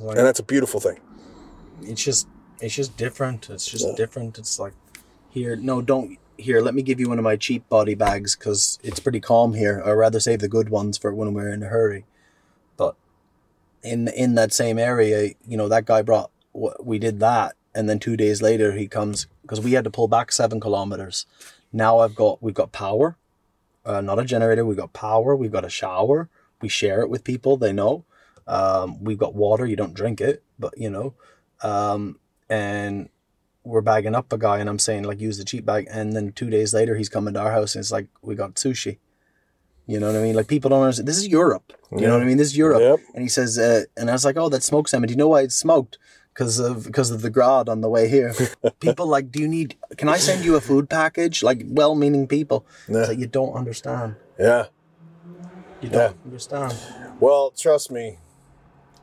[0.00, 1.00] And that's a beautiful thing.
[1.82, 2.28] it's just
[2.60, 3.50] it's just different.
[3.50, 4.38] It's just different.
[4.38, 4.74] It's like
[5.30, 6.60] here, no, don't here.
[6.60, 9.82] Let me give you one of my cheap body bags because it's pretty calm here.
[9.84, 12.04] I'd rather save the good ones for when we're in a hurry.
[12.76, 12.96] But
[13.82, 16.30] in in that same area, you know, that guy brought.
[16.80, 20.08] We did that, and then two days later he comes because we had to pull
[20.08, 21.26] back seven kilometers.
[21.72, 23.16] Now I've got we've got power,
[23.84, 24.64] uh, not a generator.
[24.64, 25.36] We've got power.
[25.36, 26.28] We've got a shower.
[26.60, 27.56] We share it with people.
[27.56, 28.04] They know.
[28.46, 29.66] Um, we've got water.
[29.66, 31.14] You don't drink it, but you know,
[31.62, 33.10] um, and
[33.62, 36.32] we're bagging up a guy, and I'm saying like use the cheap bag, and then
[36.32, 38.98] two days later he's coming to our house, and it's like we got sushi.
[39.86, 40.34] You know what I mean?
[40.34, 41.08] Like people don't understand.
[41.08, 41.72] This is Europe.
[41.90, 42.36] You know what I mean?
[42.36, 42.82] This is Europe.
[42.82, 42.98] Yep.
[43.14, 45.08] And he says, uh, and I was like, oh, that's smoked salmon.
[45.08, 45.98] Do you know why it's smoked?
[46.34, 48.34] Because of because of the grad on the way here.
[48.80, 49.76] people like, do you need?
[49.96, 51.42] Can I send you a food package?
[51.42, 52.66] Like well-meaning people.
[52.86, 52.98] Yeah.
[52.98, 54.16] It's like you don't understand.
[54.38, 54.66] Yeah.
[55.80, 56.74] You don't understand.
[57.20, 58.18] Well, trust me,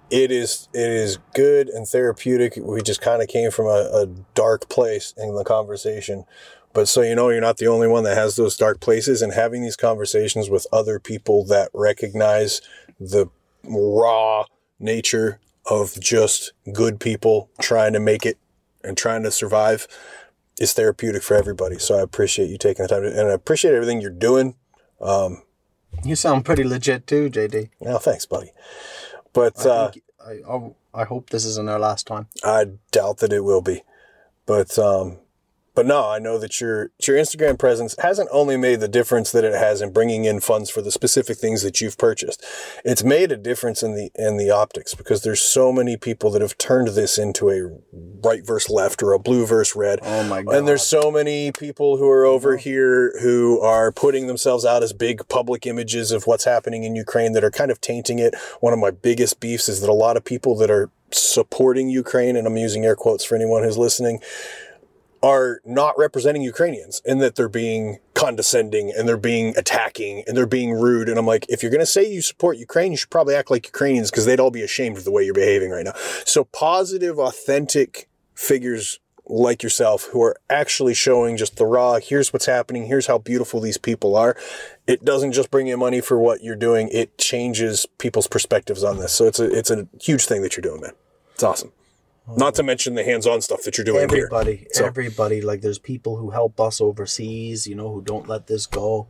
[0.10, 2.58] it is it is good and therapeutic.
[2.58, 6.26] We just kind of came from a, a dark place in the conversation.
[6.74, 9.34] But so you know, you're not the only one that has those dark places, and
[9.34, 12.62] having these conversations with other people that recognize
[13.00, 13.28] the
[13.64, 14.46] raw
[14.80, 18.38] nature of just good people trying to make it
[18.84, 19.88] and trying to survive
[20.60, 21.80] is therapeutic for everybody.
[21.80, 24.56] So I appreciate you taking the time to, and I appreciate everything you're doing.
[25.02, 25.42] Um,
[26.04, 27.70] You sound pretty legit too, JD.
[27.82, 28.52] Now, thanks, buddy.
[29.34, 32.28] But I, uh, think, I, I I hope this isn't our last time.
[32.44, 33.84] I doubt that it will be.
[34.46, 35.18] But um
[35.76, 39.44] but no, I know that your your Instagram presence hasn't only made the difference that
[39.44, 42.44] it has in bringing in funds for the specific things that you've purchased.
[42.84, 46.42] It's made a difference in the in the optics because there's so many people that
[46.42, 47.78] have turned this into a
[48.26, 50.00] right versus left or a blue versus red.
[50.02, 50.56] Oh my god!
[50.56, 52.70] And there's so many people who are over mm-hmm.
[52.70, 57.34] here who are putting themselves out as big public images of what's happening in Ukraine
[57.34, 58.36] that are kind of tainting it.
[58.62, 62.36] One of my biggest beefs is that a lot of people that are supporting Ukraine,
[62.36, 64.22] and I'm using air quotes for anyone who's listening,
[65.26, 70.46] are not representing Ukrainians and that they're being condescending and they're being attacking and they're
[70.46, 71.10] being rude.
[71.10, 73.50] And I'm like, if you're going to say you support Ukraine, you should probably act
[73.50, 75.94] like Ukrainians because they'd all be ashamed of the way you're behaving right now.
[76.26, 82.46] So positive, authentic figures like yourself who are actually showing just the raw, here's what's
[82.46, 84.38] happening, here's how beautiful these people are.
[84.86, 89.00] It doesn't just bring you money for what you're doing, it changes people's perspectives on
[89.00, 89.12] this.
[89.12, 90.94] So it's a it's a huge thing that you're doing, man.
[91.34, 91.72] It's awesome.
[92.28, 94.68] Not to mention the hands-on stuff that you're doing everybody, here.
[94.72, 95.42] So- everybody.
[95.42, 99.08] Like there's people who help us overseas, you know, who don't let this go.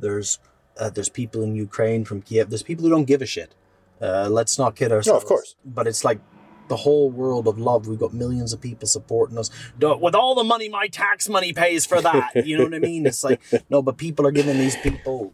[0.00, 0.38] There's
[0.78, 2.50] uh, there's people in Ukraine from Kiev.
[2.50, 3.54] There's people who don't give a shit.
[4.00, 5.22] Uh, let's not kid ourselves.
[5.22, 5.56] No, of course.
[5.64, 6.20] But it's like
[6.68, 7.88] the whole world of love.
[7.88, 9.50] We've got millions of people supporting us.
[9.78, 12.78] Don't- With all the money my tax money pays for that, you know what I
[12.80, 13.06] mean?
[13.06, 13.40] It's like
[13.70, 15.32] no, but people are giving these people.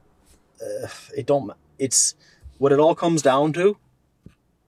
[0.62, 1.50] Uh, it don't.
[1.78, 2.14] It's
[2.58, 3.76] what it all comes down to.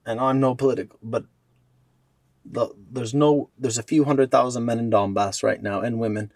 [0.05, 1.25] And I'm no political, but
[2.51, 6.31] the, there's no there's a few hundred thousand men in Donbass right now and women.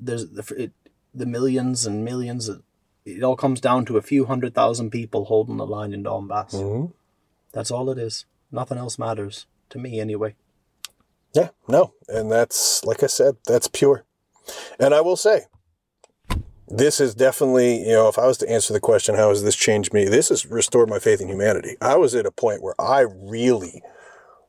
[0.00, 0.72] There's the it,
[1.14, 2.48] the millions and millions.
[2.48, 2.62] Of,
[3.04, 6.54] it all comes down to a few hundred thousand people holding the line in Donbass.
[6.54, 6.92] Mhm.
[7.52, 8.24] That's all it is.
[8.50, 10.34] Nothing else matters to me anyway.
[11.34, 11.94] Yeah, no.
[12.08, 14.04] And that's, like I said, that's pure.
[14.78, 15.46] And I will say,
[16.68, 19.56] this is definitely, you know, if I was to answer the question, how has this
[19.56, 20.06] changed me?
[20.06, 21.76] This has restored my faith in humanity.
[21.80, 23.82] I was at a point where I really,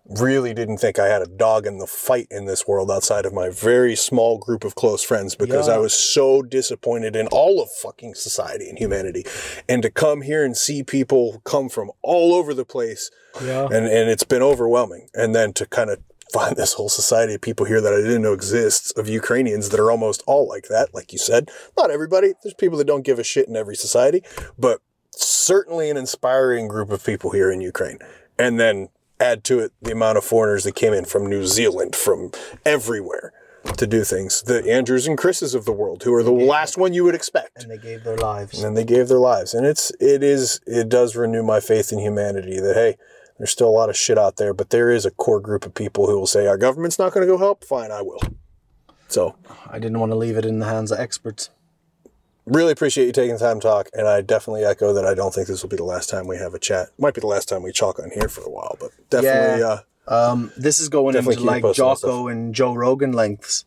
[0.08, 3.34] really didn't think I had a dog in the fight in this world outside of
[3.34, 5.76] my very small group of close friends because Yeah.
[5.76, 9.26] I was so disappointed in all of fucking society and humanity.
[9.68, 13.10] And to come here and see people come from all over the place
[13.44, 13.64] Yeah.
[13.66, 15.10] and and it's been overwhelming.
[15.16, 16.00] And then to kind of
[16.32, 19.80] find this whole society of people here that I didn't know exists of Ukrainians that
[19.80, 21.50] are almost all like that, like you said.
[21.78, 22.34] Not everybody.
[22.44, 24.22] There's people that don't give a shit in every society,
[24.58, 28.00] but certainly an inspiring group of people here in Ukraine.
[28.38, 31.96] And then add to it the amount of foreigners that came in from New Zealand,
[31.96, 32.32] from
[32.66, 33.32] everywhere
[33.78, 34.44] to do things.
[34.44, 37.64] The Andrews and Chris's of the world, who are the last one you would expect
[37.64, 38.64] And they gave their lives.
[38.64, 42.00] and they gave their lives and it's it is it does renew my faith in
[42.00, 42.96] humanity that hey
[43.38, 45.74] there's still a lot of shit out there but there is a core group of
[45.74, 48.20] people who will say our government's not going to go help fine i will
[49.08, 49.36] so
[49.70, 51.50] I didn't want to leave it in the hands of experts.
[52.46, 55.34] Really appreciate you taking the time to talk and i definitely echo that i don't
[55.34, 57.50] think this will be the last time we have a chat might be the last
[57.50, 59.80] time we chalk on here for a while but definitely Yeah.
[60.08, 63.66] uh Um, this is going into like Jocko and Joe Rogan lengths.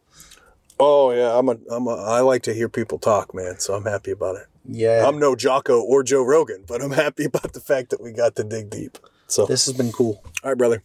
[0.79, 3.85] oh yeah i'm a i'm a i like to hear people talk man so i'm
[3.85, 5.07] happy about it Yeah.
[5.09, 8.37] i'm no jocko or joe rogan but i'm happy about the fact that we got
[8.37, 10.23] to dig deep so this has been cool.
[10.45, 10.83] all right brother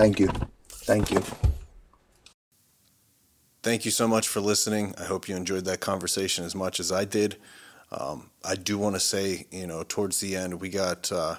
[0.00, 0.28] Thank you.
[0.68, 1.20] Thank you.
[3.64, 4.94] Thank you so much for listening.
[4.98, 7.36] I hope you enjoyed that conversation as much as I did.
[7.90, 11.36] Um, I do want to say, you know, towards the end, we got uh,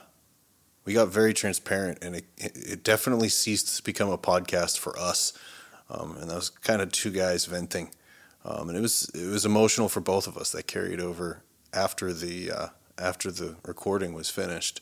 [0.85, 5.33] we got very transparent, and it, it definitely ceased to become a podcast for us.
[5.87, 7.91] Um, and that was kind of two guys venting,
[8.43, 10.51] um, and it was it was emotional for both of us.
[10.51, 14.81] That carried over after the uh, after the recording was finished.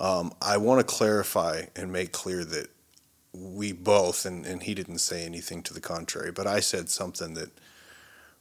[0.00, 2.70] Um, I want to clarify and make clear that
[3.38, 7.34] we both, and, and he didn't say anything to the contrary, but I said something
[7.34, 7.50] that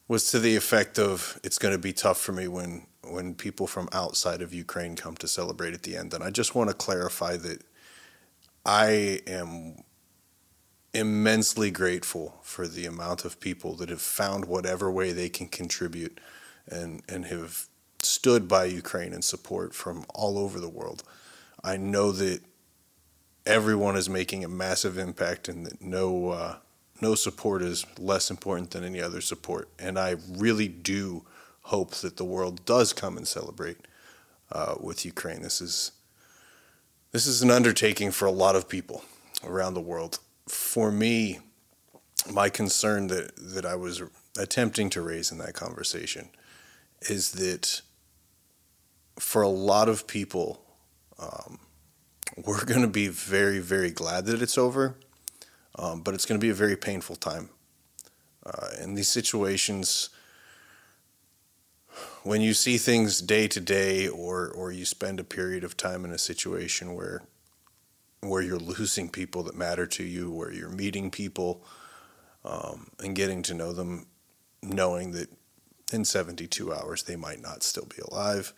[0.08, 3.68] was to the effect of it's going to be tough for me when when people
[3.68, 6.14] from outside of Ukraine come to celebrate at the end.
[6.14, 7.62] And I just want to clarify that
[8.66, 9.84] I am
[10.94, 16.20] immensely grateful for the amount of people that have found whatever way they can contribute
[16.68, 17.68] and, and have
[18.02, 21.04] stood by Ukraine in support from all over the world.
[21.64, 22.42] I know that
[23.48, 26.56] everyone is making a massive impact and that no uh,
[27.02, 29.70] no support is less important than any other support.
[29.80, 31.26] And I really do
[31.62, 33.78] hope that the world does come and celebrate
[34.52, 35.42] uh, with Ukraine.
[35.42, 35.92] This is
[37.12, 39.04] this is an undertaking for a lot of people
[39.44, 40.20] around the world.
[40.48, 41.40] For me,
[42.32, 44.02] my concern that that I was
[44.38, 46.30] attempting to raise in that conversation
[47.02, 47.82] is that
[49.20, 50.62] for a lot of people,
[51.18, 51.60] um,
[52.46, 54.96] we're going to be very, very glad that it's over,
[55.78, 57.50] um, but it's going to be a very painful time.
[58.46, 60.10] Uh, in these situations,
[62.24, 66.06] when you see things day to day, or or you spend a period of time
[66.06, 67.24] in a situation where
[68.22, 71.64] where you're losing people that matter to you, where you're meeting people
[72.46, 74.06] um, and getting to know them,
[74.62, 75.30] knowing that
[75.92, 78.54] in 72 hours they might not still be alive.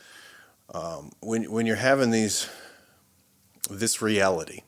[0.73, 2.47] Um, when when you're having these
[3.69, 4.61] this reality,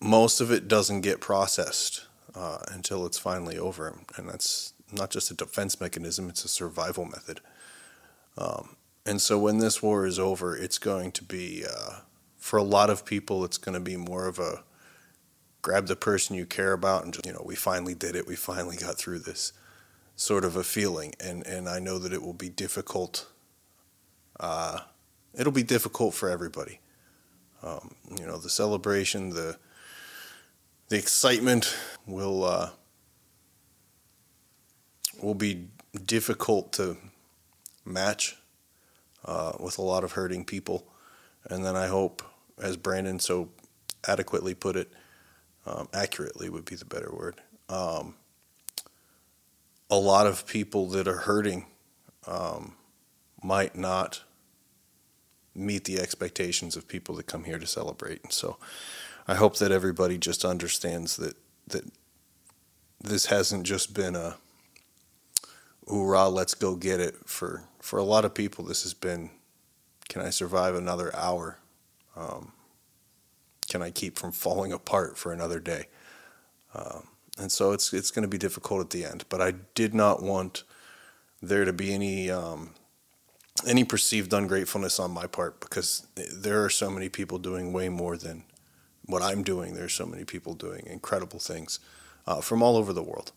[0.00, 5.30] most of it doesn't get processed uh, until it's finally over, and that's not just
[5.30, 7.40] a defense mechanism; it's a survival method.
[8.38, 12.00] Um, and so, when this war is over, it's going to be uh,
[12.36, 14.62] for a lot of people, it's going to be more of a
[15.62, 18.36] grab the person you care about and just you know we finally did it, we
[18.36, 19.52] finally got through this
[20.14, 23.26] sort of a feeling, and and I know that it will be difficult.
[24.38, 24.80] Uh,
[25.36, 26.80] it'll be difficult for everybody.
[27.62, 29.58] Um, you know, the celebration, the
[30.88, 32.70] the excitement will uh,
[35.20, 35.68] will be
[36.04, 36.96] difficult to
[37.84, 38.36] match
[39.24, 40.86] uh, with a lot of hurting people.
[41.48, 42.22] And then I hope,
[42.60, 43.48] as Brandon so
[44.06, 44.92] adequately put it,
[45.64, 47.40] um, accurately would be the better word.
[47.68, 48.14] Um,
[49.90, 51.66] a lot of people that are hurting
[52.26, 52.74] um,
[53.42, 54.22] might not
[55.56, 58.22] meet the expectations of people that come here to celebrate.
[58.22, 58.56] And so
[59.26, 61.36] I hope that everybody just understands that
[61.68, 61.84] that
[63.00, 64.36] this hasn't just been a
[65.88, 67.16] hoorah, let's go get it.
[67.26, 69.30] For for a lot of people, this has been,
[70.08, 71.58] can I survive another hour?
[72.16, 72.52] Um,
[73.68, 75.86] can I keep from falling apart for another day?
[76.74, 79.24] Um, and so it's it's going to be difficult at the end.
[79.28, 80.64] But I did not want
[81.42, 82.70] there to be any um,
[83.66, 88.16] any perceived ungratefulness on my part because there are so many people doing way more
[88.16, 88.44] than
[89.06, 89.74] what I'm doing.
[89.74, 91.80] There's so many people doing incredible things
[92.26, 93.32] uh, from all over the world,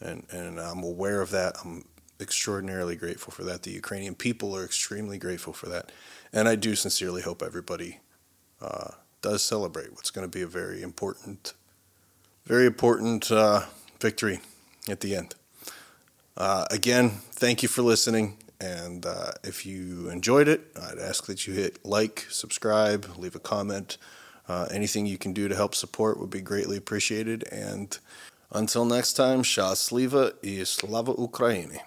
[0.00, 1.56] and and I'm aware of that.
[1.64, 1.84] I'm
[2.20, 3.62] extraordinarily grateful for that.
[3.62, 5.90] The Ukrainian people are extremely grateful for that,
[6.32, 8.00] and I do sincerely hope everybody
[8.60, 11.54] uh, does celebrate what's going to be a very important,
[12.44, 13.66] very important uh,
[14.00, 14.40] victory
[14.88, 15.34] at the end.
[16.36, 18.36] Uh, again, thank you for listening.
[18.60, 23.40] And uh, if you enjoyed it, I'd ask that you hit like, subscribe, leave a
[23.40, 23.96] comment.
[24.48, 27.44] Uh, anything you can do to help support would be greatly appreciated.
[27.50, 27.96] And
[28.52, 31.80] until next time, Shasliva i Slava Ukraini.